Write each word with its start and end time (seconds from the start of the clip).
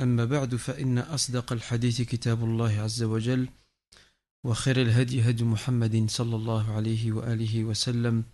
أما 0.00 0.24
بعد 0.24 0.56
فإن 0.56 0.98
أصدق 0.98 1.52
الحديث 1.52 2.02
كتاب 2.02 2.44
الله 2.44 2.80
عز 2.80 3.02
وجل 3.02 3.48
وخير 4.44 4.82
الهدي 4.82 5.30
هدي 5.30 5.44
محمد 5.44 6.10
صلى 6.10 6.36
الله 6.36 6.72
عليه 6.76 7.12
وآله 7.12 7.64
وسلم 7.64 8.24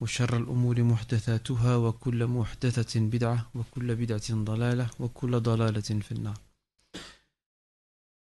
وشر 0.00 0.36
الأمور 0.36 0.82
محدثاتها 0.82 1.76
وكل 1.76 2.26
محدثة 2.26 3.00
بدعة 3.00 3.50
وكل 3.54 3.94
بدعة 3.96 4.28
ضلالة 4.30 4.90
وكل 5.00 5.40
ضلالة 5.40 5.80
في 5.80 6.12
النار 6.12 6.34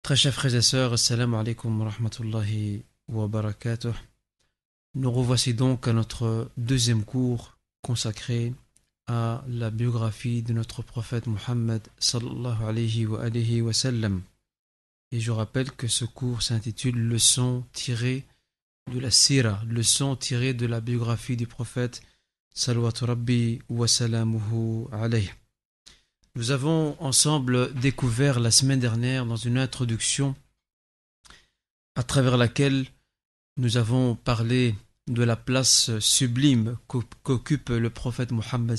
Très 0.03 0.17
chers 0.17 0.33
frères 0.33 0.55
et 0.55 0.63
sœurs, 0.63 0.95
assalamu 0.95 1.37
alaikum 1.37 1.81
wa 1.83 1.91
rahmatullahi 1.91 2.83
wa 3.09 3.29
barakatuh. 3.29 3.93
Nous 4.95 5.11
revoici 5.13 5.53
donc 5.53 5.87
à 5.87 5.93
notre 5.93 6.51
deuxième 6.57 7.05
cours 7.05 7.59
consacré 7.83 8.55
à 9.09 9.43
la 9.49 9.71
biographie 9.71 10.43
de 10.43 10.53
notre 10.53 10.83
prophète 10.83 11.27
Muhammad 11.27 11.83
sallallahu 11.99 12.63
alayhi 12.63 13.63
wa 13.63 13.73
sallam. 13.73 14.23
Et 15.11 15.21
je 15.21 15.31
rappelle 15.31 15.73
que 15.73 15.89
ce 15.89 16.05
cours 16.05 16.43
s'intitule 16.43 17.09
Leçon 17.09 17.65
tirée 17.73 18.27
de 18.93 18.99
la 18.99 19.11
sira, 19.11 19.63
leçon 19.67 20.15
tirée 20.15 20.53
de 20.53 20.67
la 20.67 20.81
biographie 20.81 21.37
du 21.37 21.47
prophète 21.47 22.03
rabbi 22.67 23.61
wa. 23.69 23.87
Nous 26.35 26.51
avons 26.51 26.97
ensemble 27.01 27.73
découvert 27.75 28.41
la 28.41 28.51
semaine 28.51 28.81
dernière 28.81 29.25
dans 29.25 29.37
une 29.37 29.59
introduction 29.59 30.37
à 31.95 32.03
travers 32.03 32.37
laquelle 32.37 32.87
nous 33.57 33.77
avons 33.77 34.15
parlé 34.15 34.75
de 35.09 35.23
la 35.23 35.37
place 35.37 35.99
sublime 35.99 36.77
qu'occupe 36.87 37.71
le 37.71 37.91
prophète 37.91 38.33
Mohammed. 38.33 38.79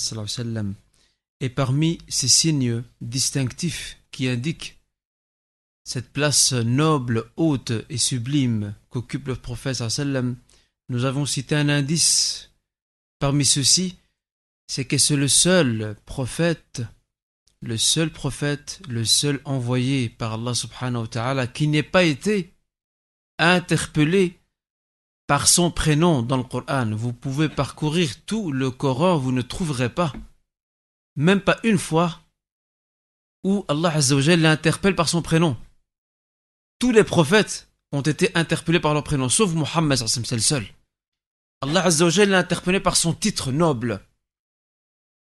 Et 1.41 1.49
parmi 1.49 1.99
ces 2.07 2.27
signes 2.27 2.83
distinctifs 3.01 3.97
qui 4.11 4.27
indiquent 4.27 4.79
cette 5.83 6.11
place 6.11 6.53
noble, 6.53 7.31
haute 7.35 7.73
et 7.89 7.97
sublime 7.97 8.75
qu'occupe 8.89 9.27
le 9.27 9.35
prophète 9.35 9.81
nous 10.89 11.05
avons 11.05 11.25
cité 11.25 11.55
un 11.55 11.69
indice. 11.69 12.51
Parmi 13.19 13.45
ceux-ci, 13.45 13.97
c'est 14.67 14.85
que 14.85 14.97
c'est 14.97 15.15
le 15.15 15.27
seul 15.27 15.95
prophète 16.05 16.83
le 17.61 17.77
seul 17.77 18.09
prophète, 18.09 18.81
le 18.87 19.03
seul 19.03 19.41
envoyé 19.45 20.09
par 20.09 20.33
Allah 20.33 20.53
subhanahu 20.53 21.03
wa 21.03 21.07
ta'ala 21.07 21.47
qui 21.47 21.67
n'ait 21.67 21.83
pas 21.83 22.03
été 22.03 22.53
interpellé 23.37 24.38
par 25.29 25.47
son 25.47 25.69
prénom 25.69 26.23
dans 26.23 26.37
le 26.37 26.43
Coran. 26.43 26.89
Vous 26.89 27.13
pouvez 27.13 27.49
parcourir 27.49 28.09
tout 28.25 28.51
le 28.51 28.71
Coran, 28.71 29.15
vous 29.19 29.31
ne 29.31 29.43
trouverez 29.43 29.89
pas, 29.89 30.11
même 31.15 31.39
pas 31.39 31.59
une 31.63 31.77
fois, 31.77 32.19
où 33.43 33.63
Allah 33.67 33.93
Azzawajal 33.93 34.41
l'interpelle 34.41 34.95
par 34.95 35.07
son 35.07 35.21
prénom. 35.21 35.55
Tous 36.79 36.91
les 36.91 37.03
prophètes 37.03 37.67
ont 37.91 38.01
été 38.01 38.31
interpellés 38.35 38.79
par 38.79 38.95
leur 38.95 39.03
prénom, 39.03 39.29
sauf 39.29 39.53
Muhammad, 39.53 39.99
c'est 40.07 40.31
le 40.31 40.39
seul. 40.39 40.65
Allah 41.61 41.85
Azzawajal 41.85 42.29
l'a 42.29 42.39
interpellé 42.39 42.79
par 42.79 42.97
son 42.97 43.13
titre 43.13 43.51
noble, 43.51 44.01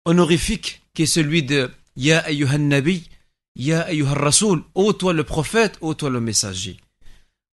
honorifique, 0.07 0.81
qui 0.95 1.03
est 1.03 1.07
celui 1.07 1.43
de 1.43 1.71
Ya 1.97 2.21
ayyuhan 2.21 2.61
nabi, 2.61 3.11
Ya 3.57 3.83
ayyuhan 3.83 4.65
ô 4.75 4.95
toi 4.95 5.13
le 5.13 5.25
prophète, 5.25 5.77
ô 5.83 5.93
toi 5.93 6.09
le 6.09 6.23
messager. 6.23 6.79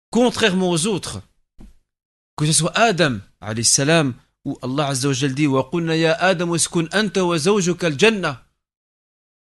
Contrairement 0.10 0.70
aux 0.70 0.88
autres, 0.88 1.22
que 2.38 2.46
ce 2.46 2.53
soit 2.53 2.72
Adam, 2.78 3.19
alayhi 3.41 3.66
salam, 3.66 4.13
où 4.44 4.57
Allah 4.62 4.88
azza 4.88 5.07
wa 5.07 5.13
jal 5.13 5.34
dit, 5.34 5.47
uskun 5.47 6.88
anta 6.91 7.25
wa 7.25 7.38
zawjuka 7.38 7.88
al-jannah, 7.88 8.44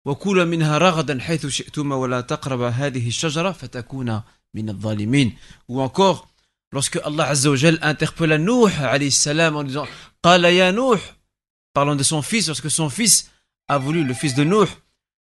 wa 0.05 0.15
kula 0.15 0.45
minha 0.45 0.79
ragadan 0.79 1.19
haythu 1.19 1.49
shi'tuma 1.49 1.95
wa 1.97 2.07
la 2.07 2.23
taqraba 2.23 2.71
hadhihi 2.71 3.11
shajara 3.11 3.53
fatakuna 3.53 4.25
min 4.53 4.69
al-zalimin. 4.69 5.31
Ou 5.67 5.81
encore, 5.81 6.27
lorsque 6.71 6.99
Allah 7.03 7.29
azza 7.29 7.49
wa 7.49 7.55
jal 7.55 7.79
interpella 7.81 8.37
Nuh, 8.37 8.71
alayhi 8.79 9.11
salam, 9.11 9.55
en 9.55 9.63
disant, 9.63 9.87
Qala 10.21 10.51
ya 10.51 10.71
Nuh, 10.71 10.99
parlant 11.73 11.95
de 11.95 12.03
son 12.03 12.21
fils, 12.21 12.47
lorsque 12.47 12.69
son 12.69 12.89
fils 12.89 13.31
a 13.67 13.77
voulu, 13.77 14.03
le 14.03 14.13
fils 14.13 14.35
de 14.35 14.43
Nuh, 14.43 14.67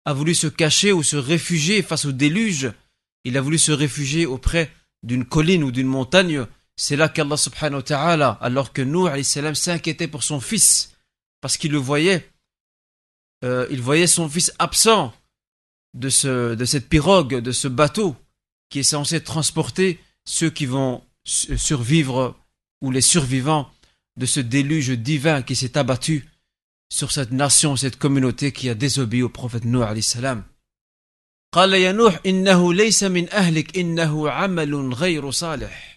a 0.05 0.13
voulu 0.15 0.35
se 0.35 0.47
cacher 0.47 0.93
ou 0.93 1.03
se 1.03 1.17
réfugier 1.17 1.83
face 1.83 2.07
au 2.07 2.13
déluge, 2.13 2.73
il 3.25 3.37
a 3.37 3.43
voulu 3.43 3.59
se 3.59 3.73
réfugier 3.73 4.25
auprès 4.25 4.73
d'une 5.03 5.25
colline 5.27 5.63
ou 5.65 5.71
d'une 5.71 5.87
montagne, 5.87 6.47
c'est 6.78 6.96
là 6.96 7.10
qu'Allah 7.10 7.38
subhanahu 7.38 7.78
wa 7.78 7.84
ta'ala, 7.84 8.30
alors 8.42 8.74
que 8.74 8.82
Nuh 8.82 9.24
s'inquiétait 9.24 10.08
pour 10.08 10.24
son 10.24 10.40
fils, 10.40 10.94
parce 11.42 11.58
qu'il 11.58 11.72
le 11.72 11.78
voyait, 11.78 12.30
euh, 13.44 13.68
il 13.70 13.82
voyait 13.82 14.08
son 14.08 14.28
fils 14.28 14.52
absent 14.60 15.14
de, 15.94 16.10
ce, 16.10 16.56
de 16.56 16.66
cette 16.66 16.90
pirogue, 16.90 17.36
de 17.36 17.52
ce 17.52 17.68
bateau, 17.68 18.16
qui 18.70 18.80
est 18.80 18.84
censé 18.84 19.22
transporter 19.22 20.00
ceux 20.26 20.50
qui 20.50 20.66
vont 20.66 21.04
survivre, 21.26 22.36
ou 22.82 22.92
les 22.92 23.02
survivants 23.02 23.70
de 24.18 24.26
ce 24.26 24.40
déluge 24.40 24.90
divin 24.90 25.42
qui 25.42 25.56
s'est 25.56 25.78
abattu 25.78 26.28
sur 26.92 27.12
cette 27.12 27.32
nation, 27.32 27.76
cette 27.76 27.98
communauté 27.98 28.52
qui 28.52 28.70
a 28.70 28.76
désobéi 28.76 29.24
au 29.24 29.30
prophète 29.30 29.66
Nuh 29.66 29.84
alayhi 29.84 30.04
salam. 30.04 30.44
قال 31.54 31.74
يا 31.74 31.92
نوح 31.92 32.20
إنه 32.26 32.74
ليس 32.74 33.04
من 33.04 33.30
أهلك 33.30 33.78
إنه 33.78 34.30
عمل 34.30 34.94
غير 34.94 35.32
صالح. 35.32 35.97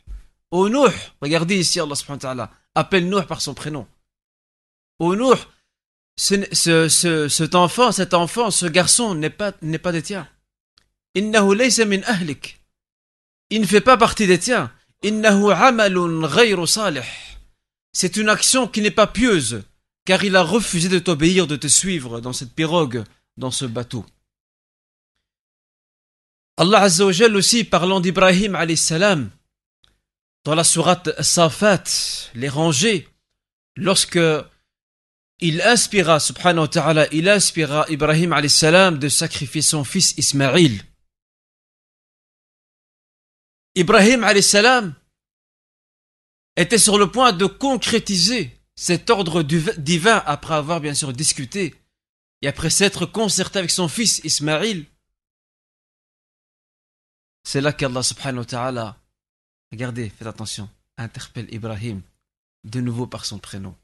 Ô 0.51 0.67
Nuh, 0.67 0.91
regardez 1.21 1.57
ici 1.57 1.79
Allah 1.79 1.95
subhanahu 1.95 2.17
wa 2.17 2.21
ta'ala, 2.21 2.51
appelle 2.75 3.09
Nuh 3.09 3.25
par 3.25 3.41
son 3.41 3.53
prénom. 3.53 3.87
Ô 4.99 5.15
Nuh, 5.15 5.39
cet 6.17 7.55
enfant, 7.55 7.91
cet 7.91 8.13
enfant, 8.13 8.51
ce 8.51 8.65
garçon 8.65 9.15
n'est 9.15 9.29
pas, 9.29 9.51
des 9.61 10.01
tiens. 10.01 10.27
Innahu 11.15 11.55
min 11.87 12.01
ahlik. 12.03 12.61
Il 13.49 13.61
ne 13.61 13.65
fait 13.65 13.81
pas 13.81 13.97
partie 13.97 14.27
des 14.27 14.39
tiens. 14.39 14.71
Innahu 15.03 15.51
amalun 15.51 16.27
ghayru 16.27 16.67
salih. 16.67 17.01
C'est 17.93 18.17
une 18.17 18.29
action 18.29 18.67
qui 18.67 18.81
n'est 18.81 18.91
pas 18.91 19.07
pieuse, 19.07 19.63
car 20.05 20.23
il 20.23 20.35
a 20.35 20.43
refusé 20.43 20.89
de 20.89 20.99
t'obéir, 20.99 21.47
de 21.47 21.55
te 21.55 21.67
suivre 21.67 22.21
dans 22.21 22.33
cette 22.33 22.53
pirogue, 22.53 23.03
dans 23.37 23.51
ce 23.51 23.65
bateau. 23.65 24.05
Allah 26.57 26.81
Azza 26.81 27.05
wa 27.05 27.11
aussi, 27.35 27.63
parlant 27.63 27.99
d'Ibrahim 27.99 28.55
alayhi 28.55 28.77
salam, 28.77 29.29
dans 30.43 30.55
la 30.55 30.63
sourate 30.63 31.21
Safat, 31.21 31.83
les 32.33 32.49
rangées, 32.49 33.07
lorsque 33.75 34.19
il 35.39 35.61
inspira, 35.61 36.19
subhanahu 36.19 36.61
wa 36.61 36.67
ta'ala, 36.67 37.07
il 37.13 37.27
inspira 37.27 37.85
Ibrahim 37.89 38.33
alayhi 38.33 38.49
salam 38.49 38.99
de 38.99 39.09
sacrifier 39.09 39.61
son 39.61 39.83
fils 39.83 40.13
Ismaïl. 40.17 40.83
Ibrahim 43.75 44.23
alayhi 44.23 44.43
salam 44.43 44.93
était 46.55 46.77
sur 46.77 46.97
le 46.97 47.09
point 47.09 47.31
de 47.31 47.45
concrétiser 47.45 48.51
cet 48.75 49.09
ordre 49.09 49.43
divin 49.43 50.21
après 50.25 50.55
avoir 50.55 50.79
bien 50.79 50.93
sûr 50.93 51.13
discuté 51.13 51.75
et 52.41 52.47
après 52.47 52.69
s'être 52.69 53.05
concerté 53.05 53.59
avec 53.59 53.71
son 53.71 53.87
fils 53.87 54.19
Ismaïl. 54.23 54.85
C'est 57.43 57.61
là 57.61 57.73
qu'Allah 57.73 58.03
subhanahu 58.03 58.39
wa 58.39 58.45
ta'ala, 58.45 59.00
Regardez, 59.71 60.09
faites 60.09 60.27
attention. 60.27 60.69
Interpelle 60.97 61.53
Ibrahim 61.53 62.01
de 62.63 62.81
nouveau 62.81 63.07
par 63.07 63.25
son 63.25 63.39
prénom. 63.39 63.75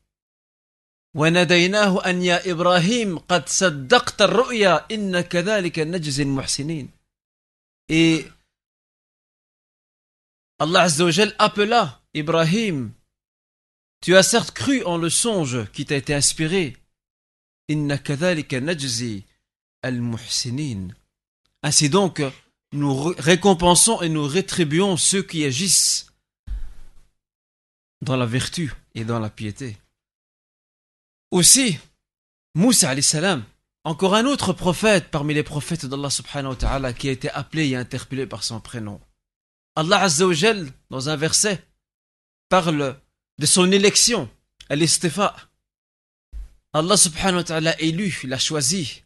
Et 7.89 8.27
Allah 10.59 10.87
appela 11.39 12.01
Ibrahim. 12.13 12.91
Tu 14.01 14.15
as 14.15 14.23
certes 14.23 14.51
cru 14.51 14.83
en 14.83 14.97
le 14.97 15.09
songe 15.09 15.69
qui 15.71 15.85
t'a 15.85 15.95
été 15.95 16.13
inspiré. 16.13 16.77
Ainsi 21.63 21.89
donc, 21.89 22.21
nous 22.73 23.13
récompensons 23.17 24.01
et 24.01 24.09
nous 24.09 24.23
rétribuons 24.23 24.97
ceux 24.97 25.23
qui 25.23 25.45
agissent 25.45 26.11
dans 28.01 28.17
la 28.17 28.25
vertu 28.25 28.73
et 28.93 29.03
dans 29.03 29.19
la 29.19 29.29
piété. 29.29 29.77
Aussi, 31.31 31.79
Moussa 32.55 32.99
salam, 33.01 33.43
encore 33.83 34.15
un 34.15 34.25
autre 34.25 34.53
prophète 34.53 35.09
parmi 35.11 35.33
les 35.33 35.43
prophètes 35.43 35.85
d'Allah 35.85 36.09
subhanahu 36.09 36.55
qui 36.95 37.09
a 37.09 37.11
été 37.11 37.29
appelé 37.31 37.69
et 37.69 37.75
interpellé 37.75 38.25
par 38.25 38.43
son 38.43 38.59
prénom. 38.59 38.99
Allah 39.75 40.01
Azza 40.01 40.25
dans 40.89 41.09
un 41.09 41.15
verset, 41.15 41.63
parle 42.49 42.99
de 43.37 43.45
son 43.45 43.71
élection, 43.71 44.29
al-istifa. 44.69 45.35
Allah 46.73 46.97
subhanahu 46.97 47.37
wa 47.37 47.43
ta'ala 47.43 47.71
l'a 47.71 47.81
élu, 47.81 48.21
l'a 48.23 48.39
choisi. 48.39 49.03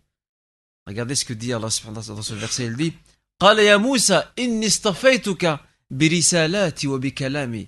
Regardez 0.87 1.15
ce 1.15 1.25
que 1.25 1.33
dit 1.33 1.53
Allah 1.53 1.69
subhanahu 1.69 2.05
dans 2.07 2.21
ce 2.21 2.33
verset, 2.33 2.65
il 2.65 2.75
dit 2.75 2.93
قال 3.40 3.58
يا 3.58 3.76
موسى 3.76 4.32
إني 4.38 4.66
اصطفيتك 4.66 5.60
برسالاتي 5.90 6.88
وبكلامي 6.88 7.66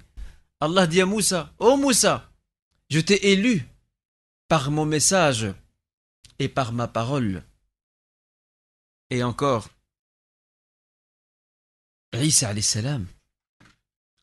Allah 0.61 0.89
dit 0.89 1.01
à 1.01 1.07
Moussa, 1.07 1.55
oh 1.61 1.77
Moussa, 1.77 2.33
je 2.91 2.99
t'ai 2.99 3.31
élu 3.33 3.65
par 4.49 4.73
mon 4.73 4.85
message 4.85 5.47
et 6.41 6.49
par 6.49 6.73
ma 6.73 6.89
parole. 6.89 7.45
Et 9.11 9.23
encore, 9.23 9.69
Isa 12.13 12.61
salam, 12.61 13.07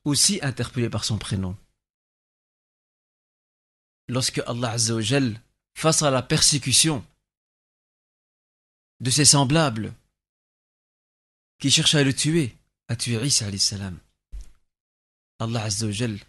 aussi 0.03 0.39
interpellé 0.41 0.89
par 0.89 1.05
son 1.05 1.17
prénom. 1.17 1.55
Lorsque 4.09 4.39
Allah 4.39 4.71
Azzawajal, 4.71 5.41
face 5.73 6.03
à 6.03 6.11
la 6.11 6.21
persécution 6.21 7.05
de 8.99 9.09
ses 9.09 9.25
semblables 9.25 9.93
qui 11.59 11.71
cherchent 11.71 11.95
à 11.95 12.03
le 12.03 12.13
tuer, 12.13 12.55
a 12.87 12.95
tué 12.95 13.23
Isa 13.25 13.45
salam. 13.57 13.97
Allah 15.39 15.63
Azzawajal 15.63 16.19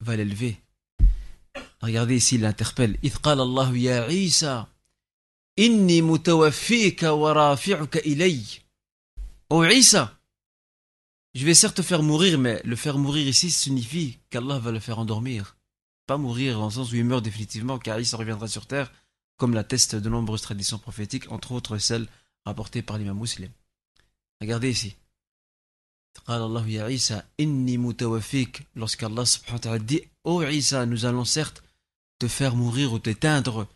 va 0.00 0.16
l'élever. 0.16 0.56
Regardez 1.80 2.16
ici, 2.16 2.36
il 2.36 2.42
l'interpelle. 2.42 2.98
قال 3.22 3.40
الله 3.40 3.76
يا 3.76 4.00
عيسى 4.02 4.66
إني 5.58 6.02
متوفيك 6.02 7.02
ورافعك 7.02 7.96
إلي. 7.96 8.44
Oh 9.50 9.64
Isa, 9.64 10.18
je 11.34 11.44
vais 11.44 11.54
certes 11.54 11.76
te 11.76 11.82
faire 11.82 12.02
mourir, 12.02 12.38
mais 12.38 12.60
le 12.64 12.76
faire 12.76 12.98
mourir 12.98 13.26
ici 13.28 13.50
signifie 13.50 14.18
qu'Allah 14.30 14.58
va 14.58 14.72
le 14.72 14.80
faire 14.80 14.98
endormir. 14.98 15.56
Pas 16.06 16.16
mourir 16.16 16.58
dans 16.58 16.66
le 16.66 16.70
sens 16.70 16.92
où 16.92 16.96
il 16.96 17.04
meurt 17.04 17.24
définitivement, 17.24 17.78
car 17.78 18.00
Isa 18.00 18.16
reviendra 18.16 18.48
sur 18.48 18.66
terre, 18.66 18.92
comme 19.36 19.54
l'attestent 19.54 19.96
de 19.96 20.08
nombreuses 20.08 20.42
traditions 20.42 20.78
prophétiques, 20.78 21.30
entre 21.30 21.52
autres 21.52 21.78
celles 21.78 22.08
rapportées 22.44 22.82
par 22.82 22.98
l'imam 22.98 23.18
musulman. 23.18 23.52
Regardez 24.41 24.69
ici. 24.71 24.95
Lorsqu'Allah 28.75 29.25
subhanahu 29.25 29.53
wa 29.53 29.59
ta'ala 29.59 29.79
dit 29.79 30.03
Oh 30.23 30.43
Isa, 30.43 30.85
nous 30.85 31.05
allons 31.05 31.25
certes 31.25 31.63
te 32.19 32.27
faire 32.27 32.55
mourir 32.55 32.93
ou 32.93 32.99
t'éteindre. 32.99 33.67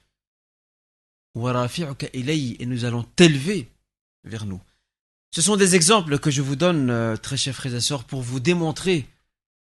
Et 1.35 2.65
nous 2.65 2.85
allons 2.85 3.03
t'élever 3.03 3.71
vers 4.23 4.45
nous. 4.45 4.61
Ce 5.31 5.41
sont 5.41 5.55
des 5.55 5.75
exemples 5.75 6.19
que 6.19 6.29
je 6.29 6.43
vous 6.43 6.55
donne, 6.55 6.91
euh, 6.91 7.17
très 7.17 7.37
chers 7.37 7.55
frères 7.55 7.73
et 7.73 7.81
sœurs, 7.81 8.03
pour 8.03 8.21
vous 8.21 8.39
démontrer 8.39 9.07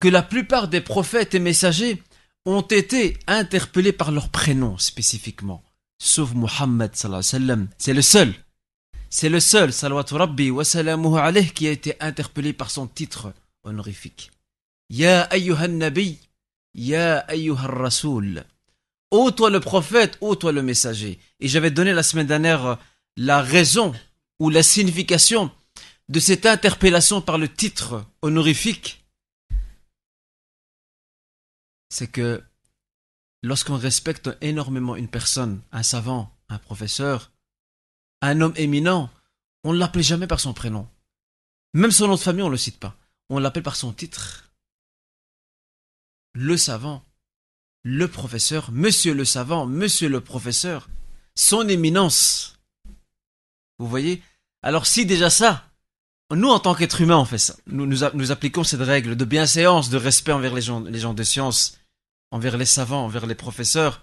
que 0.00 0.08
la 0.08 0.22
plupart 0.22 0.66
des 0.66 0.80
prophètes 0.80 1.36
et 1.36 1.38
messagers 1.38 2.02
ont 2.44 2.62
été 2.62 3.16
interpellés 3.28 3.92
par 3.92 4.10
leur 4.10 4.28
prénom 4.30 4.76
spécifiquement. 4.78 5.62
Sauf 6.02 6.34
Muhammad 6.34 6.90
C'est 7.78 7.94
le 7.94 8.02
seul. 8.02 8.34
C'est 9.14 9.28
le 9.28 9.40
seul, 9.40 9.74
salawatu 9.74 10.14
rabbi 10.14 10.50
wa 10.50 10.62
alayh, 11.20 11.50
qui 11.52 11.68
a 11.68 11.70
été 11.70 12.00
interpellé 12.00 12.54
par 12.54 12.70
son 12.70 12.86
titre 12.86 13.34
honorifique. 13.62 14.30
Ya 14.88 15.24
ayyuhan 15.24 15.68
nabi, 15.68 16.18
ya 16.72 17.18
ayyuhan 17.18 17.68
rasoul. 17.68 18.42
Ô 19.10 19.30
toi 19.30 19.50
le 19.50 19.60
prophète, 19.60 20.16
ô 20.22 20.34
toi 20.34 20.50
le 20.50 20.62
messager. 20.62 21.18
Et 21.40 21.48
j'avais 21.48 21.70
donné 21.70 21.92
la 21.92 22.02
semaine 22.02 22.26
dernière 22.26 22.64
euh, 22.64 22.74
la 23.18 23.42
raison 23.42 23.92
ou 24.40 24.48
la 24.48 24.62
signification 24.62 25.50
de 26.08 26.18
cette 26.18 26.46
interpellation 26.46 27.20
par 27.20 27.36
le 27.36 27.52
titre 27.52 28.06
honorifique. 28.22 29.04
C'est 31.90 32.10
que 32.10 32.42
lorsqu'on 33.42 33.76
respecte 33.76 34.30
énormément 34.40 34.96
une 34.96 35.08
personne, 35.08 35.60
un 35.70 35.82
savant, 35.82 36.34
un 36.48 36.56
professeur, 36.56 37.30
un 38.22 38.40
homme 38.40 38.54
éminent, 38.56 39.10
on 39.64 39.74
ne 39.74 39.78
l'appelle 39.78 40.02
jamais 40.02 40.26
par 40.26 40.40
son 40.40 40.54
prénom. 40.54 40.88
Même 41.74 41.90
son 41.90 42.08
nom 42.08 42.14
de 42.14 42.20
famille, 42.20 42.42
on 42.42 42.46
ne 42.46 42.52
le 42.52 42.56
cite 42.56 42.78
pas. 42.78 42.96
On 43.28 43.38
l'appelle 43.38 43.62
par 43.62 43.76
son 43.76 43.92
titre. 43.92 44.50
Le 46.34 46.56
savant, 46.56 47.04
le 47.82 48.08
professeur, 48.08 48.70
monsieur 48.72 49.12
le 49.12 49.24
savant, 49.24 49.66
monsieur 49.66 50.08
le 50.08 50.20
professeur, 50.20 50.88
son 51.34 51.68
éminence. 51.68 52.58
Vous 53.78 53.88
voyez? 53.88 54.22
Alors 54.62 54.86
si 54.86 55.04
déjà 55.04 55.28
ça, 55.28 55.68
nous 56.30 56.48
en 56.48 56.60
tant 56.60 56.74
qu'êtres 56.74 57.00
humains 57.00 57.18
on 57.18 57.24
fait 57.24 57.38
ça, 57.38 57.56
nous, 57.66 57.84
nous, 57.84 58.30
appliquons 58.30 58.64
cette 58.64 58.80
règle 58.80 59.16
de 59.16 59.24
bienséance, 59.24 59.90
de 59.90 59.98
respect 59.98 60.32
envers 60.32 60.54
les 60.54 60.62
gens, 60.62 60.80
les 60.80 61.00
gens 61.00 61.14
de 61.14 61.22
science, 61.22 61.78
envers 62.30 62.56
les 62.56 62.64
savants, 62.64 63.04
envers 63.04 63.26
les 63.26 63.34
professeurs, 63.34 64.02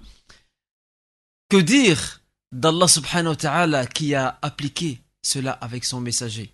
que 1.49 1.57
dire 1.57 2.21
d'Allah 2.51 2.87
subhanahu 2.87 3.29
wa 3.29 3.35
ta'ala 3.35 3.85
qui 3.85 4.15
a 4.15 4.39
appliqué 4.41 4.99
cela 5.21 5.51
avec 5.51 5.85
son 5.85 6.01
messager 6.01 6.51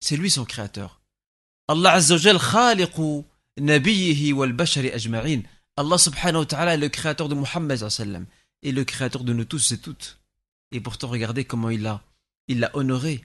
C'est 0.00 0.16
lui 0.16 0.30
son 0.30 0.44
créateur. 0.44 1.00
Allah 1.68 1.92
azzawajal 1.92 2.38
khaliqu 2.38 3.24
bashari 3.58 4.90
ajma'in. 4.90 5.42
Allah 5.76 5.98
subhanahu 5.98 6.40
wa 6.40 6.46
ta'ala 6.46 6.74
est 6.74 6.78
le 6.78 6.88
créateur 6.88 7.28
de 7.28 7.34
Muhammad 7.34 7.86
et 8.62 8.72
le 8.72 8.84
créateur 8.84 9.24
de 9.24 9.32
nous 9.32 9.44
tous 9.44 9.72
et 9.72 9.78
toutes. 9.78 10.18
Et 10.72 10.80
pourtant, 10.80 11.08
regardez 11.08 11.44
comment 11.44 11.70
il 11.70 11.82
l'a 11.82 12.02
il 12.48 12.60
l'a 12.60 12.74
honoré 12.74 13.24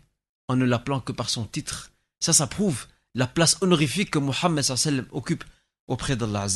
en 0.50 0.56
ne 0.58 0.66
l'appelant 0.66 1.00
que 1.00 1.14
par 1.14 1.30
son 1.30 1.46
titre. 1.46 1.92
Ça, 2.20 2.34
ça 2.34 2.48
prouve 2.48 2.88
la 3.16 3.28
place 3.28 3.58
honorifique 3.62 4.12
que 4.12 4.20
Muhammad 4.20 4.66
occupe 5.12 5.44
auprès 5.88 6.16
d'Allah 6.16 6.48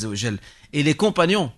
Et 0.74 0.84
les 0.84 0.94
compagnons, 0.96 1.52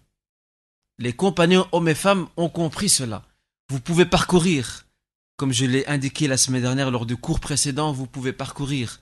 les 0.98 1.14
compagnons 1.14 1.68
hommes 1.72 1.90
et 1.90 1.96
femmes 1.96 2.28
ont 2.38 2.50
compris 2.50 2.90
cela. 2.90 3.24
Vous 3.70 3.80
pouvez 3.80 4.06
parcourir, 4.06 4.86
comme 5.38 5.54
je 5.54 5.66
l'ai 5.66 5.86
indiqué 5.88 6.28
la 6.28 6.38
semaine 6.38 6.64
dernière 6.64 6.92
lors 6.92 7.06
du 7.06 7.16
cours 7.16 7.40
précédent, 7.40 7.94
vous 7.94 8.08
pouvez 8.08 8.34
parcourir 8.34 9.00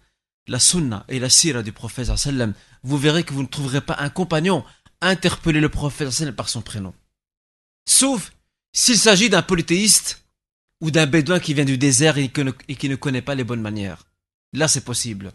la 0.48 0.60
sunna 0.60 1.06
et 1.08 1.20
la 1.20 1.30
sira 1.30 1.64
du 1.64 1.72
prophète 1.72 2.10
vous 2.84 2.98
verrez 2.98 3.24
que 3.24 3.34
vous 3.34 3.44
ne 3.44 3.48
trouverez 3.48 3.82
pas 3.82 3.98
un 4.00 4.10
compagnon 4.10 4.64
interpeller 5.02 5.60
le 5.60 5.70
prophète 5.70 6.32
par 6.32 6.50
son 6.50 6.62
prénom. 6.62 6.94
Sauf 7.88 8.34
s'il 8.74 8.98
s'agit 8.98 9.30
d'un 9.30 9.42
polythéiste 9.42 10.26
ou 10.82 10.92
d'un 10.92 11.08
bédouin 11.08 11.40
qui 11.40 11.54
vient 11.54 11.66
du 11.66 11.78
désert 11.78 12.18
et, 12.18 12.30
qui 12.30 12.90
ne 12.90 12.96
connaît 12.96 13.22
pas 13.22 13.36
les 13.36 13.44
bonnes 13.44 13.62
manières. 13.62 14.06
Là, 14.54 14.68
c'est 14.68 14.84
possible 14.84 15.32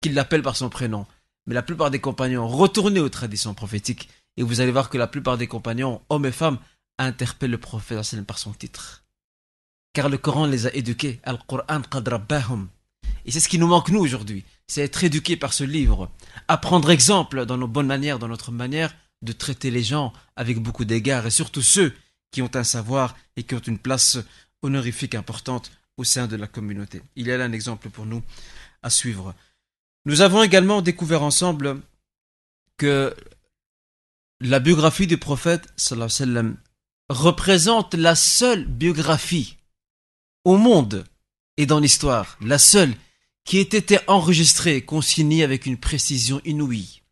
qu'il 0.00 0.14
l'appelle 0.14 0.42
par 0.42 0.56
son 0.56 0.68
prénom. 0.68 1.06
Mais 1.46 1.54
la 1.54 1.62
plupart 1.62 1.90
des 1.90 2.00
compagnons, 2.00 2.48
retournez 2.48 3.00
aux 3.00 3.08
traditions 3.08 3.54
prophétiques 3.54 4.08
et 4.36 4.42
vous 4.42 4.60
allez 4.60 4.72
voir 4.72 4.90
que 4.90 4.98
la 4.98 5.06
plupart 5.06 5.38
des 5.38 5.46
compagnons, 5.46 6.02
hommes 6.08 6.26
et 6.26 6.32
femmes, 6.32 6.58
interpellent 7.04 7.50
le 7.50 7.58
prophète 7.58 8.22
par 8.26 8.38
son 8.38 8.52
titre. 8.52 9.04
Car 9.92 10.08
le 10.08 10.18
Coran 10.18 10.46
les 10.46 10.66
a 10.66 10.74
éduqués. 10.74 11.20
Al-Qur'an 11.24 11.82
Et 13.24 13.30
c'est 13.30 13.40
ce 13.40 13.48
qui 13.48 13.58
nous 13.58 13.66
manque 13.66 13.90
nous 13.90 14.00
aujourd'hui 14.00 14.44
c'est 14.72 14.80
être 14.80 15.04
éduqué 15.04 15.36
par 15.36 15.52
ce 15.52 15.64
livre, 15.64 16.10
apprendre 16.48 16.90
exemple 16.90 17.44
dans 17.44 17.58
nos 17.58 17.68
bonnes 17.68 17.86
manières, 17.86 18.18
dans 18.18 18.28
notre 18.28 18.52
manière 18.52 18.94
de 19.20 19.32
traiter 19.32 19.70
les 19.70 19.82
gens 19.82 20.14
avec 20.34 20.58
beaucoup 20.60 20.86
d'égards, 20.86 21.26
et 21.26 21.30
surtout 21.30 21.60
ceux 21.60 21.94
qui 22.30 22.40
ont 22.40 22.50
un 22.54 22.64
savoir 22.64 23.14
et 23.36 23.42
qui 23.42 23.54
ont 23.54 23.58
une 23.60 23.78
place 23.78 24.16
honorifique 24.62 25.14
importante 25.14 25.70
au 25.98 26.04
sein 26.04 26.26
de 26.26 26.36
la 26.36 26.46
communauté. 26.46 27.02
Il 27.16 27.26
y 27.26 27.32
a 27.32 27.36
là 27.36 27.44
un 27.44 27.52
exemple 27.52 27.90
pour 27.90 28.06
nous 28.06 28.22
à 28.82 28.88
suivre. 28.88 29.34
Nous 30.06 30.22
avons 30.22 30.42
également 30.42 30.80
découvert 30.80 31.22
ensemble 31.22 31.78
que 32.78 33.14
la 34.40 34.58
biographie 34.58 35.06
du 35.06 35.18
prophète 35.18 35.68
sallam, 35.76 36.56
représente 37.12 37.94
la 37.94 38.14
seule 38.14 38.64
biographie 38.64 39.56
au 40.44 40.56
monde 40.56 41.04
et 41.56 41.66
dans 41.66 41.78
l'histoire, 41.78 42.36
la 42.40 42.58
seule 42.58 42.94
qui 43.44 43.58
ait 43.58 43.62
été 43.62 43.98
enregistré 44.06 44.76
et 44.76 44.84
consigné 44.84 45.42
avec 45.42 45.66
une 45.66 45.76
précision 45.76 46.40
inouïe. 46.44 47.02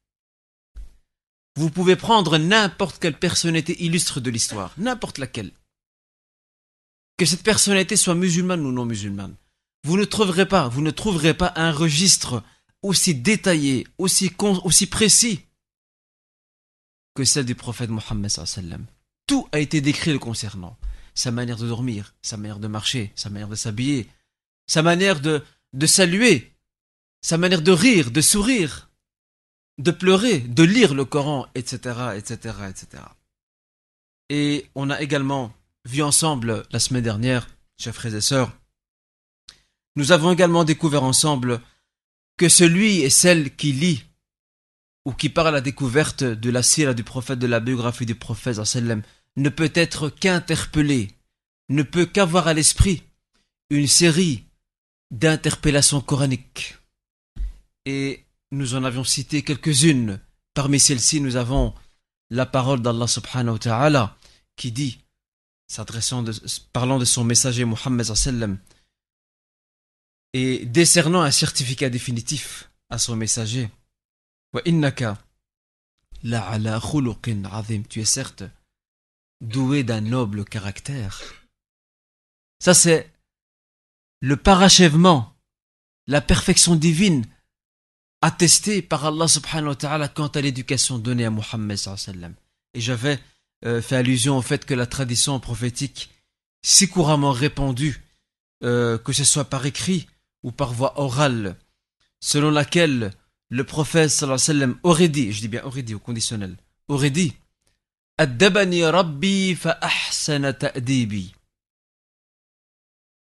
Vous 1.57 1.71
pouvez 1.71 1.97
prendre 1.97 2.39
n'importe 2.39 2.99
quelle 3.01 3.19
personnalité 3.19 3.83
illustre 3.85 4.21
de 4.21 4.31
l'histoire, 4.31 4.73
n'importe 4.79 5.19
laquelle. 5.19 5.53
Que 7.17 7.27
cette 7.27 7.43
personnalité 7.43 7.97
soit 7.97 8.15
musulmane 8.15 8.65
ou 8.65 8.73
non 8.73 8.87
musulmane. 8.87 9.35
Vous 9.85 9.97
ne 9.97 10.05
trouverez 10.05 10.47
pas, 10.47 10.69
vous 10.69 10.83
ne 10.83 10.91
trouverez 10.91 11.35
pas 11.35 11.53
un 11.57 11.73
registre 11.73 12.43
aussi 12.83 13.15
détaillée, 13.15 13.87
aussi, 13.99 14.31
précis 14.91 15.41
que 17.15 17.25
celle 17.25 17.45
du 17.45 17.55
prophète 17.55 17.91
Mohammed 17.91 18.31
sallam. 18.31 18.87
Tout 19.31 19.49
a 19.53 19.61
été 19.61 19.81
décrit 19.81 20.13
le 20.13 20.19
concernant. 20.19 20.77
Sa 21.15 21.31
manière 21.31 21.57
de 21.57 21.69
dormir, 21.69 22.17
sa 22.21 22.37
manière 22.37 22.59
de 22.59 22.67
marcher, 22.67 23.13
sa 23.15 23.31
manière 23.31 23.47
de 23.47 23.55
s'habiller, 23.55 24.09
sa 24.67 24.83
manière 24.83 25.21
de, 25.21 25.45
de 25.73 25.87
saluer, 25.87 26.53
sa 27.21 27.39
manière 27.39 27.63
de 27.63 27.71
rire, 27.71 28.11
de 28.11 28.21
sourire, 28.23 28.91
de 29.79 29.93
pleurer, 29.93 30.41
de 30.41 30.65
lire 30.65 30.95
le 30.95 31.05
Coran, 31.05 31.47
etc., 31.55 31.77
etc., 32.17 32.57
etc. 32.71 33.05
Et 34.31 34.67
on 34.75 34.91
a 34.91 35.01
également 35.01 35.55
vu 35.85 36.03
ensemble 36.03 36.65
la 36.73 36.81
semaine 36.81 37.05
dernière, 37.05 37.47
chers 37.79 37.95
frères 37.95 38.17
et 38.17 38.21
sœurs, 38.21 38.53
nous 39.95 40.11
avons 40.11 40.33
également 40.33 40.65
découvert 40.65 41.05
ensemble 41.05 41.61
que 42.37 42.49
celui 42.49 43.03
et 43.03 43.11
celle 43.11 43.55
qui 43.55 43.71
lit 43.71 44.03
ou 45.05 45.13
qui 45.13 45.29
part 45.29 45.47
à 45.47 45.53
la 45.53 45.61
découverte 45.61 46.25
de 46.25 46.51
la 46.51 46.65
sira 46.65 46.95
du 46.95 47.05
prophète, 47.05 47.39
de 47.39 47.47
la 47.47 47.61
biographie 47.61 48.07
du 48.07 48.17
prophète, 48.17 48.59
ne 49.37 49.49
peut 49.49 49.73
être 49.75 50.09
qu'interpellé, 50.09 51.11
ne 51.69 51.83
peut 51.83 52.07
qu'avoir 52.07 52.49
à 52.49 52.55
l'esprit 52.55 53.03
une 53.71 53.87
série 53.87 54.45
d'interpellations 55.11 56.01
coraniques. 56.01 56.77
Et 57.87 58.25
nous 58.51 58.75
en 58.75 58.85
avions 58.85 59.05
cité 59.05 59.43
quelques-unes. 59.43 60.21
Parmi 60.55 60.81
celles-ci, 60.81 61.21
nous 61.21 61.37
avons 61.37 61.75
la 62.31 62.47
parole 62.47 62.83
d'Allah 62.83 63.07
subhanahu 63.07 63.55
wa 63.55 63.59
ta'ala 63.59 64.17
qui 64.57 64.73
dit, 64.73 64.99
s'adressant 65.69 66.25
parlant 66.73 66.99
de 66.99 67.05
son 67.05 67.25
messager 67.25 67.65
Muhammad 67.65 68.05
sallam, 68.15 68.59
et 70.33 70.65
décernant 70.67 71.23
un 71.23 71.31
certificat 71.31 71.91
définitif 71.91 72.71
à 72.89 72.99
son 72.99 73.17
messager. 73.17 73.71
Tu 77.89 78.01
es 78.01 78.05
certes 78.05 78.45
doué 79.41 79.85
d'un 79.85 80.01
noble 80.01 80.45
caractère. 80.45 81.23
Ça 82.59 82.75
c'est 82.75 83.11
le 84.21 84.37
parachèvement, 84.37 85.35
la 86.07 86.21
perfection 86.21 86.77
divine 86.77 87.25
attestée 88.23 88.83
par 88.83 89.07
Allah 89.07 89.29
subhanahu 89.29 89.69
wa 89.69 89.77
ta'ala 89.77 90.09
quant 90.09 90.29
à 90.29 90.41
l'éducation 90.41 90.99
donnée 90.99 91.25
à 91.25 91.31
Muhammad 91.31 91.77
sallam. 91.77 92.35
Et 92.75 92.81
j'avais 92.81 93.19
euh, 93.65 93.81
fait 93.81 93.97
allusion 93.97 94.37
au 94.37 94.43
fait 94.43 94.65
que 94.67 94.75
la 94.75 94.87
tradition 94.87 95.41
prophétique 95.41 96.11
si 96.63 96.89
couramment 96.89 97.33
répandue, 97.33 98.05
euh, 98.63 98.99
que 98.99 99.13
ce 99.13 99.25
soit 99.25 99.47
par 99.47 99.65
écrit 99.65 100.07
ou 100.43 100.53
par 100.53 100.73
voie 100.73 101.01
orale, 101.01 101.57
selon 102.21 102.51
laquelle 102.51 103.13
le 103.49 103.65
prophète 103.65 104.11
sallam 104.11 104.79
aurait 104.83 105.09
dit, 105.09 105.33
je 105.33 105.41
dis 105.41 105.49
bien 105.49 105.65
aurait 105.65 105.83
dit 105.83 105.95
au 105.95 105.99
conditionnel, 105.99 106.57
aurait 106.89 107.11
dit 107.11 107.35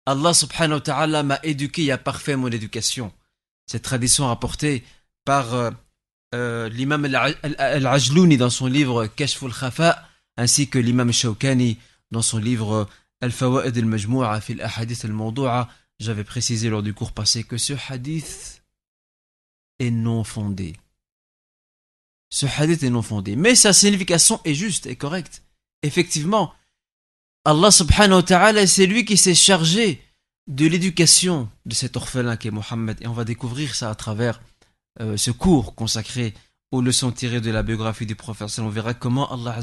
Allah 0.05 0.33
subhanahu 0.33 0.75
wa 0.75 0.81
ta'ala 0.81 1.23
m'a 1.23 1.39
éduqué 1.43 1.83
et 1.83 1.91
a 1.91 1.97
parfait 1.97 2.37
mon 2.37 2.47
éducation. 2.47 3.11
Cette 3.65 3.83
tradition 3.83 4.27
rapportée 4.27 4.85
par 5.25 5.53
euh, 5.53 5.71
euh, 6.33 6.69
l'imam 6.69 7.03
al-Ajlouni 7.03 8.37
dans 8.37 8.49
son 8.49 8.67
livre 8.67 9.07
Kashful 9.07 9.53
Khafa, 9.53 10.07
ainsi 10.37 10.69
que 10.69 10.79
l'imam 10.79 11.11
Shawkani 11.11 11.77
dans 12.11 12.21
son 12.21 12.37
livre 12.37 12.87
Al-Fawaid 13.19 13.77
al-Majmu'a 13.77 14.39
fil 14.39 14.61
Ahadith 14.61 15.03
al-Mawdu'a, 15.03 15.67
j'avais 15.99 16.23
précisé 16.23 16.69
lors 16.69 16.83
du 16.83 16.93
cours 16.93 17.11
passé 17.11 17.43
que 17.43 17.57
ce 17.57 17.73
hadith 17.89 18.63
est 19.79 19.91
non 19.91 20.23
fondé. 20.23 20.77
Ce 22.29 22.45
hadith 22.45 22.83
est 22.83 22.89
non 22.89 23.01
fondé. 23.01 23.35
Mais 23.35 23.55
sa 23.55 23.73
signification 23.73 24.41
est 24.45 24.53
juste 24.53 24.87
et 24.87 24.95
correcte. 24.95 25.43
Effectivement, 25.83 26.53
Allah 27.45 27.71
subhanahu 27.71 28.17
wa 28.17 28.23
ta'ala, 28.23 28.67
c'est 28.67 28.87
lui 28.87 29.05
qui 29.05 29.17
s'est 29.17 29.35
chargé 29.35 30.01
de 30.47 30.65
l'éducation 30.67 31.49
de 31.65 31.73
cet 31.73 31.95
orphelin 31.97 32.37
qui 32.37 32.47
est 32.47 32.51
Mohammed. 32.51 32.97
Et 33.01 33.07
on 33.07 33.13
va 33.13 33.23
découvrir 33.23 33.75
ça 33.75 33.89
à 33.89 33.95
travers 33.95 34.41
euh, 35.01 35.17
ce 35.17 35.31
cours 35.31 35.75
consacré 35.75 36.33
aux 36.71 36.81
leçons 36.81 37.11
tirées 37.11 37.41
de 37.41 37.51
la 37.51 37.63
biographie 37.63 38.05
du 38.05 38.15
prophète. 38.15 38.59
On 38.59 38.69
verra 38.69 38.93
comment 38.93 39.31
Allah 39.31 39.59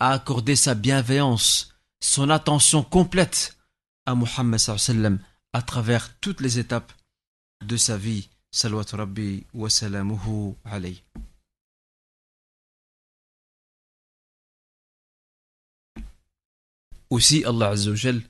a 0.00 0.12
accordé 0.12 0.56
sa 0.56 0.74
bienveillance, 0.74 1.74
son 2.00 2.30
attention 2.30 2.82
complète 2.82 3.56
à 4.06 4.14
Muhammad 4.14 4.58
sallam 4.58 5.18
à 5.52 5.62
travers 5.62 6.18
toutes 6.20 6.40
les 6.40 6.58
étapes 6.58 6.92
de 7.64 7.76
sa 7.76 7.96
vie. 7.96 8.28
Salawat 8.52 8.86
Rabbi 8.92 9.46
wa 9.54 9.70
salamuhu 9.70 10.54
alayhi. 10.64 11.02
Aussi, 17.09 17.43
Allah 17.45 17.69
Azzawajal 17.69 18.21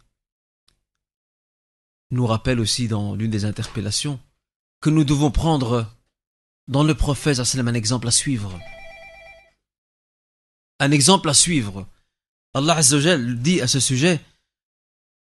nous 2.12 2.28
rappelle 2.28 2.60
aussi 2.60 2.88
dans 2.88 3.16
l'une 3.16 3.32
des 3.32 3.46
interpellations 3.46 4.20
que 4.82 4.90
nous 4.90 5.04
devons 5.04 5.32
prendre 5.32 5.92
dans 6.68 6.84
le 6.84 6.94
prophète 6.96 7.40
un 7.40 7.74
exemple 7.74 8.08
à 8.08 8.12
suivre. 8.12 8.60
Un 10.80 10.92
exemple 10.92 11.30
à 11.30 11.34
suivre. 11.34 11.88
Allah 12.54 12.76
Azzawajal 12.76 13.40
dit 13.42 13.62
à 13.62 13.68
ce 13.68 13.80
sujet 13.80 14.20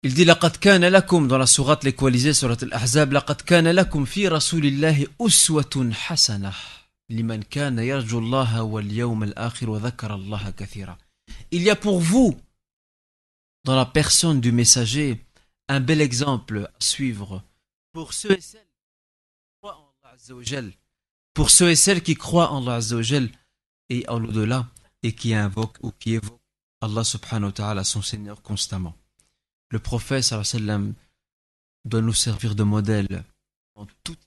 il 0.05 0.13
dit 0.13 0.25
لقد 0.25 0.57
كان 0.57 0.85
لكم 0.85 1.29
dans 1.29 1.39
la 1.39 1.47
sourate 1.47 1.83
l'équalisée 1.85 2.35
sourate 2.35 2.63
al-Ahzab 2.63 3.13
لقد 3.13 3.41
كان 3.41 3.69
لكم 3.69 4.05
في 4.05 4.29
رسول 4.29 4.67
الله 4.67 5.07
أسوة 5.21 5.91
حسنة 5.93 6.53
لمن 7.11 7.43
كان 7.43 7.79
يرجو 7.79 8.19
الله 8.19 8.63
واليوم 8.63 9.23
الآخر 9.23 9.71
وذكر 9.71 10.15
الله 10.15 10.51
كثيرا 10.51 10.99
Il 11.51 11.63
y 11.63 11.71
a 11.71 11.77
pour 11.77 12.01
vous 12.01 12.37
dans 13.64 13.76
la 13.76 13.86
personne 13.86 14.42
du 14.42 14.52
messager 14.52 15.26
un 15.68 15.80
bel 15.80 16.02
exemple 16.02 16.70
à 16.74 16.84
suivre. 16.84 17.44
Pour 17.92 18.14
ceux 18.14 18.38
et 21.70 21.76
celles 21.76 22.04
qui 22.04 22.16
croient 22.16 22.52
en 22.52 22.62
Allah 22.62 22.82
pour 22.82 23.32
et 23.90 24.08
celles 24.08 24.10
en 24.10 24.20
l'au-delà 24.20 24.68
et 25.04 25.14
qui 25.14 25.34
invoquent 25.34 25.78
ou 25.82 25.92
qui 25.92 26.14
évoquent 26.14 26.40
Allah 26.82 27.04
subhanahu 27.04 27.48
wa 27.48 27.52
ta'ala 27.52 27.84
son 27.84 28.02
Seigneur 28.02 28.42
constamment. 28.42 28.96
Le 29.70 29.80
prophète 29.80 30.24
doit 31.86 32.02
nous 32.02 32.14
servir 32.14 32.56
de 32.56 32.64
modèle 32.64 33.24
en 33.76 33.86
toute 34.04 34.20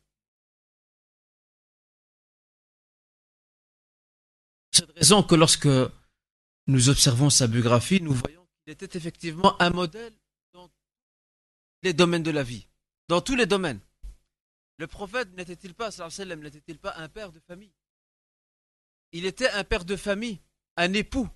cette 4.71 4.91
raison 4.93 5.23
que 5.23 5.35
lorsque 5.35 5.69
nous 6.67 6.89
observons 6.89 7.31
sa 7.31 7.47
biographie, 7.47 8.01
nous 8.01 8.15
voyons 8.15 8.42
qu'il 8.63 8.73
était 8.73 8.97
effectivement 8.97 9.61
un 9.61 9.71
modèle 9.71 10.15
dans 10.53 10.71
les 11.83 11.93
domaines 11.93 12.23
de 12.23 12.31
la 12.31 12.43
vie, 12.43 12.69
dans 13.09 13.21
tous 13.21 13.35
les 13.35 13.47
domaines. 13.47 13.81
Le 14.79 14.87
prophète 14.87 15.33
n'était-il 15.35 15.75
pas, 15.75 15.91
n'était-il 15.91 16.79
pas 16.79 16.95
un 16.97 17.09
père 17.09 17.33
de 17.33 17.41
famille? 17.41 17.73
Il 19.13 19.27
était 19.27 19.51
un 19.51 19.65
père 19.65 19.85
de 19.85 19.97
famille, 19.97 20.41
un 20.77 20.93
époux, 20.95 21.29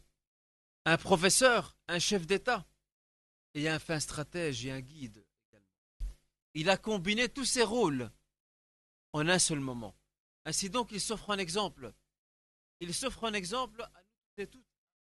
un 0.84 0.96
professeur, 0.96 1.76
un 1.88 1.98
chef 1.98 2.26
d'État 2.26 2.66
et 3.54 3.68
un 3.68 3.78
fin 3.78 4.00
stratège 4.00 4.64
et 4.64 4.70
un 4.70 4.80
guide. 4.80 5.24
Il 6.54 6.70
a 6.70 6.78
combiné 6.78 7.28
tous 7.28 7.44
ses 7.44 7.62
rôles 7.62 8.10
en 9.12 9.28
un 9.28 9.38
seul 9.38 9.60
moment. 9.60 9.94
Ainsi 10.46 10.70
donc, 10.70 10.90
il 10.92 11.00
s'offre 11.00 11.30
un 11.30 11.38
exemple. 11.38 11.92
Il 12.80 12.94
s'offre 12.94 13.24
un 13.24 13.34
exemple 13.34 13.82
à 13.82 14.02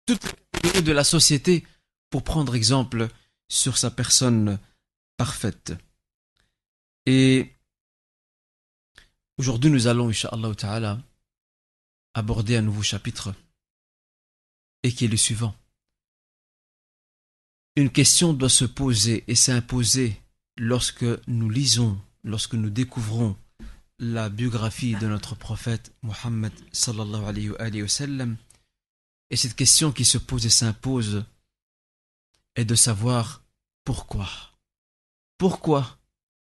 toutes 0.06 0.22
les 0.22 0.36
catégories 0.52 0.82
de 0.82 0.92
la 0.92 1.04
société 1.04 1.64
pour 2.10 2.24
prendre 2.24 2.54
exemple 2.54 3.08
sur 3.48 3.78
sa 3.78 3.90
personne 3.90 4.58
parfaite. 5.16 5.74
Et 7.06 7.52
aujourd'hui, 9.38 9.70
nous 9.70 9.86
allons, 9.86 10.08
Inch'Allah 10.08 10.54
Ta'ala, 10.54 10.98
aborder 12.14 12.56
un 12.56 12.62
nouveau 12.62 12.82
chapitre 12.82 13.34
et 14.82 14.92
qui 14.92 15.04
est 15.04 15.08
le 15.08 15.16
suivant 15.16 15.54
une 17.76 17.90
question 17.90 18.32
doit 18.32 18.48
se 18.48 18.64
poser 18.64 19.22
et 19.28 19.34
s'imposer 19.34 20.18
lorsque 20.56 21.04
nous 21.28 21.50
lisons, 21.50 22.00
lorsque 22.24 22.54
nous 22.54 22.70
découvrons 22.70 23.36
la 23.98 24.30
biographie 24.30 24.94
de 24.94 25.06
notre 25.06 25.34
prophète 25.34 25.92
Muhammad 26.02 26.52
sallallahu 26.72 27.24
alayhi 27.58 27.82
wa 27.82 27.88
sallam. 27.88 28.36
Et 29.28 29.36
cette 29.36 29.56
question 29.56 29.92
qui 29.92 30.06
se 30.06 30.16
pose 30.16 30.46
et 30.46 30.50
s'impose 30.50 31.24
est 32.56 32.64
de 32.64 32.74
savoir 32.74 33.44
pourquoi. 33.84 34.28
Pourquoi 35.38 35.98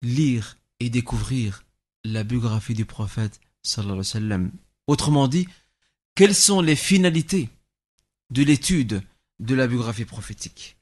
lire 0.02 0.56
et 0.80 0.90
découvrir 0.90 1.64
la 2.04 2.22
biographie 2.22 2.74
du 2.74 2.84
prophète 2.84 3.40
sallallahu 3.62 3.92
alayhi 3.92 3.98
wa 3.98 4.04
sallam? 4.04 4.52
Autrement 4.86 5.28
dit, 5.28 5.48
quelles 6.14 6.34
sont 6.34 6.60
les 6.60 6.76
finalités 6.76 7.48
de 8.30 8.42
l'étude 8.42 9.02
de 9.40 9.54
la 9.54 9.66
biographie 9.66 10.04
prophétique? 10.04 10.76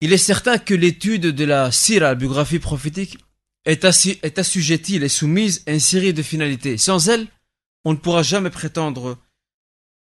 Il 0.00 0.12
est 0.12 0.18
certain 0.18 0.58
que 0.58 0.74
l'étude 0.74 1.26
de 1.26 1.44
la 1.44 1.72
sira, 1.72 2.08
la 2.08 2.14
biographie 2.14 2.60
prophétique, 2.60 3.18
est, 3.64 3.84
est 4.22 4.38
assujettie, 4.38 4.96
elle 4.96 5.02
est 5.02 5.08
soumise 5.08 5.64
à 5.66 5.72
une 5.72 5.80
série 5.80 6.14
de 6.14 6.22
finalités. 6.22 6.78
Sans 6.78 7.08
elle, 7.08 7.26
on 7.84 7.92
ne 7.92 7.98
pourra 7.98 8.22
jamais 8.22 8.50
prétendre 8.50 9.18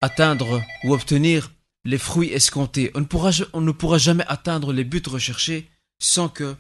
atteindre 0.02 0.62
ou 0.84 0.94
obtenir 0.94 1.52
les 1.90 1.98
fruits 1.98 2.32
escomptés. 2.32 2.92
On 2.94 3.00
ne 3.00 3.06
pourra, 3.06 3.32
on 3.54 3.74
pourra 3.74 3.98
jamais 3.98 4.26
atteindre 4.28 4.74
les 4.74 4.84
buts 4.84 5.02
recherchés 5.08 5.68
sans 6.00 6.30
que 6.30 6.56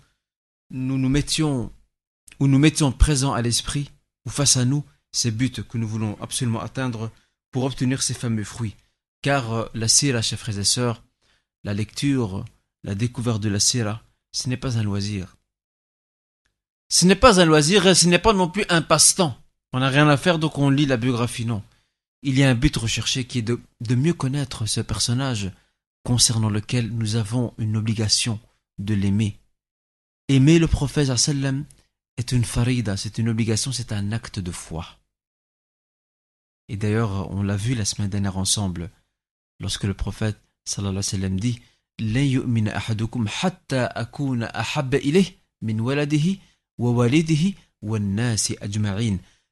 nous 0.72 0.98
nous 0.98 1.10
mettions 1.10 1.72
ou 2.40 2.48
nous 2.48 2.58
mettions 2.58 2.92
présents 2.92 3.34
à 3.34 3.42
l'esprit 3.44 3.92
ou 4.26 4.32
face 4.32 4.58
à 4.58 4.66
nous 4.66 4.84
ces 5.12 5.30
buts 5.30 5.52
que 5.52 5.78
nous 5.78 5.88
voulons 5.88 6.18
absolument 6.20 6.62
atteindre 6.62 7.12
pour 7.52 7.64
obtenir 7.64 8.02
ces 8.02 8.16
fameux 8.16 8.44
fruits. 8.44 8.76
Car 9.22 9.54
euh, 9.54 9.66
la 9.76 9.88
sira, 9.88 10.24
chers 10.24 10.40
frères 10.40 10.58
et 10.58 10.64
sœurs, 10.64 11.04
la 11.64 11.76
lecture, 11.76 12.44
la 12.84 12.96
découverte 12.96 13.42
de 13.42 13.50
la 13.50 13.60
sira, 13.60 14.02
ce 14.32 14.50
n'est 14.50 14.58
pas 14.58 14.80
un 14.80 14.84
loisir. 14.84 15.38
Ce 16.90 17.06
n'est 17.06 17.16
pas 17.16 17.40
un 17.40 17.46
loisir 17.46 17.86
et 17.86 17.94
ce 17.94 18.08
n'est 18.08 18.18
pas 18.18 18.34
non 18.34 18.50
plus 18.50 18.66
un 18.70 18.82
passe-temps. 18.82 19.38
On 19.74 19.80
n'a 19.80 19.90
rien 19.90 20.10
à 20.10 20.18
faire 20.18 20.40
donc 20.40 20.58
on 20.58 20.72
lit 20.72 20.88
la 20.88 20.98
biographie, 20.98 21.46
non. 21.46 21.62
Il 22.22 22.38
y 22.38 22.44
a 22.44 22.50
un 22.50 22.56
but 22.56 22.76
recherché 22.76 23.26
qui 23.26 23.40
est 23.40 23.42
de, 23.42 23.96
mieux 23.96 24.14
connaître 24.14 24.66
ce 24.66 24.82
personnage 24.82 25.52
concernant 26.04 26.50
lequel 26.50 26.90
nous 26.90 27.16
avons 27.16 27.54
une 27.58 27.78
obligation 27.78 28.40
de 28.78 28.94
l'aimer. 28.94 29.40
Aimer 30.28 30.60
le 30.60 30.68
prophète 30.68 31.16
sallam 31.16 31.66
est 32.18 32.32
une 32.32 32.44
farida, 32.44 32.98
c'est 32.98 33.18
une 33.18 33.30
obligation, 33.30 33.72
c'est 33.72 33.94
un 33.94 34.12
acte 34.12 34.40
de 34.40 34.52
foi. 34.52 34.86
Et 36.68 36.78
d'ailleurs, 36.78 37.32
on 37.32 37.42
l'a 37.42 37.56
vu 37.56 37.74
la 37.74 37.86
semaine 37.86 38.10
dernière 38.10 38.38
ensemble, 38.38 38.92
lorsque 39.60 39.86
le 39.86 39.94
prophète 39.94 40.40
sallallahu 40.66 40.92
alayhi 40.98 41.04
sallam 41.04 41.40
dit 41.40 41.62
«min 45.62 45.80
waladihi 45.80 46.40
wa 46.78 46.92
walidihi 46.92 47.56
wa» 47.82 48.00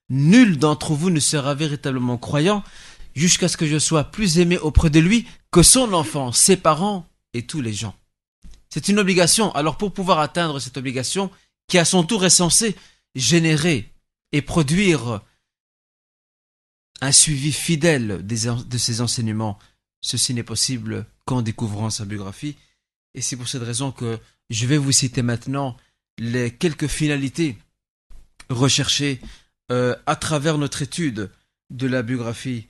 Nul 0.10 0.58
d'entre 0.58 0.94
vous 0.94 1.10
ne 1.10 1.20
sera 1.20 1.54
véritablement 1.54 2.18
croyant 2.18 2.64
jusqu'à 3.16 3.48
ce 3.48 3.58
que 3.58 3.66
je 3.66 3.80
sois 3.80 4.06
plus 4.06 4.40
aimé 4.40 4.58
auprès 4.58 4.90
de 4.90 5.00
lui 5.00 5.28
que 5.52 5.64
son 5.64 5.94
enfant, 5.94 6.32
ses 6.32 6.58
parents 6.58 7.10
et 7.34 7.46
tous 7.46 7.62
les 7.62 7.74
gens. 7.74 7.96
C'est 8.70 8.88
une 8.88 9.00
obligation. 9.00 9.52
Alors 9.54 9.78
pour 9.78 9.94
pouvoir 9.94 10.20
atteindre 10.20 10.60
cette 10.60 10.78
obligation, 10.78 11.32
qui 11.68 11.78
à 11.78 11.86
son 11.86 12.04
tour 12.04 12.24
est 12.26 12.30
censée 12.30 12.76
générer 13.16 13.92
et 14.32 14.42
produire 14.42 15.22
un 17.02 17.12
suivi 17.12 17.52
fidèle 17.52 18.26
de 18.26 18.78
ses 18.78 19.02
enseignements, 19.02 19.60
ceci 20.02 20.34
n'est 20.34 20.44
possible 20.44 21.06
qu'en 21.26 21.42
découvrant 21.42 21.90
sa 21.90 22.06
biographie. 22.06 22.56
Et 23.14 23.22
c'est 23.22 23.36
pour 23.36 23.48
cette 23.48 23.64
raison 23.64 23.92
que 23.92 24.20
je 24.50 24.66
vais 24.66 24.78
vous 24.78 24.92
citer 24.92 25.22
maintenant 25.22 25.76
les 26.18 26.52
quelques 26.52 26.88
finalités 26.88 27.58
recherchées 28.50 29.20
euh, 29.72 29.96
à 30.06 30.16
travers 30.16 30.58
notre 30.58 30.82
étude 30.82 31.30
de 31.70 31.88
la 31.88 32.02
biographie 32.04 32.68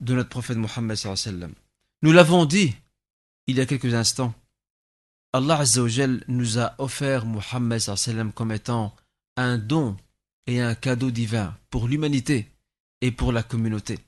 de 0.00 0.14
notre 0.14 0.28
prophète 0.30 0.56
Mohammed. 0.56 0.98
Nous 2.02 2.12
l'avons 2.12 2.46
dit 2.46 2.74
il 3.46 3.56
y 3.56 3.60
a 3.60 3.66
quelques 3.66 3.94
instants. 3.94 4.34
Allah 5.32 5.58
Azzawajal 5.58 6.24
nous 6.28 6.58
a 6.58 6.74
offert 6.78 7.24
Mohammed 7.24 7.80
comme 8.34 8.52
étant 8.52 8.94
un 9.36 9.58
don 9.58 9.96
et 10.46 10.60
un 10.60 10.74
cadeau 10.74 11.10
divin 11.10 11.56
pour 11.68 11.86
l'humanité 11.86 12.50
et 13.00 13.12
pour 13.12 13.32
la 13.32 13.42
communauté. 13.42 13.98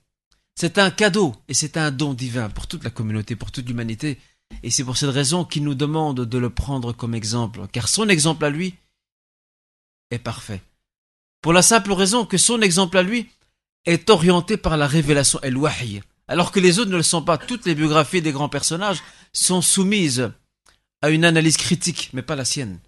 C'est 0.55 0.79
un 0.79 0.91
cadeau 0.91 1.35
et 1.49 1.55
c'est 1.55 1.77
un 1.77 1.91
don 1.91 2.15
divin 2.15 2.49
pour 2.51 2.67
toute 2.67 2.85
la 2.85 2.91
communauté, 2.91 3.37
pour 3.37 3.53
toute 3.53 3.69
l'humanité. 3.69 4.19
Et 4.63 4.71
c'est 4.71 4.85
pour 4.85 4.97
cette 4.97 5.11
raison 5.11 5.45
qu'il 5.45 5.65
nous 5.65 5.75
demande 5.75 6.21
de 6.21 6.39
le 6.39 6.51
prendre 6.51 6.93
comme 6.93 7.15
exemple, 7.15 7.67
car 7.73 7.89
son 7.89 8.09
exemple 8.09 8.45
à 8.45 8.51
lui 8.51 8.75
est 10.11 10.19
parfait. 10.19 10.63
Pour 11.43 11.53
la 11.53 11.63
simple 11.63 11.93
raison 11.93 12.25
que 12.25 12.39
son 12.39 12.63
exemple 12.63 12.97
à 12.97 13.03
lui 13.03 13.29
est 13.85 14.09
orienté 14.09 14.57
par 14.57 14.77
la 14.77 14.87
révélation 14.87 15.41
el 15.43 15.57
wahy 15.57 16.01
alors 16.29 16.51
que 16.51 16.61
les 16.61 16.79
autres 16.79 16.91
ne 16.91 16.97
le 16.97 17.03
sont 17.03 17.23
pas. 17.23 17.37
Toutes 17.37 17.67
les 17.67 17.75
biographies 17.75 18.23
des 18.23 18.33
grands 18.33 18.49
personnages 18.49 19.03
sont 19.35 19.61
soumises 19.61 20.33
à 21.03 21.11
une 21.11 21.27
analyse 21.27 21.59
critique, 21.59 22.11
mais 22.15 22.23
pas 22.23 22.37
la 22.37 22.47
sienne. 22.47 22.79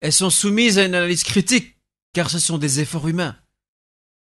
Elles 0.00 0.12
sont 0.12 0.30
soumises 0.30 0.78
à 0.78 0.84
une 0.84 0.94
analyse 0.94 1.24
critique, 1.24 1.76
car 2.14 2.30
ce 2.30 2.38
sont 2.38 2.56
des 2.56 2.80
efforts 2.80 3.08
humains. 3.08 3.36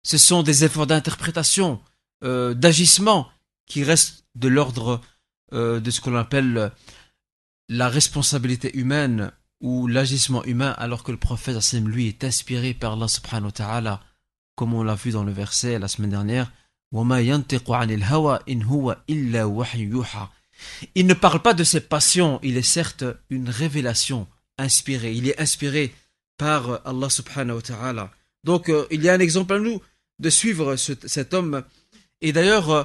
Ce 0.03 0.17
sont 0.17 0.41
des 0.41 0.63
efforts 0.63 0.87
d'interprétation, 0.87 1.81
euh, 2.23 2.55
d'agissement, 2.55 3.29
qui 3.67 3.83
restent 3.83 4.25
de 4.35 4.47
l'ordre 4.47 5.01
euh, 5.53 5.79
de 5.79 5.91
ce 5.91 6.01
qu'on 6.01 6.15
appelle 6.15 6.71
la 7.67 7.89
responsabilité 7.89 8.75
humaine 8.77 9.31
ou 9.61 9.87
l'agissement 9.87 10.43
humain, 10.43 10.75
alors 10.77 11.03
que 11.03 11.11
le 11.11 11.17
prophète 11.17 11.73
lui 11.73 12.07
est 12.07 12.23
inspiré 12.23 12.73
par 12.73 12.93
Allah 12.93 13.07
subhanahu 13.07 13.51
ta'ala, 13.51 14.01
comme 14.55 14.73
on 14.73 14.83
l'a 14.83 14.95
vu 14.95 15.11
dans 15.11 15.23
le 15.23 15.31
verset 15.31 15.79
la 15.79 15.87
semaine 15.87 16.11
dernière. 16.11 16.51
Il 20.95 21.07
ne 21.07 21.13
parle 21.13 21.41
pas 21.41 21.53
de 21.53 21.63
ses 21.63 21.81
passions, 21.81 22.39
il 22.43 22.57
est 22.57 22.61
certes 22.61 23.03
une 23.29 23.49
révélation 23.49 24.27
inspirée. 24.57 25.13
Il 25.13 25.27
est 25.27 25.39
inspiré 25.39 25.93
par 26.37 26.81
Allah 26.85 27.09
subhanahu 27.09 27.57
wa 27.57 27.61
ta'ala. 27.61 28.11
Donc 28.43 28.69
euh, 28.69 28.85
il 28.91 29.03
y 29.03 29.09
a 29.09 29.13
un 29.13 29.19
exemple 29.19 29.53
à 29.53 29.59
nous 29.59 29.81
de 30.19 30.29
suivre 30.29 30.75
cet 30.75 31.33
homme. 31.33 31.63
Et 32.21 32.31
d'ailleurs, 32.31 32.69
euh, 32.69 32.83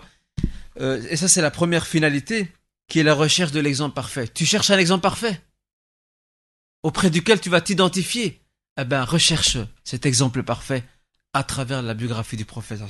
euh, 0.80 1.02
et 1.08 1.16
ça 1.16 1.28
c'est 1.28 1.42
la 1.42 1.50
première 1.50 1.86
finalité, 1.86 2.48
qui 2.88 3.00
est 3.00 3.04
la 3.04 3.14
recherche 3.14 3.52
de 3.52 3.60
l'exemple 3.60 3.94
parfait. 3.94 4.28
Tu 4.28 4.44
cherches 4.44 4.70
un 4.70 4.78
exemple 4.78 5.02
parfait? 5.02 5.40
Auprès 6.82 7.10
duquel 7.10 7.40
tu 7.40 7.50
vas 7.50 7.60
t'identifier. 7.60 8.40
Eh 8.78 8.84
bien, 8.84 9.04
recherche 9.04 9.58
cet 9.84 10.06
exemple 10.06 10.42
parfait 10.42 10.84
à 11.32 11.44
travers 11.44 11.82
la 11.82 11.94
biographie 11.94 12.36
du 12.36 12.44
prophète. 12.44 12.80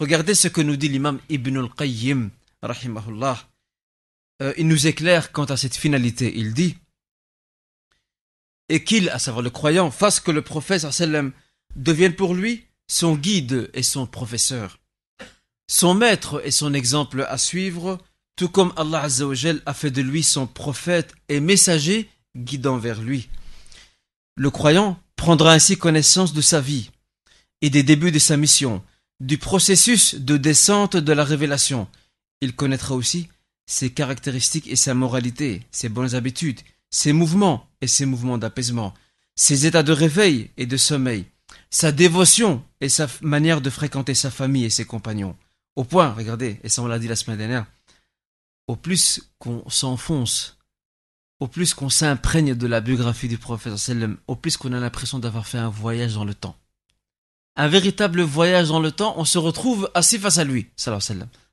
Regardez 0.00 0.34
ce 0.34 0.48
que 0.48 0.60
nous 0.60 0.76
dit 0.76 0.88
l'imam 0.88 1.20
Ibn 1.28 1.56
al-Qayyim, 1.58 2.30
rahimahullah. 2.62 3.48
Euh, 4.42 4.52
il 4.58 4.68
nous 4.68 4.86
éclaire 4.86 5.32
quant 5.32 5.44
à 5.44 5.56
cette 5.56 5.76
finalité. 5.76 6.32
Il 6.36 6.52
dit 6.52 6.76
Et 8.68 8.84
qu'il, 8.84 9.08
à 9.10 9.18
savoir 9.18 9.42
le 9.42 9.50
croyant, 9.50 9.90
fasse 9.90 10.20
que 10.20 10.30
le 10.30 10.42
prophète 10.42 10.86
devienne 11.74 12.14
pour 12.14 12.34
lui 12.34 12.66
son 12.88 13.16
guide 13.16 13.70
et 13.74 13.82
son 13.82 14.06
professeur, 14.06 14.78
son 15.66 15.94
maître 15.94 16.42
et 16.44 16.50
son 16.50 16.74
exemple 16.74 17.26
à 17.28 17.38
suivre, 17.38 17.98
tout 18.36 18.48
comme 18.48 18.72
Allah 18.76 19.08
a 19.66 19.74
fait 19.74 19.90
de 19.90 20.02
lui 20.02 20.22
son 20.22 20.46
prophète 20.46 21.14
et 21.28 21.40
messager 21.40 22.08
guidant 22.36 22.78
vers 22.78 23.00
lui. 23.00 23.28
Le 24.36 24.50
croyant 24.50 24.98
prendra 25.16 25.52
ainsi 25.52 25.76
connaissance 25.76 26.32
de 26.32 26.40
sa 26.40 26.60
vie 26.60 26.90
et 27.62 27.70
des 27.70 27.82
débuts 27.82 28.12
de 28.12 28.18
sa 28.18 28.36
mission, 28.36 28.82
du 29.20 29.38
processus 29.38 30.14
de 30.14 30.36
descente 30.36 30.96
de 30.96 31.12
la 31.12 31.24
révélation. 31.24 31.88
Il 32.40 32.54
connaîtra 32.54 32.94
aussi 32.94 33.28
ses 33.66 33.90
caractéristiques 33.90 34.68
et 34.68 34.76
sa 34.76 34.94
moralité, 34.94 35.62
ses 35.70 35.88
bonnes 35.88 36.14
habitudes, 36.14 36.60
ses 36.90 37.12
mouvements 37.12 37.66
et 37.80 37.86
ses 37.86 38.06
mouvements 38.06 38.38
d'apaisement, 38.38 38.94
ses 39.34 39.66
états 39.66 39.82
de 39.82 39.92
réveil 39.92 40.50
et 40.56 40.66
de 40.66 40.76
sommeil, 40.76 41.24
sa 41.70 41.92
dévotion 41.92 42.62
et 42.80 42.88
sa 42.88 43.08
manière 43.22 43.60
de 43.60 43.70
fréquenter 43.70 44.14
sa 44.14 44.30
famille 44.30 44.64
et 44.64 44.70
ses 44.70 44.84
compagnons. 44.84 45.36
Au 45.74 45.84
point, 45.84 46.10
regardez, 46.10 46.60
et 46.62 46.68
ça 46.68 46.82
on 46.82 46.86
l'a 46.86 46.98
dit 46.98 47.08
la 47.08 47.16
semaine 47.16 47.38
dernière, 47.38 47.66
au 48.68 48.76
plus 48.76 49.30
qu'on 49.38 49.68
s'enfonce, 49.68 50.58
au 51.40 51.48
plus 51.48 51.74
qu'on 51.74 51.90
s'imprègne 51.90 52.54
de 52.54 52.66
la 52.66 52.80
biographie 52.80 53.28
du 53.28 53.38
prophète, 53.38 53.74
au 54.26 54.36
plus 54.36 54.56
qu'on 54.56 54.72
a 54.72 54.80
l'impression 54.80 55.18
d'avoir 55.18 55.46
fait 55.46 55.58
un 55.58 55.68
voyage 55.68 56.14
dans 56.14 56.24
le 56.24 56.34
temps. 56.34 56.56
Un 57.56 57.68
véritable 57.68 58.20
voyage 58.22 58.68
dans 58.68 58.80
le 58.80 58.92
temps, 58.92 59.14
on 59.16 59.24
se 59.24 59.38
retrouve 59.38 59.90
assis 59.94 60.18
face 60.18 60.38
à 60.38 60.44
lui. 60.44 60.68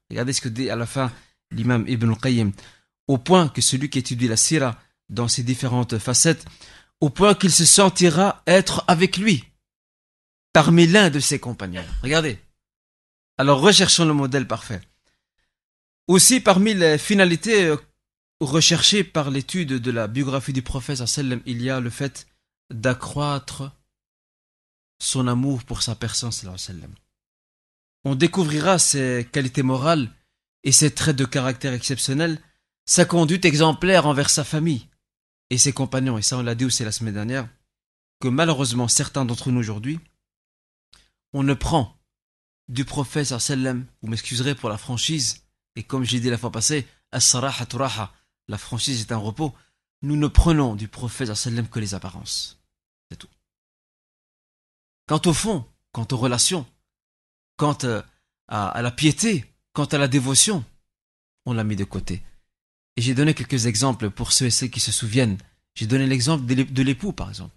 Regardez 0.09 0.33
ce 0.33 0.41
que 0.41 0.49
dit 0.49 0.69
à 0.69 0.75
la 0.75 0.85
fin 0.85 1.11
l'imam 1.51 1.85
Ibn 1.87 2.13
Qayyim. 2.15 2.51
Au 3.07 3.17
point 3.17 3.49
que 3.49 3.61
celui 3.61 3.89
qui 3.89 3.99
étudie 3.99 4.27
la 4.27 4.37
sira 4.37 4.79
dans 5.09 5.27
ses 5.27 5.43
différentes 5.43 5.97
facettes, 5.97 6.45
au 7.01 7.09
point 7.09 7.35
qu'il 7.35 7.51
se 7.51 7.65
sentira 7.65 8.41
être 8.47 8.83
avec 8.87 9.17
lui, 9.17 9.43
parmi 10.53 10.87
l'un 10.87 11.09
de 11.09 11.19
ses 11.19 11.39
compagnons. 11.39 11.83
Regardez. 12.01 12.39
Alors 13.37 13.59
recherchons 13.59 14.05
le 14.05 14.13
modèle 14.13 14.47
parfait. 14.47 14.81
Aussi, 16.07 16.39
parmi 16.39 16.73
les 16.73 16.97
finalités 16.97 17.73
recherchées 18.45 19.03
par 19.03 19.31
l'étude 19.31 19.73
de 19.73 19.91
la 19.91 20.07
biographie 20.07 20.53
du 20.53 20.61
prophète, 20.61 21.01
il 21.45 21.61
y 21.61 21.69
a 21.69 21.79
le 21.79 21.89
fait 21.89 22.27
d'accroître 22.69 23.71
son 24.99 25.27
amour 25.27 25.63
pour 25.63 25.81
sa 25.81 25.95
personne. 25.95 26.31
On 28.05 28.15
découvrira 28.15 28.79
ses 28.79 29.27
qualités 29.31 29.63
morales 29.63 30.09
et 30.63 30.71
ses 30.71 30.91
traits 30.91 31.15
de 31.15 31.25
caractère 31.25 31.73
exceptionnels, 31.73 32.41
sa 32.85 33.05
conduite 33.05 33.45
exemplaire 33.45 34.07
envers 34.07 34.29
sa 34.29 34.43
famille 34.43 34.87
et 35.49 35.57
ses 35.57 35.73
compagnons. 35.73 36.17
Et 36.17 36.21
ça, 36.21 36.37
on 36.37 36.43
l'a 36.43 36.55
dit 36.55 36.65
aussi 36.65 36.83
la 36.83 36.91
semaine 36.91 37.13
dernière, 37.13 37.47
que 38.19 38.27
malheureusement 38.27 38.87
certains 38.87 39.25
d'entre 39.25 39.51
nous 39.51 39.59
aujourd'hui 39.59 39.99
on 41.33 41.43
ne 41.43 41.53
prend 41.53 41.97
du 42.69 42.85
prophète 42.85 43.33
vous 43.33 44.07
m'excuserez 44.07 44.55
pour 44.55 44.69
la 44.69 44.77
franchise, 44.77 45.43
et 45.75 45.83
comme 45.83 46.03
j'ai 46.03 46.19
dit 46.19 46.29
la 46.29 46.37
fois 46.37 46.51
passée, 46.51 46.87
la 48.47 48.57
franchise 48.57 49.01
est 49.01 49.11
un 49.11 49.17
repos, 49.17 49.53
nous 50.01 50.15
ne 50.15 50.27
prenons 50.27 50.75
du 50.75 50.87
prophète 50.87 51.31
que 51.71 51.79
les 51.79 51.93
apparences. 51.93 52.59
C'est 53.09 53.17
tout. 53.17 53.29
Quant 55.07 55.21
au 55.25 55.33
fond, 55.33 55.65
quant 55.91 56.07
aux 56.11 56.17
relations, 56.17 56.65
quant 57.57 57.77
euh, 57.83 58.01
à, 58.47 58.81
la 58.81 58.91
piété, 58.91 59.45
quant 59.73 59.85
à 59.85 59.97
la 59.97 60.07
dévotion, 60.07 60.63
on 61.45 61.53
l'a 61.53 61.63
mis 61.63 61.75
de 61.75 61.83
côté. 61.83 62.23
Et 62.95 63.01
j'ai 63.01 63.15
donné 63.15 63.33
quelques 63.33 63.65
exemples 63.65 64.09
pour 64.09 64.31
ceux 64.31 64.45
et 64.45 64.51
celles 64.51 64.71
qui 64.71 64.79
se 64.79 64.91
souviennent. 64.91 65.37
J'ai 65.75 65.87
donné 65.87 66.05
l'exemple 66.05 66.45
de 66.45 66.83
l'époux, 66.83 67.13
par 67.13 67.29
exemple. 67.29 67.55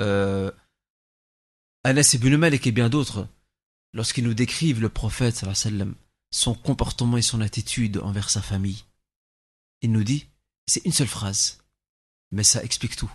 Euh, 0.00 0.50
Anas 1.84 2.14
ibn 2.14 2.42
et 2.42 2.72
bien 2.72 2.88
d'autres, 2.88 3.28
lorsqu'ils 3.92 4.24
nous 4.24 4.34
décrivent 4.34 4.80
le 4.80 4.88
prophète, 4.88 5.44
son 6.30 6.54
comportement 6.54 7.16
et 7.16 7.22
son 7.22 7.40
attitude 7.40 7.98
envers 7.98 8.30
sa 8.30 8.42
famille, 8.42 8.84
il 9.84 9.92
nous 9.92 10.02
dit, 10.02 10.26
c'est 10.66 10.84
une 10.86 10.92
seule 10.92 11.06
phrase, 11.06 11.58
mais 12.32 12.42
ça 12.42 12.64
explique 12.64 12.96
tout. 12.96 13.12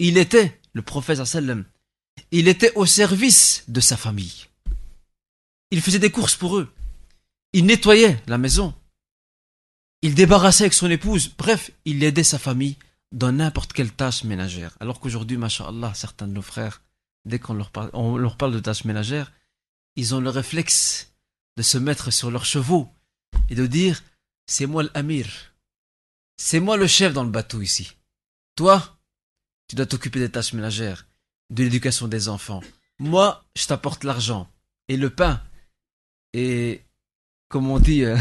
Il 0.00 0.18
était, 0.18 0.60
le 0.72 0.82
prophète 0.82 1.20
il 2.32 2.48
était 2.48 2.74
au 2.74 2.86
service 2.86 3.62
de 3.68 3.80
sa 3.80 3.96
famille. 3.96 4.46
Il 5.70 5.80
faisait 5.80 6.00
des 6.00 6.10
courses 6.10 6.34
pour 6.34 6.58
eux. 6.58 6.74
Il 7.52 7.66
nettoyait 7.66 8.20
la 8.26 8.36
maison. 8.36 8.74
Il 10.02 10.16
débarrassait 10.16 10.64
avec 10.64 10.74
son 10.74 10.90
épouse. 10.90 11.32
Bref, 11.38 11.70
il 11.84 12.02
aidait 12.02 12.24
sa 12.24 12.40
famille 12.40 12.76
dans 13.12 13.30
n'importe 13.30 13.72
quelle 13.72 13.92
tâche 13.92 14.24
ménagère. 14.24 14.76
Alors 14.80 14.98
qu'aujourd'hui, 14.98 15.36
masha'Allah, 15.36 15.94
certains 15.94 16.26
de 16.26 16.32
nos 16.32 16.42
frères, 16.42 16.82
dès 17.26 17.38
qu'on 17.38 17.54
leur 17.54 17.70
parle 17.70 18.52
de 18.52 18.60
tâches 18.60 18.84
ménagères, 18.84 19.32
ils 19.94 20.16
ont 20.16 20.20
le 20.20 20.30
réflexe 20.30 21.07
de 21.58 21.62
se 21.62 21.76
mettre 21.76 22.12
sur 22.12 22.30
leurs 22.30 22.44
chevaux 22.44 22.88
et 23.50 23.56
de 23.56 23.66
dire 23.66 24.04
c'est 24.46 24.66
moi 24.66 24.84
l'amir. 24.94 25.26
C'est 26.36 26.60
moi 26.60 26.76
le 26.76 26.86
chef 26.86 27.12
dans 27.12 27.24
le 27.24 27.30
bateau 27.30 27.60
ici. 27.60 27.96
Toi, 28.54 28.96
tu 29.66 29.74
dois 29.74 29.86
t'occuper 29.86 30.20
des 30.20 30.30
tâches 30.30 30.52
ménagères, 30.52 31.08
de 31.50 31.64
l'éducation 31.64 32.06
des 32.06 32.28
enfants. 32.28 32.62
Moi, 33.00 33.44
je 33.56 33.66
t'apporte 33.66 34.04
l'argent 34.04 34.48
et 34.86 34.96
le 34.96 35.10
pain. 35.10 35.42
Et 36.32 36.84
comme 37.48 37.68
on 37.68 37.80
dit, 37.80 38.04
euh, 38.04 38.16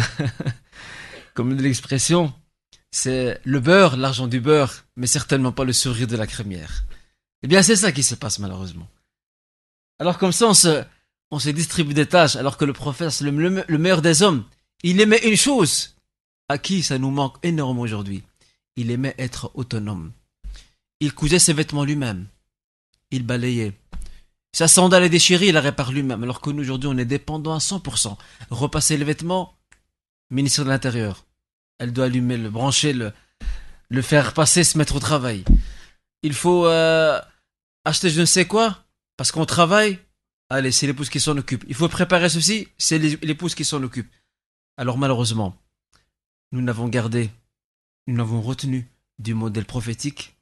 comme 1.35 1.55
l'expression, 1.55 2.33
c'est 2.89 3.39
le 3.43 3.59
beurre, 3.59 3.97
l'argent 3.97 4.25
du 4.25 4.41
beurre, 4.41 4.83
mais 4.95 5.05
certainement 5.05 5.51
pas 5.51 5.63
le 5.63 5.73
sourire 5.73 6.07
de 6.07 6.17
la 6.17 6.25
crémière. 6.25 6.85
Eh 7.43 7.47
bien, 7.47 7.61
c'est 7.61 7.75
ça 7.75 7.91
qui 7.91 8.01
se 8.01 8.15
passe 8.15 8.39
malheureusement. 8.39 8.89
Alors 9.99 10.17
comme 10.17 10.31
ça, 10.31 10.47
on 10.47 10.55
se, 10.55 10.83
on 11.31 11.39
se 11.39 11.49
distribue 11.49 11.93
des 11.93 12.05
tâches, 12.05 12.35
alors 12.35 12.57
que 12.57 12.65
le 12.65 12.73
prophète, 12.73 13.11
c'est 13.11 13.25
le 13.25 13.77
meilleur 13.77 14.01
des 14.01 14.23
hommes. 14.23 14.45
Il 14.83 15.01
aimait 15.01 15.27
une 15.27 15.35
chose, 15.35 15.95
à 16.49 16.57
qui 16.57 16.83
ça 16.83 16.97
nous 16.97 17.11
manque 17.11 17.37
énormément 17.43 17.81
aujourd'hui. 17.81 18.23
Il 18.75 18.91
aimait 18.91 19.15
être 19.17 19.51
autonome. 19.55 20.11
Il 20.99 21.13
cousait 21.13 21.39
ses 21.39 21.53
vêtements 21.53 21.83
lui-même. 21.83 22.27
Il 23.11 23.25
balayait. 23.25 23.73
Sa 24.53 24.67
sandale 24.67 25.03
est 25.03 25.09
déchirée, 25.09 25.47
il 25.47 25.53
la 25.53 25.61
répare 25.61 25.91
lui-même. 25.91 26.23
Alors 26.23 26.41
que 26.41 26.49
nous, 26.49 26.61
aujourd'hui, 26.61 26.89
on 26.91 26.97
est 26.97 27.05
dépendant 27.05 27.53
à 27.53 27.59
100%. 27.59 28.17
Repasser 28.49 28.97
les 28.97 29.03
vêtements, 29.03 29.55
ministre 30.31 30.63
de 30.63 30.69
l'Intérieur. 30.69 31.25
Elle 31.79 31.93
doit 31.93 32.05
allumer, 32.05 32.37
le 32.37 32.49
brancher, 32.49 32.93
le, 32.93 33.13
le 33.89 34.01
faire 34.01 34.33
passer, 34.33 34.63
se 34.63 34.77
mettre 34.77 34.95
au 34.95 34.99
travail. 34.99 35.43
Il 36.23 36.33
faut 36.33 36.65
euh, 36.65 37.19
acheter 37.85 38.09
je 38.09 38.21
ne 38.21 38.25
sais 38.25 38.45
quoi, 38.45 38.83
parce 39.15 39.31
qu'on 39.31 39.45
travaille. 39.45 39.99
Allez, 40.49 40.71
c'est 40.71 40.87
l'épouse 40.87 41.09
qui 41.09 41.19
s'en 41.19 41.37
occupe. 41.37 41.65
Il 41.67 41.75
faut 41.75 41.89
préparer 41.89 42.29
ceci, 42.29 42.69
c'est 42.77 42.99
l'épouse 42.99 43.53
qui 43.53 43.65
s'en 43.65 43.83
occupe. 43.83 44.09
Alors 44.77 44.97
malheureusement, 44.97 45.57
nous 46.51 46.61
n'avons 46.61 46.87
gardé, 46.87 47.29
nous 48.07 48.15
n'avons 48.15 48.41
retenu 48.41 48.89
du 49.19 49.33
modèle 49.33 49.65
prophétique 49.65 50.37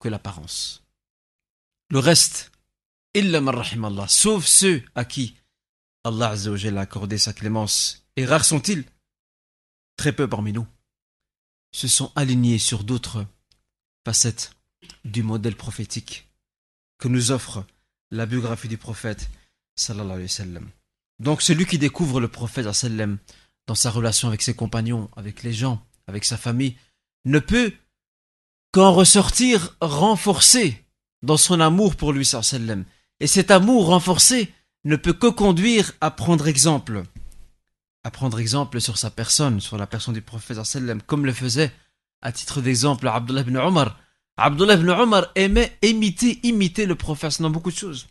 que 0.00 0.08
l'apparence. 0.08 0.84
Le 1.90 1.98
reste, 1.98 2.52
illa 3.14 3.38
Allah, 3.38 4.08
sauf 4.08 4.44
ceux 4.44 4.82
à 4.94 5.04
qui 5.04 5.36
Allah 6.04 6.34
a 6.34 6.80
accordé 6.80 7.16
sa 7.16 7.32
clémence, 7.32 8.06
et 8.16 8.26
rares 8.26 8.44
sont-ils, 8.44 8.84
très 9.96 10.12
peu 10.12 10.28
parmi 10.28 10.52
nous, 10.52 10.66
se 11.72 11.88
sont 11.88 12.12
alignés 12.16 12.58
sur 12.58 12.84
d'autres 12.84 13.26
facettes 14.04 14.52
du 15.04 15.22
modèle 15.22 15.56
prophétique 15.56 16.28
que 16.98 17.08
nous 17.08 17.30
offre 17.30 17.66
la 18.10 18.26
biographie 18.26 18.68
du 18.68 18.78
prophète 18.78 19.28
sallallahu 19.76 20.14
alayhi 20.14 20.28
sallam. 20.28 20.68
Donc 21.18 21.42
celui 21.42 21.66
qui 21.66 21.78
découvre 21.78 22.20
le 22.20 22.28
prophète 22.28 22.70
sallam 22.72 23.18
dans 23.66 23.74
sa 23.74 23.90
relation 23.90 24.28
avec 24.28 24.42
ses 24.42 24.54
compagnons, 24.54 25.10
avec 25.16 25.42
les 25.42 25.52
gens, 25.52 25.84
avec 26.06 26.24
sa 26.24 26.36
famille, 26.36 26.76
ne 27.24 27.38
peut 27.38 27.72
qu'en 28.72 28.92
ressortir 28.92 29.76
renforcé 29.80 30.84
dans 31.22 31.36
son 31.36 31.60
amour 31.60 31.96
pour 31.96 32.12
lui 32.12 32.24
sallam. 32.24 32.84
Et 33.20 33.26
cet 33.26 33.50
amour 33.50 33.86
renforcé 33.86 34.52
ne 34.84 34.96
peut 34.96 35.14
que 35.14 35.26
conduire 35.26 35.92
à 36.00 36.10
prendre 36.10 36.46
exemple. 36.46 37.04
À 38.04 38.10
prendre 38.10 38.38
exemple 38.38 38.80
sur 38.80 38.98
sa 38.98 39.10
personne, 39.10 39.60
sur 39.60 39.76
la 39.78 39.86
personne 39.86 40.14
du 40.14 40.22
prophète 40.22 40.62
sallam, 40.64 41.02
comme 41.02 41.26
le 41.26 41.32
faisait, 41.32 41.72
à 42.22 42.32
titre 42.32 42.60
d'exemple, 42.60 43.08
Abdullah 43.08 43.40
ibn 43.40 43.56
Omar. 43.56 43.98
Abdullah 44.36 44.74
ibn 44.74 44.90
Omar 44.90 45.26
aimait 45.34 45.76
imiter, 45.82 46.40
imiter 46.42 46.86
le 46.86 46.94
prophète 46.94 47.40
dans 47.40 47.50
beaucoup 47.50 47.70
de 47.70 47.76
choses. 47.76 48.06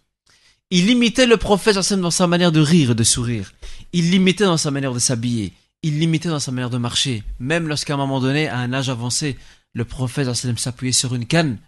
Il 0.71 0.89
imitait 0.89 1.27
le 1.27 1.37
prophète 1.37 1.75
dans 1.75 2.11
sa 2.11 2.27
manière 2.27 2.51
de 2.51 2.59
rire 2.59 2.91
et 2.91 2.95
de 2.95 3.03
sourire. 3.03 3.53
Il 3.93 4.09
l'imitait 4.09 4.45
dans 4.45 4.57
sa 4.57 4.71
manière 4.71 4.93
de 4.93 4.99
s'habiller. 4.99 5.53
Il 5.83 5.99
l'imitait 5.99 6.29
dans 6.29 6.39
sa 6.39 6.51
manière 6.51 6.71
de 6.71 6.79
marcher. 6.79 7.23
Même 7.39 7.67
lorsqu'à 7.67 7.93
un 7.93 7.97
moment 7.97 8.19
donné, 8.19 8.47
à 8.47 8.57
un 8.57 8.73
âge 8.73 8.89
avancé, 8.89 9.37
le 9.73 9.85
prophète 9.85 10.33
s'appuyait 10.33 10.91
sur 10.91 11.13
une 11.13 11.27
canne. 11.27 11.59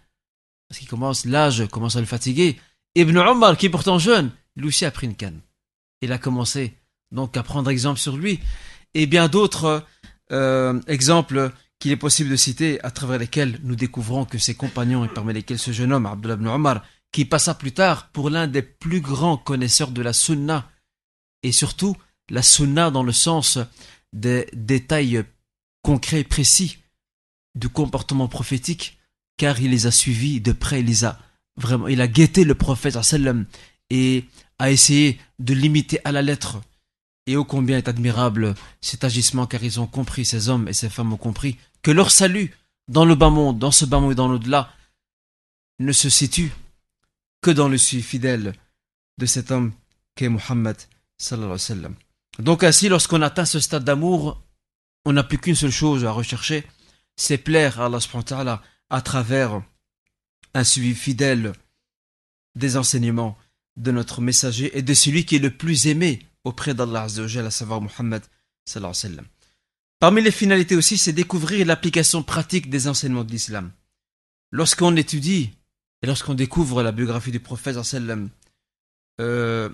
Parce 0.68 0.80
qu'il 0.80 0.88
commence, 0.88 1.24
l'âge 1.24 1.66
commence 1.68 1.94
à 1.94 2.00
le 2.00 2.06
fatiguer. 2.06 2.58
Ibn 2.96 3.16
Omar, 3.18 3.56
qui 3.56 3.66
est 3.66 3.70
pourtant 3.70 4.00
jeune, 4.00 4.32
lui 4.56 4.68
aussi 4.68 4.84
a 4.84 4.90
pris 4.90 5.06
une 5.06 5.14
canne. 5.14 5.40
Il 6.02 6.10
a 6.12 6.18
commencé 6.18 6.74
donc 7.12 7.36
à 7.36 7.44
prendre 7.44 7.70
exemple 7.70 8.00
sur 8.00 8.16
lui. 8.16 8.40
Et 8.94 9.06
bien 9.06 9.28
d'autres 9.28 9.84
euh, 10.32 10.80
exemples 10.88 11.52
qu'il 11.78 11.92
est 11.92 11.96
possible 11.96 12.30
de 12.30 12.36
citer 12.36 12.82
à 12.84 12.90
travers 12.90 13.18
lesquels 13.18 13.60
nous 13.62 13.76
découvrons 13.76 14.24
que 14.24 14.38
ses 14.38 14.54
compagnons, 14.54 15.04
et 15.04 15.08
parmi 15.08 15.32
lesquels 15.32 15.58
ce 15.58 15.72
jeune 15.72 15.92
homme, 15.92 16.06
Abdullah 16.06 16.34
ibn 16.34 16.48
Omar, 16.48 16.84
qui 17.12 17.24
passa 17.24 17.54
plus 17.54 17.72
tard 17.72 18.10
pour 18.10 18.30
l'un 18.30 18.46
des 18.46 18.62
plus 18.62 19.00
grands 19.00 19.36
connaisseurs 19.36 19.90
de 19.90 20.02
la 20.02 20.12
sunna, 20.12 20.70
et 21.42 21.52
surtout 21.52 21.96
la 22.30 22.42
sunna 22.42 22.90
dans 22.90 23.02
le 23.02 23.12
sens 23.12 23.58
des 24.12 24.48
détails 24.52 25.24
concrets 25.82 26.20
et 26.20 26.24
précis 26.24 26.78
du 27.54 27.68
comportement 27.68 28.28
prophétique, 28.28 28.98
car 29.36 29.60
il 29.60 29.70
les 29.70 29.86
a 29.86 29.90
suivis 29.90 30.40
de 30.40 30.52
près, 30.52 30.80
il 30.80 30.86
les 30.86 31.04
a 31.04 31.18
vraiment, 31.56 31.88
il 31.88 32.00
a 32.00 32.08
guetté 32.08 32.44
le 32.44 32.54
prophète 32.54 32.98
et 33.90 34.24
a 34.58 34.70
essayé 34.70 35.18
de 35.38 35.54
l'imiter 35.54 36.00
à 36.04 36.12
la 36.12 36.22
lettre. 36.22 36.60
Et 37.28 37.36
ô 37.36 37.44
combien 37.44 37.76
est 37.76 37.88
admirable 37.88 38.54
cet 38.80 39.04
agissement, 39.04 39.46
car 39.46 39.62
ils 39.62 39.80
ont 39.80 39.86
compris, 39.86 40.24
ces 40.24 40.48
hommes 40.48 40.66
et 40.66 40.72
ces 40.72 40.88
femmes 40.88 41.12
ont 41.12 41.18
compris, 41.18 41.58
que 41.82 41.90
leur 41.90 42.10
salut 42.10 42.56
dans 42.88 43.04
le 43.04 43.14
bas 43.16 43.28
monde, 43.28 43.58
dans 43.58 43.70
ce 43.70 43.84
bas 43.84 44.00
monde 44.00 44.12
et 44.12 44.14
dans 44.14 44.28
l'au-delà, 44.28 44.72
ne 45.78 45.92
se 45.92 46.08
situe 46.08 46.50
que 47.42 47.50
dans 47.50 47.68
le 47.68 47.76
suivi 47.76 48.02
fidèle 48.02 48.54
de 49.18 49.26
cet 49.26 49.50
homme 49.50 49.74
qu'est 50.14 50.30
sallam. 51.18 51.94
Donc 52.38 52.64
ainsi, 52.64 52.88
lorsqu'on 52.88 53.20
atteint 53.20 53.44
ce 53.44 53.60
stade 53.60 53.84
d'amour, 53.84 54.42
on 55.04 55.12
n'a 55.12 55.22
plus 55.22 55.36
qu'une 55.36 55.54
seule 55.54 55.70
chose 55.70 56.06
à 56.06 56.12
rechercher, 56.12 56.66
c'est 57.16 57.36
plaire 57.36 57.78
à 57.78 57.90
Allah 58.30 58.62
à 58.88 59.02
travers 59.02 59.62
un 60.54 60.64
suivi 60.64 60.94
fidèle 60.94 61.52
des 62.54 62.78
enseignements 62.78 63.36
de 63.76 63.90
notre 63.90 64.22
messager 64.22 64.78
et 64.78 64.80
de 64.80 64.94
celui 64.94 65.26
qui 65.26 65.36
est 65.36 65.40
le 65.40 65.54
plus 65.54 65.88
aimé 65.88 66.26
auprès 66.44 66.74
d'Allah 66.74 67.02
à 67.04 67.50
savoir 67.50 67.80
Muhammad 67.80 68.22
sallallahu 68.64 68.90
alayhi 68.90 69.14
wa 69.14 69.16
sallam. 69.16 69.26
Parmi 70.00 70.22
les 70.22 70.30
finalités 70.30 70.76
aussi, 70.76 70.96
c'est 70.96 71.12
découvrir 71.12 71.66
l'application 71.66 72.22
pratique 72.22 72.70
des 72.70 72.86
enseignements 72.86 73.24
de 73.24 73.32
l'islam. 73.32 73.72
Lorsqu'on 74.52 74.94
étudie 74.96 75.50
et 76.02 76.06
lorsqu'on 76.06 76.34
découvre 76.34 76.82
la 76.82 76.92
biographie 76.92 77.32
du 77.32 77.40
prophète, 77.40 77.76
euh, 79.20 79.68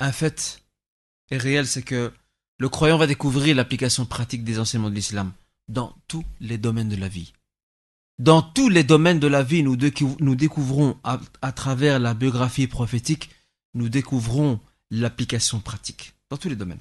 un 0.00 0.12
fait 0.12 0.62
est 1.30 1.36
réel, 1.36 1.66
c'est 1.66 1.82
que 1.82 2.12
le 2.58 2.68
croyant 2.68 2.96
va 2.96 3.06
découvrir 3.06 3.54
l'application 3.54 4.06
pratique 4.06 4.44
des 4.44 4.58
enseignements 4.58 4.90
de 4.90 4.94
l'islam 4.94 5.32
dans 5.68 5.94
tous 6.08 6.24
les 6.40 6.58
domaines 6.58 6.88
de 6.88 6.96
la 6.96 7.08
vie. 7.08 7.32
Dans 8.18 8.42
tous 8.42 8.68
les 8.68 8.84
domaines 8.84 9.18
de 9.18 9.26
la 9.26 9.42
vie, 9.42 9.62
nous 9.62 10.36
découvrons 10.36 10.96
à, 11.02 11.52
travers 11.52 11.98
la 11.98 12.14
biographie 12.14 12.66
prophétique, 12.66 13.30
nous 13.74 13.88
découvrons 13.88 14.60
l'application 14.92 15.58
pratique. 15.58 16.14
Dans 16.30 16.36
tous 16.36 16.48
les 16.48 16.56
domaines. 16.56 16.80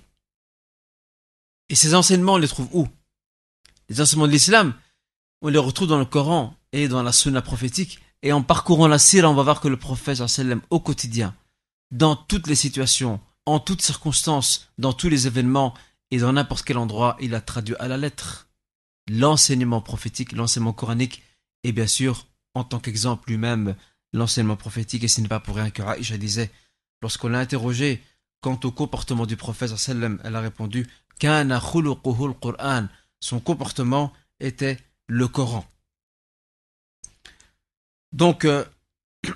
Et 1.69 1.76
ces 1.76 1.95
enseignements, 1.95 2.34
on 2.34 2.38
les 2.38 2.47
trouve 2.47 2.69
où? 2.74 2.88
Les 3.89 4.00
enseignements 4.02 4.28
de 4.28 4.32
l'islam, 4.32 4.74
on 5.41 5.47
les 5.47 5.58
retrouve 5.58 5.88
dans 5.88 6.00
le 6.00 6.06
Coran 6.06 6.56
et 6.71 6.88
dans 6.88 7.02
la 7.02 7.12
sunna 7.12 7.41
prophétique 7.41 8.00
et 8.21 8.34
en 8.34 8.43
parcourant 8.43 8.88
la 8.88 9.00
sira, 9.00 9.30
on 9.30 9.34
va 9.34 9.43
voir 9.43 9.62
que 9.62 9.67
le 9.67 9.78
prophète 9.78 10.21
au 10.69 10.80
quotidien, 10.80 11.36
dans 11.89 12.15
toutes 12.15 12.47
les 12.47 12.56
situations, 12.56 13.19
en 13.45 13.60
toutes 13.60 13.82
circonstances, 13.82 14.69
dans 14.78 14.93
tous 14.93 15.10
les 15.10 15.28
événements 15.28 15.74
et 16.12 16.19
dans 16.19 16.34
n'importe 16.34 16.65
quel 16.65 16.78
endroit, 16.78 17.17
il 17.19 17.34
a 17.34 17.41
traduit 17.41 17.76
à 17.80 17.88
la 17.88 17.97
lettre 17.97 18.50
l'enseignement 19.10 19.82
prophétique, 19.82 20.34
l'enseignement 20.34 20.74
coranique, 20.74 21.24
et 21.63 21.71
bien 21.71 21.88
sûr, 21.88 22.28
en 22.54 22.63
tant 22.63 22.80
qu'exemple 22.80 23.30
lui-même, 23.30 23.76
l'enseignement 24.13 24.56
prophétique, 24.58 25.04
et 25.04 25.08
ce 25.08 25.21
n'est 25.21 25.28
pas 25.28 25.39
pour 25.39 25.56
rien 25.56 25.71
que 25.71 25.82
Aïcha 25.82 26.17
disait, 26.17 26.52
lorsqu'on 27.02 27.30
l'a 27.30 27.40
interrogé 27.40 28.02
quant 28.42 28.60
au 28.64 28.72
comportement 28.72 29.26
du 29.26 29.38
prophète, 29.38 29.72
elle 29.88 30.36
a 30.36 30.40
répondu, 30.42 30.88
son 33.20 33.40
comportement 33.40 34.14
était 34.40 34.78
le 35.08 35.28
Coran. 35.28 35.66
Donc, 38.12 38.46
euh, 38.46 38.66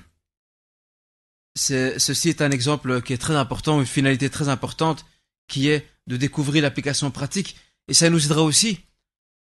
ceci 1.56 2.30
est 2.30 2.42
un 2.42 2.52
exemple 2.52 3.02
qui 3.02 3.14
est 3.14 3.18
très 3.18 3.36
important, 3.36 3.80
une 3.80 3.86
finalité 3.86 4.30
très 4.30 4.50
importante, 4.50 5.06
qui 5.48 5.70
est 5.70 5.88
de 6.08 6.18
découvrir 6.18 6.64
l'application 6.64 7.12
pratique. 7.12 7.56
Et 7.88 7.94
ça 7.94 8.10
nous 8.10 8.26
aidera 8.26 8.42
aussi, 8.42 8.80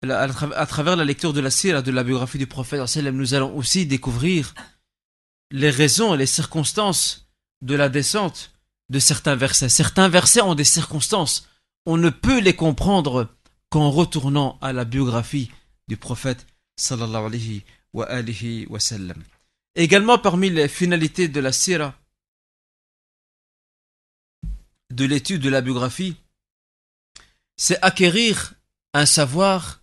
à, 0.09 0.67
travers 0.67 0.97
la 0.97 1.05
lecture 1.05 1.33
de 1.33 1.41
la 1.41 1.51
sira, 1.51 1.83
de 1.83 1.91
la 1.91 2.05
biographie 2.05 2.39
du 2.39 2.47
prophète, 2.47 2.81
nous 2.97 3.35
allons 3.35 3.57
aussi 3.57 3.85
découvrir 3.85 4.55
les 5.51 5.71
raisons 5.71 6.15
et 6.15 6.19
les 6.19 6.27
circonstances 6.27 7.28
de 7.63 7.75
la 7.75 7.89
descente 7.89 8.53
de 8.89 8.99
certains 8.99 9.37
versets. 9.37 9.69
Certains 9.69 10.09
versets 10.09 10.41
ont 10.41 10.55
des 10.55 10.65
circonstances. 10.65 11.49
On 11.87 11.97
ne 11.97 12.11
peut 12.11 12.41
les 12.41 12.57
comprendre 12.57 13.29
qu'en 13.71 13.91
retournant 13.91 14.59
à 14.61 14.73
la 14.73 14.85
biographie 14.85 15.51
du 15.89 15.97
prophète. 15.97 16.47
Également 19.75 20.19
parmi 20.19 20.51
les 20.51 20.69
finalités 20.69 21.29
de 21.29 21.41
la 21.41 21.53
sira, 21.53 21.95
de 24.91 25.05
l'étude 25.05 25.43
de 25.43 25.51
la 25.51 25.61
biographie, 25.61 26.17
c'est 27.57 27.83
acquérir 27.83 28.55
un 28.95 29.07
savoir 29.07 29.83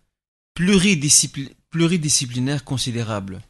pluridisciplinaire 0.55 2.63
considérable. 2.63 3.41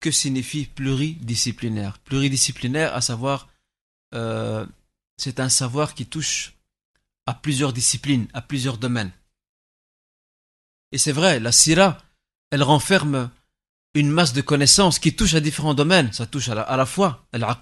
Que 0.00 0.10
signifie 0.10 0.66
pluridisciplinaire? 0.66 1.98
Pluridisciplinaire, 2.00 2.92
à 2.94 3.00
savoir, 3.00 3.48
euh, 4.14 4.64
c'est 5.16 5.40
un 5.40 5.48
savoir 5.48 5.94
qui 5.94 6.06
touche 6.06 6.54
à 7.26 7.34
plusieurs 7.34 7.72
disciplines, 7.72 8.26
à 8.32 8.40
plusieurs 8.40 8.78
domaines. 8.78 9.12
Et 10.92 10.98
c'est 10.98 11.12
vrai, 11.12 11.40
la 11.40 11.52
sira, 11.52 11.98
elle 12.50 12.62
renferme 12.62 13.30
une 13.94 14.10
masse 14.10 14.32
de 14.32 14.40
connaissances 14.40 14.98
qui 14.98 15.14
touche 15.14 15.34
à 15.34 15.40
différents 15.40 15.74
domaines. 15.74 16.12
Ça 16.12 16.26
touche 16.26 16.48
à 16.48 16.54
la, 16.54 16.62
à 16.62 16.86
foi, 16.86 17.26
à 17.32 17.58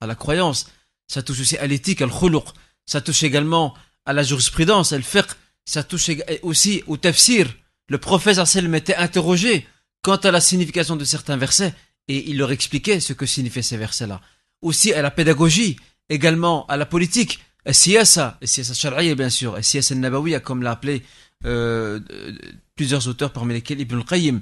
à 0.00 0.06
la 0.06 0.14
croyance. 0.14 0.70
Ça 1.06 1.22
touche 1.22 1.40
aussi 1.40 1.56
à 1.58 1.66
l'éthique, 1.66 2.02
à 2.02 2.06
l'khuluq. 2.06 2.44
Ça 2.86 3.00
touche 3.00 3.22
également 3.22 3.74
à 4.06 4.12
la 4.12 4.22
jurisprudence, 4.22 4.92
à 4.92 5.00
fiqh. 5.00 5.30
Ça 5.64 5.82
touche 5.82 6.10
aussi 6.42 6.82
au 6.86 6.96
tafsir. 6.96 7.54
Le 7.88 7.98
prophète 7.98 8.38
Arsène 8.38 8.74
était 8.74 8.96
interrogé 8.96 9.66
quant 10.02 10.16
à 10.16 10.30
la 10.30 10.40
signification 10.40 10.96
de 10.96 11.04
certains 11.04 11.36
versets 11.36 11.74
et 12.08 12.30
il 12.30 12.38
leur 12.38 12.52
expliquait 12.52 13.00
ce 13.00 13.12
que 13.12 13.26
signifiaient 13.26 13.62
ces 13.62 13.76
versets-là. 13.76 14.20
Aussi 14.64 14.94
à 14.94 15.02
la 15.02 15.10
pédagogie, 15.10 15.76
également 16.08 16.66
à 16.66 16.78
la 16.78 16.86
politique, 16.86 17.38
à 17.66 17.74
siyasa, 17.74 18.38
siyasa 18.42 19.14
bien 19.14 19.28
sûr, 19.28 19.62
siyasa 19.62 19.94
nabawiya 19.94 20.40
comme 20.40 20.62
l'a 20.62 20.72
appelé 20.72 21.02
euh, 21.44 22.00
plusieurs 22.74 23.06
auteurs 23.06 23.30
parmi 23.30 23.52
lesquels 23.52 23.80
Ibn 23.80 23.98
al-Qayyim 23.98 24.40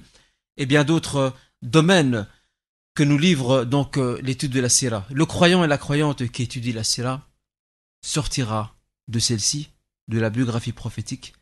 et 0.57 0.67
bien 0.67 0.85
d'autres 0.85 1.17
euh, 1.17 1.31
domaines 1.63 2.29
que 2.95 3.03
nous 3.03 3.19
livre 3.19 3.65
donc 3.65 3.99
euh, 3.99 4.21
l'étude 4.23 4.53
de 4.53 4.61
la 4.61 4.69
Sira. 4.69 5.05
Le 5.11 5.27
croyant 5.27 5.65
et 5.65 5.67
la 5.67 5.79
croyante 5.79 6.29
qui 6.29 6.45
étudie 6.45 6.73
la 6.73 6.85
Sira 6.85 7.29
sortira 8.01 8.77
de 9.09 9.19
celle-ci, 9.19 9.71
de 10.07 10.21
la 10.21 10.31
biographie 10.31 10.73
prophétique, 10.73 11.35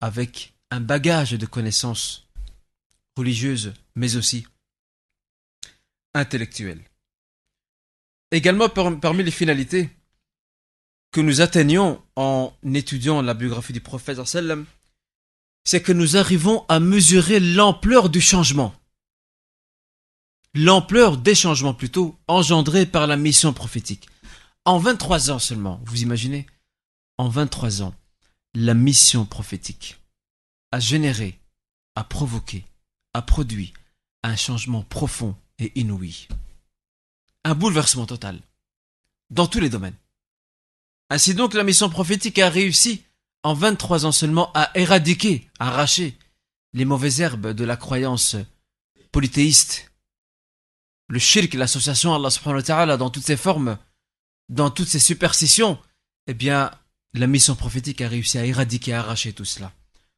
avec 0.00 0.54
un 0.70 0.80
bagage 0.80 1.32
de 1.32 1.46
connaissances 1.46 2.28
religieuses, 3.16 3.72
mais 3.96 4.14
aussi 4.14 4.46
intellectuelles. 6.14 6.87
Également 8.30 8.68
parmi 8.68 9.22
les 9.22 9.30
finalités 9.30 9.88
que 11.12 11.20
nous 11.20 11.40
atteignons 11.40 12.02
en 12.16 12.52
étudiant 12.74 13.22
la 13.22 13.34
biographie 13.34 13.72
du 13.72 13.80
prophète 13.80 14.22
sallam, 14.24 14.66
c'est 15.64 15.82
que 15.82 15.92
nous 15.92 16.16
arrivons 16.16 16.64
à 16.68 16.80
mesurer 16.80 17.40
l'ampleur 17.40 18.10
du 18.10 18.20
changement. 18.20 18.74
L'ampleur 20.54 21.16
des 21.16 21.34
changements 21.34 21.74
plutôt 21.74 22.18
engendrés 22.26 22.86
par 22.86 23.06
la 23.06 23.16
mission 23.16 23.52
prophétique. 23.52 24.08
En 24.64 24.78
23 24.78 25.30
ans 25.30 25.38
seulement, 25.38 25.80
vous 25.84 26.02
imaginez? 26.02 26.46
En 27.16 27.28
23 27.28 27.82
ans, 27.82 27.94
la 28.54 28.74
mission 28.74 29.24
prophétique 29.24 29.98
a 30.72 30.80
généré, 30.80 31.38
a 31.96 32.04
provoqué, 32.04 32.64
a 33.14 33.22
produit 33.22 33.72
un 34.22 34.36
changement 34.36 34.82
profond 34.82 35.34
et 35.58 35.72
inouï. 35.78 36.28
Un 37.44 37.54
bouleversement 37.54 38.06
total. 38.06 38.40
Dans 39.30 39.46
tous 39.46 39.60
les 39.60 39.70
domaines. 39.70 39.96
Ainsi 41.10 41.34
donc, 41.34 41.54
la 41.54 41.64
mission 41.64 41.88
prophétique 41.88 42.38
a 42.38 42.50
réussi 42.50 43.02
en 43.42 43.54
23 43.54 44.06
ans 44.06 44.12
seulement, 44.12 44.52
à 44.54 44.70
éradiquer, 44.74 45.48
à 45.58 45.68
arracher 45.68 46.16
les 46.74 46.84
mauvaises 46.84 47.20
herbes 47.20 47.52
de 47.52 47.64
la 47.64 47.76
croyance 47.76 48.36
polythéiste. 49.12 49.90
Le 51.08 51.18
shirk, 51.18 51.54
l'association 51.54 52.14
Allah 52.14 52.30
subhanahu 52.30 52.62
wa 52.68 52.96
dans 52.96 53.10
toutes 53.10 53.24
ses 53.24 53.36
formes, 53.36 53.78
dans 54.48 54.70
toutes 54.70 54.88
ses 54.88 54.98
superstitions, 54.98 55.78
eh 56.26 56.34
bien, 56.34 56.70
la 57.14 57.26
mission 57.26 57.54
prophétique 57.54 58.02
a 58.02 58.08
réussi 58.08 58.38
à 58.38 58.44
éradiquer, 58.44 58.92
à 58.92 59.00
arracher 59.00 59.32
tout 59.32 59.46
cela. 59.46 59.72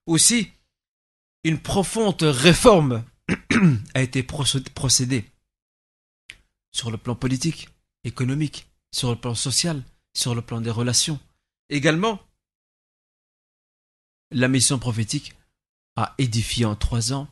Aussi, 0.06 0.50
une 1.44 1.61
profonde 1.61 2.22
réforme 2.22 3.04
a 3.94 4.02
été 4.02 4.24
procédée 4.24 5.24
sur 6.72 6.90
le 6.90 6.96
plan 6.96 7.14
politique, 7.14 7.68
économique, 8.04 8.66
sur 8.92 9.11
le 9.11 9.16
plan 9.16 9.35
social, 9.35 9.83
sur 10.14 10.35
le 10.35 10.42
plan 10.42 10.61
des 10.61 10.70
relations. 10.70 11.20
Également, 11.68 12.20
la 14.30 14.48
mission 14.48 14.78
prophétique 14.78 15.35
a 15.96 16.14
édifié 16.18 16.64
en 16.64 16.76
trois 16.76 17.12
ans, 17.12 17.28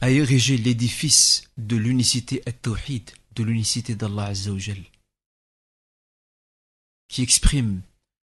a 0.00 0.10
érigé 0.10 0.56
l'édifice 0.56 1.48
de 1.56 1.76
l'unicité 1.76 2.42
at-tawhid, 2.46 3.10
de 3.34 3.42
l'unicité 3.42 3.94
d'Allah 3.94 4.26
Azzawajal, 4.26 4.82
qui 7.08 7.22
exprime 7.22 7.82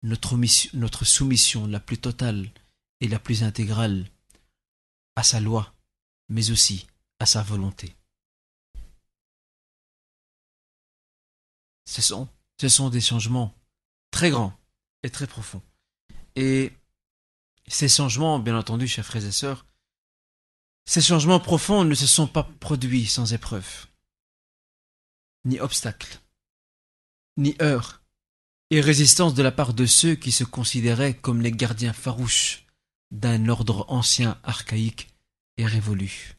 notre, 0.04 0.38
notre 0.76 1.06
soumission 1.06 1.67
la 1.67 1.80
plus 1.80 1.98
totale 1.98 2.50
et 3.02 3.08
la 3.08 3.20
plus 3.20 3.43
intégrale 3.43 4.06
à 5.15 5.24
sa 5.24 5.39
loi, 5.39 5.74
mais 6.30 6.52
aussi 6.52 6.88
à 7.20 7.26
sa 7.26 7.41
volonté. 7.41 7.96
Ce 11.88 12.02
sont, 12.02 12.28
ce 12.60 12.67
sont 12.67 12.89
des 12.89 13.00
changements 13.00 13.56
très 14.12 14.30
grands 14.30 14.54
et 15.04 15.10
très 15.10 15.26
profonds. 15.26 15.62
Et 16.36 16.73
ces 17.67 17.88
changements, 17.88 18.39
bien 18.39 18.58
entendu, 18.58 18.88
chers 18.88 19.06
frères 19.06 19.26
et 19.26 19.32
sœurs, 19.32 19.65
ces 20.86 21.02
changements 21.02 21.39
profonds 21.39 21.86
ne 21.86 21.95
se 21.95 22.06
sont 22.06 22.28
pas 22.28 22.43
produits 22.43 23.08
sans 23.08 23.34
épreuve, 23.34 23.88
ni 25.45 25.60
obstacles, 25.62 26.19
ni 27.38 27.56
heurts, 27.62 28.02
et 28.69 28.82
résistance 28.82 29.34
de 29.34 29.43
la 29.43 29.54
part 29.54 29.73
de 29.73 29.86
ceux 29.86 30.15
qui 30.15 30.34
se 30.34 30.43
considéraient 30.43 31.15
comme 31.15 31.41
les 31.41 31.54
gardiens 31.54 31.93
farouches 31.93 32.65
d'un 33.12 33.47
ordre 33.47 33.86
ancien, 33.88 34.38
archaïque 34.43 35.08
et 35.56 35.65
révolu. 35.65 36.36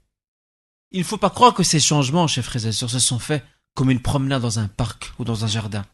Il 0.90 1.00
ne 1.00 1.04
faut 1.04 1.16
pas 1.16 1.30
croire 1.30 1.54
que 1.54 1.62
ces 1.62 1.80
changements, 1.80 2.26
chers 2.26 2.44
frères 2.44 2.66
et 2.66 2.72
sœurs, 2.72 2.90
se 2.90 2.98
sont 2.98 3.18
faits 3.18 3.44
comme 3.78 3.92
une 3.92 4.02
promenade 4.02 4.42
dans 4.42 4.58
un 4.58 4.66
parc 4.66 5.12
ou 5.20 5.24
dans 5.24 5.44
un 5.44 5.46
jardin. 5.46 5.86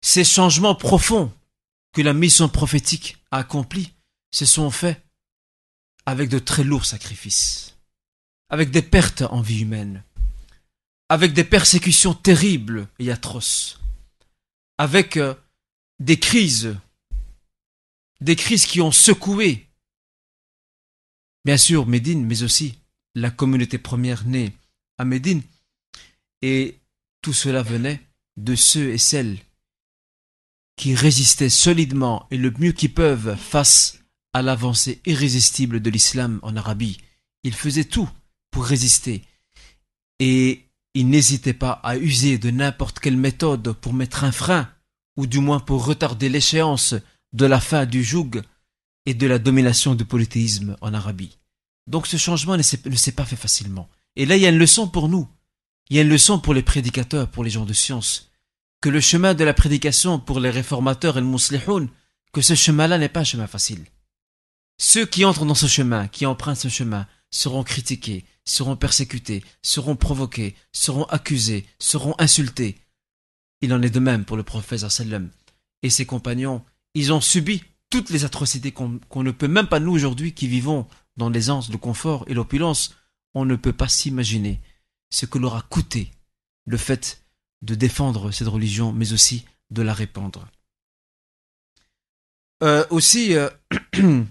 Ces 0.00 0.24
changements 0.24 0.74
profonds 0.74 1.30
que 1.92 2.00
la 2.00 2.14
mission 2.14 2.48
prophétique 2.48 3.18
a 3.30 3.40
accomplis 3.40 3.92
se 4.30 4.46
sont 4.46 4.70
faits 4.70 4.98
avec 6.06 6.30
de 6.30 6.38
très 6.38 6.64
lourds 6.64 6.86
sacrifices, 6.86 7.76
avec 8.48 8.70
des 8.70 8.80
pertes 8.80 9.20
en 9.20 9.42
vie 9.42 9.60
humaine, 9.60 10.04
avec 11.10 11.34
des 11.34 11.44
persécutions 11.44 12.14
terribles 12.14 12.88
et 12.98 13.12
atroces, 13.12 13.78
avec 14.78 15.18
euh, 15.18 15.34
des 15.98 16.18
crises, 16.18 16.74
des 18.22 18.36
crises 18.36 18.64
qui 18.64 18.80
ont 18.80 18.90
secoué, 18.90 19.68
bien 21.44 21.58
sûr, 21.58 21.84
Médine, 21.86 22.24
mais 22.24 22.42
aussi 22.42 22.78
la 23.14 23.30
communauté 23.30 23.76
première 23.76 24.24
née 24.24 24.56
à 24.96 25.04
Médine, 25.04 25.42
et 26.46 26.82
tout 27.22 27.32
cela 27.32 27.62
venait 27.62 28.06
de 28.36 28.54
ceux 28.54 28.90
et 28.90 28.98
celles 28.98 29.38
qui 30.76 30.94
résistaient 30.94 31.48
solidement 31.48 32.26
et 32.30 32.36
le 32.36 32.52
mieux 32.58 32.72
qu'ils 32.72 32.92
peuvent 32.92 33.34
face 33.36 34.00
à 34.34 34.42
l'avancée 34.42 35.00
irrésistible 35.06 35.80
de 35.80 35.88
l'islam 35.88 36.40
en 36.42 36.54
Arabie. 36.54 36.98
Il 37.44 37.54
faisait 37.54 37.86
tout 37.86 38.10
pour 38.50 38.66
résister. 38.66 39.24
Et 40.18 40.68
il 40.92 41.08
n'hésitait 41.08 41.54
pas 41.54 41.80
à 41.82 41.96
user 41.96 42.36
de 42.36 42.50
n'importe 42.50 43.00
quelle 43.00 43.16
méthode 43.16 43.72
pour 43.72 43.94
mettre 43.94 44.22
un 44.24 44.32
frein, 44.32 44.70
ou 45.16 45.26
du 45.26 45.38
moins 45.38 45.60
pour 45.60 45.86
retarder 45.86 46.28
l'échéance 46.28 46.94
de 47.32 47.46
la 47.46 47.58
fin 47.58 47.86
du 47.86 48.04
joug 48.04 48.42
et 49.06 49.14
de 49.14 49.26
la 49.26 49.38
domination 49.38 49.94
du 49.94 50.04
polythéisme 50.04 50.76
en 50.82 50.92
Arabie. 50.92 51.38
Donc 51.86 52.06
ce 52.06 52.18
changement 52.18 52.58
ne 52.58 52.62
s'est 52.62 53.12
pas 53.12 53.24
fait 53.24 53.34
facilement. 53.34 53.88
Et 54.16 54.26
là, 54.26 54.36
il 54.36 54.42
y 54.42 54.46
a 54.46 54.50
une 54.50 54.58
leçon 54.58 54.88
pour 54.88 55.08
nous. 55.08 55.26
Il 55.90 55.96
y 55.96 55.98
a 55.98 56.02
une 56.02 56.08
leçon 56.08 56.38
pour 56.38 56.54
les 56.54 56.62
prédicateurs, 56.62 57.28
pour 57.28 57.44
les 57.44 57.50
gens 57.50 57.66
de 57.66 57.74
science. 57.74 58.30
Que 58.80 58.88
le 58.88 59.00
chemin 59.00 59.34
de 59.34 59.44
la 59.44 59.52
prédication 59.52 60.18
pour 60.18 60.40
les 60.40 60.50
réformateurs 60.50 61.18
et 61.18 61.20
le 61.20 61.26
muslihoun, 61.26 61.88
que 62.32 62.40
ce 62.40 62.54
chemin-là 62.54 62.98
n'est 62.98 63.08
pas 63.08 63.20
un 63.20 63.24
chemin 63.24 63.46
facile. 63.46 63.84
Ceux 64.78 65.06
qui 65.06 65.24
entrent 65.24 65.44
dans 65.44 65.54
ce 65.54 65.66
chemin, 65.66 66.08
qui 66.08 66.26
empruntent 66.26 66.56
ce 66.56 66.68
chemin, 66.68 67.06
seront 67.30 67.64
critiqués, 67.64 68.24
seront 68.44 68.76
persécutés, 68.76 69.44
seront 69.62 69.96
provoqués, 69.96 70.54
seront 70.72 71.04
accusés, 71.04 71.66
seront 71.78 72.14
insultés. 72.18 72.78
Il 73.60 73.72
en 73.72 73.82
est 73.82 73.90
de 73.90 74.00
même 74.00 74.24
pour 74.24 74.36
le 74.36 74.42
prophète 74.42 74.88
sallam 74.88 75.30
et 75.82 75.90
ses 75.90 76.06
compagnons. 76.06 76.64
Ils 76.94 77.12
ont 77.12 77.20
subi 77.20 77.62
toutes 77.90 78.10
les 78.10 78.24
atrocités 78.24 78.72
qu'on 78.72 79.22
ne 79.22 79.30
peut 79.30 79.48
même 79.48 79.68
pas 79.68 79.80
nous 79.80 79.92
aujourd'hui 79.92 80.32
qui 80.32 80.48
vivons 80.48 80.86
dans 81.16 81.30
l'aisance, 81.30 81.70
le 81.70 81.78
confort 81.78 82.24
et 82.26 82.34
l'opulence, 82.34 82.94
on 83.34 83.44
ne 83.44 83.56
peut 83.56 83.72
pas 83.72 83.88
s'imaginer 83.88 84.60
ce 85.10 85.26
que 85.26 85.38
leur 85.38 85.56
a 85.56 85.62
coûté 85.62 86.10
le 86.66 86.76
fait 86.76 87.24
de 87.62 87.74
défendre 87.74 88.30
cette 88.30 88.48
religion, 88.48 88.92
mais 88.92 89.12
aussi 89.12 89.44
de 89.70 89.82
la 89.82 89.94
répandre. 89.94 90.46
Euh, 92.62 92.86
aussi, 92.90 93.34
euh, 93.34 93.48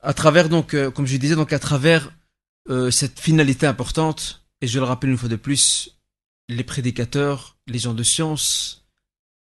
à 0.00 0.14
travers 0.14 0.48
donc, 0.48 0.74
euh, 0.74 0.90
comme 0.90 1.06
je 1.06 1.16
disais, 1.16 1.34
donc 1.34 1.52
à 1.52 1.58
travers 1.58 2.12
cette 2.90 3.20
finalité 3.20 3.64
importante, 3.64 4.44
et 4.60 4.66
je 4.66 4.80
le 4.80 4.84
rappelle 4.84 5.10
une 5.10 5.16
fois 5.16 5.28
de 5.28 5.36
plus, 5.36 6.00
les 6.48 6.64
prédicateurs, 6.64 7.56
les 7.68 7.78
gens 7.78 7.94
de 7.94 8.02
science, 8.02 8.88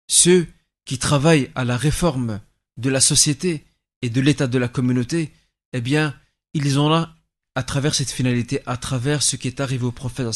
ceux 0.07 0.47
qui 0.85 0.99
travaillent 0.99 1.51
à 1.53 1.65
la 1.65 1.75
réforme 1.75 2.39
de 2.77 2.89
la 2.89 3.01
société 3.01 3.65
et 4.01 4.09
de 4.09 4.21
l'état 4.21 4.47
de 4.47 4.57
la 4.57 4.69
communauté, 4.69 5.33
eh 5.73 5.81
bien, 5.81 6.17
ils 6.53 6.79
ont 6.79 6.87
là 6.87 7.13
à 7.59 7.63
travers 7.63 7.93
cette 7.93 8.09
finalité, 8.09 8.61
à 8.67 8.77
travers 8.77 9.21
ce 9.21 9.35
qui 9.35 9.49
est 9.49 9.59
arrivé 9.59 9.83
au 9.83 9.91
prophète 9.91 10.33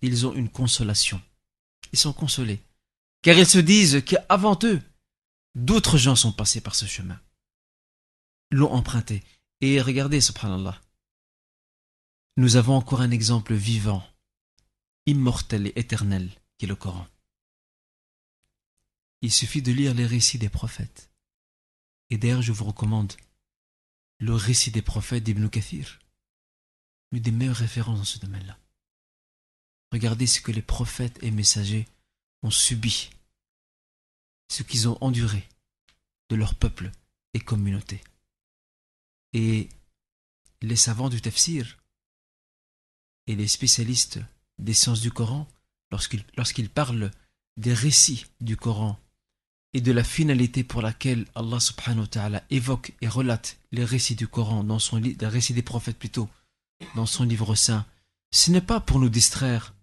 ils 0.00 0.26
ont 0.26 0.32
une 0.32 0.48
consolation. 0.48 1.20
Ils 1.92 1.98
sont 1.98 2.14
consolés. 2.14 2.62
Car 3.20 3.36
ils 3.36 3.46
se 3.46 3.58
disent 3.58 4.02
qu'avant 4.02 4.58
eux, 4.62 4.80
d'autres 5.54 5.98
gens 5.98 6.16
sont 6.16 6.32
passés 6.32 6.62
par 6.62 6.74
ce 6.74 6.86
chemin. 6.86 7.20
L'ont 8.50 8.72
emprunté. 8.72 9.22
Et 9.60 9.78
regardez, 9.78 10.22
subhanallah. 10.22 10.80
Nous 12.38 12.56
avons 12.56 12.76
encore 12.76 13.02
un 13.02 13.10
exemple 13.10 13.52
vivant, 13.52 14.02
immortel 15.04 15.66
et 15.66 15.78
éternel, 15.78 16.30
qui 16.56 16.64
est 16.64 16.68
le 16.68 16.76
Coran. 16.76 17.06
Il 19.20 19.30
suffit 19.30 19.60
de 19.60 19.70
lire 19.70 19.92
les 19.92 20.06
récits 20.06 20.38
des 20.38 20.48
prophètes. 20.48 21.10
Et 22.08 22.16
d'ailleurs, 22.16 22.40
je 22.40 22.52
vous 22.52 22.64
recommande 22.64 23.12
le 24.18 24.34
récit 24.34 24.70
des 24.70 24.80
prophètes 24.80 25.24
d'Ibn 25.24 25.50
Kathir 25.50 25.98
des 27.12 27.30
meilleures 27.30 27.56
références 27.56 27.98
dans 27.98 28.04
ce 28.04 28.18
domaine-là. 28.18 28.58
Regardez 29.92 30.26
ce 30.26 30.40
que 30.40 30.52
les 30.52 30.62
prophètes 30.62 31.22
et 31.22 31.30
messagers 31.30 31.86
ont 32.42 32.50
subi, 32.50 33.10
ce 34.50 34.62
qu'ils 34.62 34.88
ont 34.88 34.98
enduré 35.00 35.48
de 36.30 36.36
leur 36.36 36.54
peuple 36.54 36.90
et 37.34 37.40
communauté. 37.40 38.02
Et 39.32 39.68
les 40.62 40.76
savants 40.76 41.08
du 41.08 41.20
tafsir 41.20 41.78
et 43.26 43.36
les 43.36 43.48
spécialistes 43.48 44.20
des 44.58 44.74
sciences 44.74 45.00
du 45.00 45.10
Coran, 45.10 45.48
lorsqu'ils 45.90 46.70
parlent 46.70 47.10
des 47.56 47.74
récits 47.74 48.26
du 48.40 48.56
Coran 48.56 48.98
et 49.72 49.80
de 49.80 49.92
la 49.92 50.04
finalité 50.04 50.64
pour 50.64 50.82
laquelle 50.82 51.26
Allah 51.34 51.60
subhanahu 51.60 52.06
wa 52.16 52.42
évoque 52.50 52.92
et 53.00 53.08
relate 53.08 53.58
les 53.72 53.84
récits 53.84 54.14
du 54.14 54.28
Coran 54.28 54.64
dans 54.64 54.78
son 54.78 54.98
les 54.98 55.16
récits 55.22 55.54
des 55.54 55.62
prophètes 55.62 55.98
plutôt, 55.98 56.28
dans 56.94 57.06
son 57.06 57.24
livre 57.24 57.54
saint, 57.54 57.86
ce 58.30 58.50
n'est 58.50 58.60
pas 58.60 58.80
pour 58.80 58.98
nous 58.98 59.08
distraire, 59.08 59.74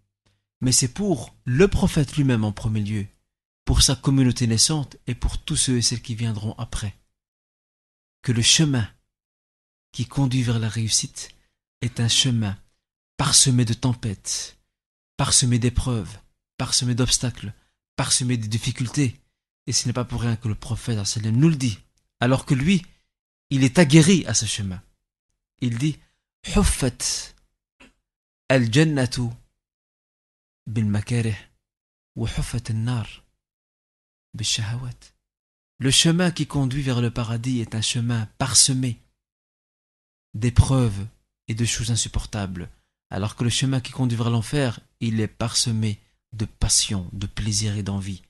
mais 0.62 0.71
c'est 0.71 0.93
pour 0.93 1.36
le 1.45 1.67
prophète 1.67 2.15
lui-même 2.17 2.43
en 2.43 2.51
premier 2.51 2.82
lieu, 2.82 3.08
pour 3.65 3.82
sa 3.82 3.95
communauté 3.95 4.47
naissante 4.47 4.97
et 5.08 5.15
pour 5.15 5.38
tous 5.38 5.56
ceux 5.56 5.77
et 5.77 5.82
celles 5.82 6.01
qui 6.01 6.15
viendront 6.15 6.54
après. 6.58 6.95
Que 8.21 8.32
le 8.32 8.41
chemin 8.41 8.88
qui 9.91 10.06
conduit 10.06 10.43
vers 10.43 10.60
la 10.60 10.69
réussite 10.69 11.36
est 11.82 11.99
un 11.99 12.08
chemin 12.08 12.58
parsemé 13.17 13.65
de 13.65 13.73
tempêtes, 13.73 14.58
parsemé 15.17 15.60
d'épreuves, 15.60 16.17
parsemé 16.58 16.95
d'obstacles, 16.95 17.54
parsemé 17.95 18.38
de 18.38 18.47
difficultés. 18.47 19.19
Et 19.67 19.73
ce 19.73 19.88
n'est 19.88 19.93
pas 19.93 20.06
pour 20.06 20.21
rien 20.21 20.36
que 20.36 20.47
le 20.47 20.56
prophète 20.56 20.97
nous 21.25 21.49
le 21.49 21.56
dit, 21.56 21.80
alors 22.19 22.45
que 22.45 22.54
lui, 22.54 22.84
il 23.49 23.63
est 23.63 23.80
aguerri 23.80 24.25
à 24.25 24.34
ce 24.34 24.45
chemin. 24.45 24.82
Il 25.60 25.77
dit 25.77 25.97
حفت 26.46 27.35
الجنة 28.50 29.37
بالمكاره 30.66 31.50
وحفت 32.16 32.70
النار 32.70 33.22
بالشهوات 34.35 35.04
Le 35.78 35.90
chemin 35.90 36.30
qui 36.30 36.46
conduit 36.46 36.80
vers 36.80 37.02
le 37.02 37.11
paradis 37.11 37.61
est 37.61 37.74
un 37.74 37.82
chemin 37.82 38.26
parsemé 38.38 39.02
d'épreuves 40.32 41.06
et 41.48 41.54
de 41.54 41.64
choses 41.66 41.90
insupportables, 41.90 42.70
alors 43.11 43.37
que 43.37 43.44
le 43.44 43.50
chemin 43.50 43.80
qui 43.80 43.92
conduit 43.92 44.16
vers 44.16 44.30
l'enfer, 44.30 44.80
il 45.00 45.20
est 45.20 45.28
parsemé 45.28 46.00
de 46.32 46.46
passion, 46.46 47.11
de 47.12 47.26
plaisir 47.26 47.76
et 47.76 47.82
d'envie, 47.82 48.22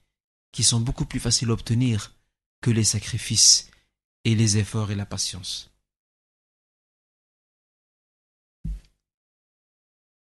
qui 0.50 0.64
sont 0.64 0.80
beaucoup 0.80 1.04
plus 1.04 1.20
faciles 1.20 1.50
à 1.50 1.52
obtenir 1.52 2.14
que 2.60 2.70
les 2.70 2.84
sacrifices 2.84 3.70
et 4.24 4.34
les 4.34 4.58
efforts 4.58 4.90
et 4.90 4.96
la 4.96 5.06
patience. 5.06 5.69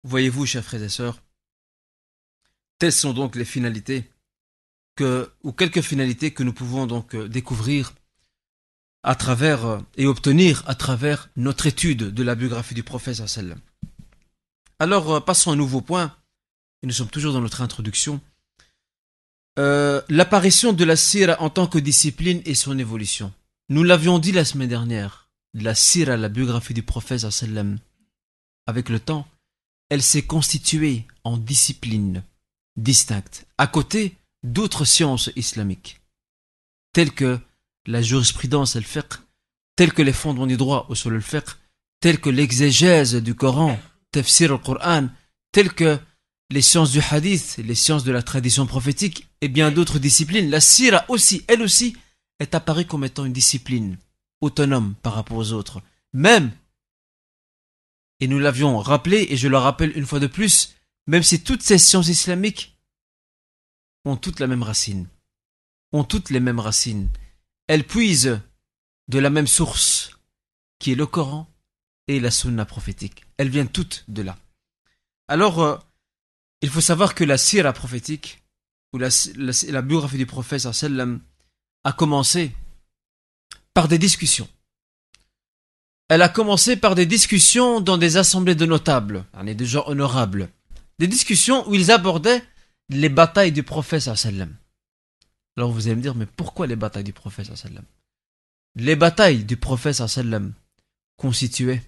Voyez-vous, 0.04 0.46
chers 0.46 0.64
frères 0.64 0.84
et 0.84 0.90
sœurs, 0.90 1.22
telles 2.80 2.92
sont 2.92 3.14
donc 3.14 3.36
les 3.36 3.46
finalités 3.46 4.12
ou 5.44 5.52
quelques 5.52 5.82
finalités 5.82 6.32
que 6.32 6.44
nous 6.44 6.54
pouvons 6.54 6.86
donc 6.86 7.16
euh, 7.16 7.28
découvrir 7.28 7.94
à 9.04 9.16
travers 9.16 9.66
euh, 9.66 9.80
et 9.98 10.06
obtenir 10.06 10.64
à 10.68 10.76
travers 10.76 11.30
notre 11.36 11.66
étude 11.66 12.14
de 12.14 12.24
la 12.24 12.36
biographie 12.36 12.76
du 12.76 12.84
prophète. 12.84 13.22
Alors, 14.80 15.16
euh, 15.16 15.20
passons 15.20 15.52
à 15.52 15.54
un 15.54 15.58
nouveau 15.58 15.82
point, 15.82 16.16
et 16.84 16.88
nous 16.88 16.94
sommes 16.94 17.10
toujours 17.10 17.34
dans 17.34 17.42
notre 17.42 17.62
introduction. 17.62 18.22
L'apparition 19.58 20.74
de 20.74 20.84
la 20.84 20.96
sira 20.96 21.40
en 21.40 21.52
tant 21.52 21.68
que 21.68 21.78
discipline 21.78 22.42
et 22.46 22.56
son 22.56 22.80
évolution. 22.80 23.32
Nous 23.70 23.84
l'avions 23.84 24.18
dit 24.18 24.32
la 24.32 24.44
semaine 24.44 24.70
dernière, 24.70 25.30
la 25.54 25.76
sira, 25.76 26.18
la 26.18 26.30
biographie 26.30 26.74
du 26.74 26.82
prophète 26.82 27.28
avec 28.66 28.90
le 28.90 29.00
temps, 29.00 29.28
elle 29.92 30.02
s'est 30.02 30.22
constituée 30.22 31.06
en 31.26 31.38
discipline 31.38 32.24
distincte, 32.78 33.46
à 33.58 33.68
côté 33.68 34.16
d'autres 34.42 34.86
sciences 34.86 35.30
islamiques, 35.36 36.00
telles 36.94 37.12
que 37.12 37.38
la 37.86 38.02
jurisprudence 38.02 38.78
al 38.78 38.86
fiqh, 38.86 39.20
telles 39.76 39.92
que 39.92 40.02
les 40.02 40.14
fondements 40.14 40.48
du 40.48 40.56
droit 40.56 40.86
au 40.88 40.96
sol 40.96 41.16
al 41.16 41.22
fiqh, 41.22 41.58
telles 42.00 42.22
que 42.22 42.30
l'exégèse 42.30 43.16
du 43.16 43.36
Coran, 43.36 43.78
tafsir 44.12 44.54
al-Qur'an, 44.54 45.10
telles 45.52 45.74
que 45.74 46.00
les 46.52 46.62
sciences 46.62 46.92
du 46.92 47.02
hadith, 47.02 47.60
les 47.62 47.76
sciences 47.76 48.06
de 48.06 48.14
la 48.14 48.24
tradition 48.24 48.66
prophétique 48.66 49.28
et 49.42 49.50
bien 49.50 49.72
d'autres 49.72 50.00
disciplines. 50.00 50.50
La 50.50 50.62
sira 50.62 51.04
aussi, 51.10 51.44
elle 51.50 51.62
aussi, 51.62 51.98
est 52.40 52.56
apparue 52.56 52.86
comme 52.86 53.04
étant 53.04 53.26
une 53.26 53.34
discipline 53.34 53.98
autonome 54.40 54.96
par 55.02 55.16
rapport 55.16 55.38
aux 55.38 55.52
autres. 55.52 55.82
Même 56.14 56.52
et 58.22 58.28
nous 58.28 58.40
l'avions 58.40 58.78
rappelé, 58.78 59.28
et 59.30 59.36
je 59.36 59.48
le 59.48 59.58
rappelle 59.58 59.98
une 59.98 60.06
fois 60.06 60.20
de 60.20 60.28
plus, 60.28 60.76
même 61.08 61.24
si 61.24 61.44
toutes 61.44 61.64
ces 61.64 61.80
sciences 61.80 62.08
islamiques 62.08 62.78
ont 64.06 64.16
toutes 64.16 64.40
la 64.40 64.48
même 64.48 64.64
racine, 64.64 65.08
ont 65.92 66.04
toutes 66.04 66.30
les 66.30 66.40
mêmes 66.40 66.60
racines, 66.60 67.10
elles 67.68 67.86
puisent 67.86 68.40
de 69.08 69.20
la 69.20 69.32
même 69.32 69.48
source, 69.48 70.20
qui 70.80 70.92
est 70.92 70.96
le 70.96 71.08
Coran 71.08 71.48
et 72.08 72.20
la 72.20 72.32
sunna 72.32 72.66
prophétique. 72.66 73.26
Elles 73.38 73.50
viennent 73.50 73.68
toutes 73.68 74.06
de 74.08 74.22
là. 74.22 74.38
Alors, 75.28 75.62
euh, 75.62 75.78
il 76.62 76.70
faut 76.70 76.82
savoir 76.82 77.16
que 77.16 77.24
la 77.24 77.38
sira 77.38 77.74
prophétique, 77.74 78.44
ou 78.94 78.98
la, 78.98 79.10
la, 79.36 79.82
biographie 79.82 80.18
du 80.18 80.26
prophète 80.26 80.68
a 81.84 81.94
commencé 81.94 82.52
par 83.74 83.88
des 83.88 83.98
discussions 83.98 84.50
elle 86.12 86.24
a 86.24 86.28
commencé 86.28 86.76
par 86.76 86.94
des 86.94 87.06
discussions 87.06 87.80
dans 87.80 87.98
des 87.98 88.18
assemblées 88.18 88.54
de 88.54 88.66
notables, 88.66 89.24
des 89.46 89.66
gens 89.66 89.88
honorables. 89.88 90.50
Des 91.00 91.08
discussions 91.08 91.66
où 91.70 91.74
ils 91.74 91.90
abordaient 91.90 92.44
les 92.90 93.08
batailles 93.08 93.54
du 93.54 93.64
prophète 93.64 94.02
sallam. 94.02 94.54
Alors 95.56 95.72
vous 95.72 95.88
allez 95.88 95.96
me 95.96 96.02
dire, 96.02 96.16
mais 96.16 96.26
pourquoi 96.26 96.68
les 96.68 96.76
batailles 96.76 97.06
du 97.06 97.14
prophète 97.14 97.56
sallam? 97.56 97.86
Les 98.76 98.98
batailles 98.98 99.46
du 99.46 99.56
prophète 99.56 100.06
sallam 100.06 100.52
constituaient 101.16 101.82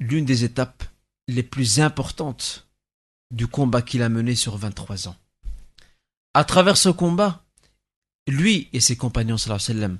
l'une 0.00 0.26
des 0.26 0.44
étapes 0.44 0.84
les 1.26 1.42
plus 1.42 1.80
importantes 1.80 2.68
du 3.30 3.46
combat 3.46 3.80
qu'il 3.80 4.02
a 4.02 4.10
mené 4.10 4.34
sur 4.34 4.58
23 4.58 5.08
ans. 5.08 5.16
À 6.34 6.44
travers 6.44 6.76
ce 6.76 6.90
combat, 6.90 7.42
lui 8.28 8.68
et 8.74 8.80
ses 8.80 8.98
compagnons 8.98 9.38
sallam 9.38 9.96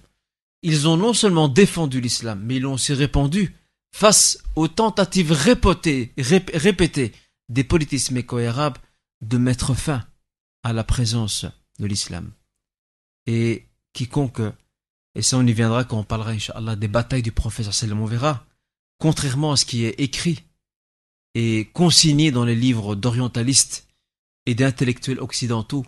ils 0.63 0.89
ont 0.89 0.97
non 0.97 1.15
seulement 1.15 1.49
défendu 1.49 2.01
l'islam, 2.01 2.43
mais 2.45 2.57
ils 2.57 2.63
l'ont 2.63 2.75
aussi 2.75 2.93
répandu 2.93 3.57
face 3.93 4.43
aux 4.57 4.69
tentatives 4.69 5.33
répétées, 5.33 6.13
répétées 6.17 7.13
des 7.49 7.65
politistes 7.65 8.11
méco-arabes 8.11 8.79
de 9.23 9.39
mettre 9.39 9.75
fin 9.75 10.07
à 10.63 10.73
la 10.73 10.85
présence 10.85 11.47
de 11.79 11.87
l'islam. 11.87 12.33
Et 13.27 13.67
quiconque, 13.93 14.43
et 15.15 15.23
ça 15.23 15.39
on 15.39 15.47
y 15.47 15.53
viendra 15.53 15.85
quand 15.85 15.99
on 15.99 16.05
parlera, 16.05 16.31
Inch'Allah, 16.31 16.77
des 16.77 16.89
batailles 16.89 17.23
du 17.23 17.33
prophète, 17.33 17.69
on 17.93 18.05
verra, 18.05 18.47
contrairement 18.99 19.53
à 19.53 19.57
ce 19.57 19.65
qui 19.65 19.85
est 19.85 19.99
écrit 19.99 20.45
et 21.35 21.71
consigné 21.73 22.31
dans 22.31 22.45
les 22.45 22.57
livres 22.57 22.95
d'orientalistes 22.95 23.89
et 24.47 24.55
d'intellectuels 24.55 25.21
occidentaux 25.21 25.87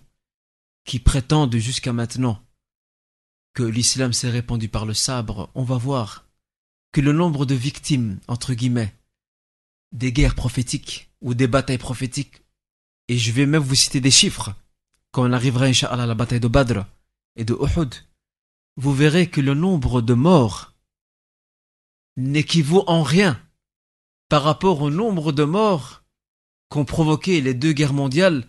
qui 0.85 0.99
prétendent 0.99 1.57
jusqu'à 1.57 1.93
maintenant 1.93 2.43
que 3.55 3.63
l'islam 3.63 4.13
s'est 4.13 4.31
répandu 4.31 4.69
par 4.69 4.87
le 4.87 4.95
sabre, 4.95 5.51
on 5.55 5.63
va 5.63 5.77
voir 5.77 6.27
que 6.93 7.01
le 7.01 7.13
nombre 7.13 7.47
de 7.47 7.55
victimes, 7.55 8.19
entre 8.29 8.55
guillemets, 8.55 8.95
des 9.93 10.13
guerres 10.13 10.35
prophétiques 10.35 11.11
ou 11.21 11.35
des 11.35 11.47
batailles 11.47 11.79
prophétiques, 11.79 12.43
et 13.09 13.19
je 13.19 13.33
vais 13.33 13.47
même 13.47 13.63
vous 13.63 13.75
citer 13.75 14.01
des 14.01 14.11
chiffres, 14.11 14.55
quand 15.11 15.29
on 15.29 15.33
arrivera, 15.33 15.67
Inch'Allah, 15.67 16.05
à 16.05 16.07
la 16.07 16.15
bataille 16.15 16.41
de 16.41 16.49
Badr 16.49 16.85
et 17.37 17.45
de 17.45 17.55
Uhud, 17.55 17.95
vous 18.77 18.95
verrez 18.95 19.29
que 19.29 19.41
le 19.41 19.55
nombre 19.55 20.01
de 20.01 20.15
morts 20.15 20.73
n'équivaut 22.17 22.85
en 22.87 23.03
rien 23.03 23.41
par 24.29 24.43
rapport 24.43 24.81
au 24.81 24.91
nombre 24.91 25.33
de 25.33 25.45
morts 25.45 26.03
qu'ont 26.71 26.87
provoqué 26.87 27.43
les 27.43 27.53
deux 27.53 27.73
guerres 27.73 27.93
mondiales, 27.93 28.49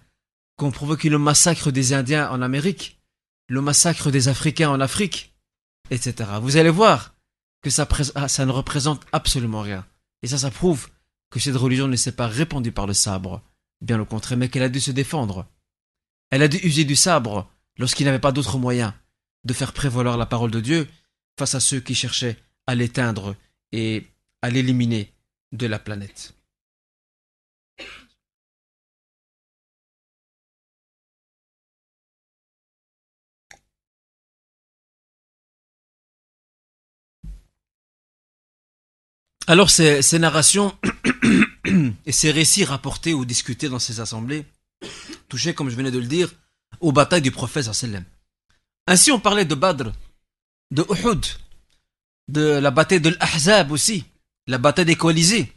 qu'ont 0.55 0.71
provoqué 0.71 1.09
le 1.09 1.19
massacre 1.19 1.71
des 1.71 1.91
Indiens 1.91 2.29
en 2.31 2.41
Amérique, 2.41 3.01
le 3.47 3.61
massacre 3.61 4.11
des 4.11 4.27
Africains 4.27 4.69
en 4.69 4.79
Afrique, 4.79 5.33
etc. 5.89 6.29
Vous 6.41 6.57
allez 6.57 6.69
voir 6.69 7.13
que 7.61 7.69
ça, 7.69 7.87
ah, 8.15 8.27
ça 8.27 8.45
ne 8.45 8.51
représente 8.51 9.05
absolument 9.11 9.61
rien. 9.61 9.85
Et 10.21 10.27
ça, 10.27 10.37
ça 10.37 10.51
prouve 10.51 10.89
que 11.29 11.39
cette 11.39 11.55
religion 11.55 11.87
ne 11.87 11.95
s'est 11.95 12.11
pas 12.11 12.27
répandue 12.27 12.71
par 12.71 12.87
le 12.87 12.93
sabre, 12.93 13.41
bien 13.81 13.99
au 13.99 14.05
contraire, 14.05 14.37
mais 14.37 14.49
qu'elle 14.49 14.63
a 14.63 14.69
dû 14.69 14.79
se 14.79 14.91
défendre. 14.91 15.47
Elle 16.29 16.43
a 16.43 16.47
dû 16.47 16.57
user 16.57 16.85
du 16.85 16.95
sabre 16.95 17.49
lorsqu'il 17.77 18.05
n'avait 18.05 18.19
pas 18.19 18.31
d'autre 18.31 18.57
moyen 18.57 18.95
de 19.43 19.53
faire 19.53 19.73
prévaloir 19.73 20.17
la 20.17 20.25
parole 20.25 20.51
de 20.51 20.59
Dieu 20.59 20.87
face 21.37 21.55
à 21.55 21.59
ceux 21.59 21.79
qui 21.79 21.95
cherchaient 21.95 22.37
à 22.67 22.75
l'éteindre 22.75 23.35
et 23.71 24.07
à 24.41 24.49
l'éliminer 24.49 25.13
de 25.51 25.67
la 25.67 25.79
planète. 25.79 26.33
Alors 39.47 39.69
ces, 39.69 40.19
narrations 40.19 40.77
et 42.05 42.11
ces 42.11 42.31
récits 42.31 42.63
rapportés 42.63 43.13
ou 43.13 43.25
discutés 43.25 43.67
dans 43.67 43.79
ces 43.79 43.99
assemblées 43.99 44.45
touchaient, 45.27 45.53
comme 45.53 45.69
je 45.69 45.75
venais 45.75 45.91
de 45.91 45.99
le 45.99 46.05
dire, 46.05 46.31
aux 46.79 46.91
batailles 46.91 47.21
du 47.21 47.31
prophète 47.31 47.71
sallam. 47.73 48.05
Ainsi 48.87 49.11
on 49.11 49.19
parlait 49.19 49.45
de 49.45 49.55
Badr, 49.55 49.91
de 50.71 50.85
Uhud, 50.89 51.25
de 52.29 52.41
la 52.41 52.71
bataille 52.71 53.01
de 53.01 53.09
l'Ahzab 53.09 53.71
aussi, 53.71 54.05
la 54.47 54.57
bataille 54.57 54.85
des 54.85 54.95
coalisés, 54.95 55.51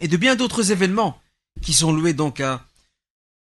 et 0.00 0.08
de 0.08 0.16
bien 0.16 0.34
d'autres 0.34 0.72
événements 0.72 1.20
qui 1.60 1.74
sont 1.74 1.92
loués 1.92 2.14
donc 2.14 2.40
à, 2.40 2.64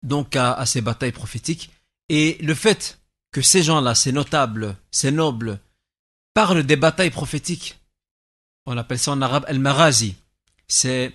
donc 0.01 0.35
à 0.35 0.65
ces 0.65 0.81
batailles 0.81 1.11
prophétiques. 1.11 1.69
Et 2.09 2.39
le 2.41 2.55
fait 2.55 2.99
que 3.31 3.41
ces 3.41 3.61
gens-là, 3.61 3.93
ces 3.93 4.11
notables, 4.11 4.75
ces 4.89 5.11
nobles, 5.11 5.59
parlent 6.33 6.63
des 6.63 6.75
batailles 6.75 7.11
prophétiques 7.11 7.78
on 8.69 8.77
appelle 8.77 8.99
ça 8.99 9.11
en 9.11 9.21
arabe 9.23 9.45
El-Marazi. 9.47 10.15
C'est 10.67 11.11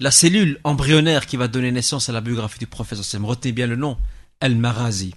la 0.00 0.10
cellule 0.10 0.58
embryonnaire 0.64 1.26
qui 1.26 1.36
va 1.36 1.46
donner 1.46 1.70
naissance 1.70 2.08
à 2.08 2.12
la 2.12 2.22
biographie 2.22 2.58
du 2.58 2.66
prophète. 2.66 2.98
Retenez 2.98 3.52
bien 3.52 3.66
le 3.66 3.76
nom, 3.76 3.98
El-Marazi. 4.40 5.14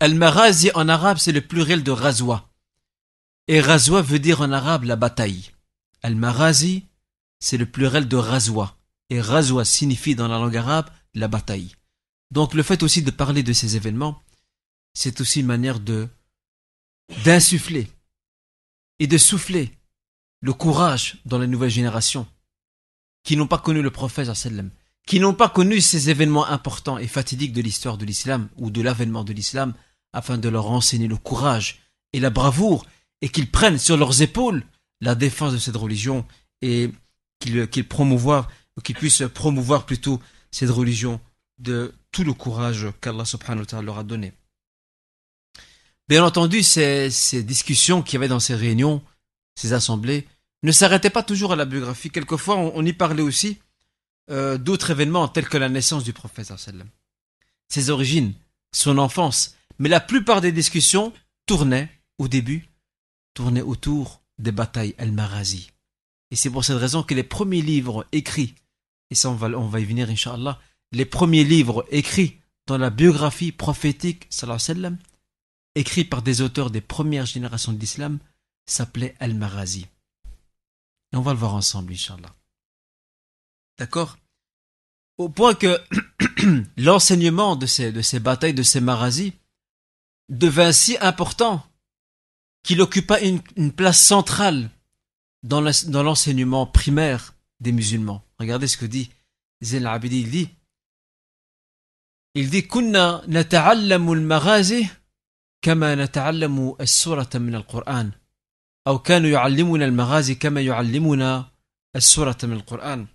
El-Marazi 0.00 0.70
en 0.74 0.88
arabe, 0.88 1.18
c'est 1.18 1.30
le 1.30 1.40
pluriel 1.40 1.84
de 1.84 1.92
Razwa. 1.92 2.50
Et 3.46 3.60
Razwa 3.60 4.02
veut 4.02 4.18
dire 4.18 4.40
en 4.40 4.50
arabe 4.50 4.84
la 4.84 4.96
bataille. 4.96 5.52
El-Marazi, 6.02 6.86
c'est 7.38 7.58
le 7.58 7.66
pluriel 7.66 8.08
de 8.08 8.16
Razwa. 8.16 8.76
Et 9.08 9.20
Razwa 9.20 9.64
signifie 9.64 10.16
dans 10.16 10.26
la 10.26 10.38
langue 10.38 10.56
arabe 10.56 10.90
la 11.14 11.28
bataille. 11.28 11.76
Donc 12.32 12.54
le 12.54 12.64
fait 12.64 12.82
aussi 12.82 13.02
de 13.02 13.12
parler 13.12 13.44
de 13.44 13.52
ces 13.52 13.76
événements, 13.76 14.20
c'est 14.94 15.20
aussi 15.20 15.40
une 15.40 15.46
manière 15.46 15.78
de 15.78 16.08
d'insuffler 17.24 17.88
et 19.02 19.08
de 19.08 19.18
souffler 19.18 19.72
le 20.42 20.52
courage 20.52 21.16
dans 21.24 21.40
les 21.40 21.48
nouvelles 21.48 21.70
générations 21.70 22.24
qui 23.24 23.36
n'ont 23.36 23.48
pas 23.48 23.58
connu 23.58 23.82
le 23.82 23.90
prophète 23.90 24.30
qui 25.08 25.18
n'ont 25.18 25.34
pas 25.34 25.48
connu 25.48 25.80
ces 25.80 26.08
événements 26.08 26.46
importants 26.46 26.98
et 26.98 27.08
fatidiques 27.08 27.52
de 27.52 27.62
l'histoire 27.62 27.98
de 27.98 28.04
l'islam 28.04 28.48
ou 28.58 28.70
de 28.70 28.80
l'avènement 28.80 29.24
de 29.24 29.32
l'islam 29.32 29.74
afin 30.12 30.38
de 30.38 30.48
leur 30.48 30.70
enseigner 30.70 31.08
le 31.08 31.16
courage 31.16 31.80
et 32.12 32.20
la 32.20 32.30
bravoure 32.30 32.86
et 33.22 33.28
qu'ils 33.28 33.50
prennent 33.50 33.76
sur 33.76 33.96
leurs 33.96 34.22
épaules 34.22 34.64
la 35.00 35.16
défense 35.16 35.52
de 35.52 35.58
cette 35.58 35.76
religion 35.76 36.24
et 36.60 36.92
qu'ils 37.40 37.88
promouvoient 37.88 38.46
ou 38.76 38.82
qu'ils 38.82 38.94
puissent 38.94 39.24
promouvoir 39.34 39.84
plutôt 39.84 40.20
cette 40.52 40.70
religion 40.70 41.20
de 41.58 41.92
tout 42.12 42.22
le 42.22 42.34
courage 42.34 42.86
qu'Allah 43.00 43.24
subhanahu 43.24 43.62
wa 43.62 43.66
ta'ala 43.66 43.82
leur 43.82 43.98
a 43.98 44.04
donné. 44.04 44.32
Bien 46.12 46.26
entendu, 46.26 46.62
ces, 46.62 47.08
discussions 47.42 48.02
qu'il 48.02 48.12
y 48.12 48.16
avait 48.18 48.28
dans 48.28 48.38
ces 48.38 48.54
réunions, 48.54 49.00
ces 49.54 49.72
assemblées, 49.72 50.28
ne 50.62 50.70
s'arrêtaient 50.70 51.08
pas 51.08 51.22
toujours 51.22 51.54
à 51.54 51.56
la 51.56 51.64
biographie. 51.64 52.10
Quelquefois, 52.10 52.56
on, 52.58 52.84
y 52.84 52.92
parlait 52.92 53.22
aussi 53.22 53.56
euh, 54.30 54.58
d'autres 54.58 54.90
événements 54.90 55.26
tels 55.28 55.48
que 55.48 55.56
la 55.56 55.70
naissance 55.70 56.04
du 56.04 56.12
prophète, 56.12 56.52
ses 57.70 57.88
origines, 57.88 58.34
son 58.72 58.98
enfance. 58.98 59.56
Mais 59.78 59.88
la 59.88 60.00
plupart 60.00 60.42
des 60.42 60.52
discussions 60.52 61.14
tournaient, 61.46 61.88
au 62.18 62.28
début, 62.28 62.68
tournaient 63.32 63.62
autour 63.62 64.20
des 64.36 64.52
batailles 64.52 64.94
El-Marazi. 64.98 65.70
Et 66.30 66.36
c'est 66.36 66.50
pour 66.50 66.62
cette 66.62 66.76
raison 66.76 67.02
que 67.02 67.14
les 67.14 67.22
premiers 67.22 67.62
livres 67.62 68.06
écrits, 68.12 68.54
et 69.08 69.14
ça 69.14 69.30
on 69.30 69.34
va, 69.34 69.48
on 69.48 69.66
va 69.66 69.80
y 69.80 69.86
venir, 69.86 70.10
Inch'Allah, 70.10 70.60
les 70.92 71.06
premiers 71.06 71.44
livres 71.44 71.86
écrits 71.90 72.36
dans 72.66 72.76
la 72.76 72.90
biographie 72.90 73.50
prophétique, 73.50 74.26
sallallahu 74.28 74.98
écrit 75.74 76.04
par 76.04 76.22
des 76.22 76.40
auteurs 76.40 76.70
des 76.70 76.80
premières 76.80 77.26
générations 77.26 77.72
de 77.72 77.78
l'islam, 77.78 78.18
s'appelait 78.66 79.14
Al-Marazi. 79.20 79.86
Et 81.12 81.16
on 81.16 81.22
va 81.22 81.32
le 81.32 81.38
voir 81.38 81.54
ensemble, 81.54 81.92
Inch'Allah. 81.92 82.34
D'accord? 83.78 84.16
Au 85.18 85.28
point 85.28 85.54
que 85.54 85.80
l'enseignement 86.76 87.56
de 87.56 87.66
ces, 87.66 87.92
de 87.92 88.02
ces 88.02 88.20
batailles, 88.20 88.54
de 88.54 88.62
ces 88.62 88.80
marazis, 88.80 89.32
devint 90.28 90.72
si 90.72 90.96
important 90.98 91.64
qu'il 92.62 92.80
occupa 92.80 93.20
une, 93.20 93.72
place 93.72 94.00
centrale 94.00 94.70
dans 95.42 95.60
l'enseignement 95.60 96.66
primaire 96.66 97.34
des 97.60 97.72
musulmans. 97.72 98.22
Regardez 98.38 98.68
ce 98.68 98.76
que 98.76 98.86
dit 98.86 99.10
Zain 99.62 99.84
al-Abidi, 99.84 100.20
il 100.20 100.30
dit 100.30 100.48
il 102.34 102.48
dit 102.48 102.66
Kunna 102.66 103.22
al-maghazi 103.28 104.88
كما 105.61 105.95
نتعلم 105.95 106.75
السورة 106.81 107.29
من 107.35 107.55
القرآن 107.55 108.11
أو 108.87 108.99
كانوا 108.99 109.29
يعلمنا 109.29 109.85
المغازي 109.85 110.35
كما 110.35 110.61
يعلمنا 110.61 111.49
السورة 111.95 112.37
من 112.43 112.53
القرآن 112.53 113.07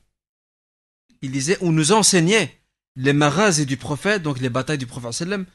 Il 1.25 1.31
disait, 1.31 1.57
on 1.61 1.71
nous 1.71 1.93
enseignait 1.93 2.59
les 2.97 3.13
maghazis 3.13 3.65
du 3.65 3.77
prophète, 3.77 4.25
donc 4.25 4.41
les 4.41 4.51
batailles 4.51 4.77
du 4.77 4.89
prophète 4.89 5.13
sallam, 5.13 5.47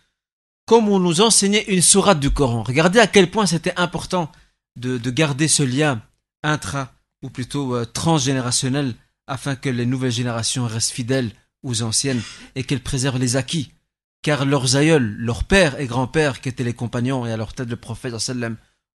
comme 0.66 0.88
on 0.88 0.98
nous 1.00 1.20
enseignait 1.22 1.66
une 1.66 1.82
sourate 1.82 2.22
du 2.22 2.32
Coran. 2.32 2.64
Regardez 2.64 3.00
à 3.00 3.08
quel 3.08 3.30
point 3.30 3.46
c'était 3.46 3.78
important 3.78 4.32
de, 4.78 4.98
de, 4.98 5.12
garder 5.12 5.50
ce 5.50 5.64
lien 5.64 6.02
intra, 6.42 6.94
ou 7.22 7.30
plutôt 7.30 7.76
euh, 7.76 7.86
transgénérationnel, 7.86 8.96
afin 9.28 9.56
que 9.56 9.70
les 9.70 9.86
nouvelles 9.86 10.12
générations 10.12 10.66
restent 10.66 10.92
fidèles 10.92 11.32
aux 11.64 11.82
anciennes 11.82 12.22
et 12.56 12.64
qu'elles 12.64 12.84
préservent 12.84 13.20
les 13.20 13.36
acquis 13.36 13.74
car 14.23 14.45
leurs 14.45 14.77
aïeuls, 14.77 15.17
leurs 15.19 15.45
pères 15.45 15.79
et 15.81 15.87
grands-pères, 15.87 16.41
qui 16.41 16.49
étaient 16.49 16.65
les 16.65 16.75
compagnons 16.75 17.27
et 17.27 17.33
à 17.33 17.37
leur 17.37 17.53
tête 17.55 17.69
le 17.69 17.77
prophète 17.77 18.15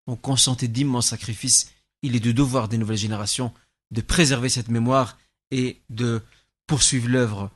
ont 0.07 0.15
consenti 0.15 0.69
d'immenses 0.69 1.09
sacrifices. 1.09 1.73
Il 2.01 2.15
est 2.15 2.21
du 2.21 2.34
devoir 2.34 2.69
des 2.69 2.78
nouvelles 2.78 2.97
générations 2.97 3.53
de 3.91 4.01
préserver 4.01 4.49
cette 4.49 4.69
mémoire 4.69 5.17
et 5.51 5.82
de 5.89 6.21
poursuivre 6.65 7.09
l'œuvre, 7.09 7.51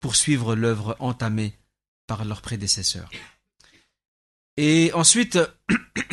poursuivre 0.00 0.54
l'œuvre 0.54 0.96
entamée 0.98 1.54
par 2.06 2.24
leurs 2.24 2.42
prédécesseurs. 2.42 3.10
Et 4.56 4.92
ensuite, 4.94 5.38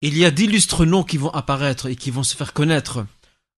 il 0.00 0.16
y 0.16 0.24
a 0.24 0.30
d'illustres 0.30 0.86
noms 0.86 1.04
qui 1.04 1.16
vont 1.16 1.30
apparaître 1.30 1.86
et 1.86 1.96
qui 1.96 2.10
vont 2.10 2.22
se 2.22 2.36
faire 2.36 2.52
connaître 2.52 3.06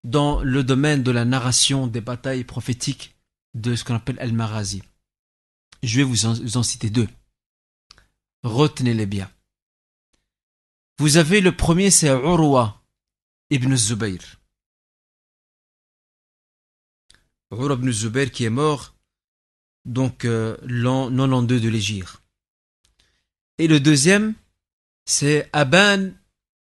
dans 0.04 0.42
le 0.42 0.64
domaine 0.64 1.02
de 1.02 1.10
la 1.10 1.24
narration 1.24 1.86
des 1.86 2.00
batailles 2.00 2.44
prophétiques 2.44 3.14
de 3.54 3.74
ce 3.74 3.84
qu'on 3.84 3.94
appelle 3.94 4.18
El-Marazi. 4.20 4.82
Je 5.86 5.98
vais 5.98 6.02
vous 6.02 6.26
en, 6.26 6.62
citer 6.64 6.90
deux. 6.90 7.06
Retenez-les 8.42 9.06
bien. 9.06 9.30
Vous 10.98 11.16
avez 11.16 11.40
le 11.40 11.54
premier, 11.54 11.92
c'est 11.92 12.08
Urwa 12.08 12.82
ibn 13.50 13.72
Zubayr. 13.76 14.18
Urwa 17.52 17.74
ibn 17.74 17.92
Zubayr 17.92 18.32
qui 18.32 18.42
est 18.42 18.50
mort 18.50 18.96
donc 19.84 20.24
euh, 20.24 20.56
l'an 20.64 21.08
92 21.08 21.62
de 21.62 21.68
l'Égypte. 21.68 22.20
Et 23.58 23.68
le 23.68 23.78
deuxième, 23.78 24.34
c'est 25.04 25.48
Aban 25.52 26.10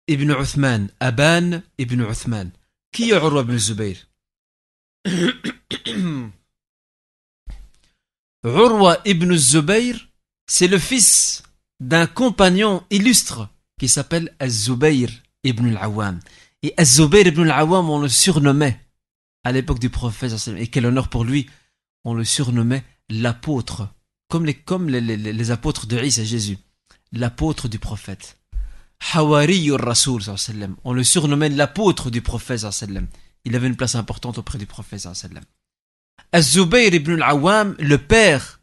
ibn 0.06 0.30
Uthman. 0.38 0.90
Aban 1.00 1.62
ibn 1.78 2.02
Uthman. 2.02 2.50
Qui 2.92 3.12
est 3.12 3.16
Urwa 3.16 3.40
ibn 3.40 3.56
Zubayr? 3.56 3.96
Urwa 8.44 8.98
ibn 9.04 9.34
Zubayr, 9.34 9.94
c'est 10.46 10.68
le 10.68 10.78
fils 10.78 11.42
d'un 11.80 12.06
compagnon 12.06 12.84
illustre 12.90 13.48
qui 13.80 13.88
s'appelle 13.88 14.34
Az-Zubayr 14.38 15.08
ibn 15.44 15.76
al-Awwam. 15.76 16.20
Et 16.62 16.72
Az-Zubayr 16.76 17.26
ibn 17.26 17.42
al-Awwam, 17.42 17.90
on 17.90 18.00
le 18.00 18.08
surnommait 18.08 18.80
à 19.44 19.52
l'époque 19.52 19.80
du 19.80 19.90
prophète, 19.90 20.32
et 20.56 20.66
quel 20.68 20.86
honneur 20.86 21.08
pour 21.08 21.24
lui, 21.24 21.48
on 22.04 22.14
le 22.14 22.24
surnommait 22.24 22.84
l'apôtre, 23.10 23.88
comme 24.28 24.46
les, 24.46 24.54
comme 24.54 24.88
les, 24.88 25.00
les, 25.00 25.16
les 25.16 25.50
apôtres 25.50 25.86
de 25.86 25.98
Isa 25.98 26.24
Jésus, 26.24 26.58
l'apôtre 27.12 27.68
du 27.68 27.78
prophète. 27.78 28.38
Hawari 29.14 29.70
Rasul, 29.72 30.22
on 30.84 30.92
le 30.92 31.04
surnommait 31.04 31.48
l'apôtre 31.48 32.10
du 32.10 32.22
prophète. 32.22 32.66
Il 33.44 33.56
avait 33.56 33.68
une 33.68 33.76
place 33.76 33.94
importante 33.94 34.38
auprès 34.38 34.58
du 34.58 34.66
prophète. 34.66 35.08
Az-Zubayr 36.32 36.94
ibn 36.94 37.22
al-Awwam, 37.22 37.74
le 37.78 37.96
père 37.96 38.60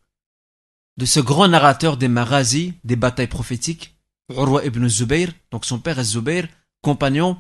de 0.98 1.06
ce 1.06 1.20
grand 1.20 1.48
narrateur 1.48 1.98
des 1.98 2.08
marazis, 2.08 2.74
des 2.84 2.96
batailles 2.96 3.28
prophétiques, 3.28 3.96
Urwa 4.30 4.64
ibn 4.66 4.88
Zubayr, 4.88 5.32
donc 5.52 5.66
son 5.66 5.80
père 5.80 6.00
Az-Zubayr, 6.00 6.48
compagnon, 6.82 7.40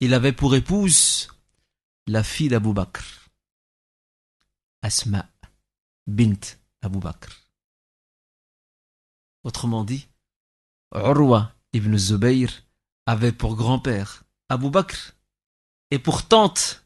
il 0.00 0.14
avait 0.14 0.32
pour 0.32 0.54
épouse 0.54 1.28
la 2.06 2.22
fille 2.22 2.48
d'Abu 2.48 2.72
Bakr, 2.72 3.02
Asma 4.82 5.26
bint 6.06 6.58
Abu 6.82 6.98
Bakr. 6.98 7.30
Autrement 9.42 9.84
dit, 9.84 10.06
Urwa 10.94 11.52
ibn 11.72 11.96
Zubayr 11.96 12.48
avait 13.06 13.32
pour 13.32 13.56
grand-père 13.56 14.24
Abu 14.48 14.70
Bakr 14.70 15.14
et 15.90 15.98
pour 15.98 16.26
tante 16.26 16.84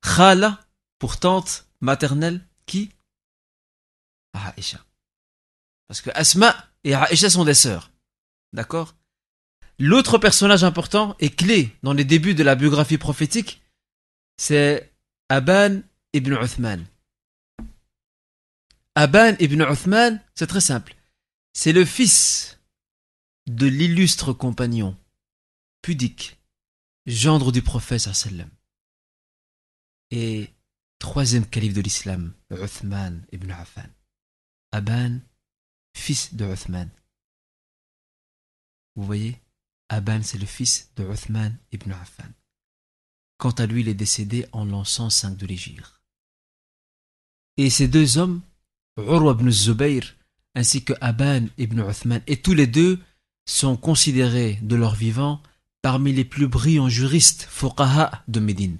Khala, 0.00 0.60
pour 0.98 1.18
tante 1.18 1.66
maternelle, 1.80 2.46
qui? 2.66 2.90
Aïcha. 4.32 4.84
Parce 5.86 6.00
que 6.00 6.10
Asma 6.14 6.54
et 6.84 6.94
Aïcha 6.94 7.30
sont 7.30 7.44
des 7.44 7.54
sœurs. 7.54 7.90
D'accord? 8.52 8.94
L'autre 9.78 10.18
personnage 10.18 10.64
important 10.64 11.16
et 11.20 11.30
clé 11.30 11.76
dans 11.82 11.92
les 11.92 12.04
débuts 12.04 12.34
de 12.34 12.42
la 12.42 12.56
biographie 12.56 12.98
prophétique, 12.98 13.62
c'est 14.36 14.92
Aban 15.28 15.82
ibn 16.12 16.32
Uthman. 16.34 16.84
Aban 18.94 19.36
ibn 19.38 19.62
Uthman, 19.62 20.20
c'est 20.34 20.48
très 20.48 20.60
simple. 20.60 20.96
C'est 21.52 21.72
le 21.72 21.84
fils 21.84 22.58
de 23.46 23.66
l'illustre 23.66 24.32
compagnon, 24.32 24.96
pudique, 25.82 26.38
gendre 27.06 27.52
du 27.52 27.62
prophète. 27.62 28.08
Et 30.10 30.50
troisième 30.98 31.46
calife 31.46 31.74
de 31.74 31.80
l'islam, 31.80 32.32
Uthman 32.50 33.24
ibn 33.32 33.50
Affan. 33.50 33.88
Aban, 34.72 35.20
fils 35.94 36.34
de 36.34 36.44
Uthman. 36.52 36.90
Vous 38.96 39.04
voyez 39.04 39.40
Aban, 39.88 40.22
c'est 40.22 40.38
le 40.38 40.46
fils 40.46 40.90
de 40.96 41.04
Uthman 41.04 41.56
ibn 41.72 41.92
Affan. 41.92 42.30
Quant 43.38 43.52
à 43.52 43.66
lui, 43.66 43.82
il 43.82 43.88
est 43.88 43.94
décédé 43.94 44.46
en 44.52 44.64
l'an 44.64 44.84
105 44.84 45.36
de 45.36 45.46
l'Égypte. 45.46 46.02
Et 47.56 47.70
ces 47.70 47.88
deux 47.88 48.18
hommes, 48.18 48.42
Urwa 48.96 49.32
ibn 49.32 49.50
Zubayr 49.50 50.14
ainsi 50.54 50.82
que 50.82 50.92
Aban 51.00 51.46
ibn 51.56 51.80
Uthman, 51.88 52.20
et 52.26 52.42
tous 52.42 52.54
les 52.54 52.66
deux 52.66 52.98
sont 53.46 53.76
considérés 53.76 54.58
de 54.62 54.76
leur 54.76 54.94
vivant 54.94 55.40
parmi 55.82 56.12
les 56.12 56.24
plus 56.24 56.48
brillants 56.48 56.88
juristes 56.88 57.46
fuqaha 57.48 58.24
de 58.26 58.40
Médine, 58.40 58.78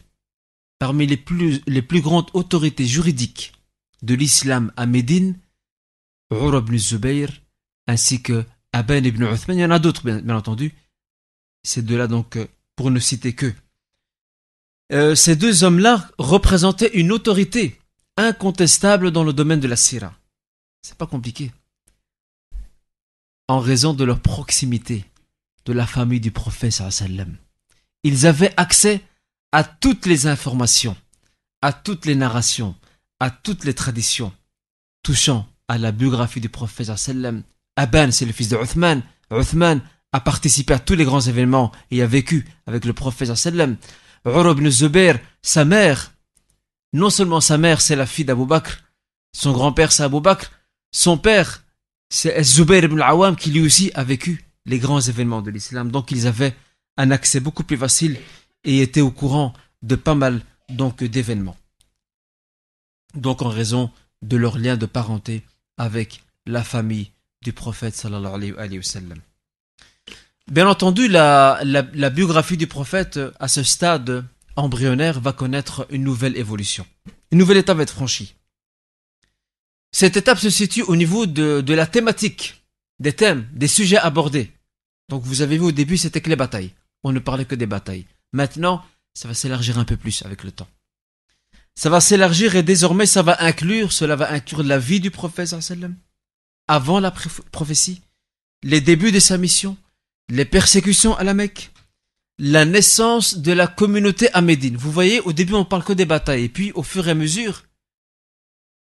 parmi 0.79 1.07
les 1.07 1.17
plus, 1.17 1.61
les 1.67 1.83
plus 1.83 2.01
grandes 2.01 2.31
autorités 2.35 2.87
juridiques 2.87 3.53
de 4.03 4.15
l'islam 4.15 4.73
à 4.77 4.87
Médine, 4.87 5.39
Urwa 6.31 6.59
ibn 6.59 6.77
Zubayr 6.77 7.29
ainsi 7.87 8.23
que 8.23 8.45
Aban 8.73 9.03
ibn 9.03 9.25
Uthman, 9.25 9.59
il 9.59 9.63
y 9.63 9.65
en 9.65 9.71
a 9.71 9.79
d'autres 9.79 10.05
bien, 10.05 10.37
entendu, 10.37 10.75
ces 11.63 11.83
deux-là 11.83 12.07
donc 12.07 12.37
euh, 12.37 12.47
pour 12.77 12.91
ne 12.91 13.01
citer 13.01 13.35
que. 13.35 13.53
Euh, 14.93 15.15
ces 15.15 15.37
deux 15.37 15.65
hommes-là 15.65 16.09
représentaient 16.19 16.93
une 16.95 17.13
autorité 17.13 17.79
incontestable 18.17 19.11
dans 19.11 19.25
le 19.25 19.33
domaine 19.33 19.61
de 19.61 19.69
la 19.69 19.77
sira. 19.77 20.15
C'est 20.83 20.97
pas 20.97 21.07
compliqué. 21.07 21.51
En 23.49 23.61
raison 23.61 23.95
de 23.95 24.05
leur 24.05 24.21
proximité 24.21 25.05
de 25.65 25.73
la 25.73 25.87
famille 25.87 26.21
du 26.21 26.31
prophète. 26.31 26.83
Ils 28.03 28.27
avaient 28.27 28.55
accès 28.57 29.03
à 29.53 29.65
toutes 29.65 30.07
les 30.07 30.27
informations, 30.27 30.97
à 31.63 31.73
toutes 31.73 32.07
les 32.07 32.15
narrations, 32.15 32.75
à 33.21 33.31
toutes 33.31 33.65
les 33.65 33.75
traditions 33.75 34.33
touchant 35.03 35.47
à 35.69 35.79
la 35.79 35.93
biographie 35.93 36.41
du 36.41 36.49
prophète 36.49 36.95
sallam. 36.97 37.43
Aban, 37.77 38.11
c'est 38.11 38.27
le 38.27 38.33
fils 38.33 38.49
de 38.49 38.57
Uthman. 38.57 39.03
Uthman 39.31 39.81
a 40.13 40.21
participé 40.21 40.75
à 40.75 40.79
tous 40.79 40.95
les 40.95 41.05
grands 41.05 41.21
événements 41.21 41.73
et 41.91 42.03
a 42.03 42.07
vécu 42.07 42.47
avec 42.67 42.85
le 42.85 42.93
prophète 42.93 43.35
sallam. 43.35 43.77
Urub 44.27 44.59
ibn 44.59 44.69
Zubair, 44.69 45.19
sa 45.43 45.65
mère, 45.65 46.13
non 46.93 47.11
seulement 47.11 47.41
sa 47.41 47.57
mère, 47.57 47.81
c'est 47.81 47.97
la 47.97 48.07
fille 48.07 48.25
d'Abu 48.25 48.47
Bakr, 48.47 48.79
son 49.35 49.53
grand-père, 49.53 49.93
c'est 49.93 50.03
Abu 50.03 50.21
Bakr, 50.21 50.51
son 50.93 51.17
père, 51.17 51.65
c'est 52.11 52.43
Zubair 52.43 52.85
ibn 52.85 53.01
al-Awam, 53.01 53.37
qui 53.37 53.51
lui 53.51 53.61
aussi 53.61 53.91
a 53.95 54.05
vécu 54.05 54.45
les 54.67 54.79
grands 54.79 55.01
événements 55.01 55.43
de 55.43 55.51
l'islam. 55.51 55.91
Donc 55.91 56.11
ils 56.11 56.27
avaient 56.27 56.55
un 56.97 57.11
accès 57.11 57.41
beaucoup 57.41 57.63
plus 57.63 57.77
facile 57.77 58.19
et 58.65 58.83
étaient 58.83 59.01
au 59.01 59.11
courant 59.11 59.53
de 59.83 59.97
pas 59.97 60.15
mal 60.15 60.43
donc 60.69 61.03
d'événements. 61.05 61.57
Donc 63.15 63.43
en 63.43 63.49
raison 63.49 63.91
de 64.23 64.37
leur 64.37 64.59
lien 64.59 64.77
de 64.77 64.87
parenté 64.87 65.43
avec 65.77 66.23
la 66.47 66.65
famille 66.65 67.11
du 67.43 67.53
prophète 67.53 67.95
sallallahu. 67.95 68.55
Bien 70.51 70.69
entendu, 70.69 71.09
la, 71.09 71.63
biographie 72.13 72.57
du 72.57 72.67
prophète 72.67 73.21
à 73.39 73.49
ce 73.49 73.63
stade 73.63 74.25
embryonnaire 74.57 75.21
va 75.21 75.33
connaître 75.33 75.87
une 75.91 76.03
nouvelle 76.03 76.37
évolution. 76.37 76.87
Une 77.31 77.39
nouvelle 77.39 77.59
étape 77.59 77.77
va 77.77 77.83
être 77.85 77.93
franchie. 77.95 78.35
Cette 79.93 80.17
étape 80.17 80.39
se 80.39 80.51
situe 80.51 80.83
au 80.83 80.97
niveau 80.97 81.27
de 81.27 81.75
la 81.75 81.87
thématique, 81.87 82.63
des 82.99 83.13
thèmes, 83.13 83.49
des 83.53 83.69
sujets 83.69 83.99
abordés. 83.99 84.51
Donc 85.09 85.23
vous 85.23 85.43
avez 85.43 85.57
vu 85.57 85.65
au 85.65 85.73
début, 85.73 85.97
c'était 85.97 86.21
que 86.21 86.29
les 86.29 86.37
batailles. 86.37 86.73
On 87.05 87.13
ne 87.13 87.19
parlait 87.19 87.45
que 87.45 87.55
des 87.55 87.67
batailles. 87.67 88.05
Maintenant, 88.33 88.85
ça 89.15 89.29
va 89.29 89.35
s'élargir 89.35 89.79
un 89.79 89.85
peu 89.85 89.97
plus 89.97 90.23
avec 90.23 90.45
le 90.45 90.53
temps. 90.53 90.69
Ça 91.75 91.91
va 91.91 92.01
s'élargir 92.01 92.57
et 92.57 92.63
désormais 92.63 93.07
ça 93.07 93.23
va 93.23 93.43
inclure, 93.43 93.93
cela 93.93 94.17
va 94.17 94.33
inclure 94.33 94.63
la 94.63 94.79
vie 94.79 95.01
du 95.01 95.11
prophète 95.11 95.55
avant 96.67 97.01
la 97.01 97.11
prophétie, 97.11 98.03
les 98.63 98.81
débuts 98.81 99.13
de 99.13 99.21
sa 99.21 99.39
mission, 99.39 99.77
les 100.29 100.45
persécutions 100.45 101.17
à 101.17 101.25
la 101.25 101.35
Mecque, 101.35 101.71
la 102.39 102.65
naissance 102.65 103.39
de 103.39 103.53
la 103.53 103.67
communauté 103.67 104.33
à 104.33 104.41
Médine. 104.41 104.77
Vous 104.77 104.93
voyez, 104.93 105.21
au 105.21 105.33
début, 105.33 105.55
on 105.55 105.65
parle 105.65 105.85
que 105.85 105.93
des 105.93 106.05
batailles, 106.05 106.45
et 106.45 106.49
puis, 106.49 106.73
au 106.73 106.83
fur 106.83 107.09
et 107.09 107.13
à 107.13 107.15
mesure, 107.15 107.65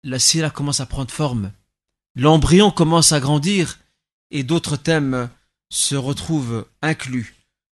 la 0.02 0.18
sira 0.18 0.50
commence 0.50 0.80
à 0.80 0.86
prendre 0.86 1.10
forme. 1.10 1.52
L'embryon 2.14 2.70
commence 2.70 3.12
à 3.12 3.20
grandir, 3.20 3.78
et 4.30 4.42
d'autres 4.42 4.76
thèmes 4.76 5.30
se 5.70 5.94
retrouvent 5.94 6.66
inclus 6.82 7.36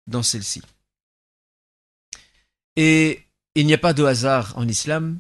dans 0.06 0.22
celle-ci. 0.22 0.62
Et 2.80 3.26
il 3.56 3.66
n'y 3.66 3.74
a 3.74 3.78
pas 3.78 3.92
de 3.92 4.04
hasard 4.04 4.56
en 4.56 4.68
islam, 4.68 5.18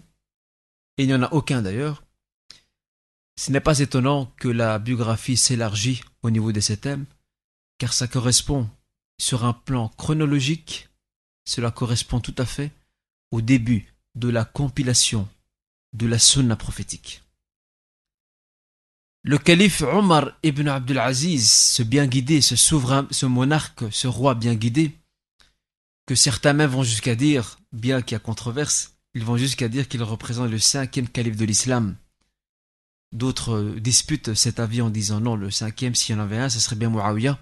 il 0.96 1.08
n'y 1.08 1.14
en 1.14 1.24
a 1.24 1.32
aucun 1.32 1.60
d'ailleurs. 1.60 2.04
Ce 3.34 3.50
n'est 3.50 3.60
pas 3.60 3.80
étonnant 3.80 4.26
que 4.36 4.46
la 4.46 4.78
biographie 4.78 5.36
s'élargit 5.36 6.02
au 6.22 6.30
niveau 6.30 6.52
de 6.52 6.60
ces 6.60 6.76
thèmes, 6.76 7.04
car 7.78 7.92
ça 7.92 8.06
correspond 8.06 8.70
sur 9.20 9.44
un 9.44 9.54
plan 9.54 9.88
chronologique, 9.88 10.88
cela 11.44 11.72
correspond 11.72 12.20
tout 12.20 12.34
à 12.38 12.46
fait 12.46 12.70
au 13.32 13.40
début 13.40 13.92
de 14.14 14.28
la 14.28 14.44
compilation 14.44 15.28
de 15.94 16.06
la 16.06 16.20
sunna 16.20 16.54
prophétique. 16.54 17.22
Le 19.24 19.36
calife 19.36 19.82
Omar 19.82 20.30
ibn 20.44 20.68
Abdul 20.68 21.00
Aziz, 21.00 21.50
ce 21.50 21.82
bien 21.82 22.06
guidé, 22.06 22.40
ce 22.40 22.54
souverain, 22.54 23.08
ce 23.10 23.26
monarque, 23.26 23.92
ce 23.92 24.06
roi 24.06 24.36
bien 24.36 24.54
guidé, 24.54 24.92
que 26.08 26.14
certains 26.14 26.54
même 26.54 26.70
vont 26.70 26.84
jusqu'à 26.84 27.14
dire, 27.14 27.60
bien 27.70 28.00
qu'il 28.00 28.14
y 28.14 28.16
a 28.16 28.18
controverse, 28.18 28.94
ils 29.12 29.26
vont 29.26 29.36
jusqu'à 29.36 29.68
dire 29.68 29.88
qu'il 29.88 30.02
représente 30.02 30.50
le 30.50 30.58
cinquième 30.58 31.06
calife 31.06 31.36
de 31.36 31.44
l'islam. 31.44 31.96
D'autres 33.12 33.74
disputent 33.78 34.32
cet 34.32 34.58
avis 34.58 34.80
en 34.80 34.88
disant 34.88 35.20
non, 35.20 35.36
le 35.36 35.50
cinquième, 35.50 35.94
s'il 35.94 36.16
y 36.16 36.18
en 36.18 36.22
avait 36.22 36.38
un, 36.38 36.48
ce 36.48 36.60
serait 36.60 36.76
bien 36.76 36.88
Muawiyah, 36.88 37.38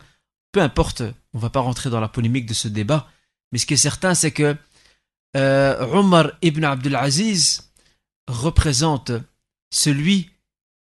peu 0.50 0.60
importe, 0.60 1.04
on 1.32 1.38
va 1.38 1.48
pas 1.48 1.60
rentrer 1.60 1.90
dans 1.90 2.00
la 2.00 2.08
polémique 2.08 2.46
de 2.46 2.54
ce 2.54 2.66
débat, 2.66 3.08
mais 3.52 3.58
ce 3.58 3.66
qui 3.66 3.74
est 3.74 3.76
certain, 3.76 4.14
c'est 4.16 4.32
que 4.32 4.56
euh, 5.36 5.86
Omar 5.92 6.32
ibn 6.42 6.64
Abdelaziz 6.64 7.70
représente 8.26 9.12
celui 9.72 10.30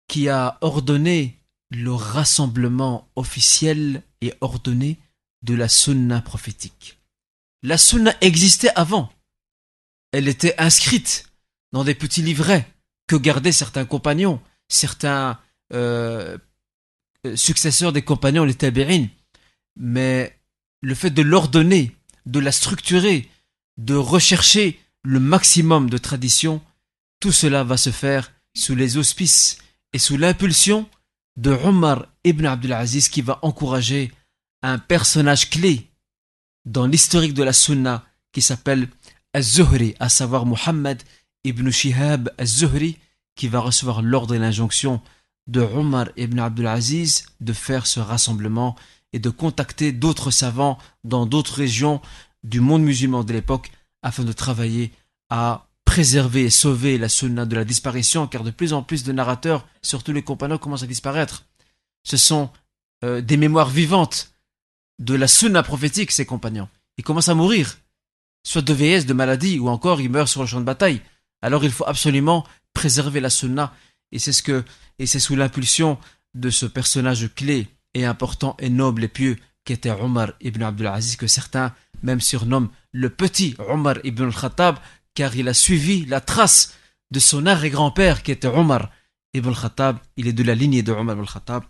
qui 0.07 0.29
a 0.29 0.59
ordonné 0.61 1.41
le 1.71 1.93
rassemblement 1.93 3.09
officiel 3.17 4.05
et 4.21 4.33
ordonné 4.41 5.01
de 5.43 5.55
la 5.55 5.69
sunna 5.69 6.21
prophétique. 6.21 6.94
La 7.65 7.79
sunna 7.79 8.15
existait 8.21 8.75
avant. 8.77 9.11
Elle 10.13 10.29
était 10.29 10.55
inscrite 10.59 11.33
dans 11.73 11.83
des 11.83 11.95
petits 11.95 12.21
livrets 12.21 12.69
que 13.07 13.17
gardaient 13.17 13.53
certains 13.53 13.87
compagnons, 13.87 14.39
certains 14.69 15.41
euh, 15.73 16.37
successeurs 17.37 17.95
des 17.95 18.03
compagnons, 18.03 18.45
les 18.45 18.55
tabérines. 18.55 19.09
Mais 19.77 20.39
le 20.83 20.95
fait 20.95 21.09
de 21.09 21.23
l'ordonner, 21.23 21.97
de 22.27 22.39
la 22.39 22.53
structurer, 22.53 23.31
de 23.79 23.95
rechercher 23.95 24.79
le 25.03 25.19
maximum 25.19 25.89
de 25.89 25.97
traditions, 25.97 26.61
tout 27.19 27.33
cela 27.33 27.65
va 27.65 27.79
se 27.79 27.91
faire 27.91 28.31
sous 28.55 28.75
les 28.75 28.99
auspices 28.99 29.57
et 29.95 29.99
sous 29.99 30.19
l'impulsion 30.19 30.87
de 31.39 31.53
Omar 31.53 32.09
ibn 32.25 32.45
Abdulaziz 32.45 33.09
qui 33.09 33.23
va 33.23 33.39
encourager 33.41 34.13
un 34.61 34.79
personnage 34.79 35.49
clé 35.49 35.89
dans 36.65 36.87
l'historique 36.87 37.35
de 37.35 37.43
la 37.43 37.53
Sunna 37.53 38.05
qui 38.33 38.43
s'appelle 38.43 38.89
Az-Zuhri, 39.33 39.95
à 40.01 40.09
savoir 40.09 40.47
Muhammad 40.47 41.03
ibn 41.45 41.71
Shihab 41.71 42.31
Az-Zuhri, 42.39 42.99
qui 43.35 43.49
va 43.49 43.61
recevoir 43.61 44.03
l'ordre 44.03 44.35
et 44.35 44.39
l'injonction 44.39 45.01
de 45.47 45.61
Omar 45.61 46.09
ibn 46.17 46.39
Abdulaziz 46.39 47.27
de 47.41 47.53
faire 47.53 47.87
ce 47.87 48.01
rassemblement 48.01 48.77
et 49.13 49.19
de 49.19 49.31
contacter 49.31 49.93
d'autres 49.93 50.31
savants 50.31 50.79
dans 51.05 51.27
d'autres 51.27 51.55
régions 51.55 52.01
du 52.43 52.61
monde 52.61 52.83
musulman 52.83 53.25
de 53.25 53.33
l'époque 53.33 53.71
afin 54.03 54.25
de 54.25 54.33
travailler 54.33 54.93
à 55.31 55.67
préserver 55.85 56.45
et 56.45 56.51
sauver 56.51 56.99
la 56.99 57.09
sunna 57.09 57.47
de 57.47 57.55
la 57.55 57.65
disparition, 57.65 58.27
car 58.27 58.43
de 58.43 58.51
plus 58.51 58.73
en 58.73 58.83
plus 58.83 59.05
de 59.05 59.13
narrateurs, 59.13 59.67
surtout 59.83 60.13
les 60.13 60.23
compagnons, 60.23 60.59
commencent 60.59 60.83
à 60.83 60.89
disparaître. 60.89 61.45
Ce 62.05 62.17
sont 62.17 62.51
euh, 63.05 63.21
des 63.21 63.37
mémoires 63.37 63.71
vivantes 63.71 64.34
de 64.99 65.15
la 65.15 65.29
sunna 65.29 65.63
prophétique, 65.63 66.13
ces 66.13 66.27
compagnons. 66.27 66.69
Ils 66.99 67.05
commencent 67.05 67.29
à 67.29 67.35
mourir, 67.35 67.79
soit 68.45 68.63
de 68.63 68.73
vieillesse, 68.73 69.07
de 69.07 69.15
maladie, 69.15 69.59
ou 69.59 69.69
encore 69.69 70.01
ils 70.01 70.11
meurent 70.11 70.29
sur 70.29 70.43
le 70.43 70.47
champ 70.47 70.61
de 70.61 70.65
bataille. 70.65 71.01
Alors 71.43 71.65
il 71.65 71.73
faut 71.73 71.87
absolument 71.87 72.47
préserver 72.73 73.21
la 73.21 73.31
sunna, 73.31 73.75
et 74.13 74.19
c'est 74.19 74.33
ce 74.33 74.43
que, 74.43 74.65
et 74.99 75.07
c'est 75.07 75.21
sous 75.21 75.37
l'impulsion 75.37 75.99
de 76.35 76.51
ce 76.51 76.67
personnage 76.67 77.33
clé 77.35 77.69
et 77.95 78.05
important 78.05 78.57
et 78.59 78.71
noble 78.71 79.05
et 79.05 79.09
pieux 79.09 79.37
qu'était 79.65 79.91
Omar 79.91 80.33
ibn 80.41 80.63
Abdulaziz, 80.63 81.17
que 81.17 81.27
certains 81.27 81.75
même 82.03 82.21
surnomment 82.21 82.71
le 82.93 83.09
petit 83.11 83.57
Omar 83.59 83.97
ibn 84.05 84.25
al-Khattab, 84.25 84.79
car 85.15 85.35
il 85.37 85.49
a 85.49 85.55
suivi 85.55 86.05
la 86.05 86.21
trace 86.21 86.75
de 87.11 87.21
son 87.21 87.47
arrière-grand-père 87.47 88.23
qui 88.23 88.31
était 88.31 88.49
Omar 88.49 88.91
ibn 89.33 89.49
al-Khattab. 89.49 89.99
Il 90.17 90.29
est 90.29 90.33
de 90.33 90.43
la 90.43 90.55
lignée 90.55 90.83
de 90.83 90.93
Omar 90.93 91.15
ibn 91.15 91.25
al-Khattab. 91.25 91.65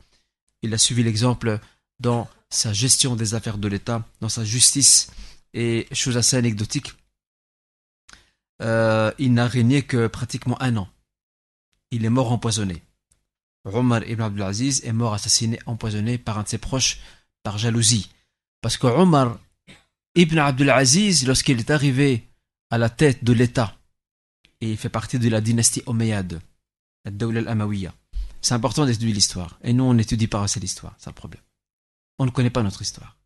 Il 0.62 0.74
a 0.74 0.78
suivi 0.78 1.02
l'exemple 1.02 1.60
dans 2.00 2.28
sa 2.54 2.72
gestion 2.72 3.16
des 3.16 3.34
affaires 3.34 3.58
de 3.58 3.68
l'État, 3.68 4.06
dans 4.20 4.28
sa 4.28 4.44
justice. 4.44 5.10
Et 5.52 5.86
chose 5.92 6.16
assez 6.16 6.36
anecdotique, 6.36 6.94
euh, 8.62 9.12
il 9.18 9.34
n'a 9.34 9.46
régné 9.46 9.82
que 9.82 10.08
pratiquement 10.08 10.60
un 10.60 10.76
an. 10.76 10.88
Il 11.90 12.04
est 12.04 12.10
mort 12.10 12.32
empoisonné. 12.32 12.82
Omar 13.64 14.02
ibn 14.04 14.22
Abdulaziz 14.22 14.84
est 14.84 14.92
mort 14.92 15.14
assassiné, 15.14 15.58
empoisonné 15.66 16.18
par 16.18 16.38
un 16.38 16.42
de 16.42 16.48
ses 16.48 16.58
proches 16.58 17.00
par 17.42 17.56
jalousie. 17.56 18.10
Parce 18.60 18.76
que 18.76 18.86
Omar 18.86 19.38
ibn 20.14 20.38
Abdulaziz, 20.38 21.26
lorsqu'il 21.26 21.60
est 21.60 21.70
arrivé 21.70 22.28
à 22.70 22.78
la 22.78 22.90
tête 22.90 23.22
de 23.22 23.32
l'État, 23.32 23.76
il 24.60 24.76
fait 24.76 24.88
partie 24.88 25.18
de 25.18 25.28
la 25.28 25.40
dynastie 25.40 25.82
Omeyyade, 25.86 26.40
la 27.04 27.10
Dawla 27.10 27.40
al-Amawiya, 27.40 27.94
c'est 28.40 28.54
important 28.54 28.86
d'étudier 28.86 29.12
l'histoire. 29.12 29.58
Et 29.62 29.72
nous, 29.72 29.84
on 29.84 29.94
n'étudie 29.94 30.26
pas 30.26 30.42
assez 30.42 30.60
l'histoire, 30.60 30.94
c'est 30.98 31.10
le 31.10 31.14
problème. 31.14 31.42
On 32.18 32.26
ne 32.26 32.30
connaît 32.30 32.50
pas 32.50 32.62
notre 32.62 32.82
histoire. 32.82 33.16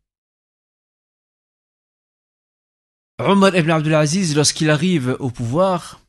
Omar 3.19 3.55
ibn 3.55 3.69
Abdulaziz, 3.69 4.35
lorsqu'il 4.35 4.69
arrive 4.69 5.17
au 5.19 5.29
pouvoir, 5.29 5.99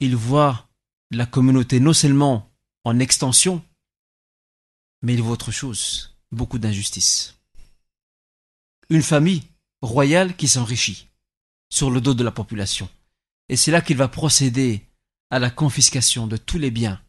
il 0.00 0.16
voit 0.16 0.66
la 1.10 1.26
communauté 1.26 1.78
non 1.78 1.92
seulement 1.92 2.50
en 2.84 2.98
extension, 2.98 3.62
mais 5.02 5.14
il 5.14 5.22
voit 5.22 5.32
autre 5.32 5.52
chose, 5.52 6.16
beaucoup 6.32 6.58
d'injustice. 6.58 7.36
Une 8.88 9.02
famille 9.02 9.42
royale 9.82 10.36
qui 10.36 10.48
s'enrichit 10.48 11.08
sur 11.70 11.90
le 11.90 12.00
dos 12.00 12.14
de 12.14 12.24
la 12.24 12.30
population. 12.30 12.88
Et 13.48 13.56
c'est 13.56 13.70
là 13.70 13.82
qu'il 13.82 13.96
va 13.96 14.08
procéder 14.08 14.86
à 15.30 15.38
la 15.38 15.50
confiscation 15.50 16.26
de 16.26 16.36
tous 16.36 16.58
les 16.58 16.70
biens 16.70 17.00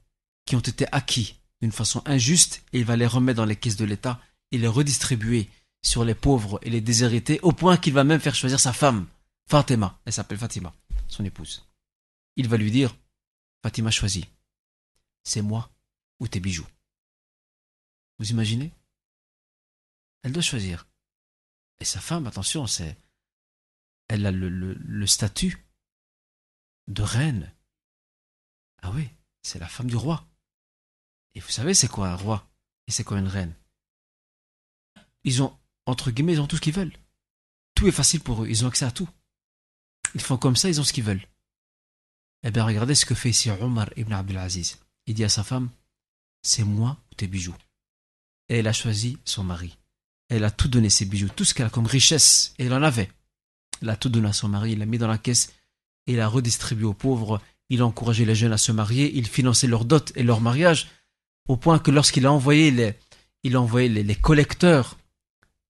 qui 0.45 0.55
ont 0.55 0.59
été 0.59 0.85
acquis 0.91 1.35
d'une 1.61 1.71
façon 1.71 2.01
injuste 2.05 2.63
et 2.73 2.79
il 2.79 2.85
va 2.85 2.97
les 2.97 3.07
remettre 3.07 3.37
dans 3.37 3.45
les 3.45 3.55
caisses 3.55 3.77
de 3.77 3.85
l'État 3.85 4.19
et 4.51 4.57
les 4.57 4.67
redistribuer 4.67 5.49
sur 5.81 6.03
les 6.03 6.15
pauvres 6.15 6.59
et 6.63 6.69
les 6.69 6.81
déshérités 6.81 7.39
au 7.41 7.51
point 7.51 7.77
qu'il 7.77 7.93
va 7.93 8.03
même 8.03 8.19
faire 8.19 8.35
choisir 8.35 8.59
sa 8.59 8.73
femme, 8.73 9.07
Fatima. 9.47 9.99
Elle 10.05 10.13
s'appelle 10.13 10.37
Fatima, 10.37 10.73
son 11.07 11.23
épouse. 11.23 11.65
Il 12.35 12.49
va 12.49 12.57
lui 12.57 12.71
dire, 12.71 12.95
Fatima 13.63 13.91
choisit. 13.91 14.27
C'est 15.23 15.41
moi 15.41 15.71
ou 16.19 16.27
tes 16.27 16.39
bijoux. 16.39 16.67
Vous 18.19 18.31
imaginez? 18.31 18.71
Elle 20.23 20.31
doit 20.31 20.41
choisir. 20.41 20.87
Et 21.79 21.85
sa 21.85 21.99
femme, 21.99 22.27
attention, 22.27 22.67
c'est. 22.67 22.97
Elle 24.07 24.25
a 24.25 24.31
le, 24.31 24.49
le, 24.49 25.07
statut 25.07 25.65
de 26.87 27.01
reine. 27.01 27.51
Ah 28.81 28.91
oui, 28.91 29.09
c'est 29.41 29.59
la 29.59 29.67
femme 29.67 29.89
du 29.89 29.95
roi. 29.95 30.27
Et 31.33 31.39
vous 31.39 31.49
savez, 31.49 31.73
c'est 31.73 31.87
quoi 31.87 32.09
un 32.09 32.15
roi 32.15 32.47
Et 32.87 32.91
c'est 32.91 33.03
quoi 33.03 33.17
une 33.19 33.27
reine? 33.27 33.53
Ils 35.25 35.43
ont, 35.43 35.53
entre 35.85 36.11
guillemets, 36.11 36.33
ils 36.33 36.41
ont 36.41 36.47
tout 36.47 36.55
ce 36.55 36.61
qu'ils 36.61 36.73
veulent. 36.73 36.97
Tout 37.75 37.87
est 37.87 37.91
facile 37.91 38.21
pour 38.21 38.43
eux, 38.43 38.47
ils 38.49 38.63
ont 38.63 38.69
accès 38.69 38.85
à 38.85 38.91
tout. 38.91 39.09
Ils 40.13 40.21
font 40.21 40.37
comme 40.37 40.55
ça, 40.55 40.69
ils 40.69 40.79
ont 40.79 40.85
ce 40.85 40.93
qu'ils 40.93 41.03
veulent. 41.03 41.27
Eh 42.43 42.51
bien, 42.51 42.63
regardez 42.63 42.95
ce 42.95 43.05
que 43.05 43.15
fait 43.15 43.31
ici 43.31 43.49
Omar 43.49 43.89
ibn 43.97 44.13
Abdelaziz. 44.13 44.77
Il 45.07 45.15
dit 45.15 45.25
à 45.25 45.29
sa 45.29 45.43
femme, 45.43 45.69
c'est 46.41 46.63
moi 46.63 46.97
ou 47.11 47.15
tes 47.15 47.27
bijoux? 47.27 47.55
Et 48.47 48.59
elle 48.59 48.67
a 48.67 48.73
choisi 48.73 49.17
son 49.25 49.43
mari. 49.43 49.77
Elle 50.29 50.45
a 50.45 50.51
tout 50.51 50.69
donné 50.69 50.89
ses 50.89 51.03
bijoux, 51.03 51.27
tout 51.35 51.43
ce 51.43 51.53
qu'elle 51.53 51.65
a 51.65 51.69
comme 51.69 51.85
richesse, 51.85 52.53
et 52.57 52.65
elle 52.65 52.73
en 52.73 52.81
avait. 52.81 53.11
Elle 53.81 53.89
a 53.89 53.97
tout 53.97 54.09
donné 54.09 54.29
à 54.29 54.33
son 54.33 54.47
mari, 54.47 54.71
il 54.71 54.79
l'a 54.79 54.85
mis 54.85 54.97
dans 54.97 55.07
la 55.07 55.17
caisse 55.17 55.51
il 56.07 56.19
a 56.19 56.27
redistribué 56.27 56.85
aux 56.85 56.93
pauvres. 56.93 57.41
Il 57.69 57.81
a 57.81 57.85
encouragé 57.85 58.25
les 58.25 58.35
jeunes 58.35 58.53
à 58.53 58.57
se 58.57 58.71
marier, 58.71 59.11
il 59.15 59.27
finançait 59.27 59.67
leurs 59.67 59.85
dot 59.85 60.11
et 60.15 60.23
leur 60.23 60.39
mariage, 60.39 60.87
au 61.47 61.57
point 61.57 61.79
que 61.79 61.89
lorsqu'il 61.89 62.25
a 62.27 62.31
envoyé 62.31 62.69
les, 62.69 62.93
il 63.43 63.55
a 63.55 63.61
envoyé 63.61 63.89
les, 63.89 64.15
collecteurs, 64.15 64.97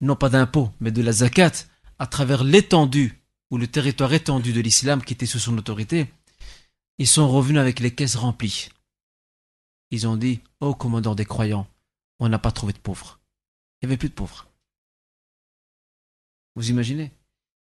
non 0.05 0.15
pas 0.15 0.29
d'impôts, 0.29 0.71
mais 0.79 0.91
de 0.91 1.01
la 1.01 1.11
zakat, 1.11 1.51
à 1.99 2.07
travers 2.07 2.43
l'étendue 2.43 3.21
ou 3.51 3.57
le 3.57 3.67
territoire 3.67 4.13
étendu 4.13 4.53
de 4.53 4.61
l'islam 4.61 5.03
qui 5.03 5.13
était 5.13 5.25
sous 5.25 5.39
son 5.39 5.57
autorité, 5.57 6.11
ils 6.97 7.07
sont 7.07 7.29
revenus 7.29 7.59
avec 7.59 7.79
les 7.79 7.93
caisses 7.93 8.15
remplies. 8.15 8.69
Ils 9.91 10.07
ont 10.07 10.15
dit, 10.15 10.41
ô 10.61 10.67
oh, 10.67 10.75
commandant 10.75 11.15
des 11.15 11.25
croyants, 11.25 11.67
on 12.19 12.29
n'a 12.29 12.39
pas 12.39 12.51
trouvé 12.51 12.73
de 12.73 12.79
pauvres. 12.79 13.19
Il 13.81 13.87
n'y 13.87 13.93
avait 13.93 13.97
plus 13.97 14.09
de 14.09 14.13
pauvres. 14.13 14.47
Vous 16.55 16.69
imaginez? 16.69 17.11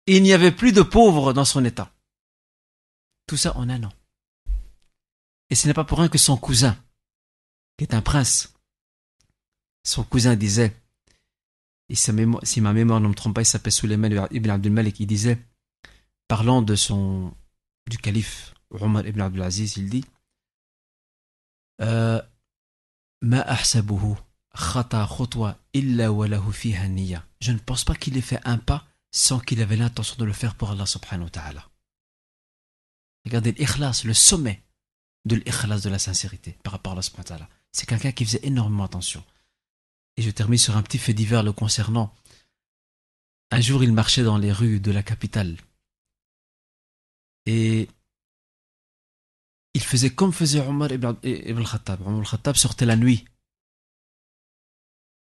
Il 0.06 0.24
n'y 0.24 0.34
avait 0.34 0.52
plus 0.52 0.72
de 0.72 0.82
pauvres 0.82 1.34
dans 1.34 1.46
son 1.46 1.66
état. 1.66 1.92
Tout 3.28 3.38
ça 3.38 3.56
en 3.58 3.70
un 3.70 3.84
an. 3.84 3.92
Et 5.50 5.56
ce 5.56 5.68
n'est 5.68 5.74
pas 5.74 5.84
pour 5.84 6.00
rien 6.00 6.08
que 6.08 6.18
son 6.18 6.38
cousin, 6.38 6.78
qui 7.78 7.84
est 7.84 7.94
un 7.94 8.02
prince, 8.02 8.54
son 9.84 10.04
cousin 10.04 10.36
disait, 10.36 10.76
et 11.90 11.96
si 11.96 12.62
ma 12.62 12.74
mémoire 12.74 13.00
ne 13.00 13.08
me 13.08 13.14
trompe 13.14 13.36
pas, 13.36 13.42
il 13.42 13.46
s'appelle 13.46 13.72
Suleiman 13.72 14.28
ibn 14.32 14.50
Abdul 14.50 14.74
Malik, 14.74 15.00
il 15.00 15.08
disait, 15.08 15.40
parlant 16.28 16.62
de 16.62 16.76
son, 16.76 17.34
du 17.90 17.98
calife 17.98 18.54
Omar 18.72 19.08
ibn 19.08 19.22
Abdul 19.22 19.42
Aziz, 19.42 19.78
il 19.78 19.90
dit, 19.90 20.04
euh, 21.82 22.22
je 23.22 23.30
ne 27.52 27.58
pense 27.58 27.84
pas 27.84 27.96
qu'il 27.96 28.18
ait 28.18 28.22
fait 28.22 28.40
un 28.44 28.58
pas 28.58 28.86
sans 29.12 29.40
qu'il 29.40 29.62
avait 29.62 29.78
l'intention 29.78 30.16
de 30.18 30.26
le 30.26 30.34
faire 30.34 30.56
pour 30.56 30.72
Allah 30.72 30.86
subhanahu 30.86 31.26
wa 31.26 31.30
ta'ala. 31.30 31.70
Regardez 33.26 33.54
l'ikhlas, 33.54 34.04
le 34.04 34.14
sommet 34.14 34.62
de 35.26 35.36
l'ikhlas 35.36 35.82
de 35.82 35.90
la 35.90 36.00
sincérité 36.00 36.58
par 36.64 36.74
rapport 36.74 36.92
à 36.92 36.96
Allah 36.96 37.02
subhanahu 37.02 37.24
wa 37.24 37.38
ta'ala. 37.38 37.50
C'est 37.72 37.88
quelqu'un 37.88 38.12
qui 38.12 38.26
faisait 38.26 38.40
énormément 38.44 38.84
attention. 38.84 39.24
Et 40.18 40.22
je 40.22 40.32
termine 40.32 40.58
sur 40.58 40.76
un 40.76 40.84
petit 40.84 40.98
fait 40.98 41.14
divers 41.14 41.44
le 41.44 41.54
concernant. 41.54 42.14
Un 43.52 43.62
jour, 43.62 43.84
il 43.84 43.94
marchait 43.94 44.24
dans 44.24 44.38
les 44.38 44.52
rues 44.52 44.80
de 44.80 44.92
la 44.92 45.04
capitale. 45.04 45.56
Et 47.46 47.88
il 49.74 49.82
faisait 49.82 50.10
comme 50.10 50.34
faisait 50.34 50.60
Omar 50.60 50.92
ibn, 50.92 51.14
ibn 51.24 51.60
al-Khattab. 51.60 52.02
Omar 52.02 52.20
al-Khattab 52.20 52.56
sortait 52.56 52.86
la 52.86 52.96
nuit 52.96 53.26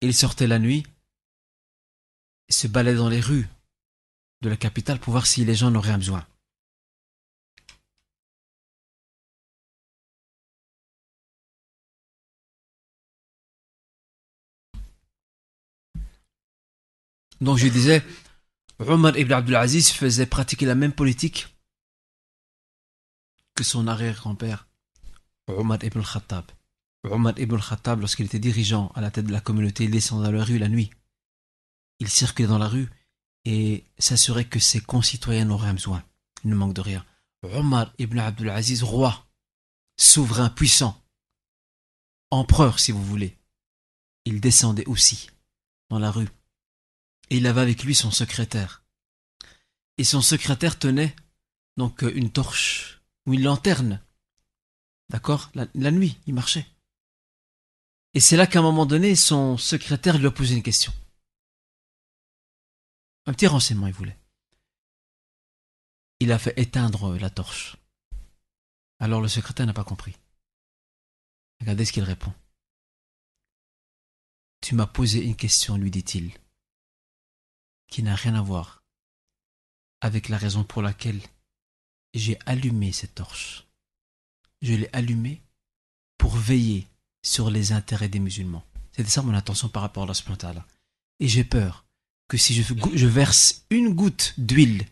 il 0.01 0.13
sortait 0.13 0.47
la 0.47 0.59
nuit 0.59 0.85
se 2.49 2.67
balader 2.67 2.97
dans 2.97 3.09
les 3.09 3.19
rues 3.19 3.47
de 4.41 4.49
la 4.49 4.57
capitale 4.57 4.99
pour 4.99 5.11
voir 5.11 5.25
si 5.25 5.43
les 5.43 5.55
gens 5.55 5.71
n'auraient 5.71 5.91
un 5.91 5.97
besoin. 5.97 6.25
Donc 17.41 17.57
je 17.57 17.67
disais, 17.67 18.03
Omar 18.79 19.17
ibn 19.17 19.33
Abdulaziz 19.33 19.89
faisait 19.91 20.25
pratiquer 20.25 20.65
la 20.65 20.75
même 20.75 20.93
politique 20.93 21.47
que 23.55 23.63
son 23.63 23.87
arrière-grand-père, 23.87 24.67
Omar 25.47 25.83
ibn 25.83 26.01
Khattab. 26.01 26.45
Omar 27.03 27.33
ibn 27.37 27.57
Khattab, 27.57 28.01
lorsqu'il 28.01 28.25
était 28.25 28.39
dirigeant 28.39 28.91
à 28.95 29.01
la 29.01 29.11
tête 29.11 29.25
de 29.25 29.31
la 29.31 29.41
communauté, 29.41 29.85
il 29.85 29.91
descendait 29.91 30.25
dans 30.25 30.31
la 30.31 30.43
rue 30.43 30.59
la 30.59 30.69
nuit. 30.69 30.91
Il 31.99 32.09
circulait 32.09 32.47
dans 32.47 32.59
la 32.59 32.67
rue 32.67 32.89
et 33.45 33.83
s'assurait 33.97 34.45
que 34.45 34.59
ses 34.59 34.81
concitoyens 34.81 35.45
n'auraient 35.45 35.73
besoin. 35.73 36.03
Il 36.43 36.51
ne 36.51 36.55
manque 36.55 36.73
de 36.73 36.81
rien. 36.81 37.05
Omar 37.43 37.93
ibn 37.97 38.19
Abdulaziz, 38.19 38.83
roi, 38.83 39.25
souverain 39.97 40.49
puissant, 40.49 41.01
empereur 42.29 42.79
si 42.79 42.91
vous 42.91 43.03
voulez, 43.03 43.37
il 44.25 44.41
descendait 44.41 44.85
aussi 44.85 45.29
dans 45.89 45.99
la 45.99 46.11
rue 46.11 46.27
et 47.29 47.37
il 47.37 47.47
avait 47.47 47.61
avec 47.61 47.83
lui 47.83 47.95
son 47.95 48.11
secrétaire. 48.11 48.83
Et 49.97 50.03
son 50.03 50.21
secrétaire 50.21 50.77
tenait 50.77 51.15
donc 51.75 52.03
euh, 52.03 52.11
une 52.15 52.31
torche 52.31 53.01
ou 53.25 53.33
une 53.33 53.43
lanterne. 53.43 54.01
D'accord? 55.09 55.51
La, 55.53 55.91
nuit, 55.91 56.17
il 56.27 56.33
marchait. 56.33 56.67
Et 58.13 58.19
c'est 58.19 58.37
là 58.37 58.47
qu'à 58.47 58.59
un 58.59 58.63
moment 58.63 58.85
donné, 58.85 59.15
son 59.15 59.57
secrétaire 59.57 60.17
lui 60.17 60.27
a 60.27 60.31
posé 60.31 60.55
une 60.55 60.63
question. 60.63 60.93
Un 63.25 63.33
petit 63.33 63.47
renseignement, 63.47 63.87
il 63.87 63.93
voulait. 63.93 64.17
Il 66.19 66.31
a 66.31 66.39
fait 66.39 66.57
éteindre 66.57 67.17
la 67.17 67.29
torche. 67.29 67.77
Alors 68.99 69.21
le 69.21 69.27
secrétaire 69.27 69.65
n'a 69.65 69.73
pas 69.73 69.83
compris. 69.83 70.15
Regardez 71.59 71.85
ce 71.85 71.91
qu'il 71.91 72.03
répond. 72.03 72.33
Tu 74.61 74.75
m'as 74.75 74.87
posé 74.87 75.23
une 75.23 75.35
question, 75.35 75.77
lui 75.77 75.91
dit-il 75.91 76.31
qui 77.87 78.03
n'a 78.03 78.15
rien 78.15 78.35
à 78.35 78.41
voir 78.41 78.83
avec 80.01 80.29
la 80.29 80.37
raison 80.37 80.63
pour 80.63 80.81
laquelle 80.81 81.19
j'ai 82.13 82.37
allumé 82.45 82.91
cette 82.91 83.15
torche. 83.15 83.67
Je 84.61 84.73
l'ai 84.73 84.89
allumée 84.93 85.41
pour 86.17 86.35
veiller 86.35 86.87
sur 87.23 87.49
les 87.49 87.71
intérêts 87.71 88.09
des 88.09 88.19
musulmans. 88.19 88.63
C'était 88.91 89.09
ça 89.09 89.21
mon 89.21 89.33
intention 89.33 89.69
par 89.69 89.81
rapport 89.81 90.03
à 90.03 90.07
la 90.07 90.53
là. 90.53 90.65
Et 91.19 91.27
j'ai 91.27 91.43
peur 91.43 91.85
que 92.27 92.37
si 92.37 92.53
je, 92.53 92.73
je 92.93 93.07
verse 93.07 93.65
une 93.69 93.93
goutte 93.93 94.33
d'huile, 94.37 94.85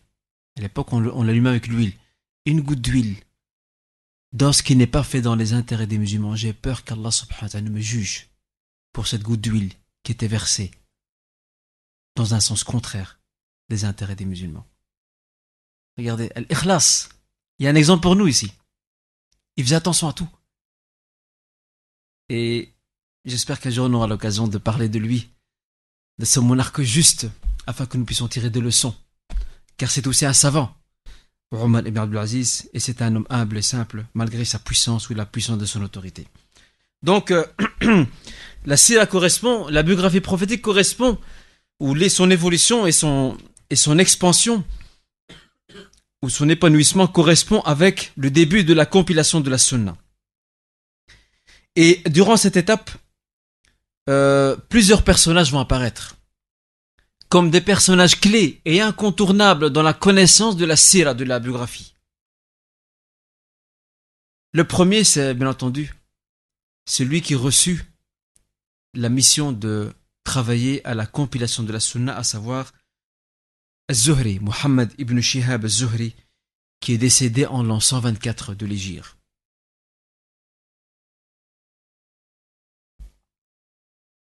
à 0.56 0.60
l'époque 0.60 0.92
on 0.92 1.22
l'allumait 1.22 1.50
avec 1.50 1.66
l'huile, 1.66 1.92
une 2.44 2.60
goutte 2.60 2.80
d'huile 2.80 3.16
dans 4.32 4.52
ce 4.52 4.62
qui 4.62 4.76
n'est 4.76 4.86
pas 4.86 5.02
fait 5.02 5.22
dans 5.22 5.34
les 5.34 5.52
intérêts 5.52 5.86
des 5.86 5.98
musulmans, 5.98 6.36
j'ai 6.36 6.52
peur 6.52 6.84
qu'Allah 6.84 7.10
subhanahu 7.10 7.44
wa 7.44 7.48
ta'ala 7.48 7.70
me 7.70 7.80
juge 7.80 8.28
pour 8.92 9.06
cette 9.06 9.22
goutte 9.22 9.40
d'huile 9.40 9.72
qui 10.02 10.12
était 10.12 10.28
versée 10.28 10.70
dans 12.16 12.34
un 12.34 12.40
sens 12.40 12.64
contraire 12.64 13.20
des 13.68 13.84
intérêts 13.84 14.16
des 14.16 14.24
musulmans. 14.24 14.66
Regardez, 15.96 16.30
Al-Ikhlas, 16.34 17.08
il 17.58 17.64
y 17.64 17.68
a 17.68 17.70
un 17.70 17.74
exemple 17.74 18.02
pour 18.02 18.16
nous 18.16 18.26
ici. 18.26 18.52
Il 19.56 19.64
faisait 19.64 19.76
attention 19.76 20.08
à 20.08 20.12
tout. 20.12 20.28
Et 22.28 22.72
j'espère 23.24 23.60
qu'un 23.60 23.70
jour 23.70 23.86
on 23.86 23.94
aura 23.94 24.06
l'occasion 24.06 24.48
de 24.48 24.58
parler 24.58 24.88
de 24.88 24.98
lui, 24.98 25.30
de 26.18 26.24
ce 26.24 26.40
monarque 26.40 26.82
juste, 26.82 27.28
afin 27.66 27.86
que 27.86 27.96
nous 27.96 28.04
puissions 28.04 28.28
tirer 28.28 28.50
des 28.50 28.60
leçons. 28.60 28.94
Car 29.76 29.90
c'est 29.90 30.06
aussi 30.06 30.26
un 30.26 30.32
savant, 30.32 30.74
Omar 31.52 31.86
ibn 31.86 31.98
Abdulaziz, 31.98 32.68
et 32.72 32.80
c'est 32.80 33.02
un 33.02 33.14
homme 33.14 33.26
humble 33.30 33.58
et 33.58 33.62
simple, 33.62 34.04
malgré 34.14 34.44
sa 34.44 34.58
puissance 34.58 35.08
ou 35.08 35.14
la 35.14 35.26
puissance 35.26 35.58
de 35.58 35.66
son 35.66 35.82
autorité. 35.82 36.26
Donc, 37.02 37.30
euh, 37.30 37.46
la 38.64 38.76
sira 38.76 39.06
correspond, 39.06 39.68
la 39.68 39.82
biographie 39.82 40.20
prophétique 40.20 40.62
correspond 40.62 41.18
où 41.80 41.96
son 42.08 42.30
évolution 42.30 42.86
et 42.86 42.92
son, 42.92 43.36
et 43.70 43.76
son 43.76 43.98
expansion, 43.98 44.64
ou 46.22 46.30
son 46.30 46.48
épanouissement 46.48 47.06
correspond 47.06 47.60
avec 47.60 48.12
le 48.16 48.30
début 48.30 48.64
de 48.64 48.74
la 48.74 48.86
compilation 48.86 49.40
de 49.40 49.50
la 49.50 49.58
sunna. 49.58 49.96
Et 51.76 52.02
durant 52.06 52.36
cette 52.36 52.56
étape, 52.56 52.90
euh, 54.08 54.56
plusieurs 54.68 55.04
personnages 55.04 55.52
vont 55.52 55.60
apparaître 55.60 56.16
comme 57.28 57.50
des 57.50 57.60
personnages 57.60 58.20
clés 58.20 58.60
et 58.64 58.80
incontournables 58.80 59.70
dans 59.70 59.82
la 59.82 59.92
connaissance 59.92 60.56
de 60.56 60.64
la 60.64 60.76
sira, 60.76 61.14
de 61.14 61.24
la 61.24 61.40
biographie. 61.40 61.94
Le 64.52 64.64
premier, 64.64 65.04
c'est 65.04 65.34
bien 65.34 65.48
entendu 65.48 65.92
celui 66.88 67.20
qui 67.20 67.34
reçut 67.34 67.84
la 68.94 69.08
mission 69.08 69.52
de 69.52 69.92
travailler 70.26 70.84
à 70.84 70.94
la 70.94 71.06
compilation 71.06 71.62
de 71.62 71.72
la 71.72 71.80
sunna, 71.80 72.14
à 72.14 72.24
savoir 72.24 72.72
Az-Zuhri, 73.88 74.40
Muhammad 74.40 74.92
ibn 74.98 75.18
Shihab 75.20 75.64
Az-Zuhri, 75.64 76.14
qui 76.80 76.92
est 76.92 76.98
décédé 76.98 77.46
en 77.46 77.62
l'an 77.62 77.80
124 77.80 78.54
de 78.54 78.66
l'Égypte. 78.66 79.16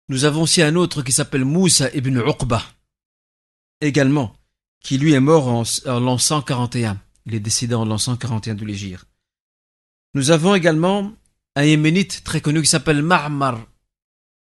Nous 0.10 0.26
avons 0.26 0.42
aussi 0.42 0.62
un 0.62 0.76
autre 0.76 1.04
qui 1.04 1.14
s'appelle 1.14 1.46
Moussa 1.46 1.90
ibn 1.94 2.18
Uqba, 2.18 2.62
également, 3.80 4.36
qui 4.82 4.98
lui 4.98 5.14
est 5.14 5.22
mort 5.22 5.48
en, 5.48 5.64
l'an 6.00 6.18
141. 6.18 7.00
Il 7.28 7.36
est 7.36 7.40
décédé 7.40 7.76
en 7.76 7.86
l'an 7.86 8.00
141 8.00 8.56
de 8.56 8.66
l'Égypte. 8.66 9.08
Nous 10.16 10.32
avons 10.32 10.56
également 10.56 11.14
un 11.56 11.64
yéménite 11.64 12.24
très 12.24 12.42
connu 12.42 12.62
qui 12.62 12.68
s'appelle 12.68 13.04
Ma'mar 13.04 13.66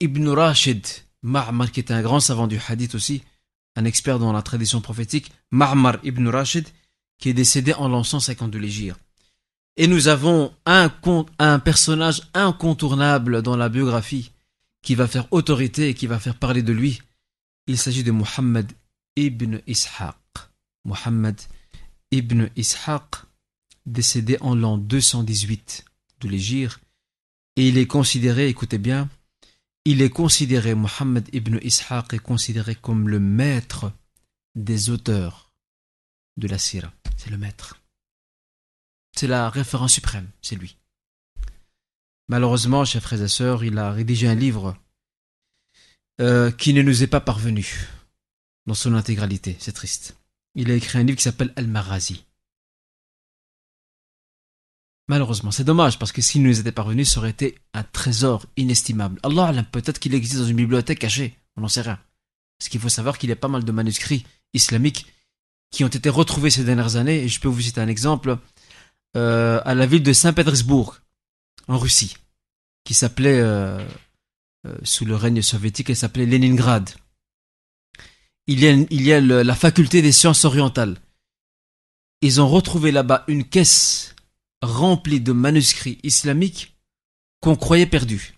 ibn 0.01 0.27
Rashid, 0.29 0.85
Ma'mar, 1.23 1.71
qui 1.71 1.81
était 1.81 1.95
un 1.95 2.03
grand 2.03 2.21
savant 2.21 2.47
du 2.47 2.61
hadith 2.69 2.95
aussi, 2.95 3.23
un 3.77 3.85
expert 3.85 4.19
dans 4.19 4.33
la 4.33 4.43
tradition 4.43 4.81
prophétique, 4.81 5.31
Ma'mar 5.51 5.99
ibn 6.03 6.27
Rashid, 6.29 6.67
qui 7.19 7.29
est 7.29 7.35
décédé 7.35 7.75
en 7.75 7.89
l'an 7.89 8.03
150 8.03 8.51
de 8.51 8.59
l'Égypte. 8.59 8.99
Et 9.77 9.87
nous 9.87 10.09
avons 10.09 10.53
un, 10.67 10.93
un 11.39 11.59
personnage 11.59 12.23
incontournable 12.35 13.43
dans 13.43 13.57
la 13.57 13.69
biographie 13.69 14.33
qui 14.83 14.95
va 14.95 15.07
faire 15.07 15.27
autorité 15.31 15.89
et 15.89 15.95
qui 15.95 16.07
va 16.07 16.19
faire 16.19 16.35
parler 16.35 16.63
de 16.63 16.73
lui. 16.73 17.01
Il 17.67 17.79
s'agit 17.79 18.05
de 18.05 18.11
Muhammad 18.11 18.73
ibn 19.17 19.61
Ishaq. 19.67 20.17
Muhammad 20.85 21.41
ibn 22.11 22.49
Ishaq, 22.57 23.25
décédé 23.87 24.39
en 24.41 24.55
l'an 24.55 24.79
218 24.79 25.85
de 26.23 26.29
l'Égypte. 26.29 26.81
Et 27.57 27.69
il 27.69 27.79
est 27.79 27.87
considéré, 27.87 28.49
écoutez 28.49 28.79
bien, 28.79 29.09
il 29.85 30.03
est 30.03 30.11
considéré, 30.11 30.75
Mohammed 30.75 31.29
ibn 31.33 31.59
Ishaq 31.63 32.15
est 32.15 32.19
considéré 32.19 32.75
comme 32.75 33.09
le 33.09 33.19
maître 33.19 33.93
des 34.55 34.91
auteurs 34.91 35.53
de 36.37 36.49
la 36.49 36.59
Sira. 36.59 36.93
C'est 37.17 37.31
le 37.31 37.39
maître. 37.39 37.81
C'est 39.17 39.27
la 39.27 39.51
référence 39.51 39.95
suprême, 39.95 40.29
c'est 40.43 40.57
lui. 40.57 40.77
Malheureusement, 42.29 42.85
chers 42.85 43.03
frères 43.03 43.23
et 43.23 43.29
sœurs, 43.29 43.65
il 43.65 43.79
a 43.79 43.93
rédigé 43.93 44.29
un 44.29 44.35
livre 44.35 44.77
euh, 46.21 46.51
qui 46.53 46.73
ne 46.75 46.83
nous 46.83 47.03
est 47.03 47.09
pas 47.09 47.21
parvenu 47.21 47.89
dans 48.67 48.75
son 48.75 48.95
intégralité. 48.95 49.57
C'est 49.59 49.73
triste. 49.73 50.17
Il 50.55 50.71
a 50.71 50.75
écrit 50.75 50.99
un 50.99 51.03
livre 51.03 51.17
qui 51.17 51.25
s'appelle 51.25 51.53
Al-Marazi. 51.57 52.25
Malheureusement, 55.11 55.51
c'est 55.51 55.65
dommage 55.65 55.99
parce 55.99 56.13
que 56.13 56.23
s'il 56.23 56.45
nous 56.45 56.61
était 56.61 56.71
parvenu, 56.71 57.05
ça 57.05 57.19
aurait 57.19 57.31
été 57.31 57.59
un 57.75 57.83
trésor 57.83 58.47
inestimable. 58.57 59.19
Allah, 59.25 59.53
peut-être 59.73 59.99
qu'il 59.99 60.15
existe 60.15 60.39
dans 60.39 60.47
une 60.47 60.55
bibliothèque 60.55 61.01
cachée, 61.01 61.37
on 61.57 61.63
n'en 61.63 61.69
sait 61.69 61.81
rien. 61.81 61.99
Parce 62.57 62.69
qu'il 62.69 62.79
faut 62.79 62.89
savoir 62.89 63.19
qu'il 63.19 63.29
y 63.29 63.33
a 63.33 63.37
pas 63.37 63.49
mal 63.49 63.65
de 63.65 63.73
manuscrits 63.73 64.25
islamiques 64.55 65.07
qui 65.73 65.83
ont 65.83 65.89
été 65.89 66.09
retrouvés 66.09 66.51
ces 66.51 66.63
dernières 66.63 66.95
années, 66.95 67.25
et 67.25 67.29
je 67.29 67.41
peux 67.41 67.49
vous 67.49 67.61
citer 67.61 67.81
un 67.81 67.89
exemple, 67.89 68.39
euh, 69.17 69.61
à 69.65 69.75
la 69.75 69.85
ville 69.85 70.05
de 70.05 70.13
Saint-Pétersbourg, 70.13 70.99
en 71.67 71.77
Russie, 71.77 72.17
qui 72.85 72.95
s'appelait, 72.95 73.41
euh, 73.41 73.85
euh, 74.65 74.79
sous 74.85 75.07
le 75.07 75.17
règne 75.17 75.43
soviétique, 75.43 75.91
elle 75.91 75.97
s'appelait 75.97 76.25
Leningrad. 76.25 76.89
Il 78.47 78.61
y 78.61 78.69
a, 78.69 78.75
il 78.75 79.03
y 79.03 79.13
a 79.13 79.21
la 79.21 79.55
faculté 79.57 80.03
des 80.03 80.13
sciences 80.13 80.45
orientales. 80.45 80.99
Ils 82.23 82.41
ont 82.41 82.49
retrouvé 82.49 82.93
là-bas 82.93 83.25
une 83.27 83.43
caisse 83.43 84.15
rempli 84.63 85.21
de 85.21 85.33
manuscrits 85.33 85.99
islamiques 86.03 86.77
qu'on 87.41 87.57
croyait 87.57 87.87
perdus. 87.87 88.35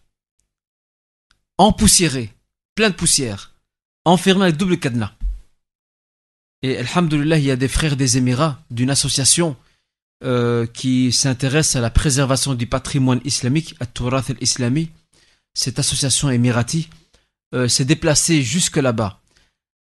Empoussiérés, 1.58 2.32
plein 2.74 2.90
de 2.90 2.94
poussière, 2.94 3.54
enfermés 4.04 4.44
avec 4.44 4.56
double 4.56 4.78
cadenas. 4.78 5.12
Et 6.62 6.78
alhamdulillah, 6.78 7.38
il 7.38 7.44
y 7.44 7.50
a 7.50 7.56
des 7.56 7.68
frères 7.68 7.96
des 7.96 8.16
Émirats 8.16 8.62
d'une 8.70 8.90
association 8.90 9.56
euh, 10.22 10.66
qui 10.66 11.10
s'intéresse 11.10 11.74
à 11.74 11.80
la 11.80 11.90
préservation 11.90 12.54
du 12.54 12.66
patrimoine 12.66 13.20
islamique, 13.24 13.74
à 13.80 13.86
Turath 13.86 14.30
al-Islami. 14.30 14.90
Cette 15.54 15.80
association 15.80 16.30
émirati 16.30 16.88
euh, 17.54 17.66
s'est 17.68 17.84
déplacée 17.84 18.42
jusque 18.42 18.76
là-bas 18.76 19.22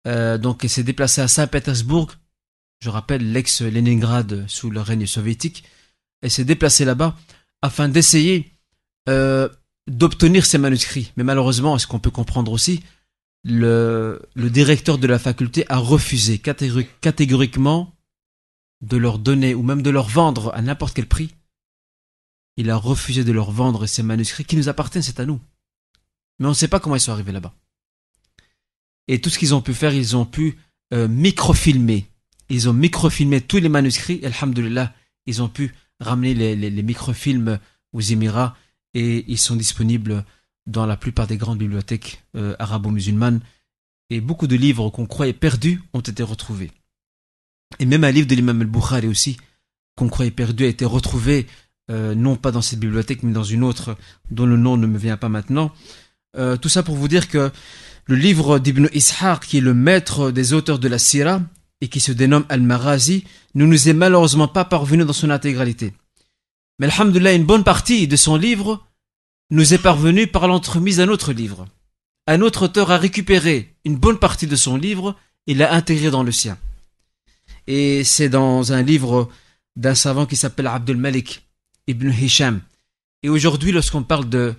Euh, 0.07 0.39
donc, 0.39 0.64
il 0.64 0.68
s'est 0.68 0.82
déplacé 0.82 1.20
à 1.20 1.28
Saint-Pétersbourg, 1.28 2.12
je 2.80 2.91
rappelle 2.91 3.32
l'ex-Leningrad 3.32 4.45
sous 4.49 4.70
le 4.70 4.80
règne 4.80 5.07
soviétique, 5.07 5.64
et 6.25 6.31
s'est 6.31 6.45
déplacé 6.45 6.85
là-bas 6.85 7.16
afin 7.62 7.89
d'essayer 7.89 8.51
euh, 9.09 9.49
d'obtenir 9.87 10.47
ces 10.47 10.59
manuscrits. 10.59 11.12
Mais 11.16 11.22
malheureusement, 11.22 11.79
ce 11.79 11.87
qu'on 11.87 12.01
peut 12.01 12.11
comprendre 12.11 12.51
aussi, 12.51 12.83
le, 13.45 14.22
le, 14.35 14.51
directeur 14.51 14.99
de 14.99 15.07
la 15.07 15.18
faculté 15.18 15.66
a 15.68 15.77
refusé 15.77 16.39
catégoriquement 16.39 17.95
de 18.81 18.97
leur 18.97 19.18
donner 19.18 19.55
ou 19.55 19.62
même 19.62 19.83
de 19.83 19.91
leur 19.91 20.09
vendre 20.09 20.53
à 20.55 20.62
n'importe 20.62 20.95
quel 20.95 21.07
prix. 21.07 21.31
Il 22.57 22.70
a 22.70 22.77
refusé 22.77 23.22
de 23.22 23.33
leur 23.33 23.51
vendre 23.51 23.87
ces 23.87 24.03
manuscrits 24.03 24.45
qui 24.45 24.57
nous 24.57 24.68
appartiennent, 24.68 25.03
c'est 25.03 25.20
à 25.20 25.27
nous. 25.27 25.41
Mais 26.39 26.47
on 26.47 26.51
ne 26.51 26.55
sait 26.55 26.68
pas 26.68 26.81
comment 26.81 26.97
ils 26.97 27.01
sont 27.01 27.12
arrivés 27.12 27.33
là-bas. 27.33 27.55
Et 29.09 29.20
tout 29.20 29.29
ce 29.29 29.39
qu'ils 29.39 29.55
ont 29.55 29.61
pu 29.61 29.75
faire, 29.75 29.93
ils 29.93 30.16
ont 30.16 30.25
pu 30.25 30.59
euh, 30.95 31.07
microfilmer. 31.09 32.07
Ils 32.49 32.68
ont 32.68 32.72
microfilmé 32.72 33.43
tous 33.43 33.59
les 33.59 33.68
manuscrits. 33.68 34.25
Alhamdulillah, 34.25 34.95
ils 35.27 35.43
ont 35.43 35.49
pu 35.49 35.75
ramener 36.01 36.35
les, 36.35 36.83
microfilms 36.83 37.59
aux 37.93 38.01
Émirats 38.01 38.57
et 38.95 39.25
ils 39.29 39.39
sont 39.39 39.57
disponibles 39.57 40.25
dans 40.67 40.87
la 40.87 40.97
plupart 40.97 41.27
des 41.27 41.37
grandes 41.37 41.59
bibliothèques 41.59 42.23
euh, 42.37 42.55
arabo-musulmanes. 42.59 43.41
Et 44.11 44.21
beaucoup 44.21 44.47
de 44.47 44.57
livres 44.57 44.91
qu'on 44.91 45.07
croyait 45.07 45.33
perdus 45.33 45.83
ont 45.93 46.01
été 46.01 46.23
retrouvés. 46.23 46.71
Et 47.79 47.87
même 47.87 48.05
un 48.05 48.11
livre 48.11 48.27
de 48.27 48.35
l'imam 48.35 48.61
al-Bukhari 48.61 49.09
aussi, 49.09 49.37
qu'on 49.97 50.09
croyait 50.09 50.31
perdu, 50.31 50.65
a 50.65 50.69
été 50.69 50.85
retrouvé, 50.85 51.47
euh, 51.91 52.15
non 52.15 52.37
pas 52.37 52.51
dans 52.51 52.63
cette 52.63 52.81
bibliothèque, 52.81 53.23
mais 53.23 53.33
dans 53.33 53.45
une 53.45 53.65
autre 53.65 53.97
dont 54.31 54.47
le 54.47 54.57
nom 54.57 54.77
ne 54.77 54.87
me 54.87 54.99
vient 54.99 55.17
pas 55.17 55.29
maintenant. 55.29 55.73
Euh, 56.37 56.57
tout 56.57 56.69
ça 56.69 56.83
pour 56.83 56.97
vous 56.97 57.09
dire 57.09 57.29
que 57.29 57.51
le 58.07 58.17
livre 58.17 58.59
d'Ibn 58.59 58.89
Ishaq, 58.93 59.47
qui 59.47 59.59
est 59.59 59.63
le 59.63 59.75
maître 59.75 60.31
des 60.31 60.53
auteurs 60.53 60.79
de 60.79 60.89
la 60.89 60.99
Sira, 60.99 61.41
et 61.85 61.89
qui 61.89 62.01
se 62.01 62.12
dénomme 62.12 62.47
Al-Marazi, 62.49 63.24
ne 63.55 63.66
nous 63.66 63.91
est 63.91 63.93
malheureusement 63.93 64.49
pas 64.49 64.64
parvenu 64.64 65.05
dans 65.05 65.12
son 65.12 65.28
intégralité. 65.28 65.93
Mais 66.78 66.87
alhamdulillah, 66.87 67.35
une 67.35 67.45
bonne 67.45 67.62
partie 67.62 68.09
de 68.09 68.16
son 68.16 68.37
livre 68.37 68.87
nous 69.51 69.74
est 69.74 69.78
parvenue 69.78 70.26
par 70.26 70.49
l'entremise 70.49 70.97
d'un 70.97 71.09
autre 71.09 71.35
livre. 71.35 71.66
Un 72.26 72.41
autre 72.41 72.64
auteur 72.64 72.91
a 72.91 72.97
récupéré 72.97 73.74
une 73.85 73.97
bonne 73.97 74.18
partie 74.18 74.47
de 74.47 74.57
son 74.57 74.78
livre 74.78 75.14
et 75.47 75.53
l'a 75.53 75.74
intégré 75.74 76.11
dans 76.11 76.22
le 76.22 76.32
sien. 76.32 76.57
Et 77.66 78.03
c'est 78.03 78.30
dans 78.30 78.72
un 78.72 78.80
livre 78.80 79.28
d'un 79.76 79.95
savant 79.95 80.24
qui 80.24 80.37
s'appelle 80.37 80.68
Abdul 80.68 80.97
Malik 80.97 81.47
ibn 81.87 82.11
Hisham. 82.11 82.62
Et 83.22 83.28
aujourd'hui, 83.28 83.72
lorsqu'on 83.72 84.05
parle 84.05 84.30
de, 84.30 84.55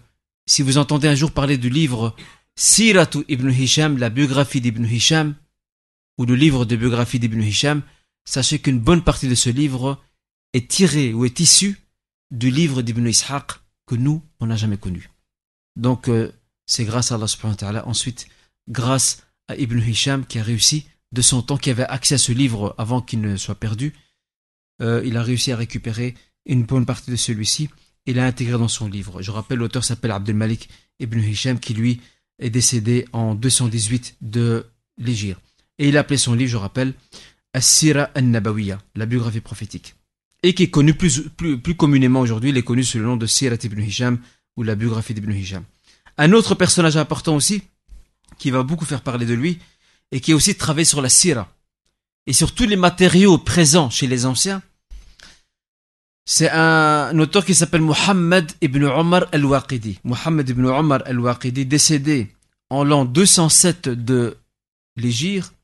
si 0.46 0.62
vous 0.62 0.78
entendez 0.78 1.08
un 1.08 1.16
jour 1.16 1.32
parler 1.32 1.58
du 1.58 1.70
livre 1.72 2.16
Siratu 2.56 3.26
ibn 3.28 3.50
Hisham, 3.50 3.98
la 3.98 4.12
biographie 4.12 4.62
d'Ibn 4.62 4.86
Hisham, 4.86 5.34
ou 6.18 6.26
le 6.26 6.36
livre 6.36 6.66
de 6.66 6.76
biographie 6.76 7.20
d'Ibn 7.20 7.42
Hisham, 7.42 7.82
sachez 8.26 8.60
qu'une 8.60 8.80
bonne 8.80 9.04
partie 9.04 9.28
de 9.28 9.36
ce 9.36 9.50
livre 9.50 10.02
est 10.54 10.70
tirée 10.70 11.14
ou 11.14 11.26
est 11.26 11.40
issue 11.40 11.78
du 12.32 12.50
livre 12.50 12.82
d'Ibn 12.82 13.08
Ishaq 13.08 13.60
que 13.86 13.96
nous, 13.96 14.22
on 14.40 14.48
n'a 14.48 14.56
jamais 14.56 14.78
connu. 14.78 15.10
Donc, 15.76 16.08
euh, 16.08 16.32
c'est 16.66 16.86
grâce 16.86 17.12
à 17.12 17.16
Allah 17.16 17.88
ensuite, 17.88 18.28
grâce 18.68 19.24
à 19.48 19.56
Ibn 19.56 19.80
Hisham 19.80 20.26
qui 20.26 20.40
a 20.40 20.44
réussi, 20.44 20.88
de 21.12 21.22
son 21.22 21.42
temps, 21.42 21.58
qui 21.58 21.70
avait 21.70 21.84
accès 21.84 22.16
à 22.16 22.18
ce 22.18 22.32
livre 22.32 22.76
avant 22.78 23.02
qu'il 23.02 23.22
ne 23.22 23.38
soit 23.38 23.56
perdu, 23.56 23.94
euh, 24.82 25.02
il 25.06 25.18
a 25.18 25.24
réussi 25.24 25.52
à 25.52 25.56
récupérer 25.56 26.16
une 26.46 26.64
bonne 26.64 26.86
partie 26.86 27.12
de 27.12 27.16
celui-ci 27.16 27.70
et 28.06 28.14
l'a 28.14 28.26
intégré 28.26 28.58
dans 28.58 28.68
son 28.68 28.88
livre. 28.88 29.22
Je 29.22 29.32
rappelle, 29.32 29.60
l'auteur 29.60 29.84
s'appelle 29.84 30.12
Abdel 30.12 30.36
Malik 30.36 30.70
Ibn 31.00 31.20
Hisham, 31.20 31.60
qui 31.60 31.74
lui 31.74 32.02
est 32.40 32.50
décédé 32.50 33.06
en 33.14 33.36
218 33.36 34.18
de 34.22 34.66
l'Égypte. 34.98 35.42
Et 35.78 35.90
il 35.90 35.98
a 35.98 36.02
appelé 36.02 36.18
son 36.18 36.34
livre, 36.34 36.52
je 36.52 36.58
rappelle, 36.58 36.94
As-Sira 37.54 38.10
al-Nabawiya, 38.16 38.80
la 38.96 39.06
biographie 39.06 39.42
prophétique 39.42 39.96
et 40.46 40.54
qui 40.54 40.62
est 40.62 40.70
connu 40.70 40.94
plus, 40.94 41.32
communément 41.76 42.20
aujourd'hui, 42.20 42.52
il 42.52 42.58
est 42.58 42.62
connu 42.62 42.84
sous 42.84 43.00
le 43.00 43.06
nom 43.06 43.18
de 43.18 43.26
Sirat 43.26 43.58
ibn 43.64 43.82
Hisham 43.82 44.20
ou 44.56 44.62
la 44.62 44.76
biographie 44.76 45.16
d'Ibn 45.16 45.32
Hisham. 45.32 45.64
Un 46.20 46.34
autre 46.34 46.54
personnage 46.54 46.98
important 46.98 47.36
aussi, 47.36 47.64
qui 48.38 48.52
va 48.52 48.62
beaucoup 48.62 48.86
faire 48.86 49.02
parler 49.02 49.26
de 49.26 49.34
lui, 49.34 49.58
et 50.12 50.20
qui 50.20 50.34
a 50.34 50.36
aussi 50.36 50.54
travaillé 50.54 50.86
sur 50.86 51.02
la 51.02 51.10
Sira, 51.10 51.52
et 52.28 52.34
sur 52.34 52.54
tous 52.54 52.68
les 52.68 52.76
matériaux 52.76 53.40
présents 53.40 53.90
chez 53.90 54.06
les 54.06 54.28
anciens, 54.28 54.62
c'est 56.26 56.52
un, 56.52 57.18
auteur 57.18 57.44
qui 57.44 57.56
s'appelle 57.56 57.82
Muhammad 57.82 58.52
ibn 58.62 58.84
Omar 58.84 59.26
al-Waqidi. 59.32 60.00
Muhammad 60.04 60.48
ibn 60.48 60.66
Omar 60.66 61.02
al-Waqidi, 61.08 61.66
décédé 61.66 62.36
en 62.70 62.84
l'an 62.84 63.06
207 63.06 63.90
de 63.90 64.38
l'Égypte, 64.96 65.55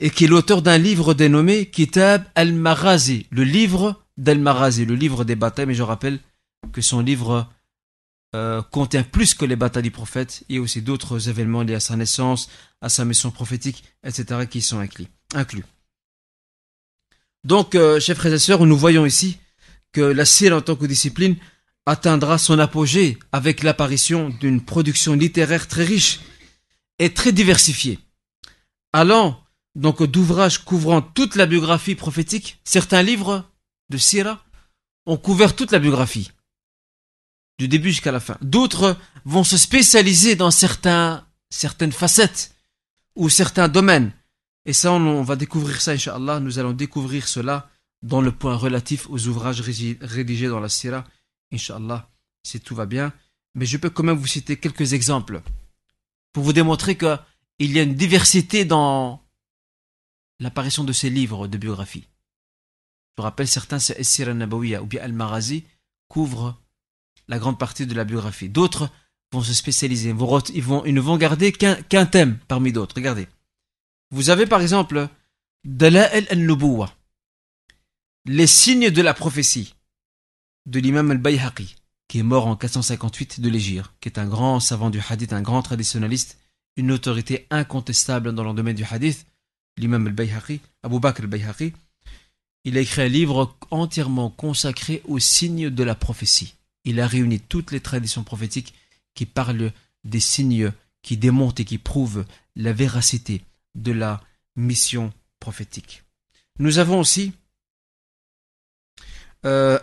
et 0.00 0.10
qui 0.10 0.24
est 0.24 0.28
l'auteur 0.28 0.62
d'un 0.62 0.78
livre 0.78 1.14
dénommé 1.14 1.66
Kitab 1.66 2.24
al-Marazi, 2.34 3.26
le 3.30 3.44
livre 3.44 4.02
d'al-Marazi, 4.16 4.84
le 4.84 4.94
livre 4.94 5.24
des 5.24 5.36
batailles, 5.36 5.66
mais 5.66 5.74
je 5.74 5.82
rappelle 5.82 6.20
que 6.72 6.80
son 6.80 7.00
livre 7.00 7.48
euh, 8.34 8.62
contient 8.62 9.02
plus 9.02 9.34
que 9.34 9.44
les 9.44 9.56
batailles 9.56 9.82
du 9.82 9.90
prophète, 9.90 10.44
il 10.48 10.56
y 10.56 10.58
a 10.58 10.62
aussi 10.62 10.82
d'autres 10.82 11.28
événements 11.28 11.62
liés 11.62 11.74
à 11.74 11.80
sa 11.80 11.96
naissance, 11.96 12.48
à 12.80 12.88
sa 12.88 13.04
mission 13.04 13.30
prophétique, 13.30 13.84
etc., 14.04 14.46
qui 14.48 14.60
sont 14.60 14.78
inclus. 14.78 15.64
Donc, 17.44 17.74
euh, 17.74 17.98
chers 18.00 18.16
frères 18.16 18.34
et 18.34 18.38
sœurs, 18.38 18.66
nous 18.66 18.76
voyons 18.76 19.06
ici 19.06 19.38
que 19.92 20.00
la 20.00 20.24
cire 20.24 20.54
en 20.54 20.60
tant 20.60 20.76
que 20.76 20.86
discipline 20.86 21.36
atteindra 21.86 22.36
son 22.36 22.58
apogée 22.58 23.18
avec 23.32 23.62
l'apparition 23.62 24.28
d'une 24.28 24.60
production 24.62 25.14
littéraire 25.14 25.66
très 25.66 25.84
riche 25.84 26.20
et 26.98 27.14
très 27.14 27.32
diversifiée, 27.32 27.98
allant 28.92 29.40
donc 29.74 30.02
d'ouvrages 30.02 30.64
couvrant 30.64 31.02
toute 31.02 31.36
la 31.36 31.46
biographie 31.46 31.94
prophétique. 31.94 32.60
Certains 32.64 33.02
livres 33.02 33.50
de 33.90 33.96
Sira 33.96 34.44
ont 35.06 35.16
couvert 35.16 35.56
toute 35.56 35.72
la 35.72 35.78
biographie, 35.78 36.30
du 37.58 37.68
début 37.68 37.90
jusqu'à 37.90 38.12
la 38.12 38.20
fin. 38.20 38.36
D'autres 38.42 38.96
vont 39.24 39.44
se 39.44 39.56
spécialiser 39.56 40.36
dans 40.36 40.50
certains, 40.50 41.26
certaines 41.50 41.92
facettes 41.92 42.54
ou 43.16 43.28
certains 43.28 43.68
domaines. 43.68 44.12
Et 44.66 44.72
ça, 44.72 44.92
on, 44.92 45.22
va 45.22 45.36
découvrir 45.36 45.80
ça, 45.80 45.92
Inch'Allah. 45.92 46.40
Nous 46.40 46.58
allons 46.58 46.74
découvrir 46.74 47.26
cela 47.26 47.70
dans 48.02 48.20
le 48.20 48.32
point 48.32 48.54
relatif 48.54 49.08
aux 49.08 49.26
ouvrages 49.26 49.60
rédigés 49.62 50.48
dans 50.48 50.60
la 50.60 50.68
Sira, 50.68 51.04
Inch'Allah, 51.52 52.10
si 52.42 52.60
tout 52.60 52.74
va 52.74 52.86
bien. 52.86 53.12
Mais 53.54 53.64
je 53.64 53.78
peux 53.78 53.90
quand 53.90 54.02
même 54.02 54.18
vous 54.18 54.26
citer 54.26 54.56
quelques 54.56 54.92
exemples 54.92 55.40
pour 56.32 56.44
vous 56.44 56.52
démontrer 56.52 56.96
qu'il 56.96 57.18
y 57.72 57.78
a 57.78 57.82
une 57.82 57.94
diversité 57.94 58.64
dans 58.64 59.22
l'apparition 60.40 60.84
de 60.84 60.92
ces 60.92 61.10
livres 61.10 61.48
de 61.48 61.58
biographie. 61.58 62.04
Je 63.16 63.22
rappelle, 63.22 63.48
certains, 63.48 63.78
c'est 63.78 63.98
Essir 63.98 64.28
al-Nabawiya 64.28 64.82
ou 64.82 64.86
bien 64.86 65.02
Al-Marazi, 65.02 65.64
couvrent 66.08 66.56
la 67.26 67.38
grande 67.38 67.58
partie 67.58 67.86
de 67.86 67.94
la 67.94 68.04
biographie. 68.04 68.48
D'autres 68.48 68.90
vont 69.32 69.42
se 69.42 69.52
spécialiser, 69.52 70.10
ils, 70.10 70.62
vont, 70.62 70.84
ne 70.84 71.00
vont 71.00 71.16
garder 71.16 71.52
qu'un 71.52 72.06
thème 72.06 72.38
parmi 72.48 72.72
d'autres. 72.72 72.94
Regardez. 72.96 73.28
Vous 74.10 74.30
avez 74.30 74.46
par 74.46 74.62
exemple 74.62 75.08
Dala'el 75.64 76.26
al-Nubuwa, 76.30 76.94
les 78.24 78.46
signes 78.46 78.90
de 78.90 79.02
la 79.02 79.14
prophétie 79.14 79.74
de 80.66 80.80
l'imam 80.80 81.10
al-Bayhaqi, 81.10 81.76
qui 82.08 82.20
est 82.20 82.22
mort 82.22 82.46
en 82.46 82.56
458 82.56 83.40
de 83.40 83.48
l'Égypte, 83.48 83.90
qui 84.00 84.08
est 84.08 84.18
un 84.18 84.26
grand 84.26 84.60
savant 84.60 84.90
du 84.90 85.00
hadith, 85.06 85.32
un 85.32 85.42
grand 85.42 85.62
traditionnaliste, 85.62 86.38
une 86.76 86.92
autorité 86.92 87.46
incontestable 87.50 88.32
dans 88.32 88.44
le 88.44 88.54
domaine 88.54 88.76
du 88.76 88.84
hadith, 88.84 89.26
l'imam 89.78 90.06
al-Bayhaqi, 90.06 90.60
Abu 90.82 91.00
Bakr 91.00 91.22
al-Bayhaqi, 91.22 91.72
il 92.64 92.76
a 92.76 92.80
écrit 92.80 93.02
un 93.02 93.08
livre 93.08 93.56
entièrement 93.70 94.30
consacré 94.30 95.02
aux 95.06 95.18
signes 95.18 95.70
de 95.70 95.82
la 95.84 95.94
prophétie. 95.94 96.54
Il 96.84 97.00
a 97.00 97.06
réuni 97.06 97.40
toutes 97.40 97.70
les 97.70 97.80
traditions 97.80 98.24
prophétiques 98.24 98.74
qui 99.14 99.26
parlent 99.26 99.72
des 100.04 100.20
signes 100.20 100.72
qui 101.02 101.16
démontrent 101.16 101.60
et 101.60 101.64
qui 101.64 101.78
prouvent 101.78 102.24
la 102.56 102.72
véracité 102.72 103.42
de 103.74 103.92
la 103.92 104.20
mission 104.56 105.12
prophétique. 105.40 106.02
Nous 106.58 106.78
avons 106.78 107.00
aussi 107.00 107.32
euh, 109.44 109.78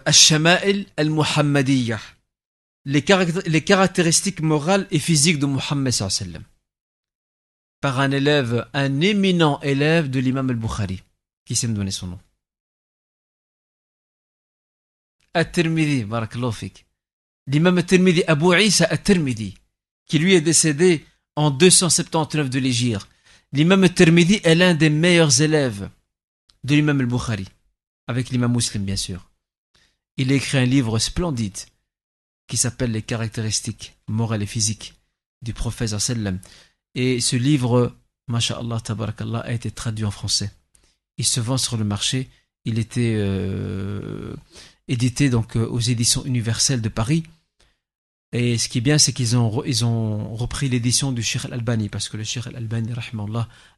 al-Muhammadiyah, 0.98 2.02
les, 2.86 3.02
caractéristiques 3.02 4.42
morales 4.42 4.88
et 4.92 5.00
physiques 5.00 5.40
de 5.40 5.46
Muhammad 5.46 5.92
sallallahu 5.92 6.44
par 7.82 8.00
un 8.00 8.12
élève, 8.12 8.68
un 8.74 9.02
éminent 9.02 9.60
élève 9.62 10.10
de 10.10 10.20
l'imam 10.20 10.50
al-Bukhari, 10.50 11.04
qui 11.46 11.56
sait 11.56 11.68
me 11.68 11.76
donner 11.76 11.92
son 11.92 12.08
nom. 12.08 12.20
At-Tirmidhi, 15.34 16.06
L'imam 17.48 17.78
al-Tirmidhi, 17.78 18.24
Abu 18.28 18.58
Isa 18.60 18.86
at-Tirmidhi, 18.86 19.56
qui 20.08 20.20
lui 20.20 20.34
est 20.34 20.42
décédé 20.42 21.06
en 21.36 21.52
279 21.52 22.50
de 22.50 22.60
l'Égypte. 22.60 23.08
L'imam 23.52 23.84
al-Tirmidhi 23.84 24.42
est 24.44 24.56
l'un 24.56 24.74
des 24.74 24.90
meilleurs 24.90 25.42
élèves 25.42 25.90
de 26.64 26.76
l'imam 26.76 27.00
al-Bukhari, 27.00 27.48
avec 28.08 28.30
l'imam 28.30 28.52
muslim 28.54 28.84
bien 28.84 28.96
sûr. 28.96 29.30
Il 30.18 30.32
a 30.32 30.36
écrit 30.36 30.58
un 30.58 30.66
livre 30.66 30.98
splendide 30.98 31.58
qui 32.48 32.58
s'appelle 32.58 32.92
Les 32.92 33.02
caractéristiques 33.02 33.98
morales 34.08 34.44
et 34.44 34.48
physiques 34.48 34.94
du 35.42 35.54
prophète 35.54 35.98
sallam 36.00 36.40
et 36.96 37.20
ce 37.22 37.36
livre 37.36 37.94
Masha'Allah, 38.28 38.80
tabarakallah, 38.80 39.40
a 39.40 39.52
été 39.52 39.70
traduit 39.70 40.06
en 40.06 40.12
français. 40.12 40.52
Il 41.18 41.26
se 41.26 41.40
vend 41.40 41.58
sur 41.58 41.78
le 41.78 41.84
marché. 41.84 42.30
Il 42.66 42.80
était 42.80 43.14
euh, 43.16 44.36
édité 44.88 45.30
donc 45.30 45.56
euh, 45.56 45.68
aux 45.68 45.80
éditions 45.80 46.26
universelles 46.26 46.82
de 46.82 46.90
Paris. 46.90 47.24
Et 48.32 48.58
ce 48.58 48.68
qui 48.68 48.80
est 48.80 48.82
bien, 48.82 48.98
c'est 48.98 49.14
qu'ils 49.14 49.38
ont, 49.38 49.64
ils 49.64 49.86
ont 49.86 50.36
repris 50.36 50.68
l'édition 50.68 51.12
du 51.12 51.24
Sheikh 51.24 51.46
Al-Albani, 51.46 51.90
parce 51.90 52.10
que 52.10 52.18
le 52.18 52.24
Sheikh 52.24 52.48
Al-Albani, 52.48 52.92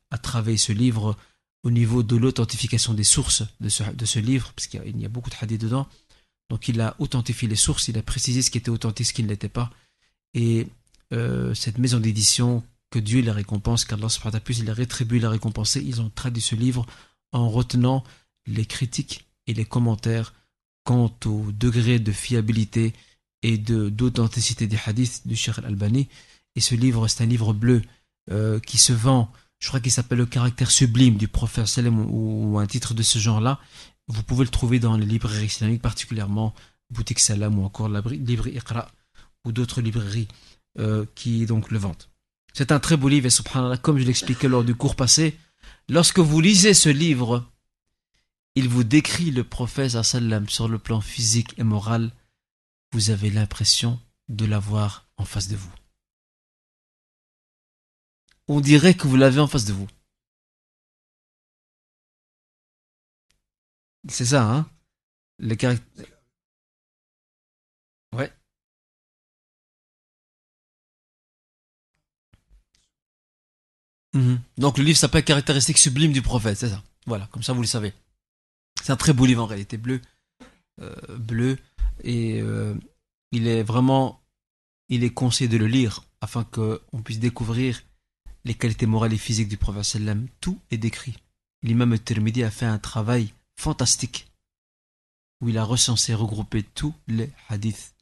a 0.09 0.17
travaillé 0.17 0.57
ce 0.57 0.71
livre 0.71 1.17
au 1.63 1.69
niveau 1.69 2.01
de 2.01 2.15
l'authentification 2.15 2.93
des 2.93 3.03
sources 3.03 3.43
de 3.59 3.69
ce, 3.69 3.83
de 3.83 4.05
ce 4.05 4.19
livre, 4.19 4.53
parce 4.55 4.67
qu'il 4.67 4.99
y, 4.99 5.05
a 5.05 5.09
beaucoup 5.09 5.29
de 5.29 5.35
hadiths 5.39 5.61
dedans. 5.61 5.87
Donc 6.49 6.69
il 6.69 6.79
a 6.79 6.95
authentifié 6.99 7.47
les 7.47 7.57
sources, 7.57 7.89
il 7.89 7.97
a 7.97 8.01
précisé 8.01 8.41
ce 8.41 8.49
qui 8.49 8.57
était 8.57 8.69
authentique, 8.69 9.05
ce 9.05 9.13
qui 9.13 9.21
ne 9.21 9.27
l'était 9.27 9.49
pas. 9.49 9.69
Et 10.33 10.67
euh, 11.13 11.53
cette 11.53 11.77
maison 11.77 11.99
d'édition, 11.99 12.63
que 12.89 12.99
Dieu 12.99 13.21
les 13.21 13.31
récompense, 13.31 13.85
qu'Allah 13.85 14.07
il 14.49 14.69
a 14.69 14.73
rétribué, 14.73 15.17
il 15.17 15.25
a 15.25 15.29
récompensé, 15.29 15.81
ils 15.81 16.01
ont 16.01 16.09
traduit 16.09 16.41
ce 16.41 16.55
livre 16.55 16.85
en 17.31 17.49
retenant 17.49 18.03
les 18.45 18.65
critiques 18.65 19.27
et 19.45 19.53
les 19.53 19.65
commentaires 19.65 20.33
quant 20.83 21.13
au 21.25 21.51
degré 21.51 21.99
de 21.99 22.11
fiabilité 22.11 22.93
et 23.43 23.57
d'authenticité 23.57 24.67
des 24.67 24.79
hadiths 24.85 25.27
du 25.27 25.35
Cheikh 25.35 25.59
Al-Albani. 25.59 26.07
Et 26.55 26.61
ce 26.61 26.75
livre, 26.75 27.07
c'est 27.07 27.23
un 27.23 27.27
livre 27.27 27.53
bleu 27.53 27.81
euh, 28.31 28.59
qui 28.59 28.77
se 28.77 28.93
vend, 28.93 29.31
je 29.59 29.67
crois 29.67 29.79
qu'il 29.79 29.91
s'appelle 29.91 30.19
Le 30.19 30.25
caractère 30.25 30.71
sublime 30.71 31.17
du 31.17 31.27
prophète 31.27 31.67
Salem 31.67 31.99
ou, 31.99 32.57
un 32.59 32.67
titre 32.67 32.93
de 32.93 33.03
ce 33.03 33.19
genre-là. 33.19 33.59
Vous 34.07 34.23
pouvez 34.23 34.45
le 34.45 34.49
trouver 34.49 34.79
dans 34.79 34.95
les 34.95 35.05
librairies 35.05 35.45
islamiques, 35.45 35.81
particulièrement 35.81 36.53
Boutique 36.89 37.19
Salam 37.19 37.59
ou 37.59 37.63
encore 37.63 37.89
la 37.89 38.01
librairie 38.01 38.55
Iqra 38.55 38.89
ou 39.45 39.51
d'autres 39.51 39.81
librairies 39.81 40.27
euh, 40.79 41.05
qui 41.15 41.45
donc 41.45 41.71
le 41.71 41.79
vendent. 41.79 42.03
C'est 42.57 42.71
un 42.71 42.79
très 42.79 42.97
beau 42.97 43.07
livre 43.07 43.27
et 43.27 43.29
subhanallah, 43.29 43.77
comme 43.77 43.99
je 43.99 44.03
l'expliquais 44.03 44.47
lors 44.47 44.63
du 44.63 44.73
cours 44.73 44.95
passé, 44.95 45.37
lorsque 45.89 46.17
vous 46.17 46.41
lisez 46.41 46.73
ce 46.73 46.89
livre, 46.89 47.47
il 48.55 48.67
vous 48.67 48.83
décrit 48.83 49.29
le 49.29 49.43
prophète 49.43 49.91
sallam 50.01 50.49
sur 50.49 50.67
le 50.67 50.79
plan 50.79 50.99
physique 50.99 51.53
et 51.59 51.63
moral, 51.63 52.11
vous 52.93 53.11
avez 53.11 53.29
l'impression 53.29 54.01
de 54.27 54.45
l'avoir 54.45 55.07
en 55.17 55.23
face 55.23 55.49
de 55.49 55.55
vous. 55.55 55.71
On 58.47 58.59
dirait 58.59 58.95
que 58.95 59.05
vous 59.05 59.17
l'avez 59.17 59.39
en 59.39 59.45
face 59.45 59.65
de 59.65 59.73
vous. 59.73 59.87
C'est 64.09 64.25
ça, 64.25 64.41
hein? 64.51 64.67
Mhm. 74.13 74.39
Donc 74.57 74.77
le 74.77 74.83
livre 74.83 74.97
s'appelle 74.97 75.23
Caractéristiques 75.23 75.77
sublimes 75.77 76.13
du 76.13 76.21
prophète, 76.21 76.57
c'est 76.57 76.69
ça. 76.69 76.83
Voilà, 77.05 77.27
comme 77.31 77.43
ça 77.43 77.53
vous 77.53 77.61
le 77.61 77.67
savez. 77.67 77.93
C'est 78.83 78.91
un 78.91 78.97
très 78.97 79.13
beau 79.13 79.25
livre 79.25 79.43
en 79.43 79.47
réalité, 79.47 79.77
bleu, 79.77 80.01
euh, 80.81 80.95
bleu, 81.17 81.57
et 82.03 82.41
euh, 82.41 82.75
il 83.31 83.47
est 83.47 83.63
vraiment, 83.63 84.21
il 84.89 85.03
est 85.03 85.13
conseillé 85.13 85.49
de 85.49 85.57
le 85.57 85.67
lire 85.67 86.03
afin 86.21 86.43
qu'on 86.43 87.01
puisse 87.03 87.19
découvrir 87.19 87.81
les 88.45 88.53
qualités 88.53 88.85
morales 88.85 89.13
et 89.13 89.17
physiques 89.17 89.49
du 89.49 89.57
prophète 89.57 89.83
sallam. 89.83 90.27
Tout 90.41 90.59
est 90.71 90.77
décrit. 90.77 91.15
L'imam 91.63 91.97
Tirmidhi 91.97 92.43
a 92.43 92.51
fait 92.51 92.65
un 92.65 92.77
travail 92.77 93.33
fantastique 93.55 94.27
où 95.41 95.49
il 95.49 95.57
a 95.57 95.63
recensé 95.63 96.13
et 96.13 96.15
regroupé 96.15 96.63
tous 96.63 96.93
les 97.07 97.31
hadiths 97.49 97.93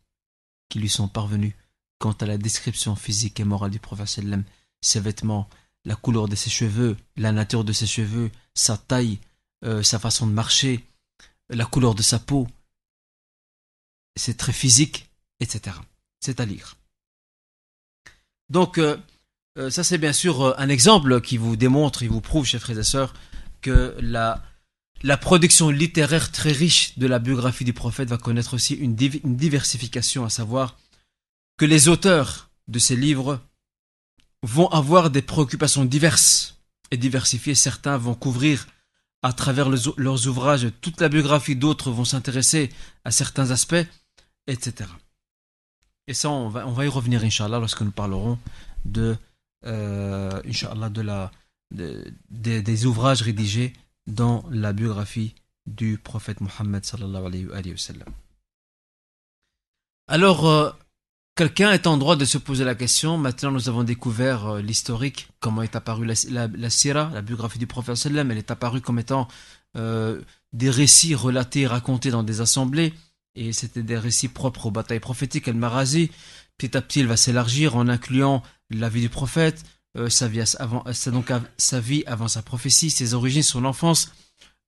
qui 0.69 0.79
lui 0.79 0.89
sont 0.89 1.07
parvenus 1.07 1.53
quant 1.99 2.13
à 2.13 2.25
la 2.25 2.37
description 2.37 2.95
physique 2.95 3.39
et 3.39 3.43
morale 3.43 3.71
du 3.71 3.79
prophète 3.79 4.07
sallam, 4.07 4.43
ses 4.81 4.99
vêtements, 4.99 5.49
la 5.85 5.95
couleur 5.95 6.27
de 6.27 6.35
ses 6.35 6.49
cheveux, 6.49 6.97
la 7.15 7.31
nature 7.31 7.63
de 7.63 7.73
ses 7.73 7.87
cheveux, 7.87 8.31
sa 8.53 8.77
taille, 8.77 9.19
euh, 9.63 9.83
sa 9.83 9.99
façon 9.99 10.27
de 10.27 10.31
marcher, 10.31 10.83
la 11.49 11.65
couleur 11.65 11.95
de 11.95 12.01
sa 12.01 12.19
peau. 12.19 12.47
C'est 14.15 14.37
très 14.37 14.53
physique, 14.53 15.09
etc. 15.39 15.75
C'est 16.19 16.39
à 16.39 16.45
lire. 16.45 16.75
Donc, 18.49 18.77
euh, 18.77 18.97
euh, 19.57 19.69
ça 19.69 19.83
c'est 19.83 19.97
bien 19.97 20.13
sûr 20.13 20.59
un 20.59 20.69
exemple 20.69 21.21
qui 21.21 21.37
vous 21.37 21.55
démontre, 21.55 22.03
et 22.03 22.07
vous 22.07 22.21
prouve, 22.21 22.45
chers 22.45 22.61
frères 22.61 22.79
et 22.79 22.83
sœurs, 22.83 23.13
que 23.61 23.95
la, 23.99 24.43
la 25.03 25.17
production 25.17 25.69
littéraire 25.69 26.31
très 26.31 26.51
riche 26.51 26.97
de 26.97 27.07
la 27.07 27.19
biographie 27.19 27.63
du 27.63 27.73
prophète 27.73 28.09
va 28.09 28.17
connaître 28.17 28.55
aussi 28.55 28.73
une 28.73 28.95
diversification, 28.95 30.25
à 30.25 30.29
savoir 30.29 30.77
que 31.57 31.65
les 31.65 31.87
auteurs 31.87 32.49
de 32.67 32.79
ces 32.79 32.95
livres 32.95 33.39
vont 34.45 34.67
avoir 34.67 35.09
des 35.09 35.21
préoccupations 35.21 35.85
diverses 35.85 36.57
et 36.91 36.97
diversifiées. 36.97 37.55
Certains 37.55 37.97
vont 37.97 38.13
couvrir 38.13 38.67
à 39.23 39.33
travers 39.33 39.69
leurs 39.69 40.27
ouvrages 40.27 40.67
toute 40.81 41.01
la 41.01 41.09
biographie, 41.09 41.55
d'autres 41.55 41.91
vont 41.91 42.05
s'intéresser 42.05 42.69
à 43.03 43.11
certains 43.11 43.49
aspects, 43.49 43.87
etc. 44.45 44.89
Et 46.07 46.13
ça, 46.13 46.29
on 46.29 46.49
va, 46.49 46.85
y 46.85 46.87
revenir, 46.87 47.23
Inch'Allah, 47.23 47.59
lorsque 47.59 47.81
nous 47.81 47.91
parlerons 47.91 48.37
de, 48.85 49.17
euh, 49.65 50.41
de 50.41 51.01
la, 51.01 51.31
des 51.71 52.85
ouvrages 52.85 53.23
rédigés 53.23 53.73
dans 54.05 54.45
la 54.51 54.73
biographie 54.73 55.33
du 55.65 55.97
prophète 55.97 56.39
Mohammed. 56.41 56.83
Alors, 60.07 60.47
euh, 60.47 60.71
Quelqu'un 61.35 61.73
est 61.73 61.85
en 61.85 61.97
droit 61.97 62.15
de 62.15 62.23
se 62.23 62.37
poser 62.37 62.63
la 62.63 62.75
question. 62.75 63.17
Maintenant, 63.17 63.51
nous 63.51 63.67
avons 63.67 63.83
découvert 63.83 64.47
euh, 64.47 64.61
l'historique, 64.61 65.27
comment 65.41 65.63
est 65.63 65.75
apparue 65.75 66.05
la, 66.05 66.13
la, 66.29 66.47
la 66.47 66.69
sira, 66.69 67.11
la 67.13 67.21
biographie 67.21 67.59
du 67.59 67.67
prophète 67.67 67.97
sallam. 67.97 68.31
Elle 68.31 68.37
est 68.37 68.51
apparue 68.51 68.79
comme 68.79 68.99
étant 68.99 69.27
euh, 69.75 70.21
des 70.53 70.69
récits 70.69 71.13
relatés, 71.13 71.67
racontés 71.67 72.09
dans 72.09 72.23
des 72.23 72.39
assemblées. 72.39 72.93
Et 73.35 73.51
c'était 73.51 73.83
des 73.83 73.97
récits 73.97 74.29
propres 74.29 74.67
aux 74.67 74.71
batailles 74.71 75.01
prophétiques. 75.01 75.49
El 75.49 75.55
Marazi, 75.55 76.09
petit 76.57 76.77
à 76.77 76.81
petit, 76.81 77.01
il 77.01 77.07
va 77.07 77.17
s'élargir 77.17 77.75
en 77.75 77.89
incluant 77.89 78.41
la 78.69 78.87
vie 78.87 79.01
du 79.01 79.09
prophète, 79.09 79.65
euh, 79.97 80.07
sa, 80.07 80.29
vie 80.29 80.41
avant, 80.59 80.85
donc, 81.07 81.33
sa 81.57 81.81
vie 81.81 82.05
avant 82.07 82.29
sa 82.29 82.43
prophétie, 82.43 82.89
ses 82.89 83.13
origines, 83.13 83.43
son 83.43 83.65
enfance. 83.65 84.13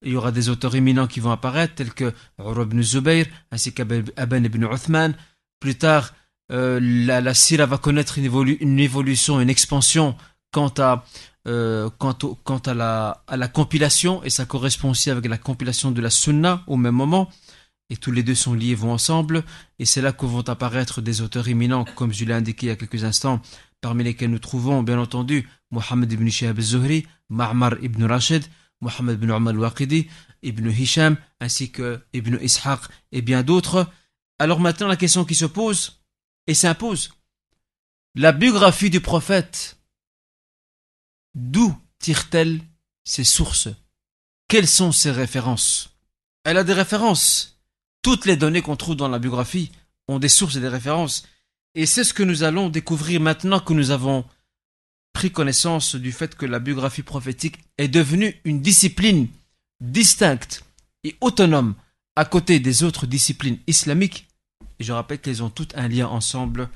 Il 0.02 0.12
y 0.12 0.16
aura 0.18 0.34
des 0.34 0.50
auteurs 0.50 0.76
éminents 0.76 1.08
qui 1.08 1.22
vont 1.22 1.32
apparaître, 1.32 1.76
tels 1.76 1.94
que 1.94 2.14
Urub 2.40 2.74
ibn 2.74 2.82
Zubayr, 2.82 3.26
ainsi 3.52 3.74
qu'Aban 3.74 4.44
ibn 4.44 4.66
Uthman. 4.66 5.16
Plus 5.62 5.76
tard, 5.76 6.14
euh, 6.52 6.80
la, 6.82 7.22
la 7.22 7.66
va 7.66 7.78
connaître 7.78 8.18
une, 8.18 8.80
évolution, 8.80 9.42
une 9.42 9.50
expansion 9.50 10.16
quant 10.52 10.74
à, 10.78 11.06
euh, 11.48 11.90
quant, 11.98 12.14
quant 12.44 12.60
à, 12.60 12.74
la, 12.74 13.24
à 13.28 13.38
la 13.38 13.48
compilation, 13.48 14.24
et 14.24 14.30
ça 14.30 14.46
correspond 14.46 14.92
aussi 14.92 15.10
avec 15.10 15.26
la 15.28 15.38
compilation 15.38 15.92
de 15.92 16.02
la 16.02 16.10
Sunna 16.10 16.64
au 16.68 16.78
même 16.78 16.96
moment, 16.96 17.30
et 17.90 17.98
tous 17.98 18.12
les 18.12 18.24
deux 18.24 18.36
sont 18.36 18.54
liés, 18.54 18.76
vont 18.76 18.92
ensemble, 18.92 19.44
et 19.80 19.86
c'est 19.86 20.02
là 20.02 20.12
que 20.12 20.26
vont 20.26 20.48
apparaître 20.48 21.02
des 21.02 21.22
auteurs 21.22 21.48
éminents, 21.48 21.86
comme 21.96 22.14
je 22.14 22.26
l'ai 22.26 22.34
indiqué 22.34 22.68
il 22.68 22.70
y 22.70 22.72
a 22.72 22.76
quelques 22.76 23.04
instants, 23.04 23.42
parmi 23.82 24.04
lesquels 24.04 24.32
nous 24.32 24.40
trouvons, 24.40 24.84
bien 24.84 25.00
entendu, 25.00 25.48
Mohammed 25.72 26.12
ibn 26.12 26.30
Shihab 26.30 26.58
al-Zuhri, 26.58 27.08
ibn 27.30 28.04
Rashid, 28.04 28.44
Mohammed 28.82 29.16
ibn 29.16 29.32
Umar 29.32 29.54
al-Waqidi, 29.54 30.08
ibn 30.44 30.70
Hisham, 30.70 31.18
ainsi 31.40 31.72
que 31.72 32.00
ibn 32.14 32.38
Ishaq, 32.42 32.80
et 33.12 33.22
bien 33.22 33.44
d'autres. 33.44 33.88
Alors 34.40 34.60
maintenant, 34.60 34.88
la 34.88 34.98
question 34.98 35.26
qui 35.26 35.36
se 35.36 35.46
pose, 35.46 35.97
et 36.48 36.54
s'impose. 36.54 37.12
La 38.16 38.32
biographie 38.32 38.90
du 38.90 39.02
prophète, 39.02 39.78
d'où 41.36 41.78
tire-t-elle 42.00 42.62
ses 43.04 43.24
sources? 43.24 43.70
Quelles 44.48 44.68
sont 44.68 44.92
ses 44.92 45.12
références? 45.12 45.90
Elle 46.44 46.58
a 46.58 46.64
des 46.64 46.74
références. 46.74 47.60
Toutes 48.02 48.26
les 48.26 48.38
données 48.38 48.62
qu'on 48.62 48.78
trouve 48.78 48.96
dans 48.96 49.10
la 49.10 49.20
biographie 49.20 49.72
ont 50.08 50.20
des 50.20 50.30
sources 50.30 50.56
et 50.56 50.62
des 50.62 50.68
références. 50.68 51.28
Et 51.76 51.86
c'est 51.86 52.04
ce 52.04 52.14
que 52.14 52.24
nous 52.24 52.44
allons 52.44 52.70
découvrir 52.70 53.20
maintenant 53.20 53.60
que 53.60 53.74
nous 53.74 53.92
avons 53.92 54.26
pris 55.14 55.32
connaissance 55.32 55.96
du 55.96 56.12
fait 56.12 56.36
que 56.36 56.46
la 56.46 56.60
biographie 56.60 57.04
prophétique 57.04 57.58
est 57.78 57.88
devenue 57.88 58.40
une 58.46 58.62
discipline 58.62 59.28
distincte 59.82 60.64
et 61.04 61.16
autonome 61.22 61.76
à 62.16 62.26
côté 62.26 62.60
des 62.60 62.84
autres 62.84 63.06
disciplines 63.06 63.60
islamiques 63.68 64.27
et 64.80 64.84
je 64.84 64.94
rappelle 64.94 65.20
qu'elles 65.20 65.44
ont 65.44 65.50
toutes 65.50 65.76
un 65.76 65.88
lien 65.88 66.08
ensemble, 66.08 66.70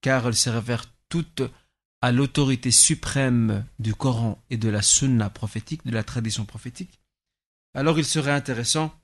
car 0.00 0.26
elles 0.26 0.36
se 0.36 0.50
réfèrent 0.50 0.86
toutes 1.08 1.42
à 2.00 2.12
l'autorité 2.12 2.70
suprême 2.70 3.66
du 3.78 3.94
Coran 3.94 4.42
et 4.50 4.56
de 4.56 4.68
la 4.68 4.82
sunna 4.82 5.30
prophétique, 5.30 5.84
de 5.84 5.92
la 5.92 6.04
tradition 6.04 6.44
prophétique. 6.44 7.00
Alors 7.74 7.98
il 7.98 8.04
serait 8.04 8.32
intéressant, 8.32 8.94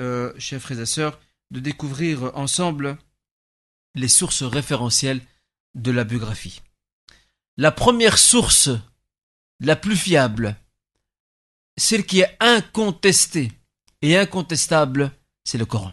euh, 0.00 0.32
chers 0.38 0.60
frères 0.60 0.80
et 0.80 0.86
sœurs, 0.86 1.18
de 1.50 1.60
découvrir 1.60 2.36
ensemble 2.36 2.98
les 3.94 4.08
sources 4.08 4.42
référentielles 4.42 5.22
de 5.74 5.90
la 5.90 6.04
biographie. 6.04 6.60
La 7.56 7.72
première 7.72 8.18
source, 8.18 8.70
la 9.60 9.76
plus 9.76 9.96
fiable, 9.96 10.56
celle 11.76 12.04
qui 12.04 12.20
est 12.20 12.36
incontestée 12.40 13.52
et 14.02 14.16
incontestable, 14.16 15.12
c'est 15.44 15.58
le 15.58 15.66
Coran. 15.66 15.92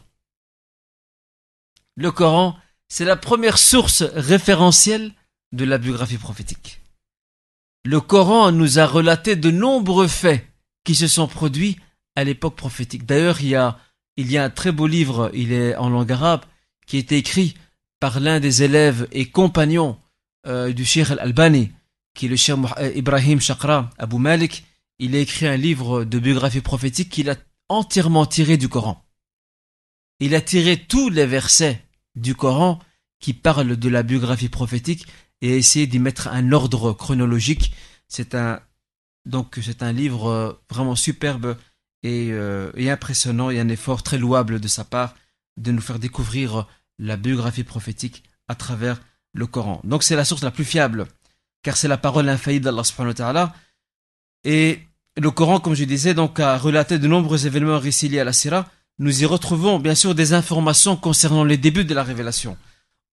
Le 1.98 2.12
Coran, 2.12 2.58
c'est 2.90 3.06
la 3.06 3.16
première 3.16 3.58
source 3.58 4.04
référentielle 4.04 5.14
de 5.54 5.64
la 5.64 5.78
biographie 5.78 6.18
prophétique. 6.18 6.82
le 7.86 8.02
Coran 8.02 8.52
nous 8.52 8.80
a 8.80 8.86
relaté 8.86 9.36
de 9.36 9.52
nombreux 9.52 10.08
faits 10.08 10.46
qui 10.84 10.96
se 10.96 11.08
sont 11.08 11.28
produits 11.28 11.78
à 12.16 12.24
l'époque 12.24 12.56
prophétique. 12.56 13.06
D'ailleurs, 13.06 13.42
il 13.42 13.50
y 13.50 13.56
a, 13.56 13.80
il 14.18 14.30
y 14.32 14.38
a 14.38 14.44
un 14.44 14.50
très 14.50 14.72
beau 14.72 14.88
livre, 14.88 15.32
il 15.34 15.54
est 15.54 15.76
en 15.78 15.90
langue 15.90 16.12
arabe, 16.12 16.46
qui 16.86 16.98
a 16.98 17.00
été 17.00 17.16
écrit 17.18 17.56
par 18.00 18.20
l'un 18.20 18.40
des 18.40 18.64
élèves 18.64 19.08
et 19.12 19.30
compagnons 19.30 19.98
euh, 20.48 20.74
du 20.74 20.84
Cheikh 20.84 21.12
Al-Albani, 21.12 21.72
qui 22.14 22.26
est 22.26 22.30
le 22.30 22.36
Cheikh 22.36 22.58
euh, 22.78 22.92
Ibrahim 22.96 23.40
Shakra 23.40 23.90
Abu 23.98 24.18
Malik. 24.18 24.66
Il 25.00 25.16
a 25.16 25.20
écrit 25.20 25.48
un 25.48 25.58
livre 25.58 26.04
de 26.04 26.20
biographie 26.20 26.62
prophétique 26.62 27.10
qu'il 27.10 27.30
a 27.30 27.36
entièrement 27.70 28.26
tiré 28.26 28.58
du 28.58 28.68
Coran. 28.68 29.06
Il 30.20 30.36
a 30.36 30.42
tiré 30.42 30.78
tous 30.78 31.10
les 31.10 31.26
versets 31.26 31.85
du 32.16 32.36
Coran 32.36 32.80
qui 33.20 33.34
parlent 33.34 33.76
de 33.76 33.90
la 33.90 34.04
biographie 34.04 34.50
prophétique 34.50 35.08
et 35.42 35.54
a 35.54 35.56
essayé 35.56 35.88
d'y 35.88 36.00
mettre 36.00 36.28
un 36.28 36.52
ordre 36.52 36.94
chronologique. 36.94 37.74
C'est 38.08 38.36
un 38.36 38.62
donc 39.26 39.60
c'est 39.62 39.82
un 39.82 39.92
livre 39.92 40.28
euh, 40.28 40.54
vraiment 40.70 40.96
superbe 40.96 41.58
et, 42.04 42.30
euh, 42.32 42.72
et, 42.76 42.92
impressionnant 42.92 43.50
et 43.50 43.60
un 43.60 43.70
effort 43.70 44.04
très 44.04 44.20
louable 44.20 44.60
de 44.60 44.68
sa 44.68 44.84
part 44.84 45.16
de 45.58 45.72
nous 45.72 45.82
faire 45.82 45.98
découvrir 45.98 46.68
la 47.00 47.18
biographie 47.18 47.64
prophétique 47.64 48.24
à 48.48 48.54
travers 48.54 49.02
le 49.34 49.48
Coran. 49.48 49.82
Donc 49.84 50.04
c'est 50.04 50.16
la 50.16 50.26
source 50.26 50.44
la 50.44 50.52
plus 50.52 50.66
fiable 50.66 51.08
car 51.64 51.76
c'est 51.78 51.88
la 51.88 51.98
parole 51.98 52.30
infaillible 52.30 52.66
d'Allah 52.66 52.84
subhanahu 52.84 53.16
wa 53.20 53.54
et 54.44 54.82
le 55.18 55.32
Coran 55.32 55.60
comme 55.60 55.74
je 55.74 55.86
disais 55.86 56.14
donc 56.14 56.40
a 56.40 56.58
relaté 56.58 57.00
de 57.00 57.08
nombreux 57.08 57.48
événements 57.48 57.80
récits 57.80 58.20
à 58.20 58.24
la 58.24 58.34
Syrah 58.34 58.70
nous 59.00 59.24
y 59.24 59.26
retrouvons 59.26 59.80
bien 59.80 59.96
sûr 59.96 60.16
des 60.16 60.34
informations 60.34 60.96
concernant 60.96 61.44
les 61.44 61.58
débuts 61.58 61.86
de 61.86 61.94
la 61.94 62.04
révélation. 62.04 62.58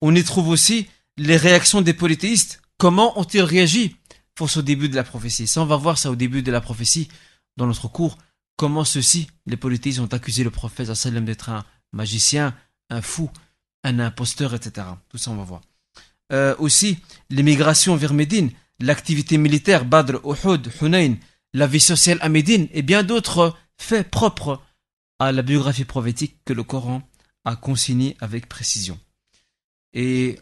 On 0.01 0.15
y 0.15 0.23
trouve 0.23 0.49
aussi 0.49 0.87
les 1.17 1.37
réactions 1.37 1.83
des 1.83 1.93
polythéistes. 1.93 2.63
Comment 2.79 3.19
ont-ils 3.19 3.43
réagi 3.43 3.97
face 4.37 4.57
au 4.57 4.63
début 4.63 4.89
de 4.89 4.97
la 4.97 5.05
prophétie? 5.05 5.47
Ça, 5.47 5.61
on 5.63 5.67
va 5.67 5.77
voir 5.77 5.99
ça 5.99 6.11
au 6.11 6.17
début 6.17 6.43
de 6.43 6.53
la 6.53 6.61
prophétie 6.61 7.09
dans 7.57 7.67
notre 7.67 7.89
cours. 7.89 8.19
Comment 8.57 8.85
ceux-ci, 8.85 9.29
les 9.47 9.57
polythéistes, 9.57 10.01
ont 10.01 10.07
accusé 10.07 10.45
le 10.45 10.51
prophète 10.51 10.89
d'être 10.89 11.49
un 11.51 11.65
magicien, 11.93 12.55
un 12.91 13.03
fou, 13.03 13.31
un 13.85 13.99
imposteur, 13.99 14.55
etc. 14.55 14.87
Tout 15.09 15.19
ça, 15.19 15.31
on 15.31 15.37
va 15.37 15.45
voir. 15.45 15.61
Euh, 16.33 16.55
aussi, 16.59 16.99
l'émigration 17.31 17.97
vers 17.97 18.15
Médine, 18.15 18.51
l'activité 18.81 19.37
militaire, 19.37 19.85
Badr, 19.85 20.21
Uhud, 20.25 20.71
Hunayn, 20.81 21.17
la 21.53 21.67
vie 21.67 21.81
sociale 21.81 22.19
à 22.21 22.29
Médine 22.29 22.69
et 22.73 22.83
bien 22.83 23.03
d'autres 23.03 23.57
faits 23.77 24.11
propres 24.11 24.63
à 25.23 25.33
la 25.33 25.43
biographie 25.43 25.85
prophétique 25.85 26.37
que 26.45 26.53
le 26.53 26.65
Coran 26.65 27.03
a 27.45 27.55
consigné 27.55 28.17
avec 28.21 28.49
précision. 28.49 28.99
Et 29.93 30.39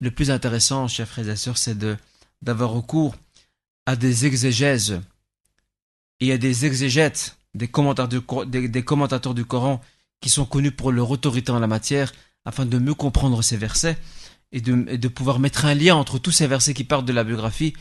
le 0.00 0.10
plus 0.10 0.30
intéressant, 0.30 0.88
chers 0.88 1.08
frères 1.08 1.28
et 1.28 1.36
sœurs, 1.36 1.58
c'est 1.58 1.76
d'avoir 2.42 2.70
recours 2.70 3.14
à 3.84 3.94
des 3.96 4.26
exégèses 4.26 5.00
et 6.20 6.32
à 6.32 6.38
des 6.38 6.64
exégètes, 6.64 7.36
des 7.54 7.68
commentateurs, 7.68 8.08
du, 9.34 9.44
Coran 9.44 9.80
qui 10.20 10.30
sont 10.30 10.46
connus 10.46 10.72
pour 10.72 10.92
leur 10.92 11.10
autorité 11.10 11.52
en 11.52 11.58
la 11.58 11.66
matière, 11.66 12.12
afin 12.44 12.64
de 12.64 12.78
mieux 12.78 12.94
comprendre 12.94 13.42
ces 13.42 13.56
versets 13.56 13.98
et 14.52 14.60
de, 14.60 14.96
de 14.96 15.08
pouvoir 15.08 15.40
mettre 15.40 15.66
un 15.66 15.74
lien 15.74 15.94
entre 15.94 16.18
tous 16.18 16.32
ces 16.32 16.46
versets 16.46 16.74
qui 16.74 16.84
parlent 16.84 17.04
de 17.04 17.12
la 17.12 17.24
biographie. 17.24 17.74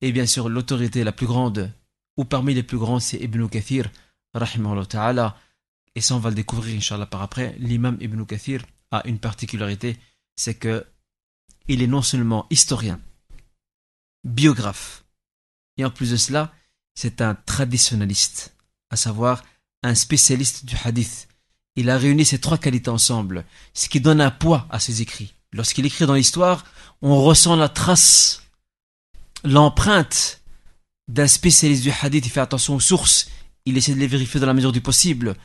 Et 0.00 0.12
bien 0.12 0.26
sûr, 0.26 0.48
l'autorité 0.48 1.02
la 1.02 1.12
plus 1.12 1.26
grande, 1.26 1.72
ou 2.16 2.24
parmi 2.24 2.52
les 2.52 2.62
plus 2.62 2.78
grands, 2.78 3.00
c'est 3.00 3.18
Ibn 3.18 3.48
Kathir, 3.48 3.90
rahimahullah 4.34 4.86
ta'ala, 4.86 5.36
et 5.94 6.00
ça 6.00 6.14
on 6.14 6.18
va 6.18 6.30
le 6.30 6.36
découvrir 6.36 6.76
Inch'Allah 6.76 7.06
par 7.06 7.22
après, 7.22 7.54
l'imam 7.58 7.96
Ibn 8.00 8.24
Kathir 8.24 8.64
a 8.90 9.06
une 9.06 9.18
particularité, 9.18 9.96
c'est 10.36 10.54
que 10.54 10.86
il 11.68 11.82
est 11.82 11.86
non 11.86 12.02
seulement 12.02 12.46
historien, 12.50 13.00
biographe, 14.24 15.04
et 15.76 15.84
en 15.84 15.90
plus 15.90 16.10
de 16.10 16.16
cela, 16.16 16.52
c'est 16.94 17.20
un 17.20 17.34
traditionnaliste, 17.34 18.54
à 18.90 18.96
savoir 18.96 19.44
un 19.82 19.94
spécialiste 19.94 20.64
du 20.64 20.76
hadith. 20.84 21.28
Il 21.76 21.90
a 21.90 21.98
réuni 21.98 22.24
ces 22.24 22.40
trois 22.40 22.58
qualités 22.58 22.90
ensemble, 22.90 23.44
ce 23.74 23.88
qui 23.88 24.00
donne 24.00 24.20
un 24.20 24.32
poids 24.32 24.66
à 24.70 24.80
ses 24.80 25.00
écrits. 25.02 25.34
Lorsqu'il 25.52 25.86
écrit 25.86 26.06
dans 26.06 26.14
l'histoire, 26.14 26.64
on 27.00 27.22
ressent 27.22 27.54
la 27.54 27.68
trace, 27.68 28.42
l'empreinte 29.44 30.42
d'un 31.06 31.28
spécialiste 31.28 31.84
du 31.84 31.92
hadith. 32.02 32.26
Il 32.26 32.30
fait 32.30 32.40
attention 32.40 32.74
aux 32.74 32.80
sources, 32.80 33.30
il 33.64 33.76
essaie 33.76 33.94
de 33.94 34.00
les 34.00 34.08
vérifier 34.08 34.40
dans 34.40 34.46
la 34.46 34.54
mesure 34.54 34.72
du 34.72 34.80
possible. 34.80 35.36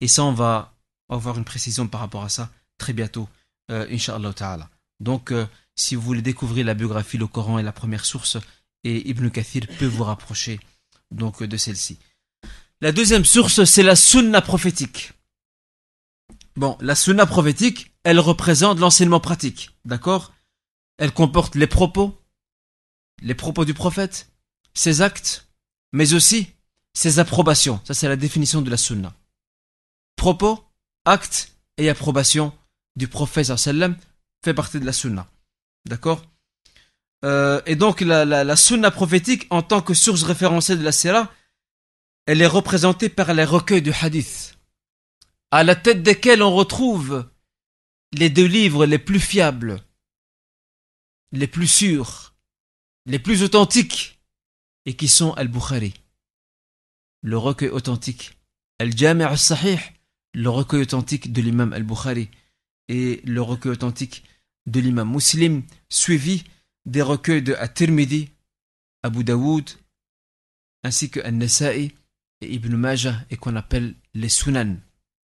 Et 0.00 0.08
ça, 0.08 0.24
on 0.24 0.32
va 0.32 0.74
avoir 1.08 1.38
une 1.38 1.44
précision 1.44 1.88
par 1.88 2.00
rapport 2.00 2.24
à 2.24 2.28
ça 2.28 2.50
très 2.78 2.92
bientôt, 2.92 3.28
euh, 3.70 3.86
Inch'Allah 3.90 4.32
Ta'ala. 4.32 4.70
Donc, 5.00 5.32
euh, 5.32 5.46
si 5.74 5.94
vous 5.94 6.02
voulez 6.02 6.22
découvrir 6.22 6.64
la 6.64 6.74
biographie, 6.74 7.18
le 7.18 7.26
Coran 7.26 7.58
est 7.58 7.62
la 7.62 7.72
première 7.72 8.04
source, 8.04 8.36
et 8.84 9.08
Ibn 9.08 9.28
Kathir 9.28 9.66
peut 9.78 9.86
vous 9.86 10.04
rapprocher 10.04 10.60
donc 11.10 11.42
de 11.42 11.56
celle-ci. 11.56 11.98
La 12.80 12.92
deuxième 12.92 13.24
source, 13.24 13.64
c'est 13.64 13.82
la 13.82 13.96
sunna 13.96 14.40
prophétique. 14.40 15.12
Bon, 16.56 16.76
la 16.80 16.94
sunna 16.94 17.26
prophétique, 17.26 17.92
elle 18.04 18.20
représente 18.20 18.78
l'enseignement 18.78 19.20
pratique, 19.20 19.70
d'accord? 19.84 20.32
Elle 20.96 21.12
comporte 21.12 21.54
les 21.54 21.66
propos, 21.66 22.20
les 23.22 23.34
propos 23.34 23.64
du 23.64 23.74
prophète, 23.74 24.30
ses 24.74 25.02
actes, 25.02 25.48
mais 25.92 26.14
aussi 26.14 26.48
ses 26.94 27.18
approbations. 27.18 27.80
Ça, 27.84 27.94
c'est 27.94 28.08
la 28.08 28.16
définition 28.16 28.62
de 28.62 28.70
la 28.70 28.76
sunna 28.76 29.14
propos, 30.18 30.62
actes 31.06 31.56
et 31.78 31.88
approbation 31.88 32.52
du 32.96 33.08
prophète 33.08 33.52
fait 34.44 34.54
partie 34.54 34.80
de 34.80 34.84
la 34.84 34.92
sunna. 34.92 35.30
D'accord? 35.86 36.22
Euh, 37.24 37.62
Et 37.66 37.76
donc 37.76 38.02
la, 38.02 38.24
la, 38.24 38.56
sunna 38.56 38.90
prophétique 38.90 39.46
en 39.50 39.62
tant 39.62 39.80
que 39.80 39.94
source 39.94 40.22
référentielle 40.22 40.80
de 40.80 40.84
la 40.84 40.92
sira, 40.92 41.32
elle 42.26 42.42
est 42.42 42.46
représentée 42.46 43.08
par 43.08 43.32
les 43.32 43.44
recueils 43.44 43.82
du 43.82 43.92
hadith, 43.92 44.58
à 45.50 45.64
la 45.64 45.74
tête 45.74 46.02
desquels 46.02 46.42
on 46.42 46.54
retrouve 46.54 47.28
les 48.12 48.30
deux 48.30 48.46
livres 48.46 48.86
les 48.86 48.98
plus 48.98 49.20
fiables, 49.20 49.82
les 51.32 51.46
plus 51.46 51.66
sûrs, 51.66 52.34
les 53.06 53.18
plus 53.18 53.42
authentiques, 53.42 54.20
et 54.84 54.94
qui 54.94 55.08
sont 55.08 55.32
Al-Bukhari, 55.32 55.94
le 57.22 57.38
recueil 57.38 57.70
authentique, 57.70 58.38
Al-Jami' 58.78 59.24
al-Sahih, 59.24 59.80
le 60.38 60.50
recueil 60.50 60.82
authentique 60.82 61.32
de 61.32 61.42
l'imam 61.42 61.72
al-Bukhari 61.72 62.30
et 62.86 63.20
le 63.24 63.42
recueil 63.42 63.72
authentique 63.72 64.22
de 64.66 64.78
l'imam 64.78 65.10
muslim, 65.10 65.64
suivi 65.88 66.44
des 66.86 67.02
recueils 67.02 67.42
de 67.42 67.54
At-Tirmidhi, 67.54 68.30
Abu 69.02 69.24
Daoud, 69.24 69.68
ainsi 70.84 71.10
que 71.10 71.18
An-Nasa'i 71.26 71.92
et 72.40 72.54
Ibn 72.54 72.76
Majah, 72.76 73.24
et 73.30 73.36
qu'on 73.36 73.56
appelle 73.56 73.96
les 74.14 74.28
Sunan. 74.28 74.76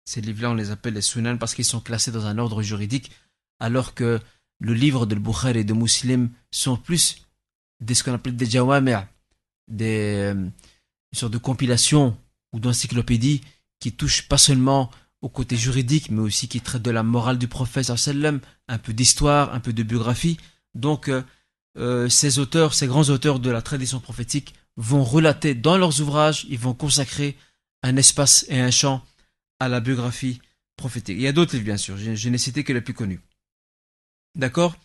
Ces 0.03 0.19
livres-là, 0.19 0.51
on 0.51 0.55
les 0.55 0.69
appelle 0.69 0.95
les 0.95 1.01
Sunan 1.01 1.37
parce 1.37 1.55
qu'ils 1.55 1.63
sont 1.63 1.79
classés 1.79 2.11
dans 2.11 2.25
un 2.25 2.37
ordre 2.37 2.61
juridique, 2.61 3.09
alors 3.61 3.93
que 3.93 4.19
le 4.59 4.73
livre 4.73 5.05
de 5.05 5.15
Bukhari 5.15 5.59
et 5.59 5.63
de 5.63 5.73
Muslim 5.73 6.29
sont 6.51 6.75
plus 6.75 7.25
des 7.79 7.93
ce 7.93 8.03
qu'on 8.03 8.13
appelle 8.13 8.35
des 8.35 8.49
jawami', 8.49 9.05
des 9.69 10.33
euh, 10.35 10.49
sortes 11.13 11.31
de 11.31 11.37
compilations 11.37 12.17
ou 12.51 12.59
d'encyclopédies 12.59 13.41
qui 13.79 13.93
touche 13.93 14.27
pas 14.27 14.37
seulement 14.37 14.89
au 15.21 15.29
côté 15.29 15.57
juridique, 15.57 16.11
mais 16.11 16.21
aussi 16.21 16.47
qui 16.47 16.61
traite 16.61 16.81
de 16.81 16.91
la 16.91 17.03
morale 17.03 17.37
du 17.37 17.47
prophète 17.47 17.89
un 17.89 18.77
peu 18.77 18.93
d'histoire, 18.93 19.53
un 19.53 19.59
peu 19.59 19.73
de 19.73 19.83
biographie. 19.83 20.37
Donc, 20.75 21.09
euh, 21.09 21.23
euh, 21.77 22.09
ces 22.09 22.39
auteurs, 22.39 22.73
ces 22.73 22.87
grands 22.87 23.09
auteurs 23.09 23.39
de 23.39 23.49
la 23.49 23.61
tradition 23.61 23.99
prophétique 23.99 24.53
vont 24.77 25.03
relater 25.03 25.55
dans 25.55 25.77
leurs 25.77 25.99
ouvrages, 26.01 26.45
ils 26.49 26.59
vont 26.59 26.73
consacrer 26.73 27.37
un 27.83 27.95
espace 27.97 28.45
et 28.49 28.59
un 28.59 28.71
champ 28.71 29.03
à 29.59 29.67
la 29.67 29.79
biographie 29.79 30.41
prophétique. 30.77 31.17
Il 31.17 31.21
y 31.21 31.27
a 31.27 31.33
d'autres 31.33 31.53
livres, 31.53 31.65
bien 31.65 31.77
sûr, 31.77 31.97
je 31.97 32.29
n'ai 32.29 32.37
cité 32.37 32.63
que 32.63 32.73
les 32.73 32.81
plus 32.81 32.93
connus. 32.93 33.19
D'accord? 34.35 34.75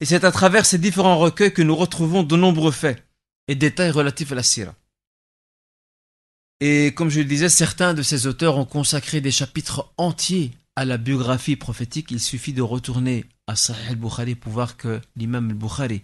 Et 0.00 0.04
c'est 0.04 0.24
à 0.24 0.32
travers 0.32 0.66
ces 0.66 0.78
différents 0.78 1.18
recueils 1.18 1.52
que 1.52 1.62
nous 1.62 1.74
retrouvons 1.74 2.22
de 2.22 2.36
nombreux 2.36 2.72
faits 2.72 3.02
et 3.48 3.54
détails 3.54 3.90
relatifs 3.90 4.32
à 4.32 4.34
la 4.34 4.42
sira. 4.42 4.74
Et 6.60 6.92
comme 6.94 7.08
je 7.08 7.20
le 7.20 7.26
disais, 7.26 7.48
certains 7.48 7.94
de 7.94 8.02
ces 8.02 8.26
auteurs 8.26 8.56
ont 8.56 8.64
consacré 8.64 9.20
des 9.20 9.30
chapitres 9.30 9.92
entiers 9.96 10.52
à 10.74 10.84
la 10.84 10.96
biographie 10.96 11.56
prophétique. 11.56 12.10
Il 12.10 12.20
suffit 12.20 12.52
de 12.52 12.62
retourner 12.62 13.24
à 13.46 13.54
Sahih 13.54 13.90
al-Bukhari 13.90 14.34
pour 14.34 14.52
voir 14.52 14.76
que 14.76 15.00
l'imam 15.16 15.50
al-Bukhari, 15.50 16.02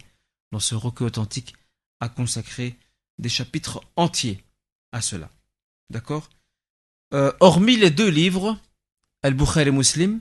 dans 0.52 0.60
ce 0.60 0.74
recueil 0.74 1.08
authentique, 1.08 1.54
a 2.00 2.08
consacré 2.08 2.76
des 3.18 3.28
chapitres 3.28 3.82
entiers 3.96 4.42
à 4.92 5.00
cela. 5.00 5.28
D'accord? 5.90 6.30
Euh, 7.12 7.32
Hormis 7.40 7.76
les 7.76 7.90
deux 7.90 8.08
livres, 8.08 8.58
Al-Bukhari 9.22 9.68
et 9.68 9.72
Muslim, 9.72 10.20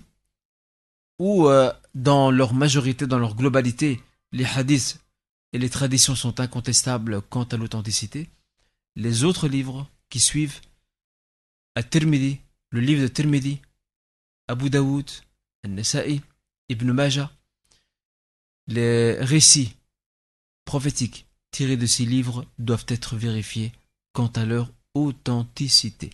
où 1.20 1.48
euh, 1.48 1.72
dans 1.94 2.32
leur 2.32 2.54
majorité, 2.54 3.06
dans 3.06 3.20
leur 3.20 3.36
globalité, 3.36 4.02
les 4.32 4.46
hadiths 4.46 5.00
et 5.54 5.60
les 5.60 5.70
traditions 5.70 6.16
sont 6.16 6.40
incontestables 6.40 7.22
quant 7.22 7.44
à 7.44 7.58
l'authenticité, 7.58 8.30
les 8.96 9.24
autres 9.24 9.48
livres 9.48 9.88
suivent, 10.20 10.62
At-Tirmidhi, 11.76 12.40
le 12.70 12.80
livre 12.80 13.02
de 13.02 13.08
Tirmidhi, 13.08 13.62
Abu 14.48 14.70
Daoud, 14.70 15.10
An-Nasa'i, 15.66 16.22
Ibn 16.70 16.92
Majah, 16.92 17.32
les 18.68 19.14
récits 19.20 19.76
prophétiques 20.66 21.28
tirés 21.52 21.78
de 21.78 21.86
ces 21.86 22.06
livres 22.06 22.46
doivent 22.58 22.86
être 22.88 23.16
vérifiés 23.16 23.72
quant 24.14 24.28
à 24.28 24.46
leur 24.46 24.72
authenticité. 24.94 26.10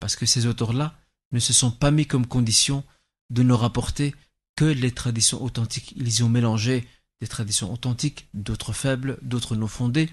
Parce 0.00 0.16
que 0.16 0.26
ces 0.26 0.46
auteurs-là 0.46 0.98
ne 1.32 1.38
se 1.38 1.52
sont 1.52 1.70
pas 1.70 1.90
mis 1.90 2.06
comme 2.06 2.26
condition 2.26 2.84
de 3.30 3.42
ne 3.42 3.52
rapporter 3.52 4.14
que 4.56 4.64
les 4.64 4.92
traditions 4.92 5.42
authentiques. 5.42 5.92
Ils 5.96 6.18
y 6.18 6.22
ont 6.22 6.28
mélangé 6.28 6.86
des 7.20 7.26
traditions 7.26 7.72
authentiques, 7.72 8.28
d'autres 8.34 8.72
faibles, 8.72 9.18
d'autres 9.22 9.56
non 9.56 9.68
fondées, 9.68 10.10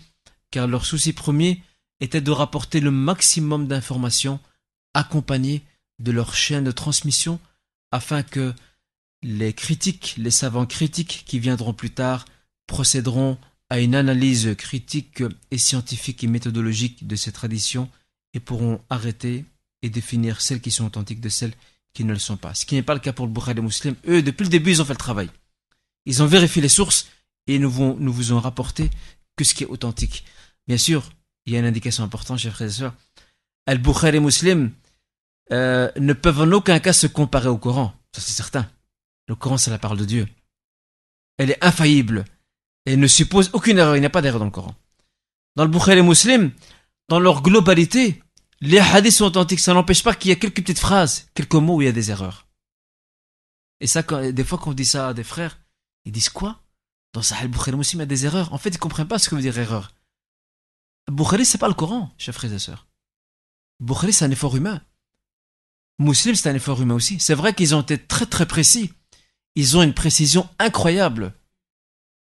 car 0.51 0.67
leur 0.67 0.85
souci 0.85 1.13
premier 1.13 1.61
était 1.99 2.21
de 2.21 2.31
rapporter 2.31 2.79
le 2.79 2.91
maximum 2.91 3.67
d'informations 3.67 4.39
accompagnées 4.93 5.63
de 5.99 6.11
leur 6.11 6.35
chaîne 6.35 6.63
de 6.63 6.71
transmission 6.71 7.39
afin 7.91 8.23
que 8.23 8.53
les 9.21 9.53
critiques, 9.53 10.15
les 10.17 10.31
savants 10.31 10.65
critiques 10.65 11.23
qui 11.25 11.39
viendront 11.39 11.73
plus 11.73 11.91
tard 11.91 12.25
procéderont 12.67 13.37
à 13.69 13.79
une 13.79 13.95
analyse 13.95 14.55
critique 14.57 15.23
et 15.51 15.57
scientifique 15.57 16.23
et 16.23 16.27
méthodologique 16.27 17.07
de 17.07 17.15
ces 17.15 17.31
traditions 17.31 17.89
et 18.33 18.39
pourront 18.39 18.81
arrêter 18.89 19.45
et 19.81 19.89
définir 19.89 20.41
celles 20.41 20.61
qui 20.61 20.71
sont 20.71 20.85
authentiques 20.85 21.21
de 21.21 21.29
celles 21.29 21.53
qui 21.93 22.03
ne 22.03 22.13
le 22.13 22.19
sont 22.19 22.37
pas. 22.37 22.53
Ce 22.53 22.65
qui 22.65 22.75
n'est 22.75 22.83
pas 22.83 22.93
le 22.93 22.99
cas 22.99 23.13
pour 23.13 23.25
le 23.25 23.31
Bukhari 23.31 23.55
les 23.55 23.61
musulmans. 23.61 23.97
Eux, 24.07 24.21
depuis 24.21 24.43
le 24.43 24.49
début, 24.49 24.71
ils 24.71 24.81
ont 24.81 24.85
fait 24.85 24.93
le 24.93 24.97
travail. 24.97 25.29
Ils 26.05 26.21
ont 26.23 26.27
vérifié 26.27 26.61
les 26.61 26.69
sources 26.69 27.07
et 27.47 27.59
nous, 27.59 27.95
nous 27.99 28.13
vous 28.13 28.33
ont 28.33 28.39
rapporté 28.39 28.89
que 29.35 29.43
ce 29.43 29.53
qui 29.53 29.63
est 29.63 29.67
authentique. 29.67 30.23
Bien 30.67 30.77
sûr, 30.77 31.09
il 31.45 31.53
y 31.53 31.55
a 31.55 31.59
une 31.59 31.65
indication 31.65 32.03
importante, 32.03 32.39
chers 32.39 32.53
frères 32.53 32.67
et 32.67 32.71
sœurs. 32.71 32.93
Al-Bukhari 33.65 34.17
et 34.17 34.19
les 34.19 34.69
euh, 35.51 35.91
ne 35.97 36.13
peuvent 36.13 36.41
en 36.41 36.51
aucun 36.51 36.79
cas 36.79 36.93
se 36.93 37.07
comparer 37.07 37.49
au 37.49 37.57
Coran. 37.57 37.93
Ça, 38.13 38.21
c'est 38.21 38.33
certain. 38.33 38.69
Le 39.27 39.35
Coran, 39.35 39.57
c'est 39.57 39.71
la 39.71 39.77
parole 39.77 39.97
de 39.97 40.05
Dieu. 40.05 40.27
Elle 41.37 41.51
est 41.51 41.63
infaillible. 41.63 42.25
Et 42.85 42.97
ne 42.97 43.07
suppose 43.07 43.49
aucune 43.53 43.77
erreur. 43.77 43.95
Il 43.95 43.99
n'y 43.99 44.05
a 44.05 44.09
pas 44.09 44.21
d'erreur 44.21 44.39
dans 44.39 44.45
le 44.45 44.51
Coran. 44.51 44.75
Dans 45.55 45.63
le 45.63 45.69
Bukhari 45.69 45.99
et 45.99 46.37
les 46.37 46.51
dans 47.09 47.19
leur 47.19 47.41
globalité, 47.41 48.23
les 48.61 48.79
hadiths 48.79 49.13
sont 49.13 49.25
authentiques. 49.25 49.59
Ça 49.59 49.73
n'empêche 49.73 50.03
pas 50.03 50.15
qu'il 50.15 50.29
y 50.29 50.31
ait 50.31 50.39
quelques 50.39 50.61
petites 50.61 50.79
phrases, 50.79 51.27
quelques 51.33 51.55
mots 51.55 51.75
où 51.75 51.81
il 51.81 51.85
y 51.85 51.89
a 51.89 51.93
des 51.93 52.11
erreurs. 52.11 52.47
Et 53.79 53.87
ça, 53.87 54.01
des 54.01 54.43
fois, 54.43 54.57
quand 54.57 54.71
on 54.71 54.73
dit 54.73 54.85
ça 54.85 55.09
à 55.09 55.13
des 55.13 55.23
frères, 55.23 55.59
ils 56.05 56.11
disent 56.11 56.29
quoi? 56.29 56.61
Dans 57.13 57.21
Sahel 57.21 57.49
Bukhari 57.49 57.77
Muslim, 57.77 57.99
il 57.99 58.03
y 58.03 58.03
a 58.03 58.07
des 58.07 58.25
erreurs. 58.25 58.53
En 58.53 58.57
fait, 58.57 58.69
ils 58.69 58.73
ne 58.73 58.79
comprennent 58.79 59.07
pas 59.07 59.19
ce 59.19 59.29
que 59.29 59.35
veut 59.35 59.41
dire 59.41 59.57
erreur. 59.57 59.91
Bukhari, 61.11 61.45
c'est 61.45 61.57
pas 61.57 61.67
le 61.67 61.73
Coran, 61.73 62.13
chers 62.17 62.33
frères 62.33 62.53
et 62.53 62.59
sœurs. 62.59 62.87
Bukhari, 63.79 64.13
c'est 64.13 64.25
un 64.25 64.31
effort 64.31 64.55
humain. 64.55 64.81
Muslim, 65.99 66.35
c'est 66.35 66.49
un 66.49 66.55
effort 66.55 66.81
humain 66.81 66.95
aussi. 66.95 67.19
C'est 67.19 67.33
vrai 67.33 67.53
qu'ils 67.53 67.75
ont 67.75 67.81
été 67.81 67.97
très 67.97 68.25
très 68.25 68.45
précis. 68.45 68.93
Ils 69.55 69.77
ont 69.77 69.83
une 69.83 69.93
précision 69.93 70.49
incroyable. 70.59 71.33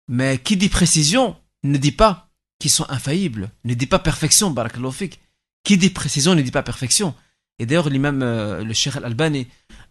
Mais 0.08 0.38
qui 0.38 0.56
dit 0.56 0.68
précision 0.68 1.36
ne 1.62 1.78
dit 1.78 1.92
pas 1.92 2.30
qu'ils 2.58 2.70
sont 2.70 2.88
infaillibles, 2.90 3.50
ne 3.64 3.74
dit 3.74 3.86
pas 3.86 3.98
perfection, 3.98 4.50
barakalofik. 4.50 5.20
Qui 5.64 5.78
dit 5.78 5.90
précision 5.90 6.34
ne 6.34 6.42
dit 6.42 6.50
pas 6.50 6.64
perfection. 6.64 7.14
Et 7.58 7.66
d'ailleurs, 7.66 7.88
l'imam, 7.88 8.22
euh, 8.22 8.64
le 8.64 8.74
Cheikh 8.74 8.96
Al-Albani, 8.96 9.46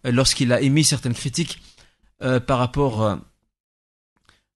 euh, 0.06 0.12
lorsqu'il 0.12 0.52
a 0.52 0.60
émis 0.60 0.84
certaines 0.84 1.14
critiques 1.14 1.62
euh, 2.22 2.40
par 2.40 2.58
rapport 2.58 3.18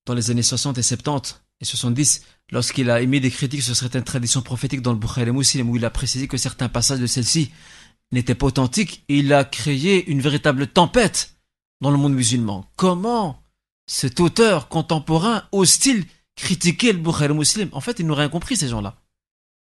dans 0.05 0.15
les 0.15 0.31
années 0.31 0.43
60 0.43 0.77
et 0.79 0.83
70 0.83 1.41
et 1.61 1.65
70, 1.65 2.23
lorsqu'il 2.53 2.91
a 2.91 3.01
émis 3.01 3.21
des 3.21 3.31
critiques 3.31 3.63
sur 3.63 3.75
certaines 3.75 4.05
traditions 4.05 4.43
prophétiques 4.43 4.83
dans 4.83 4.93
le 4.93 4.99
Bukhari 4.99 5.31
Muslim, 5.33 5.71
où 5.71 5.77
il 5.77 5.85
a 5.85 5.91
précisé 5.91 6.29
que 6.29 6.37
certains 6.37 6.69
passages 6.69 7.01
de 7.01 7.07
celle-ci 7.07 7.51
n'étaient 8.13 8.35
pas 8.35 8.47
authentiques, 8.47 9.05
il 9.09 9.33
a 9.33 9.45
créé 9.45 10.09
une 10.11 10.21
véritable 10.21 10.67
tempête 10.67 11.37
dans 11.81 11.91
le 11.91 11.97
monde 11.97 12.15
musulman. 12.15 12.71
Comment 12.77 13.43
cet 13.87 14.21
auteur 14.21 14.69
contemporain 14.69 15.45
ose-t-il 15.53 16.05
critiquer 16.37 16.93
le 16.93 16.99
Bukhari 16.99 17.35
Muslim? 17.35 17.69
En 17.73 17.81
fait, 17.81 17.99
ils 17.99 18.07
n'ont 18.07 18.15
rien 18.15 18.29
compris, 18.29 18.57
ces 18.57 18.69
gens-là. 18.69 18.97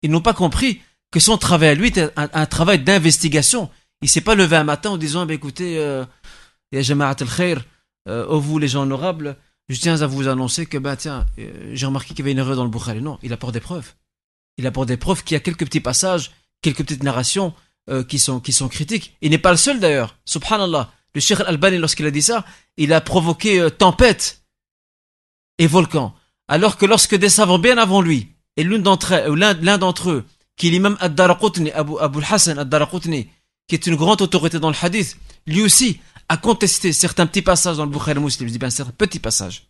Ils 0.02 0.12
n'ont 0.12 0.22
pas 0.22 0.34
compris 0.34 0.82
que 1.12 1.20
son 1.20 1.38
travail 1.38 1.70
à 1.70 1.76
lui 1.76 1.88
était 1.88 2.10
un, 2.16 2.46
travail 2.46 2.84
d'investigation. 2.84 3.70
Il 4.02 4.10
s'est 4.10 4.22
pas 4.22 4.36
levé 4.36 4.56
un 4.56 4.64
matin 4.64 4.92
en 4.92 4.98
disant, 4.98 5.26
bah, 5.26 5.34
écoutez, 5.34 5.78
euh, 5.78 6.06
Jama'at 6.72 7.16
al-Khair, 7.22 7.64
euh, 8.10 8.26
oh 8.28 8.40
vous 8.40 8.58
les 8.58 8.68
gens 8.68 8.82
honorables, 8.82 9.38
je 9.70 9.80
tiens 9.80 10.02
à 10.02 10.08
vous 10.08 10.28
annoncer 10.28 10.66
que, 10.66 10.78
tiens, 10.96 11.26
euh, 11.40 11.72
j'ai 11.74 11.86
remarqué 11.86 12.10
qu'il 12.10 12.20
y 12.20 12.22
avait 12.24 12.32
une 12.32 12.40
erreur 12.40 12.56
dans 12.56 12.64
le 12.64 12.70
Bukhari. 12.70 13.02
Non, 13.02 13.18
il 13.24 13.32
apporte 13.34 13.54
des 13.54 13.60
preuves. 13.60 13.94
Il 14.58 14.68
apporte 14.68 14.88
des 14.88 14.98
preuves 14.98 15.24
qu'il 15.24 15.36
y 15.36 15.38
a 15.38 15.40
quelques 15.40 15.66
petits 15.66 15.80
passages, 15.80 16.32
quelques 16.62 16.80
petites 16.80 17.04
narrations 17.04 17.54
euh, 17.90 18.04
qui, 18.04 18.20
sont, 18.20 18.40
critiques. 18.70 19.16
Il 19.22 19.32
n'est 19.32 19.38
pas 19.38 19.52
le 19.52 19.58
seul 19.58 19.80
d'ailleurs. 19.80 20.18
Subhanallah. 20.26 20.92
Le 21.16 21.22
Cheikh 21.22 21.40
Al-Albani, 21.42 21.78
lorsqu'il 21.78 22.06
a 22.06 22.12
dit 22.12 22.22
ça, 22.22 22.46
il 22.78 22.92
a 22.92 23.00
provoqué 23.00 23.60
euh, 23.60 23.70
tempête 23.70 24.44
et 25.58 25.68
volcan. 25.68 26.14
Alors 26.48 26.78
que 26.78 26.86
lorsque 26.86 27.16
des 27.16 27.30
savants 27.30 27.60
bien 27.60 27.78
avant 27.78 28.02
lui, 28.02 28.30
et 28.58 28.64
l'un 28.64 28.80
d'entre 28.80 29.14
l'un 29.34 29.78
d'entre 29.78 30.12
eux, 30.12 30.26
qui 30.58 30.68
est 30.68 30.72
l'imam 30.72 30.98
Ad-Daraqutni, 31.00 31.72
Abu, 31.72 31.94
Abu 32.00 32.20
Hassan 32.30 32.60
Ad-Daraqutni, 32.60 33.30
qui 33.68 33.76
est 33.76 33.88
une 33.88 33.96
grande 33.96 34.22
autorité 34.22 34.60
dans 34.60 34.70
le 34.70 34.76
hadith, 34.80 35.18
lui 35.48 35.64
aussi 35.64 36.00
a 36.34 36.38
contesté 36.38 36.94
certains 36.94 37.28
petits 37.28 37.44
passages 37.44 37.78
dans 37.78 37.86
le 37.86 37.92
Bukhari 37.92 38.20
Muslim, 38.20 38.48
je 38.48 38.54
dis 38.54 38.60
bien 38.60 38.72
certains 38.72 38.92
petits 38.92 39.20
passages, 39.20 39.68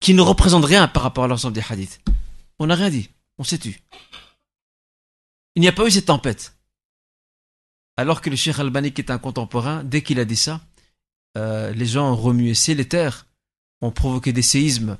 qui 0.00 0.14
ne 0.14 0.22
représentent 0.22 0.64
rien 0.64 0.86
par 0.86 1.02
rapport 1.02 1.24
à 1.24 1.26
l'ensemble 1.26 1.54
des 1.54 1.64
hadiths. 1.68 2.00
On 2.60 2.66
n'a 2.66 2.76
rien 2.76 2.90
dit, 2.90 3.10
on 3.38 3.44
s'est 3.44 3.58
tu. 3.58 3.80
Il 5.56 5.62
n'y 5.62 5.68
a 5.68 5.72
pas 5.72 5.84
eu 5.84 5.90
cette 5.90 6.06
tempête. 6.06 6.54
Alors 7.96 8.20
que 8.20 8.30
le 8.30 8.36
Cheikh 8.36 8.58
Albani, 8.58 8.92
qui 8.92 9.00
est 9.00 9.10
un 9.10 9.18
contemporain, 9.18 9.82
dès 9.82 10.02
qu'il 10.02 10.20
a 10.20 10.24
dit 10.24 10.36
ça, 10.36 10.60
euh, 11.36 11.72
les 11.72 11.86
gens 11.86 12.12
ont 12.12 12.16
remué 12.16 12.54
ciel 12.54 12.78
et 12.78 12.88
terre, 12.88 13.26
ont 13.80 13.90
provoqué 13.90 14.32
des 14.32 14.42
séismes 14.42 14.96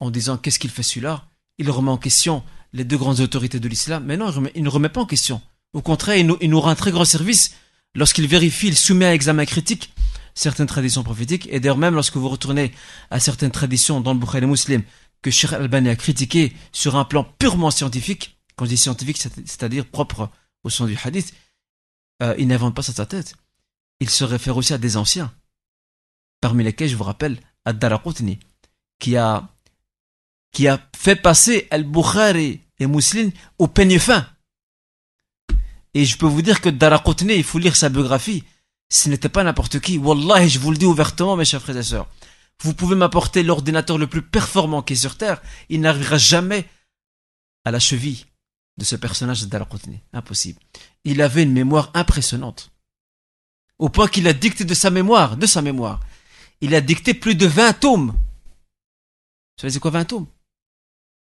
en 0.00 0.10
disant 0.10 0.38
qu'est-ce 0.38 0.58
qu'il 0.58 0.70
fait 0.70 0.82
celui-là? 0.82 1.24
Il 1.58 1.70
remet 1.70 1.90
en 1.90 1.98
question 1.98 2.42
les 2.72 2.82
deux 2.82 2.98
grandes 2.98 3.20
autorités 3.20 3.60
de 3.60 3.68
l'islam. 3.68 4.04
Mais 4.06 4.16
non, 4.16 4.32
il, 4.56 4.64
ne 4.64 4.68
remet 4.68 4.88
pas 4.88 5.02
en 5.02 5.06
question. 5.06 5.40
Au 5.72 5.82
contraire, 5.82 6.16
il 6.16 6.26
nous, 6.26 6.60
rend 6.60 6.70
un 6.70 6.74
très 6.74 6.90
grand 6.90 7.04
service 7.04 7.54
lorsqu'il 7.94 8.26
vérifie, 8.26 8.68
il 8.68 8.76
soumet 8.76 9.06
à 9.06 9.14
examen 9.14 9.44
critique 9.44 9.92
certaines 10.40 10.66
traditions 10.66 11.02
prophétiques. 11.02 11.46
Et 11.50 11.60
d'ailleurs, 11.60 11.76
même 11.76 11.94
lorsque 11.94 12.16
vous 12.16 12.28
retournez 12.28 12.72
à 13.10 13.20
certaines 13.20 13.50
traditions 13.50 14.00
dans 14.00 14.14
le 14.14 14.18
Bukhari 14.18 14.46
muslim 14.46 14.82
que 15.22 15.30
Sheikh 15.30 15.52
Albani 15.52 15.90
a 15.90 15.96
critiqué 15.96 16.52
sur 16.72 16.96
un 16.96 17.04
plan 17.04 17.24
purement 17.38 17.70
scientifique, 17.70 18.38
quand 18.56 18.64
je 18.64 18.70
dis 18.70 18.76
scientifique, 18.78 19.18
c'est-à-dire 19.18 19.86
propre 19.86 20.30
au 20.64 20.70
sens 20.70 20.88
du 20.88 20.98
hadith, 21.02 21.34
euh, 22.22 22.34
il 22.38 22.48
n'invente 22.48 22.74
pas 22.74 22.82
ça 22.82 22.92
sa 22.92 23.06
tête. 23.06 23.34
Il 24.00 24.08
se 24.08 24.24
réfère 24.24 24.56
aussi 24.56 24.72
à 24.72 24.78
des 24.78 24.96
anciens, 24.96 25.32
parmi 26.40 26.64
lesquels, 26.64 26.88
je 26.88 26.96
vous 26.96 27.04
rappelle, 27.04 27.38
Ad-Daraqutni, 27.66 28.38
qui 28.98 29.16
a 29.16 29.48
qui 30.52 30.66
a 30.66 30.80
fait 30.96 31.16
passer 31.16 31.68
Al-Bukhari 31.70 32.60
et 32.80 32.86
Muslim 32.86 33.30
au 33.58 33.68
peigne 33.68 34.00
fin. 34.00 34.26
Et 35.94 36.04
je 36.04 36.16
peux 36.16 36.26
vous 36.26 36.42
dire 36.42 36.60
que 36.60 36.70
Daraqutni, 36.70 37.34
il 37.34 37.44
faut 37.44 37.58
lire 37.58 37.76
sa 37.76 37.88
biographie. 37.88 38.42
Ce 38.90 39.08
n'était 39.08 39.28
pas 39.28 39.44
n'importe 39.44 39.80
qui. 39.80 39.98
Wallah, 39.98 40.46
je 40.46 40.58
vous 40.58 40.70
le 40.70 40.76
dis 40.76 40.84
ouvertement, 40.84 41.36
mes 41.36 41.44
chers 41.44 41.62
frères 41.62 41.76
et 41.76 41.82
sœurs. 41.82 42.08
Vous 42.62 42.74
pouvez 42.74 42.96
m'apporter 42.96 43.42
l'ordinateur 43.42 43.96
le 43.96 44.06
plus 44.06 44.22
performant 44.22 44.82
qui 44.82 44.92
est 44.92 44.96
sur 44.96 45.16
Terre. 45.16 45.40
Il 45.68 45.80
n'arrivera 45.80 46.18
jamais 46.18 46.68
à 47.64 47.70
la 47.70 47.78
cheville 47.78 48.26
de 48.76 48.84
ce 48.84 48.96
personnage 48.96 49.42
de 49.42 49.46
Daraqutni. 49.46 50.00
Impossible. 50.12 50.60
Il 51.04 51.22
avait 51.22 51.44
une 51.44 51.52
mémoire 51.52 51.90
impressionnante. 51.94 52.72
Au 53.78 53.88
point 53.88 54.08
qu'il 54.08 54.26
a 54.26 54.32
dicté 54.32 54.64
de 54.64 54.74
sa 54.74 54.90
mémoire, 54.90 55.36
de 55.36 55.46
sa 55.46 55.62
mémoire. 55.62 56.00
Il 56.60 56.74
a 56.74 56.80
dicté 56.80 57.14
plus 57.14 57.34
de 57.34 57.46
20 57.46 57.72
tomes. 57.74 58.08
Vous 58.10 59.60
savez 59.60 59.72
c'est 59.72 59.80
quoi 59.80 59.92
20 59.92 60.04
tomes? 60.04 60.26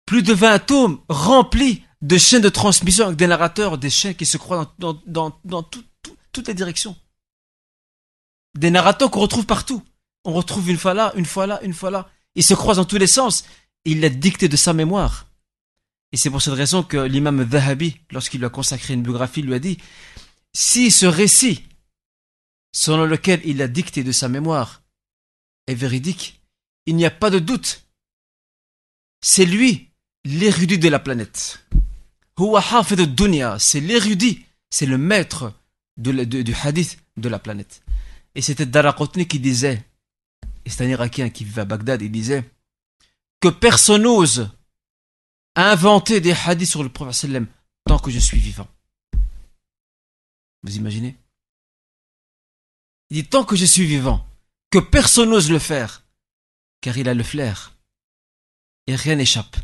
Plus 0.05 0.23
de 0.23 0.33
20 0.33 0.59
tomes 0.59 0.99
remplis 1.09 1.83
de 2.01 2.17
chaînes 2.17 2.41
de 2.41 2.49
transmission 2.49 3.05
avec 3.05 3.17
des 3.17 3.27
narrateurs, 3.27 3.77
des 3.77 3.89
chaînes 3.89 4.15
qui 4.15 4.25
se 4.25 4.37
croient 4.37 4.73
dans, 4.79 5.61
toutes 5.61 6.47
les 6.47 6.53
directions. 6.53 6.95
Des 8.57 8.71
narrateurs 8.71 9.11
qu'on 9.11 9.21
retrouve 9.21 9.45
partout. 9.45 9.83
On 10.25 10.33
retrouve 10.33 10.69
une 10.69 10.77
fois 10.77 10.93
là, 10.93 11.13
une 11.15 11.25
fois 11.25 11.47
là, 11.47 11.59
une 11.63 11.73
fois 11.73 11.91
là. 11.91 12.09
Ils 12.35 12.43
se 12.43 12.53
croisent 12.53 12.77
dans 12.77 12.85
tous 12.85 12.97
les 12.97 13.07
sens. 13.07 13.45
Il 13.85 14.01
l'a 14.01 14.09
dicté 14.09 14.47
de 14.47 14.57
sa 14.57 14.73
mémoire. 14.73 15.27
Et 16.11 16.17
c'est 16.17 16.29
pour 16.29 16.41
cette 16.41 16.55
raison 16.55 16.83
que 16.83 16.97
l'imam 16.97 17.47
Zahabi, 17.49 17.97
lorsqu'il 18.11 18.39
lui 18.39 18.47
a 18.47 18.49
consacré 18.49 18.93
une 18.95 19.03
biographie, 19.03 19.41
lui 19.41 19.53
a 19.53 19.59
dit, 19.59 19.77
si 20.53 20.91
ce 20.91 21.05
récit, 21.05 21.63
selon 22.73 23.05
lequel 23.05 23.41
il 23.45 23.61
a 23.61 23.67
dicté 23.67 24.03
de 24.03 24.11
sa 24.11 24.27
mémoire, 24.27 24.81
est 25.67 25.75
véridique, 25.75 26.41
il 26.87 26.95
n'y 26.95 27.05
a 27.05 27.11
pas 27.11 27.29
de 27.29 27.39
doute. 27.39 27.85
C'est 29.21 29.45
lui 29.45 29.89
l'érudit 30.25 30.79
de 30.79 30.89
la 30.89 30.99
planète. 30.99 31.63
C'est 33.59 33.79
l'érudit, 33.79 34.45
c'est 34.69 34.85
le 34.85 34.97
maître 34.97 35.53
du 35.97 36.55
hadith 36.63 36.97
de 37.17 37.29
la 37.29 37.39
planète. 37.39 37.83
Et 38.35 38.41
c'était 38.41 38.65
Daraqutni 38.65 39.27
qui 39.27 39.39
disait, 39.39 39.85
et 40.65 40.69
c'est 40.69 40.85
un 40.85 40.89
Irakien 40.89 41.29
qui 41.29 41.43
vivait 41.43 41.61
à 41.61 41.65
Bagdad, 41.65 42.01
il 42.01 42.11
disait 42.11 42.49
que 43.41 43.49
personne 43.49 44.03
n'ose 44.03 44.49
inventer 45.55 46.21
des 46.21 46.31
hadiths 46.31 46.69
sur 46.69 46.83
le 46.83 46.89
prophète 46.89 47.31
tant 47.85 47.99
que 47.99 48.11
je 48.11 48.19
suis 48.19 48.39
vivant. 48.39 48.67
Vous 50.63 50.75
imaginez? 50.75 51.17
Il 53.09 53.23
dit 53.23 53.27
tant 53.27 53.43
que 53.43 53.55
je 53.55 53.65
suis 53.65 53.85
vivant, 53.85 54.27
que 54.69 54.79
personne 54.79 55.31
n'ose 55.31 55.49
le 55.49 55.59
faire, 55.59 56.03
car 56.81 56.97
il 56.97 57.09
a 57.09 57.13
le 57.13 57.23
flair, 57.23 57.75
et 58.87 58.95
rien 58.95 59.15
n'échappe 59.15 59.57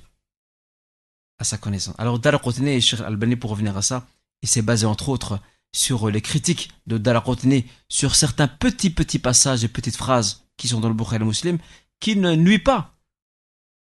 à 1.37 1.43
sa 1.43 1.57
connaissance. 1.57 1.95
Alors 1.97 2.17
Daraqutni 2.17 2.71
et 2.71 2.81
Sheikh 2.81 3.01
Albani, 3.01 3.35
pour 3.35 3.51
revenir 3.51 3.77
à 3.77 3.81
ça, 3.81 4.07
il 4.41 4.49
s'est 4.49 4.61
basé 4.61 4.85
entre 4.85 5.09
autres 5.09 5.39
sur 5.75 6.09
les 6.09 6.21
critiques 6.21 6.71
de 6.87 6.97
Daraqutni 6.97 7.65
sur 7.89 8.15
certains 8.15 8.47
petits 8.47 8.89
petits 8.89 9.19
passages 9.19 9.63
et 9.63 9.67
petites 9.67 9.97
phrases 9.97 10.45
qui 10.57 10.67
sont 10.67 10.79
dans 10.79 10.87
le 10.87 10.93
Bukhari 10.93 11.23
Muslim 11.25 11.57
qui 11.99 12.15
ne 12.15 12.35
nuit 12.35 12.59
pas 12.59 12.95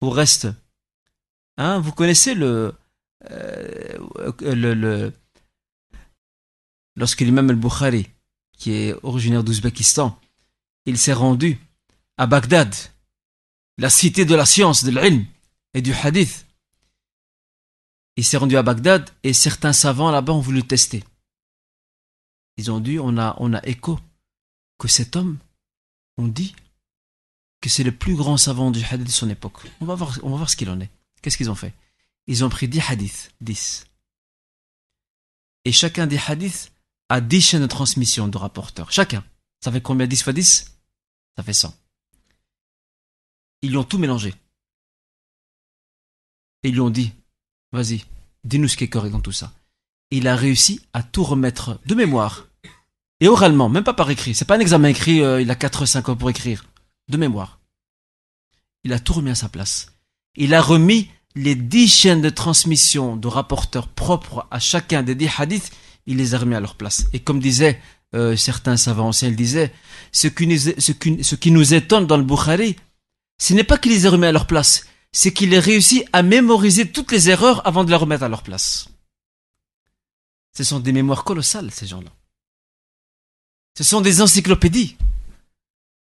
au 0.02 0.10
reste. 0.10 0.48
Hein, 1.57 1.80
vous 1.80 1.91
connaissez 1.91 2.36
le, 2.36 2.76
euh, 3.32 3.98
le 4.41 5.11
lorsque 6.95 7.22
l'imam 7.22 7.49
al-Bukhari, 7.49 8.07
qui 8.57 8.72
est 8.72 8.94
originaire 9.03 9.44
d'Ouzbékistan, 9.44 10.20
il 10.86 10.98
s'est 10.98 11.14
rendu 11.14 11.57
à 12.18 12.28
Bagdad, 12.28 12.74
la 13.78 13.90
cité 13.90 14.26
de 14.26 14.36
la 14.36 14.45
science, 14.45 14.84
de 14.84 14.91
l'ilm 14.91 15.26
et 15.74 15.82
du 15.82 15.94
hadith. 15.94 16.45
Il 18.16 18.26
s'est 18.26 18.38
rendu 18.38 18.57
à 18.57 18.64
Bagdad 18.64 19.10
et 19.24 19.34
certains 19.34 19.74
savants 19.74 20.11
là-bas 20.11 20.34
ont 20.34 20.40
voulu 20.40 20.64
tester. 20.64 21.03
Ils 22.60 22.72
ont 22.72 22.81
dit, 22.81 22.99
on 22.99 23.18
a, 23.18 23.61
écho 23.64 23.98
que 24.80 24.90
cet 24.90 25.15
homme, 25.15 25.38
on 26.18 26.27
dit 26.27 26.53
que 27.61 27.69
c'est 27.69 27.86
le 27.86 27.94
plus 27.94 28.15
grand 28.15 28.36
savant 28.36 28.69
du 28.69 28.84
hadith 28.84 29.07
de 29.07 29.11
son 29.11 29.30
époque. 29.30 29.61
On 29.80 29.86
va 29.86 29.95
voir, 29.95 30.19
on 30.23 30.31
va 30.31 30.36
voir 30.36 30.49
ce 30.49 30.57
qu'il 30.57 30.69
en 30.69 30.81
est. 30.81 30.90
Qu'est-ce 31.22 31.38
qu'ils 31.38 31.49
ont 31.49 31.56
fait? 31.56 31.73
Ils 32.27 32.44
ont 32.44 32.49
pris 32.49 32.68
10 32.68 32.81
hadiths, 32.90 33.31
10. 33.40 33.86
Et 35.64 35.72
chacun 35.72 36.06
des 36.06 36.18
hadiths 36.18 36.73
a 37.07 37.22
10 37.22 37.41
chaînes 37.41 37.61
de 37.61 37.68
transmission 37.68 38.27
de 38.27 38.38
rapporteurs. 38.38 38.91
Chacun. 38.91 39.23
Ça 39.64 39.72
fait 39.72 39.80
combien? 39.80 40.06
10 40.06 40.22
fois 40.22 40.34
10 40.34 40.69
Ça 41.38 41.44
fait 41.44 41.53
100. 41.53 41.73
Ils 43.61 43.69
lui 43.69 43.77
ont 43.77 43.86
tout 43.86 43.99
mélangé. 43.99 44.34
Et 46.64 46.68
ils 46.68 46.73
lui 46.73 46.81
ont 46.81 46.90
dit, 46.90 47.14
vas-y, 47.72 48.03
dis-nous 48.44 48.68
ce 48.68 48.76
qui 48.76 48.84
est 48.84 48.90
correct 48.90 49.14
dans 49.14 49.22
tout 49.22 49.31
ça. 49.31 49.53
Il 50.11 50.27
a 50.27 50.36
réussi 50.36 50.81
à 50.91 51.03
tout 51.03 51.23
remettre 51.23 51.80
de 51.86 51.95
mémoire. 51.95 52.49
Et 53.22 53.28
oralement, 53.28 53.70
même 53.70 53.84
pas 53.84 53.94
par 53.94 54.10
écrit. 54.10 54.34
C'est 54.34 54.46
pas 54.46 54.56
un 54.56 54.60
examen 54.60 54.90
écrit, 54.90 55.22
euh, 55.22 55.41
il 55.41 55.52
a 55.52 55.56
4-5 55.56 56.10
ans 56.10 56.16
pour 56.16 56.30
écrire. 56.30 56.66
De 57.10 57.18
mémoire. 57.18 57.60
Il 58.84 58.94
a 58.94 59.00
tout 59.00 59.14
remis 59.14 59.32
à 59.32 59.36
sa 59.36 59.50
place. 59.50 59.94
Il 60.36 60.54
a 60.54 60.62
remis 60.62 61.10
les 61.36 61.56
10 61.56 61.88
chaînes 61.88 62.22
de 62.22 62.30
transmission 62.30 63.16
de 63.16 63.28
rapporteurs 63.28 63.88
propres 63.88 64.48
à 64.52 64.60
chacun 64.60 65.04
des 65.04 65.16
10 65.16 65.30
hadiths, 65.38 65.72
il 66.06 66.18
les 66.18 66.34
a 66.34 66.38
remis 66.38 66.56
à 66.56 66.60
leur 66.60 66.76
place. 66.76 67.08
Et 67.14 67.20
comme 67.20 67.40
disaient 67.40 67.80
euh, 68.16 68.36
certains 68.36 68.78
savants 68.78 69.10
anciens, 69.10 69.30
ils 69.30 69.36
disaient, 69.36 69.74
ce 70.12 70.28
qui, 70.28 70.48
nous, 70.48 70.58
ce, 70.58 70.91
qui, 70.91 71.24
ce 71.24 71.36
qui 71.36 71.52
nous 71.52 71.74
étonne 71.74 72.08
dans 72.08 72.18
le 72.18 72.24
Bukhari, 72.24 72.76
ce 73.38 73.54
n'est 73.54 73.64
pas 73.64 73.78
qu'il 73.78 73.91
les 73.91 74.06
ait 74.06 74.10
remis 74.10 74.26
à 74.26 74.32
leur 74.32 74.48
place, 74.48 74.86
c'est 75.12 75.34
qu'il 75.34 75.54
ait 75.54 75.60
réussi 75.60 76.04
à 76.14 76.24
mémoriser 76.24 76.91
toutes 76.91 77.12
les 77.12 77.30
erreurs 77.30 77.66
avant 77.68 77.84
de 77.84 77.90
les 77.90 77.96
remettre 77.96 78.24
à 78.24 78.30
leur 78.30 78.44
place. 78.44 78.90
Ce 80.56 80.64
sont 80.64 80.80
des 80.80 80.91
mémoires 80.91 81.24
colossales, 81.24 81.72
ces 81.72 81.88
gens-là. 81.88 82.12
Ce 83.78 83.84
sont 83.84 84.02
des 84.02 84.22
encyclopédies. 84.22 84.98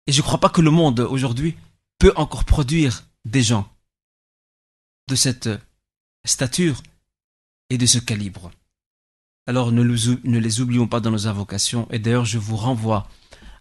Et 0.06 0.12
je 0.12 0.18
ne 0.18 0.22
crois 0.22 0.40
pas 0.40 0.50
que 0.50 0.60
le 0.60 0.70
monde, 0.70 1.00
aujourd'hui, 1.00 1.56
peut 1.98 2.12
encore 2.16 2.44
produire 2.44 3.04
des 3.24 3.42
gens 3.42 3.68
de 5.08 5.14
cette 5.14 5.48
stature 6.24 6.82
et 7.70 7.78
de 7.78 7.86
ce 7.86 7.98
calibre. 7.98 8.50
Alors 9.46 9.72
ne, 9.72 9.82
ne 9.82 10.38
les 10.38 10.60
oublions 10.60 10.86
pas 10.86 11.00
dans 11.00 11.10
nos 11.10 11.26
invocations. 11.26 11.88
Et 11.90 11.98
d'ailleurs, 11.98 12.24
je 12.24 12.38
vous 12.38 12.56
renvoie 12.56 13.08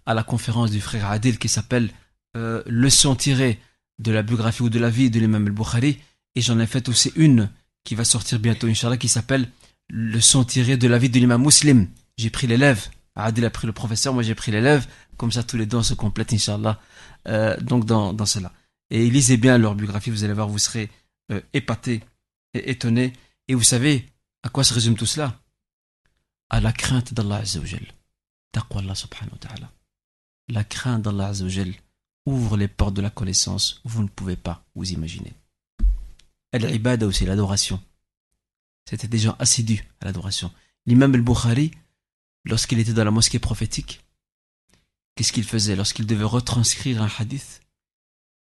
à 0.06 0.14
la 0.14 0.24
conférence 0.24 0.72
du 0.72 0.82
frère 0.82 1.10
Adil 1.10 1.40
qui 1.40 1.50
s'appelle 1.50 1.92
euh, 2.36 2.64
Leçon 2.66 3.16
tirée 3.16 3.60
de 4.00 4.12
la 4.12 4.24
biographie 4.24 4.64
ou 4.64 4.70
de 4.70 4.80
la 4.80 4.90
vie 4.90 5.10
de 5.10 5.20
l'imam 5.20 5.46
al-Bukhari. 5.46 6.00
Et 6.36 6.42
j'en 6.42 6.60
ai 6.60 6.68
fait 6.68 6.90
aussi 6.90 7.12
une 7.16 7.50
qui 7.84 7.96
va 7.96 8.06
sortir 8.06 8.40
bientôt, 8.40 8.68
Inch'Allah, 8.68 8.98
qui 8.98 9.08
s'appelle 9.08 9.50
Leçon 9.90 10.44
tirée 10.44 10.78
de 10.78 10.88
la 10.88 10.98
vie 10.98 11.10
de 11.10 11.20
l'imam 11.20 11.44
muslim. 11.44 11.88
J'ai 12.18 12.30
pris 12.30 12.48
l'élève. 12.48 12.88
Adil 13.16 13.46
a 13.46 13.50
pris 13.50 13.68
le 13.68 13.74
professeur, 13.74 14.14
moi 14.14 14.24
j'ai 14.24 14.36
pris 14.36 14.52
l'élève. 14.52 14.88
Comme 15.18 15.32
ça, 15.32 15.44
tous 15.44 15.58
les 15.58 15.66
deux 15.66 15.78
on 15.78 15.84
se 15.84 15.94
complètent, 15.94 16.34
Inch'Allah. 16.34 16.80
Euh, 17.28 17.58
donc 17.60 17.86
dans, 17.86 18.14
dans 18.14 18.26
cela. 18.26 18.54
Et 18.90 19.10
lisez 19.10 19.38
bien 19.38 19.58
leur 19.58 19.76
biographie, 19.76 20.10
vous 20.10 20.24
allez 20.24 20.34
voir, 20.34 20.48
vous 20.48 20.58
serez 20.60 20.90
euh, 21.32 21.42
épatés 21.54 22.04
et 22.54 22.72
étonnés. 22.72 23.14
Et 23.48 23.56
vous 23.56 23.64
savez 23.64 24.06
à 24.44 24.50
quoi 24.50 24.64
se 24.64 24.74
résume 24.74 24.96
tout 24.96 25.06
cela? 25.06 25.40
À 26.50 26.60
la 26.60 26.74
crainte 26.74 27.14
d'Allah 27.14 27.38
Azzawajal. 27.38 27.86
Taqwa 28.52 28.82
Allah 28.82 28.96
subhanahu 28.96 29.34
wa 29.34 29.38
ta'ala. 29.38 29.72
La 30.50 30.64
crainte 30.64 31.04
d'Allah 31.04 31.28
Azzawajal 31.28 31.74
ouvre 32.26 32.58
les 32.58 32.68
portes 32.68 32.94
de 32.94 33.02
la 33.02 33.10
connaissance, 33.10 33.82
vous 33.84 34.04
ne 34.04 34.08
pouvez 34.08 34.36
pas 34.36 34.64
vous 34.76 34.92
imaginer. 34.92 35.34
Al-ibada 36.52 37.08
aussi, 37.08 37.26
l'adoration. 37.26 37.82
C'était 38.90 39.08
des 39.08 39.18
gens 39.18 39.36
assidus 39.40 39.88
à 40.02 40.06
l'adoration. 40.06 40.52
L'imam 40.86 41.14
al-Bukhari, 41.16 41.72
lorsqu'il 42.46 42.80
était 42.80 42.94
dans 42.94 43.04
la 43.04 43.12
mosquée 43.12 43.40
prophétique, 43.40 44.04
qu'est-ce 45.16 45.34
qu'il 45.34 45.44
faisait 45.44 45.76
Lorsqu'il 45.76 46.06
devait 46.06 46.24
retranscrire 46.24 47.02
un 47.02 47.10
hadith, 47.20 47.62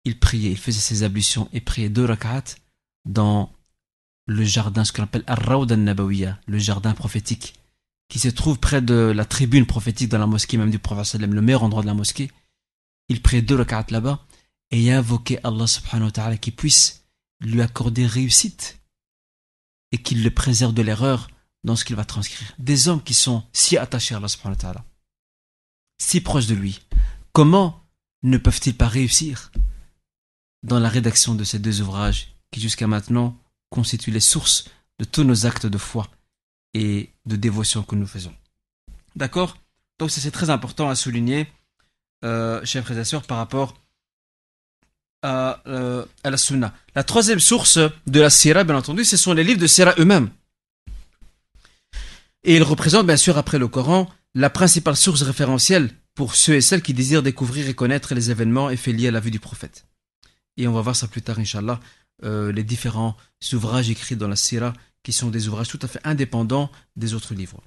il 0.05 0.19
priait, 0.19 0.51
il 0.51 0.57
faisait 0.57 0.79
ses 0.79 1.03
ablutions 1.03 1.49
et 1.53 1.61
priait 1.61 1.89
deux 1.89 2.05
rak'at 2.05 2.43
dans 3.05 3.51
le 4.27 4.43
jardin, 4.43 4.83
ce 4.83 4.91
qu'on 4.91 5.03
appelle 5.03 5.23
Ar-Rawd 5.27 5.71
al-Nabawiya, 5.71 6.39
le 6.47 6.57
jardin 6.57 6.93
prophétique, 6.93 7.55
qui 8.09 8.19
se 8.19 8.27
trouve 8.27 8.59
près 8.59 8.81
de 8.81 8.93
la 8.93 9.25
tribune 9.25 9.65
prophétique 9.65 10.09
dans 10.09 10.17
la 10.17 10.27
mosquée 10.27 10.57
même 10.57 10.71
du 10.71 10.79
prophète 10.79 11.19
le 11.21 11.41
meilleur 11.41 11.63
endroit 11.63 11.81
de 11.81 11.87
la 11.87 11.93
mosquée. 11.93 12.31
Il 13.09 13.21
prie 13.21 13.41
deux 13.41 13.55
rak'at 13.55 13.85
là-bas 13.89 14.25
et 14.71 14.91
invoqué 14.91 15.39
Allah 15.43 15.67
subhanahu 15.67 16.07
wa 16.07 16.11
ta'ala 16.11 16.37
qui 16.37 16.51
puisse 16.51 17.05
lui 17.39 17.61
accorder 17.61 18.05
réussite 18.05 18.79
et 19.91 19.97
qu'il 19.97 20.23
le 20.23 20.31
préserve 20.31 20.73
de 20.73 20.81
l'erreur 20.81 21.29
dans 21.67 21.75
ce 21.75 21.85
qu'il 21.85 21.95
va 21.95 22.05
transcrire. 22.05 22.51
Des 22.57 22.87
hommes 22.87 23.03
qui 23.03 23.13
sont 23.13 23.43
si 23.53 23.77
attachés 23.77 24.15
à 24.15 24.17
Allah 24.17 24.27
si 25.99 26.21
proches 26.21 26.47
de 26.47 26.55
lui, 26.55 26.79
comment 27.33 27.83
ne 28.23 28.37
peuvent-ils 28.37 28.75
pas 28.75 28.87
réussir 28.87 29.51
dans 30.63 30.79
la 30.79 30.89
rédaction 30.89 31.35
de 31.35 31.43
ces 31.43 31.59
deux 31.59 31.81
ouvrages 31.81 32.35
qui 32.51 32.61
jusqu'à 32.61 32.87
maintenant 32.87 33.37
constituent 33.69 34.11
les 34.11 34.21
sources 34.21 34.69
de 34.99 35.05
tous 35.05 35.23
nos 35.23 35.45
actes 35.45 35.65
de 35.65 35.77
foi 35.77 36.07
et 36.73 37.11
de 37.25 37.35
dévotion 37.35 37.83
que 37.83 37.95
nous 37.95 38.07
faisons. 38.07 38.33
D'accord? 39.15 39.57
Donc 39.99 40.11
c'est 40.11 40.31
très 40.31 40.49
important 40.49 40.89
à 40.89 40.95
souligner 40.95 41.47
euh, 42.23 42.63
chers 42.63 42.83
frères 42.83 42.99
et 42.99 43.05
sœurs, 43.05 43.23
par 43.23 43.37
rapport 43.37 43.73
à, 45.21 45.61
euh, 45.67 46.05
à, 46.23 46.29
la 46.29 46.37
sunna. 46.37 46.73
La 46.95 47.03
troisième 47.03 47.39
source 47.39 47.79
de 48.07 48.19
la 48.21 48.29
sira, 48.29 48.63
bien 48.63 48.75
entendu, 48.75 49.03
ce 49.03 49.17
sont 49.17 49.33
les 49.33 49.43
livres 49.43 49.59
de 49.59 49.67
sira 49.67 49.93
eux-mêmes. 49.99 50.29
Et 52.43 52.55
ils 52.55 52.63
représentent, 52.63 53.07
bien 53.07 53.17
sûr, 53.17 53.37
après 53.37 53.59
le 53.59 53.67
Coran, 53.67 54.09
la 54.33 54.49
principale 54.49 54.95
source 54.95 55.21
référentielle 55.21 55.89
pour 56.13 56.35
ceux 56.35 56.55
et 56.55 56.61
celles 56.61 56.81
qui 56.81 56.93
désirent 56.93 57.23
découvrir 57.23 57.67
et 57.67 57.73
connaître 57.73 58.13
les 58.15 58.31
événements 58.31 58.69
et 58.69 58.77
faits 58.77 58.95
liés 58.95 59.07
à 59.07 59.11
la 59.11 59.19
vie 59.19 59.31
du 59.31 59.39
prophète. 59.39 59.85
Et 60.57 60.67
on 60.67 60.73
va 60.73 60.81
voir 60.81 60.95
ça 60.95 61.07
plus 61.07 61.21
tard, 61.21 61.39
Inch'Allah, 61.39 61.79
euh, 62.23 62.51
les 62.51 62.63
différents 62.63 63.15
ouvrages 63.53 63.89
écrits 63.89 64.15
dans 64.15 64.27
la 64.27 64.35
sira 64.35 64.73
qui 65.03 65.13
sont 65.13 65.29
des 65.29 65.47
ouvrages 65.47 65.67
tout 65.67 65.79
à 65.83 65.87
fait 65.87 66.01
indépendants 66.03 66.71
des 66.95 67.13
autres 67.13 67.33
livres 67.33 67.61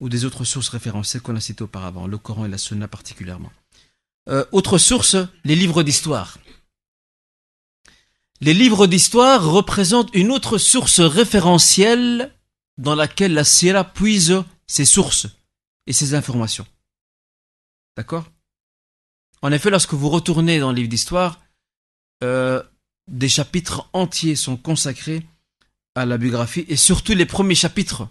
ou 0.00 0.08
des 0.08 0.24
autres 0.24 0.44
sources 0.44 0.68
référentielles 0.68 1.22
qu'on 1.22 1.36
a 1.36 1.40
citées 1.40 1.64
auparavant, 1.64 2.06
le 2.06 2.16
Coran 2.16 2.46
et 2.46 2.48
la 2.48 2.58
Sunna 2.58 2.88
particulièrement. 2.88 3.52
Euh, 4.28 4.44
autre 4.52 4.78
source, 4.78 5.16
les 5.44 5.56
livres 5.56 5.82
d'histoire. 5.82 6.38
Les 8.40 8.54
livres 8.54 8.86
d'histoire 8.86 9.44
représentent 9.44 10.14
une 10.14 10.30
autre 10.30 10.56
source 10.56 11.00
référentielle 11.00 12.32
dans 12.80 12.94
laquelle 12.94 13.34
la 13.34 13.44
Sierra 13.44 13.84
puise 13.84 14.42
ses 14.66 14.84
sources 14.84 15.28
et 15.86 15.92
ses 15.92 16.14
informations. 16.14 16.66
D'accord? 17.96 18.24
En 19.42 19.52
effet, 19.52 19.70
lorsque 19.70 19.94
vous 19.94 20.08
retournez 20.08 20.58
dans 20.58 20.70
le 20.70 20.76
livre 20.76 20.88
d'histoire, 20.88 21.40
euh, 22.24 22.62
des 23.06 23.28
chapitres 23.28 23.88
entiers 23.92 24.34
sont 24.34 24.56
consacrés 24.56 25.22
à 25.94 26.06
la 26.06 26.18
biographie 26.18 26.64
et 26.68 26.76
surtout 26.76 27.12
les 27.12 27.26
premiers 27.26 27.54
chapitres 27.54 28.08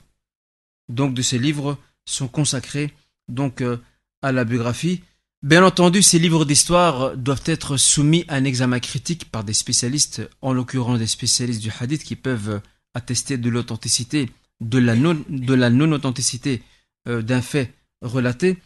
donc 0.90 1.14
de 1.14 1.22
ces 1.22 1.40
livres 1.40 1.78
sont 2.06 2.28
consacrés 2.28 2.94
donc 3.28 3.62
euh, 3.62 3.78
à 4.22 4.32
la 4.32 4.44
biographie 4.44 5.02
Bien 5.42 5.64
entendu, 5.64 6.04
ces 6.04 6.20
livres 6.20 6.44
d'histoire 6.44 7.16
doivent 7.16 7.44
être 7.46 7.78
soumis 7.78 8.26
à 8.28 8.36
un 8.36 8.44
examen 8.44 8.82
critique 8.82 9.32
par 9.32 9.46
des 9.46 9.54
spécialistes, 9.54 10.30
en 10.42 10.52
l'occurrence 10.52 11.00
des 11.00 11.08
spécialistes 11.08 11.62
du 11.62 11.72
hadith 11.80 12.04
qui 12.04 12.18
peuvent 12.18 12.60
attester 12.94 13.38
de 13.38 13.50
l'authenticité, 13.50 14.30
de 14.62 14.78
la 14.80 15.70
non-authenticité 15.70 16.64
euh, 17.08 17.22
d'un 17.22 17.42
fait 17.42 17.74
relaté. 18.02 18.58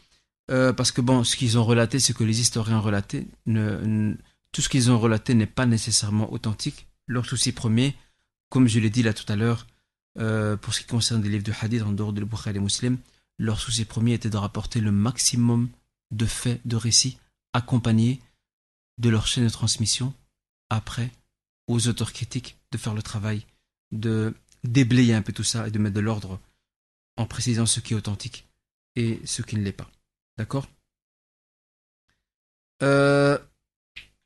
Euh, 0.52 0.74
parce 0.74 0.92
que 0.92 1.02
bon, 1.02 1.24
ce 1.24 1.36
qu'ils 1.36 1.58
ont 1.58 1.64
relaté, 1.64 2.00
ce 2.00 2.12
que 2.12 2.24
les 2.24 2.42
historiens 2.42 2.80
ont 2.80 2.82
relaté, 2.82 3.28
tout 3.46 4.62
ce 4.62 4.70
qu'ils 4.70 4.92
ont 4.92 5.00
relaté 5.00 5.34
n'est 5.34 5.46
pas 5.46 5.66
nécessairement 5.66 6.32
authentique. 6.34 6.88
Leur 7.08 7.26
souci 7.26 7.52
premier, 7.54 7.96
comme 8.50 8.68
je 8.68 8.80
l'ai 8.80 8.90
dit 8.90 9.04
là 9.04 9.14
tout 9.14 9.32
à 9.32 9.36
l'heure, 9.36 9.68
euh, 10.20 10.58
pour 10.58 10.74
ce 10.74 10.82
qui 10.82 10.86
concerne 10.88 11.22
des 11.22 11.30
livres 11.30 11.44
de 11.44 11.54
hadith 11.60 11.82
en 11.82 11.92
dehors 11.92 12.14
de 12.14 12.24
Bukhari 12.24 12.58
et 12.58 12.60
Muslim, 12.60 12.98
leur 13.40 13.60
souci 13.60 13.86
premier 13.86 14.14
était 14.14 14.30
de 14.30 14.38
rapporter 14.38 14.80
le 14.80 14.92
maximum 14.92 15.70
de 16.12 16.26
faits, 16.26 16.62
de 16.66 16.76
récits, 16.76 17.18
accompagnés 17.54 18.20
de 19.00 19.10
leur 19.10 19.26
chaîne 19.26 19.46
de 19.46 19.50
transmission, 19.50 20.14
après, 20.70 21.10
aux 21.68 21.88
auteurs 21.88 22.14
critiques 22.14 22.58
de 22.72 22.78
faire 22.78 22.94
le 22.94 23.02
travail 23.02 23.46
de 23.92 24.34
déblayer 24.64 25.14
un 25.14 25.22
peu 25.22 25.34
tout 25.34 25.44
ça 25.44 25.68
et 25.68 25.72
de 25.72 25.80
mettre 25.80 25.96
de 25.96 26.00
l'ordre 26.02 26.40
en 27.18 27.26
précisant 27.26 27.66
ce 27.66 27.80
qui 27.80 27.94
est 27.94 27.98
authentique 27.98 28.48
et 28.96 29.20
ce 29.26 29.42
qui 29.42 29.56
ne 29.58 29.64
l'est 29.64 29.72
pas. 29.72 29.90
D'accord? 30.38 30.68
Euh, 32.82 33.38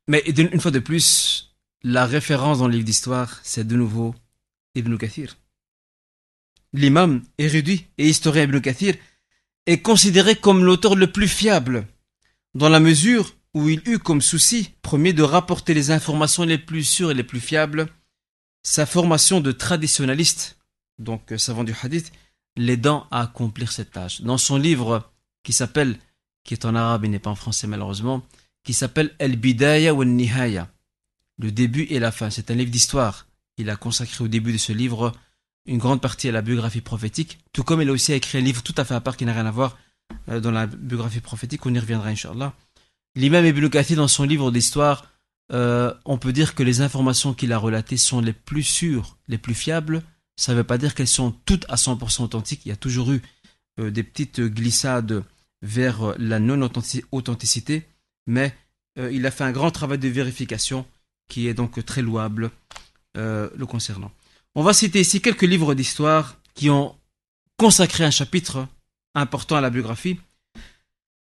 Mais 0.08 0.20
une 0.26 0.62
fois 0.62 0.72
de 0.72 0.80
plus, 0.80 1.56
la 1.84 2.06
référence 2.06 2.60
dans 2.60 2.68
le 2.68 2.74
livre 2.74 2.86
d'histoire, 2.86 3.40
c'est 3.44 3.68
de 3.68 3.76
nouveau 3.76 4.16
Ibn 4.76 4.96
Kathir. 4.98 5.38
L'imam 6.74 7.24
érudit 7.38 7.88
et 7.98 8.08
historien 8.08 8.44
Ibn 8.44 8.60
Kathir 8.60 8.96
est 9.66 9.82
considéré 9.82 10.36
comme 10.36 10.64
l'auteur 10.64 10.96
le 10.96 11.12
plus 11.12 11.28
fiable, 11.28 11.88
dans 12.54 12.70
la 12.70 12.80
mesure 12.80 13.36
où 13.54 13.70
il 13.70 13.82
eut 13.88 14.00
comme 14.00 14.22
souci 14.22 14.72
premier 14.82 15.14
de 15.14 15.24
rapporter 15.24 15.74
les 15.74 15.92
informations 15.92 16.44
les 16.44 16.58
plus 16.58 16.84
sûres 16.84 17.12
et 17.12 17.16
les 17.16 17.24
plus 17.24 17.40
fiables, 17.40 17.88
sa 18.68 18.86
formation 18.86 19.40
de 19.40 19.54
traditionnaliste, 19.54 20.58
donc 21.00 21.32
euh, 21.32 21.38
savant 21.38 21.64
du 21.64 21.74
hadith, 21.82 22.12
l'aidant 22.58 23.08
à 23.12 23.22
accomplir 23.22 23.72
cette 23.72 23.92
tâche. 23.92 24.20
Dans 24.22 24.38
son 24.38 24.58
livre 24.58 25.10
qui 25.42 25.54
s'appelle, 25.54 25.98
qui 26.44 26.54
est 26.54 26.66
en 26.66 26.76
arabe 26.76 27.06
et 27.06 27.08
n'est 27.08 27.18
pas 27.18 27.30
en 27.30 27.36
français 27.36 27.66
malheureusement, 27.66 28.24
qui 28.66 28.74
s'appelle 28.74 29.16
El 29.20 29.38
Bidaya 29.38 29.94
ou 29.94 30.04
Nihaya, 30.04 30.68
le 31.38 31.54
début 31.54 31.84
et 31.84 32.00
la 32.00 32.12
fin. 32.12 32.30
C'est 32.30 32.52
un 32.52 32.56
livre 32.56 32.70
d'histoire. 32.70 33.28
Il 33.56 33.70
a 33.70 33.78
consacré 33.78 34.22
au 34.22 34.28
début 34.28 34.52
de 34.52 34.58
ce 34.58 34.74
livre 34.74 35.14
une 35.66 35.78
grande 35.78 36.02
partie 36.02 36.28
à 36.28 36.34
la 36.34 36.42
biographie 36.42 36.82
prophétique, 36.82 37.40
tout 37.54 37.64
comme 37.64 37.82
il 37.82 37.88
a 37.88 37.94
aussi 37.94 38.12
écrit 38.12 38.38
un 38.38 38.42
livre 38.42 38.64
tout 38.64 38.76
à 38.76 38.84
fait 38.84 38.96
à 38.96 39.00
part 39.00 39.16
qui 39.16 39.24
n'a 39.24 39.34
rien 39.34 39.46
à 39.46 39.52
voir 39.52 39.78
euh, 40.28 40.42
dans 40.42 40.52
la 40.52 40.68
biographie 40.68 41.22
prophétique. 41.22 41.66
On 41.66 41.74
y 41.74 41.80
reviendra, 41.80 42.10
Inch'Allah. 42.10 42.54
L'imam 43.16 43.46
Ibn 43.46 43.70
Kathir, 43.70 43.96
dans 43.96 44.10
son 44.10 44.26
livre 44.26 44.52
d'histoire, 44.52 45.06
euh, 45.54 45.94
on 46.06 46.18
peut 46.18 46.34
dire 46.34 46.56
que 46.56 46.64
les 46.64 46.82
informations 46.82 47.34
qu'il 47.34 47.54
a 47.54 47.58
relatées 47.58 47.98
sont 47.98 48.22
les 48.22 48.34
plus 48.34 48.64
sûres, 48.64 49.18
les 49.28 49.38
plus 49.38 49.54
fiables. 49.54 50.04
Ça 50.36 50.52
ne 50.52 50.58
veut 50.58 50.64
pas 50.64 50.78
dire 50.78 50.94
qu'elles 50.94 51.08
sont 51.08 51.32
toutes 51.46 51.66
à 51.70 51.76
100% 51.76 52.24
authentiques. 52.24 52.62
Il 52.66 52.70
y 52.70 52.74
a 52.74 52.78
toujours 52.78 53.12
eu 53.12 53.22
euh, 53.80 53.92
des 53.92 54.04
petites 54.04 54.42
glissades 54.42 55.24
vers 55.62 56.14
la 56.20 56.40
non-authenticité, 56.40 57.88
mais 58.28 58.56
il 59.12 59.26
a 59.26 59.32
fait 59.32 59.44
un 59.44 59.52
grand 59.52 59.72
travail 59.72 59.98
de 59.98 60.08
vérification 60.08 60.86
qui 61.30 61.48
est 61.48 61.56
donc 61.56 61.84
très 61.84 62.04
louable 62.04 62.52
le 63.16 63.66
concernant. 63.66 64.12
On 64.54 64.62
va 64.62 64.74
citer 64.74 65.00
ici 65.00 65.20
quelques 65.20 65.44
livres 65.44 65.74
d'histoire 65.74 66.38
qui 66.54 66.70
ont 66.70 66.96
consacré 67.58 68.04
un 68.04 68.12
chapitre 68.12 68.68
important 69.16 69.56
à 69.56 69.62
la 69.62 69.70
biographie. 69.70 70.20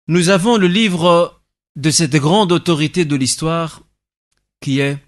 Nous 0.07 0.29
avons 0.29 0.57
le 0.57 0.67
livre 0.67 1.41
de 1.77 1.91
cette 1.91 2.17
grande 2.17 2.53
autorité 2.53 3.05
de 3.05 3.17
l'histoire 3.17 3.83
qui 4.61 4.81
est 4.81 4.99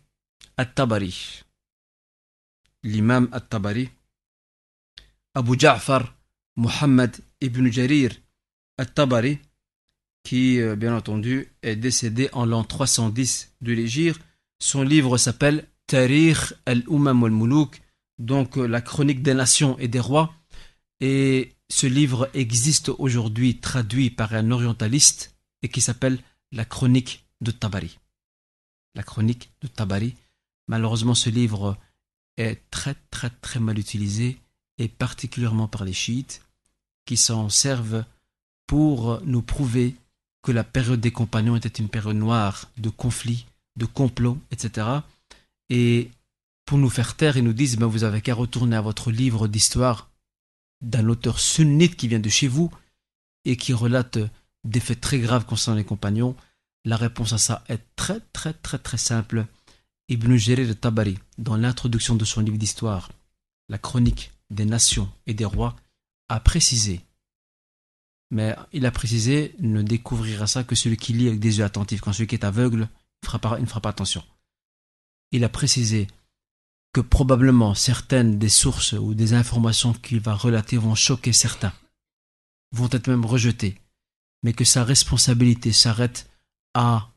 At-Tabari. 0.57 1.43
L'imam 2.83 3.29
At-Tabari, 3.33 3.91
Abu 5.35 5.59
Ja'far 5.59 6.15
Muhammad 6.57 7.17
ibn 7.41 7.71
Jarir 7.71 8.11
At-Tabari, 8.79 9.39
qui, 10.23 10.61
euh, 10.61 10.77
bien 10.77 10.95
entendu, 10.95 11.49
est 11.63 11.77
décédé 11.77 12.29
en 12.33 12.45
l'an 12.45 12.65
310 12.65 13.55
de 13.61 13.73
l'Égypte. 13.73 14.21
Son 14.59 14.83
livre 14.83 15.17
s'appelle 15.19 15.67
Tarikh 15.87 16.55
al-Umam 16.67 17.25
al-Muluk, 17.25 17.81
donc 18.19 18.59
euh, 18.59 18.67
la 18.67 18.81
chronique 18.81 19.23
des 19.23 19.35
nations 19.35 19.79
et 19.79 19.89
des 19.89 20.01
rois. 20.01 20.35
Et 21.01 21.53
ce 21.69 21.87
livre 21.87 22.29
existe 22.35 22.91
aujourd'hui 22.99 23.59
traduit 23.59 24.11
par 24.11 24.35
un 24.35 24.51
orientaliste 24.51 25.35
et 25.63 25.69
qui 25.69 25.81
s'appelle 25.81 26.19
la 26.53 26.65
chronique 26.65 27.25
de 27.41 27.51
Tabari. 27.51 27.99
La 28.95 29.03
chronique 29.03 29.53
de 29.62 29.69
Tabari. 29.69 30.15
Malheureusement, 30.69 31.15
ce 31.15 31.31
livre 31.31 31.77
est 32.37 32.61
très 32.71 32.95
très 33.11 33.31
très 33.31 33.61
mal 33.61 33.79
utilisé 33.79 34.39
et 34.79 34.89
particulièrement 34.89 35.69
par 35.69 35.85
les 35.85 35.93
chiites 35.93 36.43
qui 37.07 37.17
s'en 37.17 37.49
servent 37.49 38.05
pour 38.67 39.21
nous 39.25 39.43
prouver 39.43 39.97
que 40.43 40.53
la 40.53 40.65
période 40.65 41.01
des 41.01 41.11
compagnons 41.11 41.57
était 41.57 41.69
une 41.69 41.89
période 41.89 42.17
noire 42.17 42.71
de 42.79 42.89
conflits, 42.89 43.47
de 43.77 43.85
complots, 43.85 44.39
etc. 44.51 44.87
Et 45.69 46.11
pour 46.65 46.79
nous 46.79 46.89
faire 46.89 47.17
taire, 47.17 47.37
ils 47.37 47.45
nous 47.45 47.53
disent 47.53 47.77
ben, 47.77 47.87
vous 47.87 48.05
avez 48.05 48.21
qu'à 48.21 48.35
retourner 48.35 48.77
à 48.77 48.81
votre 48.81 49.11
livre 49.11 49.49
d'histoire 49.49 50.09
d'un 50.81 51.09
auteur 51.09 51.41
sunnite 51.41 51.97
qui 51.97 52.09
vient 52.09 52.21
de 52.21 52.29
chez 52.29 52.49
vous 52.49 52.71
et 53.45 53.57
qui 53.57 53.73
relate 53.73 54.19
des 54.65 54.81
faits 54.81 55.01
très 55.01 55.19
graves 55.19 55.47
concernant 55.47 55.77
les 55.77 55.85
compagnons. 55.85 56.37
La 56.85 56.97
réponse 56.97 57.32
à 57.32 57.39
ça 57.39 57.65
est 57.69 57.82
très 57.97 58.20
très 58.32 58.52
très 58.52 58.78
très 58.78 58.98
simple. 58.98 59.47
Ibn 60.09 60.36
Jarir 60.36 60.78
Tabari, 60.78 61.19
dans 61.39 61.57
l'introduction 61.57 62.16
de 62.16 62.24
son 62.24 62.40
livre 62.40 62.59
d'histoire, 62.59 63.11
la 63.69 63.78
chronique 63.78 64.32
des 64.51 64.65
nations 64.65 65.11
et 65.27 65.35
des 65.35 65.44
rois, 65.44 65.77
a 66.28 66.40
précisé, 66.40 67.05
mais 68.31 68.57
il 68.73 68.86
a 68.86 68.90
précisé, 68.90 69.55
ne 69.59 69.82
découvrira 69.82 70.47
ça 70.47 70.65
que 70.65 70.74
celui 70.74 70.97
qui 70.97 71.12
lit 71.12 71.28
avec 71.28 71.40
des 71.40 71.59
yeux 71.59 71.65
attentifs, 71.65 72.01
quand 72.01 72.12
celui 72.12 72.28
qui 72.28 72.36
est 72.36 72.44
aveugle 72.44 72.89
ne 73.23 73.27
fera 73.66 73.81
pas 73.81 73.89
attention. 73.89 74.23
Il 75.32 75.44
a 75.44 75.48
précisé 75.48 76.07
que 76.93 77.01
probablement 77.01 77.74
certaines 77.74 78.39
des 78.39 78.48
sources 78.48 78.93
ou 78.93 79.15
des 79.15 79.35
informations 79.35 79.93
qu'il 79.93 80.20
va 80.20 80.35
relater 80.35 80.77
vont 80.77 80.94
choquer 80.94 81.32
certains, 81.32 81.73
vont 82.73 82.89
être 82.90 83.09
même 83.09 83.24
rejetées, 83.24 83.81
mais 84.43 84.52
que 84.52 84.65
sa 84.65 84.85
responsabilité 84.85 85.73
s'arrête 85.73 86.30
à 86.75 87.09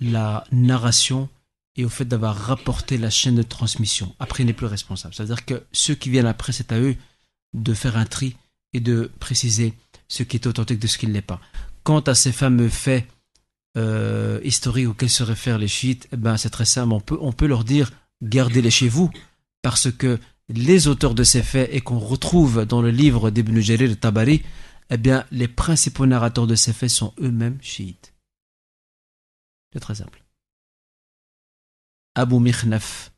la 0.00 0.44
narration 0.52 1.28
et 1.76 1.84
au 1.84 1.88
fait 1.88 2.06
d'avoir 2.06 2.36
rapporté 2.36 2.96
la 2.96 3.10
chaîne 3.10 3.34
de 3.34 3.42
transmission. 3.42 4.14
Après, 4.18 4.42
il 4.42 4.46
n'est 4.46 4.52
plus 4.52 4.66
responsable. 4.66 5.14
C'est-à-dire 5.14 5.44
que 5.44 5.62
ceux 5.72 5.94
qui 5.94 6.10
viennent 6.10 6.26
après, 6.26 6.52
c'est 6.52 6.72
à 6.72 6.80
eux 6.80 6.96
de 7.54 7.74
faire 7.74 7.96
un 7.96 8.06
tri 8.06 8.36
et 8.72 8.80
de 8.80 9.10
préciser 9.20 9.74
ce 10.08 10.22
qui 10.22 10.36
est 10.36 10.46
authentique 10.46 10.78
de 10.78 10.86
ce 10.86 10.98
qui 10.98 11.06
ne 11.06 11.12
l'est 11.12 11.22
pas. 11.22 11.40
Quant 11.82 12.00
à 12.00 12.14
ces 12.14 12.32
fameux 12.32 12.68
faits 12.68 13.06
euh, 13.76 14.40
historiques 14.42 14.88
auxquels 14.88 15.10
se 15.10 15.22
réfèrent 15.22 15.58
les 15.58 15.68
chiites, 15.68 16.08
eh 16.12 16.16
ben, 16.16 16.36
c'est 16.36 16.50
très 16.50 16.64
simple. 16.64 16.94
On 17.20 17.32
peut, 17.32 17.46
leur 17.46 17.64
dire 17.64 17.92
gardez-les 18.22 18.70
chez 18.70 18.88
vous, 18.88 19.10
parce 19.62 19.90
que 19.90 20.18
les 20.48 20.88
auteurs 20.88 21.14
de 21.14 21.24
ces 21.24 21.42
faits 21.42 21.68
et 21.72 21.80
qu'on 21.80 21.98
retrouve 21.98 22.64
dans 22.64 22.80
le 22.80 22.90
livre 22.90 23.30
d'Ibn 23.30 23.60
Jarir 23.60 23.98
Tabari, 23.98 24.42
eh 24.90 24.96
bien, 24.96 25.24
les 25.30 25.48
principaux 25.48 26.06
narrateurs 26.06 26.46
de 26.46 26.54
ces 26.54 26.72
faits 26.72 26.90
sont 26.90 27.12
eux-mêmes 27.20 27.58
chiites. 27.60 28.14
C'est 29.76 29.80
très 29.80 29.96
simple. 29.96 30.24
Abu 32.14 32.40
Mikhnaf, 32.40 33.12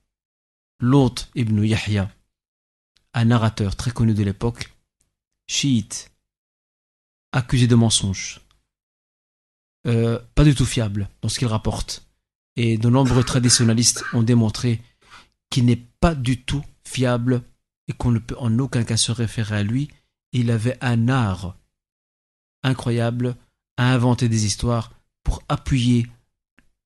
l'hôte 0.81 1.31
Ibn 1.37 1.63
Yahya, 1.63 2.11
un 3.15 3.27
narrateur 3.27 3.77
très 3.77 3.93
connu 3.93 4.13
de 4.13 4.25
l'époque, 4.25 4.75
chiite, 5.47 6.11
accusé 7.31 7.69
de 7.69 7.77
mensonge, 7.77 8.41
euh, 9.87 10.19
pas 10.35 10.43
du 10.43 10.57
tout 10.57 10.65
fiable 10.65 11.09
dans 11.23 11.29
ce 11.29 11.39
qu'il 11.39 11.47
rapporte. 11.47 12.09
Et 12.57 12.77
de 12.77 12.89
nombreux 12.89 13.23
traditionnalistes 13.23 14.03
ont 14.13 14.25
démontré 14.25 14.83
qui 15.51 15.63
n'est 15.63 15.87
pas 16.01 16.17
du 16.17 16.43
tout 16.43 16.65
fiable 16.83 17.45
et 17.87 17.93
qu'on 17.93 18.11
ne 18.11 18.19
peut 18.19 18.37
en 18.37 18.59
aucun 18.59 18.83
cas 18.83 18.97
se 18.97 19.13
référer 19.13 19.59
à 19.59 19.63
lui. 19.63 19.91
Il 20.33 20.51
avait 20.51 20.77
un 20.81 21.09
art 21.09 21.57
incroyable 22.65 23.37
à 23.77 23.95
inventer 23.95 24.29
des 24.29 24.45
histoires 24.45 24.91
pour 25.23 25.45
appuyer 25.49 26.09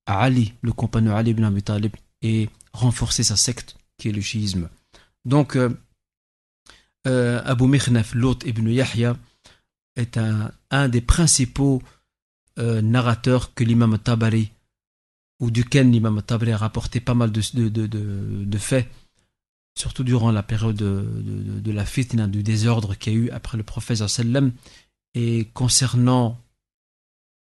Ali, 0.05 0.53
le 0.61 0.71
compagnon 0.73 1.15
Ali 1.15 1.31
ibn 1.31 1.43
Abi 1.43 1.63
Talib, 1.63 1.93
et 2.21 2.49
renforcer 2.73 3.23
sa 3.23 3.35
secte 3.35 3.77
qui 3.97 4.09
est 4.09 4.11
le 4.11 4.21
chiisme. 4.21 4.69
Donc, 5.25 5.55
euh, 5.55 5.69
euh, 7.07 7.41
Abu 7.45 7.67
Mikhnaf, 7.67 8.13
l'hôte 8.13 8.43
ibn 8.45 8.67
Yahya, 8.67 9.17
est 9.95 10.17
un, 10.17 10.51
un 10.71 10.89
des 10.89 11.01
principaux 11.01 11.81
euh, 12.59 12.81
narrateurs 12.81 13.53
que 13.53 13.63
l'imam 13.63 13.97
Tabari 13.97 14.51
ou 15.39 15.51
duquel 15.51 15.89
l'imam 15.89 16.21
Tabri 16.21 16.51
a 16.51 16.57
rapporté 16.57 16.99
pas 16.99 17.13
mal 17.13 17.31
de, 17.31 17.41
de, 17.69 17.87
de, 17.87 18.57
faits, 18.57 18.89
surtout 19.77 20.03
durant 20.03 20.31
la 20.31 20.43
période 20.43 20.75
de, 20.75 21.71
la 21.71 21.85
fitna, 21.85 22.27
du 22.27 22.43
désordre 22.43 22.95
qu'il 22.95 23.13
y 23.13 23.15
a 23.15 23.19
eu 23.19 23.29
après 23.31 23.57
le 23.57 23.63
prophète 23.63 24.07
sallam, 24.07 24.53
et 25.15 25.49
concernant 25.53 26.39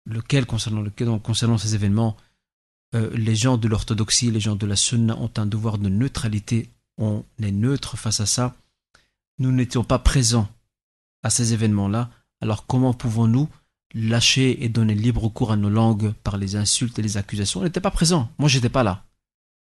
lequel, 0.06 0.46
concernant 0.46 0.82
lequel, 0.82 1.08
donc, 1.08 1.24
concernant 1.24 1.58
ces 1.58 1.74
événements, 1.74 2.18
euh, 2.96 3.10
les 3.16 3.36
gens 3.36 3.58
de 3.58 3.68
l'orthodoxie, 3.68 4.32
les 4.32 4.40
gens 4.40 4.56
de 4.56 4.66
la 4.66 4.76
sunna 4.76 5.18
ont 5.18 5.32
un 5.38 5.46
devoir 5.46 5.78
de 5.78 5.90
neutralité, 5.90 6.70
on 6.98 7.24
est 7.42 7.52
neutre 7.52 7.98
face 7.98 8.20
à 8.20 8.26
ça. 8.26 8.56
Nous 9.40 9.52
n'étions 9.52 9.84
pas 9.84 10.00
présents 10.00 10.48
à 11.24 11.30
ces 11.30 11.54
événements-là, 11.54 12.10
alors 12.42 12.66
comment 12.66 12.94
pouvons-nous 12.94 13.50
lâcher 13.94 14.64
et 14.64 14.70
donner 14.70 14.96
libre 14.96 15.28
cours 15.30 15.52
à 15.52 15.58
nos 15.58 15.70
langues 15.70 16.14
par 16.24 16.38
les 16.38 16.56
insultes 16.56 16.98
et 17.00 17.02
les 17.02 17.18
accusations? 17.18 17.60
On 17.60 17.64
n'était 17.64 17.82
pas 17.82 17.92
présent. 17.92 18.30
Moi, 18.38 18.50
j'étais 18.50 18.70
pas 18.70 18.84
là. 18.84 19.04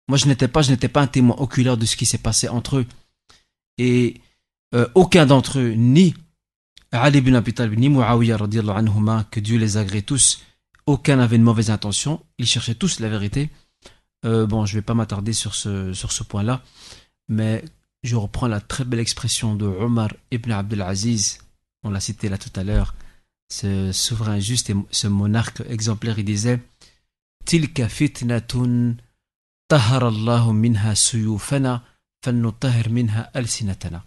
Moi, 0.07 0.18
je 0.18 0.27
n'étais 0.27 0.48
pas, 0.48 0.61
je 0.61 0.72
n'étais 0.72 0.88
pas 0.88 1.02
un 1.02 1.07
témoin 1.07 1.35
oculaire 1.38 1.77
de 1.77 1.85
ce 1.85 1.95
qui 1.98 2.06
s'est 2.06 2.18
passé 2.18 2.48
entre 2.48 2.77
eux. 2.77 2.85
Et 3.77 4.22
euh, 4.73 4.88
aucun 4.95 5.26
d'entre 5.26 5.60
eux, 5.60 5.72
ni 5.72 6.14
Ali 6.91 7.19
ibn 7.19 7.35
Abi 7.35 7.53
Talib, 7.53 7.77
ni 7.77 7.89
Muawiyah 7.89 8.38
que 9.30 9.39
Dieu 9.39 9.57
les 9.57 9.77
agrée 9.77 10.02
tous, 10.02 10.41
aucun 10.88 11.18
n'avait 11.18 11.38
de 11.38 11.43
mauvaise 11.43 11.69
intention. 11.69 12.23
Ils 12.39 12.47
cherchaient 12.47 12.76
tous 12.76 12.99
la 12.99 13.09
vérité. 13.09 13.49
Euh, 14.26 14.47
bon, 14.47 14.65
je 14.65 14.73
vais 14.73 14.81
pas 14.81 14.95
m'attarder 14.95 15.34
sur 15.34 15.53
ce, 15.53 15.93
sur 15.93 16.11
ce 16.11 16.23
point-là, 16.23 16.64
mais 17.27 17.64
je 18.03 18.15
reprends 18.15 18.47
la 18.47 18.61
très 18.61 18.84
belle 18.84 18.99
expression 18.99 19.55
de 19.55 19.65
Omar 19.65 20.09
ibn 20.31 20.51
Abdelaziz, 20.51 21.39
on 21.84 21.91
l'a 21.91 21.99
cité 21.99 22.30
là 22.30 22.38
tout 22.38 22.51
à 22.55 22.64
l'heure, 22.64 22.95
ce 23.49 23.91
souverain 23.91 24.39
juste 24.39 24.69
et 24.69 24.76
ce 24.91 25.07
monarque 25.07 25.61
exemplaire, 25.69 26.18
il 26.18 26.26
disait 26.26 26.59
Tilka 27.45 27.88
fitnatun 27.88 28.95
taharallahu 29.68 30.51
minha 30.53 30.95
suyufana 30.95 31.84
minha 32.89 33.30
alsinatana. 33.34 34.03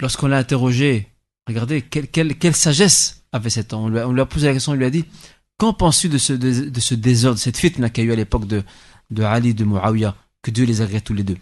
Lorsqu'on 0.00 0.26
l'a 0.26 0.38
interrogé, 0.38 1.08
regardez, 1.46 1.80
quelle, 1.82 2.08
quelle, 2.08 2.36
quelle, 2.36 2.56
sagesse 2.56 3.24
avait 3.30 3.50
cet 3.50 3.72
homme. 3.72 3.84
On 3.84 3.88
lui, 3.88 3.98
a, 4.00 4.08
on 4.08 4.12
lui 4.12 4.20
a 4.20 4.26
posé 4.26 4.48
la 4.48 4.52
question, 4.52 4.72
on 4.72 4.74
lui 4.74 4.84
a 4.84 4.90
dit 4.90 5.04
Qu'en 5.62 5.72
penses-tu 5.72 6.08
de 6.08 6.18
ce, 6.18 6.32
désordre, 6.94 7.38
cette 7.38 7.56
fitna 7.56 7.88
qu'il 7.88 8.02
y 8.02 8.06
a 8.08 8.10
eu 8.10 8.12
à 8.12 8.16
l'époque 8.16 8.48
de, 8.48 8.64
de 9.12 9.22
Ali, 9.22 9.54
de 9.54 9.62
Muawiyah 9.62 10.16
Que 10.42 10.50
Dieu 10.50 10.64
les 10.64 10.80
agrée 10.80 11.00
tous 11.00 11.14
les 11.14 11.22
deux 11.22 11.36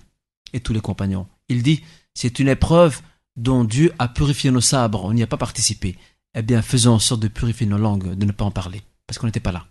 et 0.52 0.60
tous 0.60 0.74
les 0.74 0.82
compagnons? 0.82 1.26
Il 1.48 1.62
dit 1.62 1.82
C'est 2.12 2.38
une 2.38 2.48
épreuve 2.48 3.00
dont 3.36 3.64
Dieu 3.64 3.94
a 3.98 4.08
purifié 4.08 4.50
nos 4.50 4.60
sabres, 4.60 5.06
on 5.06 5.14
n'y 5.14 5.22
a 5.22 5.26
pas 5.26 5.38
participé. 5.38 5.96
Eh 6.34 6.42
bien, 6.42 6.60
faisons 6.60 6.92
en 6.92 6.98
sorte 6.98 7.22
de 7.22 7.28
purifier 7.28 7.66
nos 7.66 7.78
langues, 7.78 8.14
de 8.14 8.26
ne 8.26 8.32
pas 8.32 8.44
en 8.44 8.50
parler, 8.50 8.82
parce 9.06 9.16
qu'on 9.18 9.24
n'était 9.24 9.40
pas 9.40 9.52
là. 9.52 9.66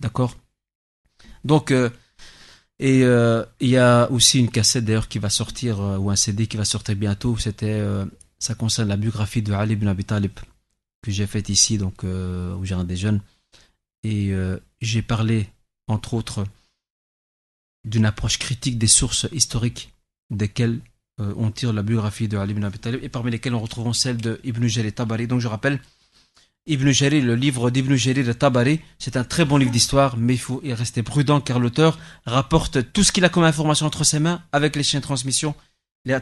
D'accord? 0.00 0.34
Donc, 1.44 1.70
euh, 1.70 1.90
et 2.78 3.04
euh, 3.04 3.44
il 3.60 3.68
y 3.68 3.76
a 3.76 4.10
aussi 4.10 4.38
une 4.38 4.50
cassette 4.50 4.86
d'ailleurs 4.86 5.08
qui 5.08 5.18
va 5.18 5.28
sortir, 5.28 5.82
euh, 5.82 5.98
ou 5.98 6.08
un 6.10 6.16
CD 6.16 6.46
qui 6.46 6.56
va 6.56 6.64
sortir 6.64 6.96
bientôt. 6.96 7.36
C'était, 7.36 7.84
ça 8.38 8.54
concerne 8.54 8.88
la 8.88 8.96
biographie 8.96 9.42
de 9.42 9.52
Ali 9.52 9.74
ibn 9.74 9.86
Abi 9.86 10.06
Talib 10.06 10.32
que 11.02 11.10
j'ai 11.10 11.26
faite 11.26 11.48
ici, 11.48 11.78
donc 11.78 12.04
au 12.04 12.64
Jardin 12.64 12.84
des 12.84 12.96
Jeunes. 12.96 13.20
Et 14.04 14.32
j'ai 14.80 15.02
parlé, 15.02 15.48
entre 15.86 16.14
autres, 16.14 16.44
d'une 17.84 18.06
approche 18.06 18.38
critique 18.38 18.78
des 18.78 18.86
sources 18.86 19.26
historiques 19.32 19.92
desquelles 20.30 20.80
on 21.18 21.50
tire 21.50 21.72
la 21.72 21.82
biographie 21.82 22.28
de 22.28 22.36
Ali 22.36 22.52
ibn 22.52 22.64
Abi 22.64 22.78
et 23.02 23.08
parmi 23.08 23.30
lesquelles 23.30 23.54
on 23.54 23.60
retrouve 23.60 23.92
celle 23.92 24.18
de 24.18 24.40
Ibn 24.44 24.66
Jarir 24.66 24.94
Tabari. 24.94 25.26
Donc 25.26 25.40
je 25.40 25.48
rappelle, 25.48 25.80
Ibn 26.66 26.90
Jarir, 26.90 27.24
le 27.24 27.34
livre 27.34 27.70
d'Ibn 27.70 27.94
de 27.96 28.32
Tabari, 28.32 28.80
c'est 28.98 29.16
un 29.16 29.24
très 29.24 29.44
bon 29.44 29.56
livre 29.56 29.70
d'histoire, 29.70 30.16
mais 30.16 30.34
il 30.34 30.38
faut 30.38 30.60
y 30.62 30.72
rester 30.74 31.02
prudent 31.02 31.40
car 31.40 31.58
l'auteur 31.58 31.98
rapporte 32.26 32.92
tout 32.92 33.02
ce 33.02 33.10
qu'il 33.10 33.24
a 33.24 33.30
comme 33.30 33.44
information 33.44 33.86
entre 33.86 34.04
ses 34.04 34.18
mains 34.18 34.42
avec 34.52 34.76
les 34.76 34.82
chiens 34.82 35.00
de 35.00 35.04
transmission, 35.04 35.54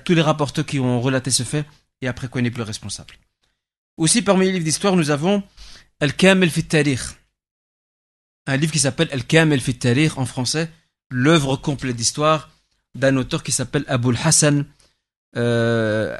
tous 0.04 0.14
les 0.14 0.22
rapporteurs 0.22 0.64
qui 0.64 0.78
ont 0.78 1.00
relaté 1.00 1.30
ce 1.30 1.42
fait, 1.42 1.66
et 2.00 2.08
après 2.08 2.28
quoi 2.28 2.40
il 2.40 2.44
n'est 2.44 2.50
plus 2.50 2.62
responsable. 2.62 3.14
Aussi, 3.96 4.22
parmi 4.22 4.46
les 4.46 4.52
livres 4.52 4.64
d'histoire, 4.64 4.96
nous 4.96 5.10
avons 5.10 5.42
Al-Kamel 6.00 6.50
fit 6.50 6.68
un 8.46 8.56
livre 8.56 8.72
qui 8.72 8.78
s'appelle 8.78 9.08
Al-Kamel 9.10 9.60
fit 9.60 9.78
en 10.16 10.26
français, 10.26 10.70
l'œuvre 11.10 11.56
complète 11.56 11.96
d'histoire 11.96 12.50
d'un 12.94 13.16
auteur 13.16 13.42
qui 13.42 13.52
s'appelle 13.52 13.84
Abul 13.88 14.16
Hassan 14.22 14.64
euh, 15.36 16.16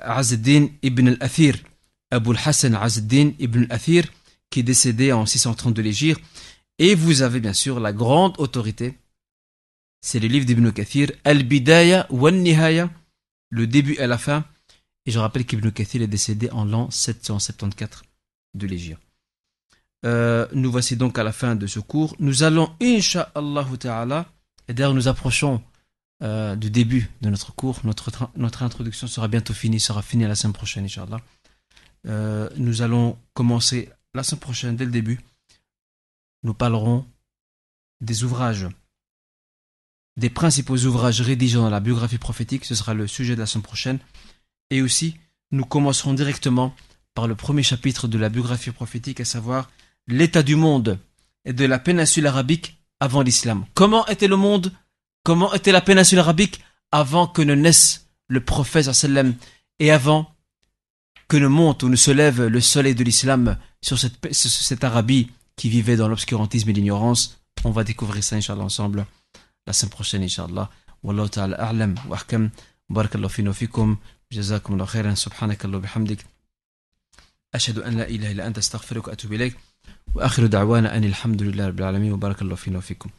ibn 0.83 1.09
al-Athir. 1.09 1.57
Abul 2.11 2.37
Hassan 2.45 2.75
Azzeddin 2.75 3.33
ibn 3.39 3.65
al-Athir, 3.65 4.05
qui 4.51 4.61
est 4.61 4.65
décédé 4.65 5.13
en 5.13 5.27
630 5.27 5.75
de 5.75 5.83
l'Égypte. 5.83 6.23
Et 6.79 6.95
vous 6.95 7.23
avez 7.23 7.41
bien 7.41 7.53
sûr 7.53 7.81
la 7.81 7.93
grande 7.93 8.35
autorité, 8.39 8.99
c'est 10.01 10.21
le 10.21 10.29
livre 10.29 10.45
d'Ibn 10.45 10.71
Kathir, 10.73 11.11
Al-Bidaya 11.25 12.07
wa 12.11 12.31
Nihaya, 12.31 12.91
le 13.51 13.67
début 13.67 13.97
et 13.99 14.07
la 14.07 14.19
fin. 14.19 14.45
Et 15.07 15.13
je 15.13 15.19
rappelle 15.19 15.47
qu'Ibn 15.47 15.71
Kathir 15.71 16.03
est 16.03 16.09
décédé 16.09 16.51
en 16.51 16.65
l'an 16.65 16.91
774 16.91 18.03
de 18.55 18.67
l'Égypte. 18.67 19.01
Euh, 20.05 20.47
nous 20.53 20.71
voici 20.71 20.97
donc 20.97 21.19
à 21.19 21.25
la 21.25 21.33
fin 21.33 21.55
de 21.55 21.67
ce 21.67 21.81
cours. 21.81 22.17
Nous 22.19 22.43
allons, 22.43 22.75
Inch'Allah 22.83 23.67
ta'ala, 23.79 24.27
et 24.69 24.75
d'ailleurs 24.75 24.95
nous 24.95 25.09
approchons 25.09 25.63
euh, 26.23 26.57
du 26.57 26.71
début 26.71 27.11
de 27.23 27.31
notre 27.31 27.55
cours. 27.55 27.81
Notre, 27.85 28.11
notre 28.37 28.63
introduction 28.63 29.07
sera 29.07 29.29
bientôt 29.29 29.55
finie, 29.55 29.81
sera 29.81 30.03
finie 30.03 30.25
la 30.25 30.35
semaine 30.35 30.53
prochaine, 30.53 30.85
Inch'Allah. 30.85 31.21
Euh, 32.07 32.49
nous 32.57 32.83
allons 32.83 33.19
commencer 33.35 33.91
la 34.15 34.23
semaine 34.23 34.41
prochaine, 34.41 34.77
dès 34.77 34.85
le 34.85 34.91
début. 34.91 35.21
Nous 36.43 36.55
parlerons 36.55 37.07
des 38.01 38.25
ouvrages, 38.25 38.69
des 40.17 40.31
principaux 40.31 40.77
ouvrages 40.77 41.21
rédigés 41.21 41.57
dans 41.57 41.71
la 41.71 41.81
biographie 41.81 42.19
prophétique. 42.19 42.65
Ce 42.65 42.75
sera 42.75 42.95
le 42.95 43.07
sujet 43.07 43.35
de 43.35 43.41
la 43.41 43.47
semaine 43.47 43.65
prochaine. 43.65 43.99
Et 44.71 44.83
aussi, 44.83 45.17
nous 45.51 45.65
commencerons 45.65 46.15
directement 46.15 46.75
par 47.15 47.27
le 47.27 47.35
premier 47.35 47.63
chapitre 47.63 48.09
de 48.09 48.19
la 48.19 48.29
biographie 48.29 48.71
prophétique, 48.71 49.21
à 49.21 49.25
savoir 49.25 49.71
l'état 50.07 50.43
du 50.43 50.57
monde 50.57 50.99
et 51.45 51.53
de 51.53 51.65
la 51.65 51.79
péninsule 51.79 52.27
arabique 52.27 52.79
avant 53.01 53.23
l'islam. 53.23 53.65
Comment 53.75 54.07
était 54.07 54.29
le 54.29 54.37
monde? 54.37 54.73
Comment 55.25 55.53
était 55.55 55.73
la 55.73 55.81
péninsule 55.81 56.19
arabique 56.19 56.63
avant 56.93 57.27
que 57.27 57.43
ne 57.43 57.55
naisse 57.55 58.07
le 58.29 58.41
prophète 58.41 58.93
sallam 58.93 59.35
et 59.79 59.91
avant 59.91 60.31
que 61.29 61.37
ne 61.37 61.49
monte 61.49 61.83
ou 61.83 61.89
ne 61.89 61.97
se 61.97 62.11
lève 62.11 62.47
le 62.47 62.61
soleil 62.61 62.95
de 62.95 63.03
l'islam 63.03 63.59
sur 63.83 63.99
cette, 63.99 64.85
Arabie 64.85 65.31
qui 65.57 65.69
vivait 65.69 65.97
dans 65.97 66.09
l'obscurantisme 66.09 66.71
et 66.71 66.73
l'ignorance? 66.73 67.41
On 67.65 67.71
va 67.71 67.85
découvrir 67.85 68.23
ça, 68.23 68.37
Inch'Allah, 68.37 68.63
ensemble 68.63 69.07
la 69.67 69.73
semaine 69.73 69.91
prochaine, 69.91 70.23
Inch'Allah. 70.23 70.71
Wallahu 71.03 71.29
ta'ala 71.29 71.57
a'lam 71.57 71.95
wa 72.09 72.17
ahkam. 72.17 72.51
Barakallahu 72.89 73.31
fina. 73.31 73.53
جزاكم 74.32 74.74
الله 74.74 74.86
خيرا 74.86 75.14
سبحانك 75.14 75.66
الله 75.66 75.78
وبحمدك 75.78 76.26
أشهد 77.56 77.80
أن 77.80 77.98
لا 77.98 78.10
إله 78.10 78.32
إلا 78.32 78.48
أنت 78.48 78.58
أستغفرك 78.58 79.08
وأتوب 79.08 79.34
إليك 79.34 79.58
وآخر 80.16 80.46
دعوانا 80.46 80.98
أن 80.98 81.04
الحمد 81.04 81.42
لله 81.42 81.68
رب 81.68 81.80
العالمين 81.80 82.12
وبارك 82.12 82.42
الله 82.42 82.56
فينا 82.56 82.78
وفيكم 82.78 83.10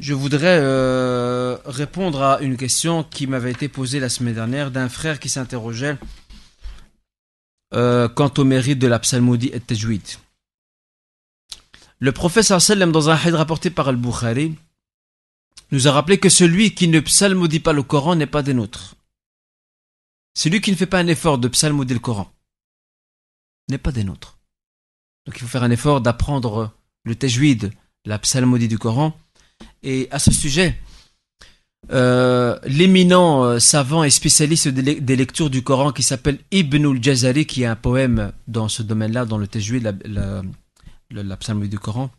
Je 0.00 0.14
voudrais 0.14 0.58
euh, 0.60 1.58
répondre 1.64 2.22
à 2.22 2.40
une 2.40 2.56
question 2.56 3.02
qui 3.02 3.26
m'avait 3.26 3.50
été 3.50 3.68
posée 3.68 3.98
la 3.98 4.08
semaine 4.08 4.34
dernière 4.34 4.70
d'un 4.70 4.88
frère 4.88 5.18
qui 5.18 5.28
s'interrogeait 5.28 5.98
euh, 7.74 8.08
quant 8.08 8.32
au 8.38 8.44
mérite 8.44 8.78
de 8.78 8.86
la 8.86 9.00
psalmodie 9.00 9.50
et 9.52 9.58
tajwid. 9.58 10.02
Le 11.98 12.12
prophète 12.12 12.44
sallam 12.44 12.92
dans 12.92 13.10
un 13.10 13.16
hadith 13.16 13.34
rapporté 13.34 13.70
par 13.70 13.88
Al-Bukhari 13.88 14.54
nous 15.72 15.88
a 15.88 15.92
rappelé 15.92 16.18
que 16.18 16.28
celui 16.28 16.74
qui 16.74 16.86
ne 16.86 17.00
psalmodie 17.00 17.58
pas 17.58 17.72
le 17.72 17.82
Coran 17.82 18.14
n'est 18.14 18.26
pas 18.26 18.42
des 18.42 18.54
nôtres. 18.54 18.94
Celui 20.33 20.61
qui 20.61 20.71
ne 20.71 20.75
fait 20.75 20.87
pas 20.87 20.99
un 20.99 21.07
effort 21.07 21.37
de 21.37 21.47
psalmoder 21.47 21.93
le 21.93 21.99
Coran 21.99 22.31
n'est 23.69 23.77
pas 23.77 23.91
des 23.91 24.03
nôtres. 24.03 24.37
Donc 25.25 25.35
il 25.37 25.41
faut 25.41 25.47
faire 25.47 25.63
un 25.63 25.71
effort 25.71 26.01
d'apprendre 26.01 26.71
le 27.05 27.15
tajwid, 27.15 27.71
la 28.05 28.19
psalmodie 28.19 28.67
du 28.67 28.77
Coran. 28.77 29.15
Et 29.83 30.07
à 30.11 30.19
ce 30.19 30.31
sujet, 30.31 30.77
euh, 31.91 32.57
l'éminent 32.65 33.43
euh, 33.43 33.59
savant 33.59 34.03
et 34.03 34.09
spécialiste 34.09 34.67
des, 34.69 35.15
lectures 35.15 35.49
du 35.49 35.63
Coran 35.63 35.91
qui 35.91 36.03
s'appelle 36.03 36.39
Ibn 36.51 36.85
al-Jazari, 36.85 37.45
qui 37.45 37.65
a 37.65 37.71
un 37.71 37.75
poème 37.75 38.31
dans 38.47 38.67
ce 38.69 38.83
domaine-là, 38.83 39.25
dans 39.25 39.37
le 39.37 39.47
Tajwid, 39.47 39.83
la, 40.05 40.41
la, 41.11 41.37
psalmodie 41.37 41.69
du 41.69 41.79
Coran, 41.79 42.09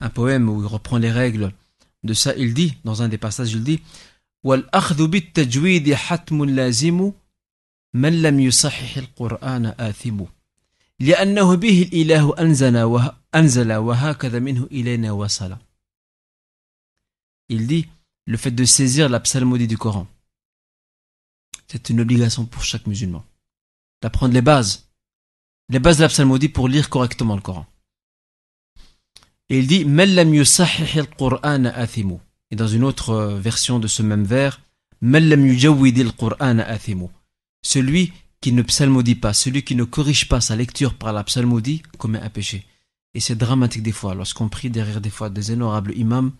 un 0.00 0.10
poème 0.10 0.48
où 0.48 0.62
il 0.62 0.66
reprend 0.66 0.98
les 0.98 1.10
règles 1.10 1.52
de 2.04 2.14
ça, 2.14 2.34
il 2.36 2.54
dit, 2.54 2.74
dans 2.84 3.02
un 3.02 3.08
des 3.08 3.18
passages, 3.18 3.52
il 3.52 3.64
dit«» 3.64 3.80
مَنْ 7.97 8.21
لَمْ 8.21 8.39
يُصَحِّحِ 8.39 8.97
الْقُرْآنَ 8.97 9.65
آثِمُ 9.65 10.25
لأنه 10.99 11.55
به 11.55 11.81
الإله 11.81 12.39
أنزل, 12.39 12.75
أنزل 13.35 13.73
وهكذا 13.73 14.39
منه 14.39 14.67
إلينا 14.71 15.11
وصل 15.11 15.57
Il 17.49 17.67
dit 17.67 17.87
le 18.25 18.37
fait 18.37 18.51
de 18.51 18.63
saisir 18.63 19.09
la 19.09 19.19
psalmodie 19.19 19.67
du 19.67 19.77
Coran. 19.77 20.07
C'est 21.67 21.89
une 21.89 21.99
obligation 21.99 22.45
pour 22.45 22.63
chaque 22.63 22.87
musulman. 22.87 23.23
D'apprendre 24.01 24.33
les 24.33 24.41
bases. 24.41 24.87
Les 25.69 25.79
bases 25.79 25.97
de 25.97 26.03
la 26.03 26.07
psalmodie 26.07 26.49
pour 26.49 26.67
lire 26.69 26.89
correctement 26.89 27.35
le 27.35 27.41
Coran. 27.41 27.65
Et 29.49 29.59
il 29.59 29.67
dit 29.67 29.85
Et 32.51 32.55
dans 32.55 32.67
une 32.67 32.83
autre 32.83 33.09
euh, 33.09 33.39
version 33.39 33.79
de 33.79 33.87
ce 33.87 34.01
même 34.01 34.23
vers, 34.23 34.61
celui 37.62 38.12
qui 38.40 38.52
ne 38.52 38.62
psalmodie 38.62 39.16
pas, 39.16 39.34
celui 39.34 39.64
qui 39.64 39.74
ne 39.74 39.84
corrige 39.84 40.28
pas 40.28 40.40
sa 40.40 40.56
lecture 40.56 40.96
par 40.96 41.12
la 41.12 41.24
psalmodie 41.24 41.82
commet 41.98 42.20
un 42.20 42.30
péché. 42.30 42.66
Et 43.14 43.20
c'est 43.20 43.36
dramatique 43.36 43.82
des 43.82 43.92
fois, 43.92 44.14
lorsqu'on 44.14 44.48
prie 44.48 44.70
derrière 44.70 45.00
des 45.00 45.10
fois 45.10 45.30
des 45.30 45.50
honorables 45.50 45.96
imams 45.96 46.32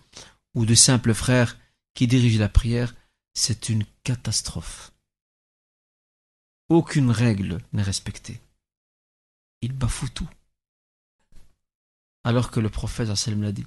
ou 0.55 0.65
de 0.65 0.75
simples 0.75 1.13
frères 1.13 1.57
qui 1.93 2.07
dirigent 2.07 2.39
la 2.39 2.49
prière, 2.49 2.95
c'est 3.33 3.69
une 3.69 3.85
catastrophe. 4.03 4.91
Aucune 6.69 7.11
règle 7.11 7.57
n'est 7.73 7.83
respectée. 7.83 8.39
Il 9.61 9.73
bafoue 9.73 10.09
tout. 10.09 10.29
Alors 12.23 12.51
que 12.51 12.59
le 12.59 12.69
prophète 12.69 13.13
sallam 13.15 13.41
l'a 13.41 13.51
dit. 13.51 13.65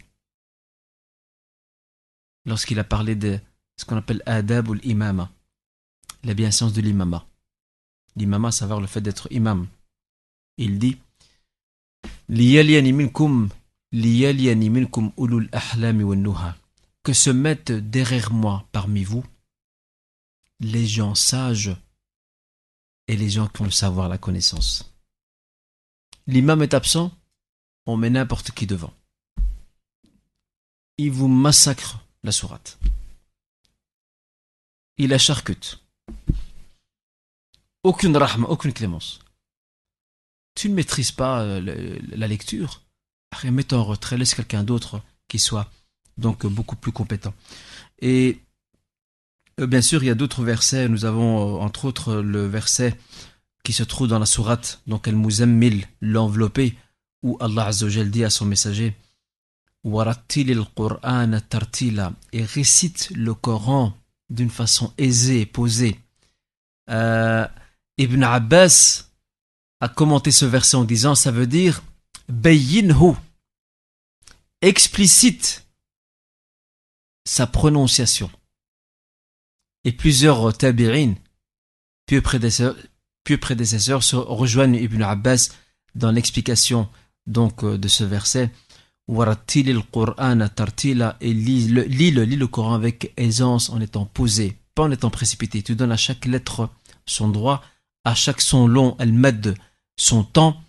Lorsqu'il 2.46 2.78
a 2.78 2.84
parlé 2.84 3.14
de 3.14 3.38
ce 3.76 3.84
qu'on 3.84 3.96
appelle 3.96 4.22
adab 4.26 4.68
ou 4.68 4.74
l'imama, 4.74 5.30
la 6.22 6.34
bienséance 6.34 6.72
de 6.72 6.80
l'imama. 6.80 7.26
L'imama, 8.16 8.52
savoir 8.52 8.80
le 8.80 8.86
fait 8.86 9.00
d'être 9.00 9.28
imam. 9.30 9.66
Il 10.58 10.78
dit 10.78 10.98
que 17.04 17.12
se 17.12 17.30
mettent 17.30 17.72
derrière 17.72 18.32
moi 18.32 18.64
parmi 18.72 19.04
vous 19.04 19.24
les 20.60 20.86
gens 20.86 21.14
sages 21.14 21.76
et 23.08 23.16
les 23.16 23.28
gens 23.28 23.48
qui 23.48 23.62
ont 23.62 23.66
le 23.66 23.70
savoir, 23.70 24.08
la 24.08 24.18
connaissance. 24.18 24.94
L'imam 26.26 26.62
est 26.62 26.74
absent, 26.74 27.10
on 27.86 27.96
met 27.96 28.10
n'importe 28.10 28.52
qui 28.52 28.66
devant. 28.66 28.94
Il 30.98 31.10
vous 31.10 31.28
massacre 31.28 32.04
la 32.22 32.30
sourate. 32.30 32.78
Il 34.98 35.12
la. 35.12 35.82
Aucune 37.84 38.16
rahma, 38.16 38.46
aucune 38.48 38.72
clémence. 38.72 39.18
Tu 40.54 40.68
ne 40.68 40.74
maîtrises 40.74 41.12
pas 41.12 41.42
euh, 41.42 41.98
la 42.08 42.26
lecture. 42.28 42.82
Mets-toi 43.44 43.78
en 43.78 43.84
retrait, 43.84 44.18
laisse 44.18 44.34
quelqu'un 44.34 44.62
d'autre 44.62 45.00
qui 45.26 45.38
soit 45.38 45.70
donc 46.18 46.46
beaucoup 46.46 46.76
plus 46.76 46.92
compétent. 46.92 47.34
Et 48.00 48.38
euh, 49.60 49.66
bien 49.66 49.82
sûr, 49.82 50.04
il 50.04 50.06
y 50.06 50.10
a 50.10 50.14
d'autres 50.14 50.44
versets. 50.44 50.88
Nous 50.88 51.04
avons 51.04 51.56
euh, 51.56 51.60
entre 51.60 51.86
autres 51.86 52.14
le 52.16 52.46
verset 52.46 52.96
qui 53.64 53.72
se 53.72 53.82
trouve 53.82 54.08
dans 54.08 54.18
la 54.18 54.26
sourate, 54.26 54.80
donc 54.86 55.08
El 55.08 55.16
Muzammil, 55.16 55.86
l'enveloppé, 56.00 56.76
où 57.22 57.36
Allah 57.40 57.66
Azzawajal 57.66 58.10
dit 58.10 58.24
à 58.24 58.30
son 58.30 58.44
messager 58.44 58.96
tartila 61.48 62.12
et 62.32 62.44
récite 62.44 63.10
le 63.14 63.34
Coran 63.34 63.94
d'une 64.30 64.50
façon 64.50 64.92
aisée, 64.98 65.46
posée. 65.46 65.98
Ibn 68.02 68.22
Abbas 68.22 69.08
a 69.80 69.88
commenté 69.88 70.30
ce 70.30 70.44
verset 70.44 70.76
en 70.76 70.84
disant 70.84 71.14
ça 71.14 71.30
veut 71.30 71.46
dire 71.46 71.82
Bayinhu 72.28 73.14
explicite 74.60 75.66
sa 77.24 77.46
prononciation. 77.46 78.30
Et 79.84 79.92
plusieurs 79.92 80.56
tabi'in, 80.56 81.14
pieux 82.06 82.22
prédécesseurs, 82.22 84.02
se 84.02 84.16
rejoignent 84.16 84.78
Ibn 84.78 85.02
Abbas 85.02 85.50
dans 85.94 86.10
l'explication 86.10 86.88
donc 87.26 87.64
euh, 87.64 87.78
de 87.78 87.88
ce 87.88 88.04
verset. 88.04 88.50
tartila 89.08 91.16
et 91.20 91.34
lis 91.34 91.68
le, 91.68 91.82
lis, 91.82 92.10
le, 92.10 92.24
lis 92.24 92.36
le 92.36 92.46
Coran 92.46 92.74
avec 92.74 93.12
aisance 93.16 93.70
en 93.70 93.80
étant 93.80 94.06
posé, 94.06 94.56
pas 94.74 94.84
en 94.84 94.90
étant 94.90 95.10
précipité. 95.10 95.62
Tu 95.62 95.74
donnes 95.74 95.92
à 95.92 95.96
chaque 95.96 96.26
lettre 96.26 96.70
son 97.06 97.28
droit, 97.28 97.62
à 98.04 98.14
chaque 98.14 98.40
son 98.40 98.66
long, 98.66 98.96
elle 98.98 99.12
met 99.12 99.32
son 99.96 100.24
temps, 100.24 100.60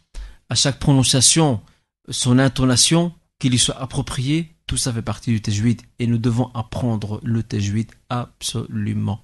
à 0.50 0.56
chaque 0.56 0.80
prononciation, 0.80 1.62
son 2.10 2.40
intonation, 2.40 3.14
qui 3.40 3.50
lui 3.50 3.60
soit 3.60 3.80
appropriée, 3.80 4.56
tout 4.68 4.78
ça 4.78 4.94
fait 4.94 5.02
partie 5.02 5.32
du 5.32 5.42
tajwid 5.42 5.82
et 6.00 6.08
nous 6.08 6.18
devons 6.18 6.50
apprendre 6.54 7.20
le 7.24 7.44
tajwid 7.44 7.92
absolument 8.10 9.22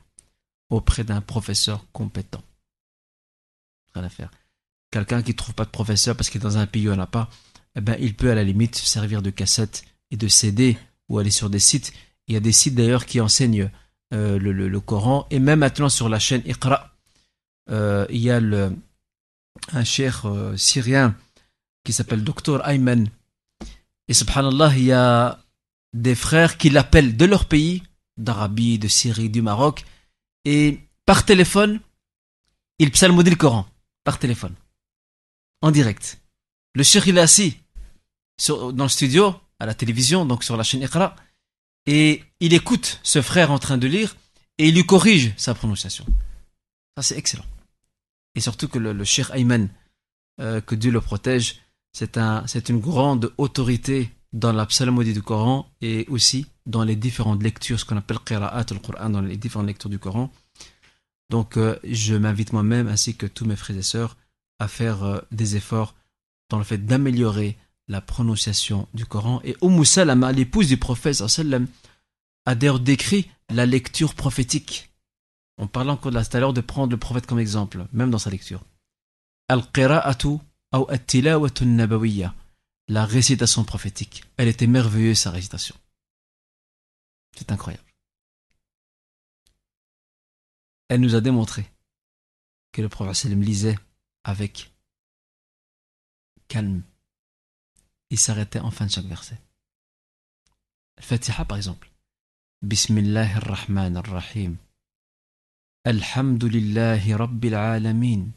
auprès 0.70 1.04
d'un 1.04 1.22
professeur 1.22 1.86
compétent. 1.92 2.44
Rien 3.94 4.04
à 4.04 4.10
faire. 4.10 4.32
Quelqu'un 4.92 5.22
qui 5.22 5.32
ne 5.32 5.38
trouve 5.38 5.56
pas 5.56 5.66
de 5.66 5.70
professeur 5.70 6.16
parce 6.16 6.30
qu'il 6.30 6.42
est 6.42 6.44
dans 6.44 6.58
un 6.58 6.68
pays 6.68 6.88
où 6.88 6.92
il 6.92 6.96
n'y 6.96 7.00
en 7.00 7.04
a 7.04 7.08
pas, 7.08 7.30
eh 7.76 7.82
ben, 7.82 7.96
il 8.00 8.16
peut 8.16 8.32
à 8.32 8.36
la 8.36 8.44
limite 8.44 8.76
servir 8.76 9.22
de 9.22 9.30
cassette 9.30 9.84
et 10.12 10.18
de 10.18 10.28
CD 10.28 10.78
ou 11.08 11.20
aller 11.20 11.32
sur 11.32 11.50
des 11.50 11.60
sites. 11.60 11.94
Il 12.28 12.34
y 12.34 12.38
a 12.38 12.42
des 12.42 12.52
sites 12.52 12.76
d'ailleurs 12.76 13.06
qui 13.06 13.22
enseignent 13.22 13.72
euh, 14.14 14.38
le, 14.40 14.80
Coran 14.80 15.28
et 15.32 15.40
même 15.40 15.60
maintenant 15.60 15.90
sur 15.90 16.10
la 16.10 16.20
chaîne 16.20 16.42
Iqra, 16.46 16.96
euh, 17.70 18.06
il 18.10 18.20
y 18.20 18.32
a 18.32 18.40
un 19.74 19.84
cher 19.84 20.26
euh, 20.26 20.56
syrien 20.58 21.16
qui 21.84 21.94
s'appelle 21.94 22.24
Dr 22.24 22.62
Ayman 22.68 23.10
et 24.10 24.14
subhanallah, 24.14 24.74
il 24.76 24.86
y 24.86 24.92
a 24.92 25.40
des 25.94 26.16
frères 26.16 26.58
qui 26.58 26.72
l'appellent 26.72 27.16
de 27.16 27.26
leur 27.26 27.46
pays, 27.46 27.84
d'Arabie, 28.18 28.80
de 28.80 28.88
Syrie, 28.88 29.30
du 29.30 29.44
Maroc, 29.44 29.86
et 30.46 30.80
par 31.06 31.26
téléphone, 31.26 31.80
il 32.80 32.90
psalmodie 32.92 33.30
le 33.30 33.36
Coran, 33.36 33.68
par 34.04 34.18
téléphone, 34.18 34.56
en 35.62 35.70
direct. 35.70 36.20
Le 36.74 36.82
cheikh 36.84 37.06
il 37.06 37.18
est 37.20 37.22
assis 37.22 37.58
dans 38.48 38.86
le 38.86 38.90
studio, 38.90 39.36
à 39.60 39.68
la 39.68 39.76
télévision, 39.76 40.26
donc 40.26 40.44
sur 40.44 40.58
la 40.58 40.64
chaîne 40.64 40.82
Iqra, 40.82 41.16
et 41.86 42.24
il 42.40 42.54
écoute 42.56 43.00
ce 43.04 43.22
frère 43.22 43.52
en 43.52 43.60
train 43.60 43.78
de 43.78 43.88
lire, 43.88 44.16
et 44.58 44.70
il 44.70 44.76
lui 44.76 44.88
corrige 44.88 45.34
sa 45.38 45.54
prononciation. 45.54 46.06
Ça 46.98 47.04
c'est 47.04 47.18
excellent. 47.18 47.46
Et 48.40 48.42
surtout 48.42 48.70
que 48.70 48.80
le, 48.80 48.94
le 48.94 49.04
cheikh 49.04 49.32
Ayman, 49.34 49.68
euh, 50.40 50.62
que 50.62 50.74
Dieu 50.74 50.92
le 50.92 51.02
protège, 51.02 51.60
c'est 51.92 52.18
un, 52.18 52.48
c'est 52.48 52.70
une 52.70 52.80
grande 52.80 53.34
autorité 53.38 54.12
dans 54.32 54.54
la 54.54 54.66
psalmodie 54.66 55.12
du 55.12 55.22
Coran 55.22 55.70
et 55.82 56.06
aussi 56.08 56.46
dans 56.66 56.86
les 56.86 56.96
différentes 56.96 57.44
lectures, 57.44 57.78
ce 57.78 57.84
qu'on 57.84 57.98
appelle 57.98 58.20
qira'at 58.26 58.66
al-Qur'an, 58.72 59.10
dans 59.10 59.20
les 59.20 59.36
différentes 59.36 59.68
lectures 59.68 59.90
du 59.90 60.00
Coran. 60.00 60.32
Donc, 61.30 61.58
euh, 61.58 61.78
je 61.84 62.16
m'invite 62.16 62.54
moi-même, 62.54 62.88
ainsi 62.88 63.14
que 63.14 63.26
tous 63.26 63.44
mes 63.44 63.58
frères 63.58 63.76
et 63.76 63.82
sœurs, 63.82 64.16
à 64.58 64.70
faire 64.70 65.04
euh, 65.04 65.20
des 65.34 65.58
efforts 65.58 65.94
dans 66.50 66.60
le 66.60 66.64
fait 66.64 66.86
d'améliorer 66.86 67.58
la 67.90 68.00
prononciation 68.00 68.88
du 68.94 69.06
Coran. 69.06 69.42
Et 69.44 69.58
Umm 69.62 69.84
Salama, 69.84 70.32
l'épouse 70.32 70.70
du 70.70 70.78
prophète, 70.78 71.22
a 72.46 72.56
d'ailleurs 72.56 72.80
décrit 72.80 73.30
la 73.50 73.66
lecture 73.66 74.14
prophétique. 74.14 74.89
On 75.60 75.68
parlait 75.68 75.92
encore 75.92 76.12
de 76.14 76.24
tout 76.24 76.38
à 76.38 76.40
l'heure 76.40 76.54
de 76.54 76.62
prendre 76.62 76.92
le 76.92 76.98
prophète 76.98 77.28
comme 77.28 77.38
exemple, 77.38 77.86
même 77.92 78.10
dans 78.10 78.18
sa 78.18 78.30
lecture. 78.30 78.64
Al-qira'atu 79.50 80.38
la 82.88 83.06
récitation 83.06 83.64
prophétique. 83.66 84.24
Elle 84.38 84.48
était 84.48 84.68
merveilleuse, 84.68 85.20
sa 85.20 85.32
récitation. 85.32 85.76
C'est 87.36 87.52
incroyable. 87.52 87.84
Elle 90.88 91.02
nous 91.02 91.16
a 91.16 91.22
démontré 91.22 91.70
que 92.72 92.82
le 92.82 92.90
prophète 92.90 93.26
lisait 93.26 93.78
avec 94.24 94.72
calme. 96.48 96.84
Il 98.10 98.18
s'arrêtait 98.18 98.60
en 98.60 98.72
fin 98.72 98.86
de 98.86 98.92
chaque 98.92 99.06
verset. 99.06 99.40
Fatiha 101.00 101.44
par 101.46 101.58
exemple. 101.58 101.92
Bismillah 102.62 103.36
ar-Rahman 103.36 104.02
ar-Rahim. 105.90 106.38
Alhamdulillahi 106.40 107.18
Rabbil 107.18 107.56
Alamin. 107.56 108.32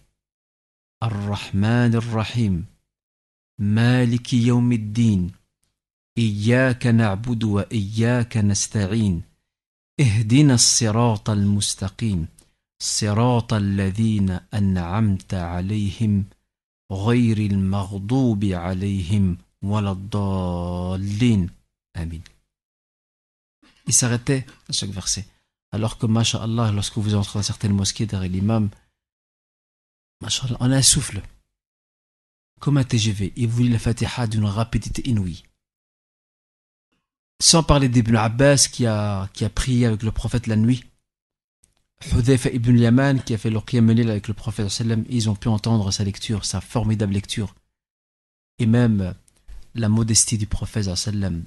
الرحمن 1.02 1.94
الرحيم 1.94 2.66
مالك 3.58 4.32
يوم 4.32 4.72
الدين 4.72 5.30
إياك 6.18 6.86
نعبد 6.86 7.44
وإياك 7.44 8.36
نستعين 8.36 9.22
اهدنا 10.00 10.54
الصراط 10.54 11.30
المستقيم 11.30 12.26
صراط 12.82 13.52
الذين 13.54 14.30
أنعمت 14.54 15.34
عليهم 15.34 16.24
غير 16.92 17.38
المغضوب 17.38 18.44
عليهم 18.44 19.38
ولا 19.62 19.92
الضالين 19.92 21.50
آمين 21.96 22.22
Il 23.88 23.92
s'arrêtait 23.92 24.46
à 24.68 24.72
chaque 24.72 24.90
verset. 24.90 25.24
Alors 25.72 25.98
que, 25.98 26.06
masha'Allah, 26.06 26.70
lorsque 26.72 26.98
vous 26.98 27.14
entrez 27.14 27.38
dans 27.38 27.42
certaines 27.42 27.74
mosquées 27.74 28.06
derrière 28.06 28.30
l'imam, 28.30 28.68
en 30.60 30.70
un 30.70 30.82
souffle, 30.82 31.22
comme 32.60 32.76
un 32.76 32.84
TGV, 32.84 33.32
il 33.34 33.48
vous 33.48 33.64
lit 33.64 33.70
la 33.70 33.78
Fatiha 33.78 34.26
d'une 34.26 34.44
rapidité 34.44 35.08
inouïe. 35.08 35.42
Sans 37.42 37.64
parler 37.64 37.88
d'Ibn 37.88 38.16
Abbas 38.16 38.68
qui 38.70 38.86
a, 38.86 39.28
qui 39.32 39.44
a 39.44 39.50
prié 39.50 39.86
avec 39.86 40.04
le 40.04 40.12
prophète 40.12 40.46
la 40.46 40.54
nuit. 40.54 40.84
Hudayfa 42.12 42.50
ibn 42.50 42.76
Yaman 42.76 43.22
qui 43.22 43.34
a 43.34 43.38
fait 43.38 43.50
le 43.50 43.60
qiyam 43.60 43.88
avec 43.90 44.28
le 44.28 44.34
prophète 44.34 44.82
ils 45.08 45.30
ont 45.30 45.34
pu 45.34 45.48
entendre 45.48 45.90
sa 45.90 46.04
lecture, 46.04 46.44
sa 46.44 46.60
formidable 46.60 47.14
lecture. 47.14 47.54
Et 48.58 48.66
même 48.66 49.14
la 49.74 49.88
modestie 49.88 50.38
du 50.38 50.46
prophète 50.46 50.88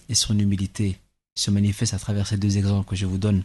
et 0.10 0.16
son 0.16 0.38
humilité 0.38 1.00
se 1.36 1.52
manifestent 1.52 1.94
à 1.94 2.00
travers 2.00 2.28
ces 2.28 2.38
deux 2.38 2.58
exemples 2.58 2.90
que 2.90 2.96
je 2.96 3.06
vous 3.06 3.18
donne. 3.18 3.44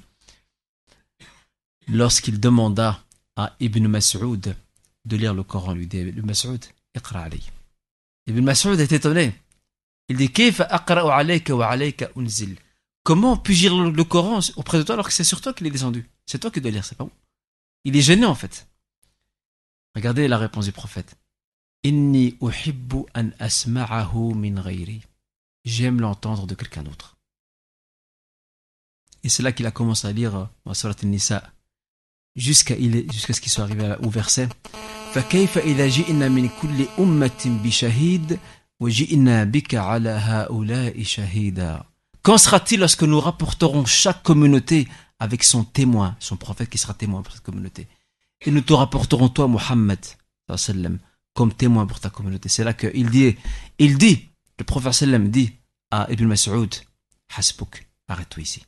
Lorsqu'il 1.92 2.38
demanda 2.38 3.02
à 3.34 3.56
Ibn 3.58 3.88
Mas'ud 3.88 4.56
de 5.04 5.16
lire 5.16 5.34
le 5.34 5.42
Coran, 5.42 5.74
lui 5.74 5.88
dit 5.88 6.04
le 6.04 6.22
Mas'ud. 6.22 6.64
Ibn 8.26 8.40
Mas'ud 8.42 8.78
est 8.78 8.92
étonné. 8.92 9.34
Il 10.08 10.16
dit. 10.16 10.30
Comment 13.02 13.36
puis-je 13.36 13.68
lire 13.68 13.90
le 13.90 14.04
Coran 14.04 14.38
auprès 14.56 14.78
de 14.78 14.84
toi 14.84 14.94
alors 14.94 15.06
que 15.08 15.12
c'est 15.12 15.24
sur 15.24 15.40
toi 15.40 15.52
qu'il 15.52 15.66
est 15.66 15.70
descendu? 15.70 16.08
C'est 16.26 16.38
toi 16.38 16.50
qui 16.52 16.60
dois 16.60 16.70
lire, 16.70 16.84
c'est 16.84 16.96
pas 16.96 17.04
moi. 17.04 17.12
Il 17.84 17.96
est 17.96 18.02
gêné 18.02 18.26
en 18.26 18.36
fait. 18.36 18.68
Regardez 19.96 20.28
la 20.28 20.38
réponse 20.38 20.66
du 20.66 20.72
prophète. 20.72 21.16
Inni 21.82 22.36
uhibbu 22.40 23.06
an 23.16 23.30
asma'ahu 23.40 24.34
min. 24.34 24.62
J'aime 25.64 26.00
l'entendre 26.00 26.46
de 26.46 26.54
quelqu'un 26.54 26.84
d'autre. 26.84 27.16
Et 29.24 29.28
c'est 29.28 29.42
là 29.42 29.50
qu'il 29.50 29.66
a 29.66 29.72
commencé 29.72 30.06
à 30.06 30.12
lire 30.12 30.48
dans 30.64 30.74
Surat 30.74 30.94
al-Nisa 31.02 31.52
jusqu'à 32.35 32.75
jusqu'à 33.11 33.33
ce 33.33 33.41
qu'il 33.41 33.51
soit 33.51 33.63
arrivé 33.63 33.95
au 34.01 34.09
verset 34.09 34.49
فكيف 35.15 35.57
إذا 35.57 35.87
جئنا 35.87 36.29
من 36.29 36.49
كل 36.61 36.85
أمة 36.99 37.59
بشهيد 37.63 38.39
وجئنا 38.79 39.43
بك 39.43 39.75
على 39.75 40.09
هؤلاء 40.09 41.03
شهيدا 41.03 41.83
Qu'en 42.21 42.37
sera-t-il 42.37 42.79
lorsque 42.79 43.03
nous 43.03 43.19
rapporterons 43.19 43.85
chaque 43.85 44.23
communauté 44.23 44.87
avec 45.19 45.43
son 45.43 45.63
témoin, 45.63 46.17
son 46.19 46.37
prophète 46.37 46.69
qui 46.69 46.79
sera 46.79 46.95
témoin 46.95 47.21
pour 47.21 47.33
cette 47.33 47.43
communauté. 47.43 47.87
Et 48.41 48.49
nous 48.49 48.61
te 48.61 48.73
rapporterons 48.73 49.29
toi, 49.29 49.47
Muhammad, 49.47 49.99
comme 51.35 51.53
témoin 51.53 51.85
pour 51.85 51.99
ta 51.99 52.09
communauté. 52.09 52.49
C'est 52.49 52.63
là 52.63 52.73
qu'il 52.73 53.09
dit, 53.11 53.37
il 53.77 53.97
dit, 53.99 54.27
le 54.57 54.65
prophète 54.65 54.93
sallam 54.93 55.29
dit 55.29 55.53
à 55.91 56.07
Ibn 56.11 56.25
Mas'ud, 56.25 56.73
Hasbuk, 57.37 57.87
arrête-toi 58.07 58.41
ici. 58.41 58.63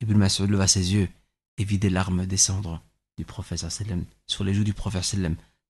Ibn 0.00 0.14
Mas'ud 0.14 0.48
leva 0.48 0.68
ses 0.68 0.94
yeux 0.94 1.08
et 1.57 1.63
vit 1.63 1.77
des 1.77 1.89
larmes 1.89 2.25
descendre 2.25 2.81
du 3.17 3.25
prophète 3.25 3.65
sur 4.27 4.43
les 4.43 4.53
joues 4.53 4.63
du 4.63 4.73
prophète 4.73 5.15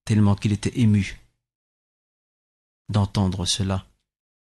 tellement 0.06 0.36
qu'il 0.36 0.52
était 0.52 0.80
ému 0.80 1.20
d'entendre 2.90 3.46
cela, 3.46 3.86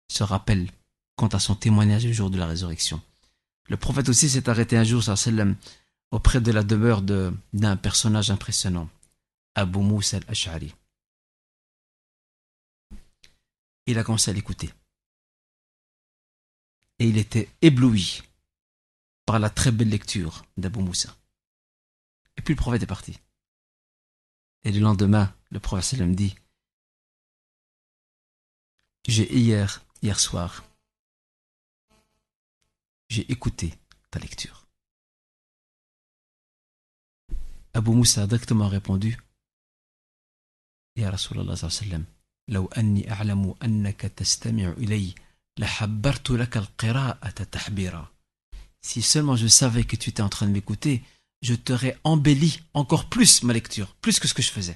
se 0.08 0.22
rappelle 0.22 0.70
quant 1.16 1.28
à 1.28 1.38
son 1.38 1.54
témoignage 1.54 2.04
du 2.04 2.14
jour 2.14 2.30
de 2.30 2.38
la 2.38 2.46
résurrection. 2.46 3.00
Le 3.68 3.76
prophète 3.76 4.08
aussi 4.08 4.28
s'est 4.28 4.48
arrêté 4.48 4.76
un 4.76 4.84
jour, 4.84 5.02
auprès 6.10 6.40
de 6.40 6.52
la 6.52 6.62
demeure 6.62 7.02
d'un 7.02 7.76
personnage 7.76 8.30
impressionnant, 8.30 8.88
Abu 9.54 9.78
Moussa 9.78 10.18
al-Ash'ari. 10.18 10.74
Il 13.86 13.98
a 13.98 14.04
commencé 14.04 14.30
à 14.30 14.34
l'écouter. 14.34 14.70
Et 16.98 17.08
il 17.08 17.18
était 17.18 17.48
ébloui 17.60 18.22
par 19.26 19.38
la 19.38 19.50
très 19.50 19.72
belle 19.72 19.88
lecture 19.88 20.44
d'Abu 20.56 20.80
Moussa. 20.80 21.14
Et 22.37 22.41
puis 22.41 22.53
le 22.53 22.59
prophète 22.59 22.83
est 22.83 22.87
parti. 22.87 23.19
Et 24.63 24.71
le 24.71 24.79
lendemain, 24.79 25.33
le 25.51 25.59
prophète 25.59 25.85
sallam 25.85 26.15
dit 26.15 26.35
J'ai 29.07 29.33
hier, 29.33 29.83
hier 30.01 30.19
soir, 30.19 30.63
j'ai 33.09 33.29
écouté 33.31 33.73
ta 34.11 34.19
lecture. 34.19 34.67
Abu 37.73 37.91
Moussa 37.91 38.23
a 38.23 38.27
directement 38.27 38.67
répondu 38.67 39.17
Ya 40.95 41.11
Rasulallah 41.11 41.55
sallam, 41.55 42.05
لو 42.49 42.65
أني 42.65 43.11
أعلم 43.11 43.55
أنك 43.63 44.01
تستمع 44.01 44.69
إلي 44.69 45.15
لحبرت 45.59 46.31
لك 46.31 46.57
القراءة 46.57 47.43
تحبيرا. 47.43 48.11
Si 48.81 49.01
seulement 49.01 49.35
je 49.35 49.47
savais 49.47 49.83
que 49.83 49.95
tu 49.97 50.09
étais 50.09 50.21
en 50.21 50.29
train 50.29 50.47
de 50.47 50.51
m'écouter, 50.51 51.03
je 51.44 51.54
t'aurais 51.54 51.98
embelli 52.04 52.60
encore 52.72 53.10
plus 53.10 53.42
ma 53.42 53.52
lecture, 53.52 53.94
plus 54.00 54.18
que 54.18 54.26
ce 54.26 54.32
que 54.32 54.40
je 54.40 54.50
faisais. 54.50 54.74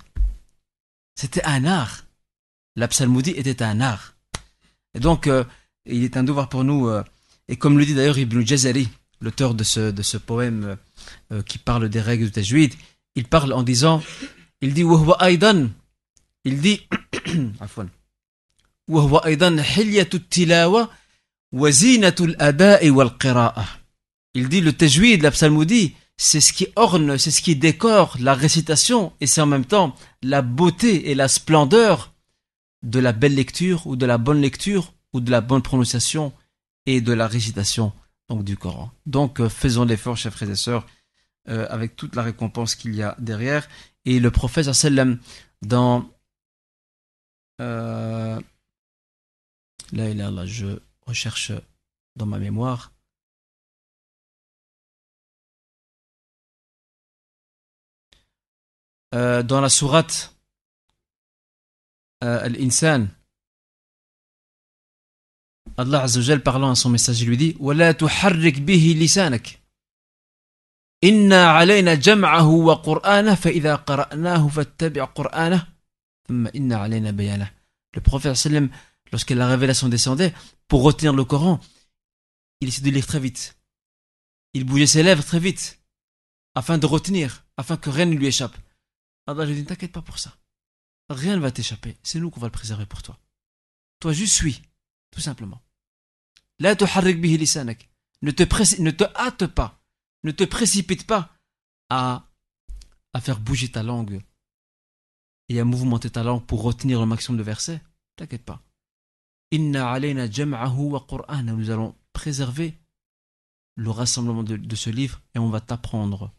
C'était 1.14 1.42
un 1.44 1.64
art. 1.64 2.04
La 2.76 2.88
psalmodie 2.88 3.30
était 3.30 3.62
un 3.62 3.80
art. 3.80 4.14
Et 4.92 5.00
donc, 5.00 5.26
euh, 5.26 5.44
il 5.86 6.04
est 6.04 6.18
un 6.18 6.24
devoir 6.24 6.50
pour 6.50 6.64
nous, 6.64 6.86
euh, 6.88 7.02
et 7.48 7.56
comme 7.56 7.78
le 7.78 7.86
dit 7.86 7.94
d'ailleurs 7.94 8.18
Ibn 8.18 8.44
Jazari, 8.44 8.90
l'auteur 9.22 9.54
de 9.54 9.64
ce, 9.64 9.90
de 9.90 10.02
ce 10.02 10.18
poème 10.18 10.76
euh, 11.32 11.42
qui 11.42 11.56
parle 11.56 11.88
des 11.88 12.02
règles 12.02 12.26
de 12.26 12.30
Tajwid, 12.30 12.74
il 13.14 13.24
parle 13.24 13.54
en 13.54 13.62
disant, 13.62 14.02
il 14.60 14.74
dit, 14.74 14.84
il 16.44 16.60
dit, 16.60 16.86
il 24.34 24.48
dit 24.48 24.60
le 24.60 24.72
tajwid, 24.72 25.22
la 25.22 25.30
psalmodie, 25.30 25.94
c'est 26.18 26.40
ce 26.40 26.52
qui 26.52 26.66
orne, 26.76 27.16
c'est 27.16 27.30
ce 27.30 27.40
qui 27.40 27.56
décore 27.56 28.16
la 28.20 28.34
récitation 28.34 29.12
et 29.20 29.26
c'est 29.26 29.40
en 29.40 29.46
même 29.46 29.64
temps 29.64 29.94
la 30.22 30.42
beauté 30.42 31.10
et 31.10 31.14
la 31.14 31.28
splendeur 31.28 32.12
de 32.82 32.98
la 32.98 33.12
belle 33.12 33.34
lecture 33.34 33.86
ou 33.86 33.96
de 33.96 34.04
la 34.04 34.18
bonne 34.18 34.40
lecture 34.40 34.92
ou 35.12 35.20
de 35.20 35.30
la 35.30 35.40
bonne 35.40 35.62
prononciation 35.62 36.32
et 36.86 37.00
de 37.00 37.12
la 37.12 37.28
récitation 37.28 37.92
donc 38.28 38.44
du 38.44 38.56
Coran. 38.56 38.90
Donc 39.06 39.40
euh, 39.40 39.48
faisons 39.48 39.84
l'effort, 39.84 40.16
chers 40.16 40.32
frères 40.32 40.50
et 40.50 40.56
sœurs, 40.56 40.86
euh, 41.48 41.66
avec 41.70 41.96
toute 41.96 42.14
la 42.14 42.22
récompense 42.22 42.74
qu'il 42.74 42.94
y 42.94 43.02
a 43.02 43.16
derrière. 43.18 43.68
Et 44.04 44.20
le 44.20 44.30
prophète 44.30 44.72
sallam 44.72 45.18
dans 45.62 46.10
euh, 47.60 48.40
là, 49.92 50.14
là, 50.14 50.30
là, 50.30 50.46
je 50.46 50.80
recherche 51.06 51.52
dans 52.16 52.26
ma 52.26 52.38
mémoire. 52.38 52.92
Euh, 59.13 59.43
dans 59.43 59.61
la 59.61 59.69
sourate 59.69 60.35
euh, 62.23 62.45
Al-Insan, 62.45 63.07
Allah 65.77 66.03
Azzawajal 66.03 66.41
parlant 66.41 66.71
à 66.71 66.75
son 66.75 66.89
message, 66.89 67.21
il 67.21 67.29
lui 67.29 67.37
dit 67.37 67.55
وَلَا 67.59 67.93
تُحَرِّكْ 67.93 68.61
بِهِ 68.61 68.95
لِسَانَكَ 68.95 69.59
إِنَّا 71.03 71.51
عَلَيْنَا 71.51 71.95
جَمْعَهُ 71.95 72.47
وَقُرْآنَهُ 72.47 73.35
فَإِذَا 73.35 73.75
قَرَأْنَاهُ 73.75 74.47
فَاتَّبِعْ 74.47 75.05
قُرْآنَهُ 75.05 75.67
ثُمَّ 76.27 76.47
إِنَّ 76.55 76.73
عَلَيْنَا 76.73 77.11
بَيَانَهُ 77.11 77.51
Le 77.95 78.01
prophète 78.01 78.35
sallam, 78.35 78.69
lorsque 79.11 79.31
la 79.31 79.47
révélation 79.47 79.89
descendait, 79.89 80.33
pour 80.67 80.83
retenir 80.83 81.13
le 81.13 81.25
Coran, 81.25 81.59
il 82.61 82.69
essayait 82.69 82.89
de 82.89 82.95
lire 82.95 83.05
très 83.05 83.19
vite. 83.19 83.57
Il 84.53 84.63
bougeait 84.63 84.87
ses 84.87 85.03
lèvres 85.03 85.23
très 85.23 85.39
vite, 85.39 85.79
afin 86.55 86.77
de 86.77 86.85
retenir, 86.85 87.45
afin 87.57 87.77
que 87.77 87.89
rien 87.89 88.05
ne 88.05 88.15
lui 88.15 88.27
échappe. 88.27 88.55
Allah 89.28 89.44
lui 89.44 89.54
dit, 89.54 89.64
t'inquiète 89.64 89.92
pas 89.92 90.02
pour 90.02 90.18
ça. 90.18 90.36
Rien 91.10 91.36
ne 91.36 91.40
va 91.40 91.50
t'échapper. 91.50 91.96
C'est 92.02 92.18
nous 92.18 92.30
qu'on 92.30 92.40
va 92.40 92.46
le 92.46 92.52
préserver 92.52 92.86
pour 92.86 93.02
toi. 93.02 93.18
Toi, 94.00 94.12
juste 94.12 94.34
suis. 94.34 94.62
Tout 95.10 95.20
simplement. 95.20 95.60
Ne 96.60 96.74
te, 96.74 98.82
ne 98.82 98.90
te 98.90 99.04
hâte 99.14 99.46
pas. 99.46 99.80
Ne 100.24 100.32
te 100.32 100.44
précipite 100.44 101.06
pas 101.06 101.32
à, 101.90 102.26
à 103.12 103.20
faire 103.20 103.38
bouger 103.38 103.70
ta 103.70 103.82
langue 103.82 104.22
et 105.48 105.60
à 105.60 105.64
mouvementer 105.64 106.10
ta 106.10 106.22
langue 106.22 106.44
pour 106.44 106.62
retenir 106.62 106.98
le 106.98 107.06
maximum 107.06 107.38
de 107.38 107.42
versets. 107.42 107.80
T'inquiète 108.16 108.44
pas. 108.44 108.62
Inna 109.50 109.92
alayna 109.92 110.30
jam'ahu 110.30 110.90
wa 110.90 111.42
Nous 111.42 111.70
allons 111.70 111.94
préserver 112.12 112.78
le 113.76 113.90
rassemblement 113.90 114.42
de, 114.42 114.76
ce 114.76 114.90
livre 114.90 115.20
et 115.34 115.38
on 115.38 115.50
va 115.50 115.60
t'apprendre, 115.60 116.34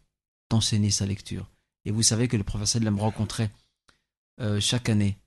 t'enseigner 0.48 0.90
sa 0.90 1.06
lecture. 1.06 1.50
Et 1.84 1.90
vous 1.90 2.02
savez 2.02 2.28
que 2.28 2.36
le 2.36 2.44
professeur 2.44 2.82
me 2.82 3.00
rencontrait 3.00 3.50
euh, 4.40 4.60
chaque 4.60 4.88
année. 4.88 5.18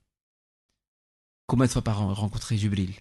Combien 1.46 1.66
de 1.66 1.70
fois 1.70 1.82
par 1.82 2.00
an 2.00 2.14
rencontrer 2.14 2.56
Jubril 2.56 2.94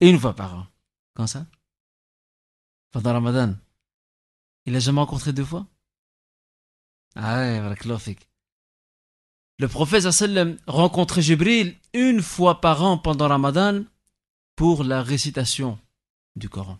Une 0.00 0.18
fois 0.18 0.34
par 0.34 0.54
an. 0.54 0.66
Quand 1.14 1.26
ça? 1.26 1.46
Pendant 2.90 3.12
Ramadan. 3.12 3.54
Il 4.66 4.76
a 4.76 4.78
jamais 4.78 5.00
rencontré 5.00 5.32
deux 5.32 5.44
fois? 5.44 5.66
Ah 7.16 7.38
ouais, 7.38 7.76
Le 9.58 9.68
prophète 9.68 10.10
sallam 10.10 10.58
rencontrait 10.66 11.22
Jibril 11.22 11.76
une 11.92 12.22
fois 12.22 12.60
par 12.60 12.82
an 12.82 12.98
pendant 12.98 13.28
Ramadan 13.28 13.84
pour 14.54 14.84
la 14.84 15.02
récitation 15.02 15.78
du 16.36 16.48
Coran. 16.48 16.78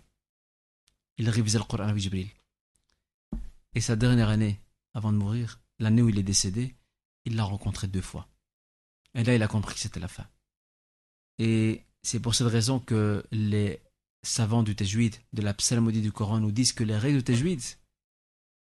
Il 1.17 1.29
révisait 1.29 1.59
le 1.59 1.65
Coran 1.65 1.89
avec 1.89 2.01
Jibril. 2.01 2.31
Et 3.75 3.81
sa 3.81 3.97
dernière 3.97 4.29
année, 4.29 4.61
avant 4.95 5.13
de 5.13 5.19
mourir, 5.19 5.61
l'année 5.79 6.03
où 6.03 6.09
il 6.09 6.19
est 6.19 6.25
décédé, 6.25 6.75
il 7.25 7.37
l'a 7.37 7.45
rencontré 7.45 7.87
deux 7.87 8.01
fois. 8.01 8.29
Et 9.15 9.25
là, 9.25 9.35
il 9.35 9.43
a 9.43 9.49
compris 9.49 9.75
que 9.75 9.81
c'était 9.81 10.01
la 10.01 10.09
fin. 10.09 10.27
Et 11.39 11.85
c'est 12.03 12.21
pour 12.21 12.35
cette 12.35 12.49
raison 12.49 12.81
que 12.81 13.25
les 13.31 13.83
savants 14.23 14.63
du 14.63 14.75
Tajwid, 14.77 15.17
de 15.33 15.43
la 15.43 15.55
psalmodie 15.55 16.03
du 16.03 16.13
Coran, 16.13 16.41
nous 16.41 16.53
disent 16.53 16.73
que 16.73 16.85
les 16.85 16.97
règles 16.97 17.19
du 17.19 17.25
Tajwid, 17.25 17.61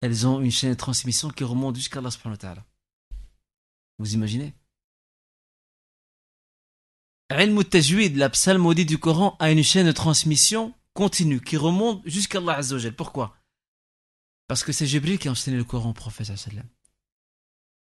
elles 0.00 0.26
ont 0.26 0.40
une 0.40 0.50
chaîne 0.50 0.70
de 0.70 0.76
transmission 0.76 1.30
qui 1.30 1.44
remonte 1.44 1.76
jusqu'à 1.76 2.00
Allah 2.00 2.64
Vous 3.98 4.14
imaginez? 4.14 4.54
Ilm 7.30 7.64
Tajwid, 7.64 8.16
la 8.16 8.30
psalmodie 8.30 8.86
du 8.86 8.98
Coran, 8.98 9.36
a 9.40 9.50
une 9.50 9.62
chaîne 9.62 9.86
de 9.86 9.92
transmission 9.92 10.74
continue 10.92 11.40
qui 11.40 11.56
remonte 11.56 12.06
jusqu'à 12.06 12.38
Allah 12.38 12.58
Azzawajal. 12.58 12.94
Pourquoi? 12.94 13.36
Parce 14.46 14.64
que 14.64 14.72
c'est 14.72 14.86
Jibril 14.86 15.18
qui 15.18 15.28
a 15.28 15.30
enseigné 15.30 15.56
le 15.56 15.64
Coran 15.64 15.90
au 15.90 15.94
prophète. 15.94 16.30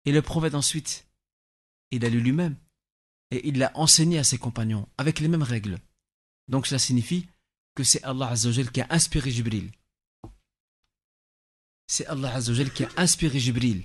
Et 0.04 0.12
le 0.12 0.22
prophète 0.22 0.54
ensuite, 0.54 1.06
il 1.90 2.04
a 2.04 2.08
lu 2.08 2.20
lui-même. 2.20 2.56
Et 3.30 3.46
il 3.48 3.58
l'a 3.58 3.70
enseigné 3.74 4.18
à 4.18 4.24
ses 4.24 4.38
compagnons 4.38 4.88
avec 4.98 5.20
les 5.20 5.28
mêmes 5.28 5.42
règles. 5.42 5.78
Donc 6.48 6.66
cela 6.66 6.80
signifie 6.80 7.28
que 7.76 7.84
c'est 7.84 8.02
Allah 8.02 8.28
Azzawajal 8.30 8.72
qui 8.72 8.80
a 8.80 8.86
inspiré 8.90 9.30
Jibril. 9.30 9.70
C'est 11.86 12.06
Allah 12.06 12.34
Azzawajal 12.34 12.72
qui 12.72 12.84
a 12.84 12.88
inspiré 12.96 13.38
Jibril 13.38 13.84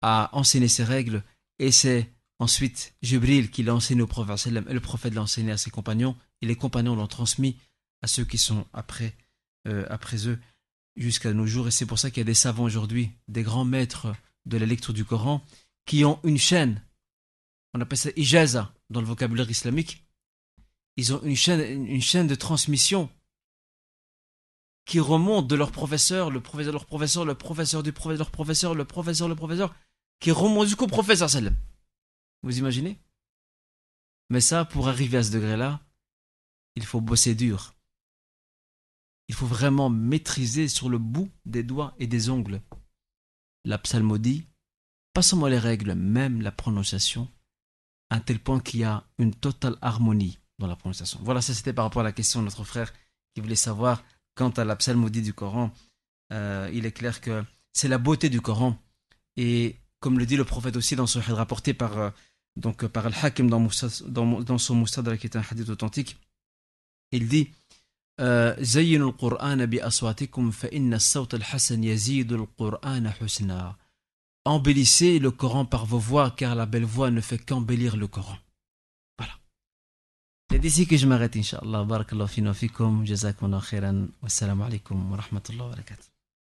à 0.00 0.30
enseigner 0.32 0.68
ces 0.68 0.84
règles. 0.84 1.22
Et 1.58 1.70
c'est 1.70 2.10
ensuite 2.38 2.94
Jibril 3.02 3.50
qui 3.50 3.62
l'a 3.62 3.74
enseigné 3.74 4.00
au 4.00 4.06
prophète. 4.06 4.46
Et 4.46 4.50
le 4.50 4.80
prophète 4.80 5.12
l'a 5.12 5.22
enseigné 5.22 5.52
à 5.52 5.58
ses 5.58 5.70
compagnons. 5.70 6.16
Et 6.40 6.46
les 6.46 6.56
compagnons 6.56 6.96
l'ont 6.96 7.06
transmis 7.06 7.58
à 8.00 8.06
ceux 8.06 8.24
qui 8.24 8.38
sont 8.38 8.66
après, 8.72 9.14
euh, 9.68 9.84
après 9.90 10.26
eux 10.26 10.40
jusqu'à 10.96 11.32
nos 11.32 11.46
jours. 11.46 11.68
Et 11.68 11.70
c'est 11.70 11.86
pour 11.86 11.98
ça 11.98 12.10
qu'il 12.10 12.20
y 12.20 12.22
a 12.22 12.24
des 12.24 12.34
savants 12.34 12.64
aujourd'hui, 12.64 13.10
des 13.28 13.42
grands 13.42 13.64
maîtres 13.64 14.14
de 14.46 14.56
la 14.56 14.66
lecture 14.66 14.94
du 14.94 15.04
Coran, 15.04 15.44
qui 15.86 16.04
ont 16.04 16.20
une 16.24 16.38
chaîne. 16.38 16.82
On 17.74 17.80
appelle 17.80 17.98
ça 17.98 18.10
ijaza 18.16 18.74
dans 18.90 19.00
le 19.00 19.06
vocabulaire 19.06 19.50
islamique. 19.50 20.04
Ils 20.96 21.14
ont 21.14 21.22
une 21.22 21.36
chaîne, 21.36 21.86
une 21.86 22.02
chaîne 22.02 22.26
de 22.26 22.34
transmission 22.34 23.08
qui 24.84 25.00
remontent 25.00 25.46
de 25.46 25.54
leur 25.54 25.72
professeur, 25.72 26.30
le 26.30 26.40
professeur, 26.40 26.72
leur 26.72 26.86
professeur, 26.86 27.24
le 27.24 27.34
professeur 27.34 27.82
du 27.82 27.92
professeur, 27.92 28.18
leur 28.18 28.30
professeur, 28.30 28.74
le 28.74 28.84
professeur, 28.84 29.28
le 29.28 29.36
professeur, 29.36 29.74
qui 30.20 30.30
remontent 30.30 30.66
jusqu'au 30.66 30.86
professeur 30.86 31.30
sallam. 31.30 31.56
Vous 32.42 32.58
imaginez? 32.58 32.98
Mais 34.28 34.40
ça, 34.40 34.64
pour 34.64 34.88
arriver 34.88 35.18
à 35.18 35.22
ce 35.22 35.30
degré-là, 35.30 35.80
il 36.74 36.84
faut 36.84 37.00
bosser 37.00 37.34
dur. 37.34 37.71
Il 39.32 39.34
faut 39.34 39.46
vraiment 39.46 39.88
maîtriser 39.88 40.68
sur 40.68 40.90
le 40.90 40.98
bout 40.98 41.30
des 41.46 41.62
doigts 41.62 41.94
et 41.98 42.06
des 42.06 42.28
ongles 42.28 42.60
la 43.64 43.78
psalmodie, 43.78 44.46
pas 45.14 45.22
seulement 45.22 45.46
les 45.46 45.58
règles, 45.58 45.94
même 45.94 46.42
la 46.42 46.52
prononciation, 46.52 47.30
à 48.10 48.20
tel 48.20 48.38
point 48.38 48.60
qu'il 48.60 48.80
y 48.80 48.84
a 48.84 49.04
une 49.16 49.34
totale 49.34 49.78
harmonie 49.80 50.38
dans 50.58 50.66
la 50.66 50.76
prononciation. 50.76 51.18
Voilà, 51.22 51.40
ça 51.40 51.54
c'était 51.54 51.72
par 51.72 51.86
rapport 51.86 52.00
à 52.00 52.04
la 52.04 52.12
question 52.12 52.40
de 52.40 52.44
notre 52.44 52.62
frère 52.64 52.92
qui 53.34 53.40
voulait 53.40 53.56
savoir 53.56 54.04
quant 54.34 54.50
à 54.50 54.66
la 54.66 54.76
psalmodie 54.76 55.22
du 55.22 55.32
Coran. 55.32 55.72
Euh, 56.30 56.68
il 56.74 56.84
est 56.84 56.92
clair 56.92 57.22
que 57.22 57.42
c'est 57.72 57.88
la 57.88 57.96
beauté 57.96 58.28
du 58.28 58.42
Coran. 58.42 58.76
Et 59.38 59.76
comme 60.00 60.18
le 60.18 60.26
dit 60.26 60.36
le 60.36 60.44
prophète 60.44 60.76
aussi 60.76 60.94
dans 60.94 61.06
ce 61.06 61.18
hadith 61.20 61.32
rapporté 61.34 61.72
par, 61.72 61.96
euh, 61.96 62.10
par 62.92 63.06
Al-Hakim 63.06 63.48
dans, 63.48 63.66
dans, 64.08 64.42
dans, 64.42 64.58
son 64.58 64.74
Mustadrak 64.74 65.20
qui 65.20 65.26
est 65.26 65.36
un 65.36 65.44
hadith 65.50 65.70
authentique, 65.70 66.18
il 67.12 67.28
dit 67.28 67.50
زينوا 68.58 69.10
القرآن 69.10 69.66
بأصواتكم 69.66 70.50
فإن 70.50 70.94
الصوت 70.94 71.34
الحسن 71.34 71.84
يزيد 71.84 72.32
القرآن 72.32 73.10
حسنا 73.10 73.76
Embellissez 74.44 75.20
le 75.20 75.30
Coran 75.30 75.64
par 75.64 75.86
vos 75.86 76.00
voix, 76.00 76.32
car 76.32 76.56
la 76.56 76.66
belle 76.66 76.84
voix 76.84 77.12
ne 77.12 77.20
fait 77.20 77.38
qu'embellir 77.38 77.96
le 77.96 78.08
Coran. 78.08 78.36
Voilà. 79.16 79.34
C'est 80.50 80.58
d'ici 80.58 80.86
que 80.88 80.96
je 80.96 81.06
m'arrête, 81.06 81.36
Inch'Allah. 81.36 81.84
Barakallahu 81.84 82.28
fina 82.28 82.52
fikum, 82.52 83.06
jazakumullah 83.06 83.60
khairan, 83.60 84.08
wassalamu 84.20 84.64
alaikum 84.64 85.12
wa 85.12 85.18
rahmatullahi 85.18 85.68
wa 85.68 85.74
barakatuh. 85.76 86.11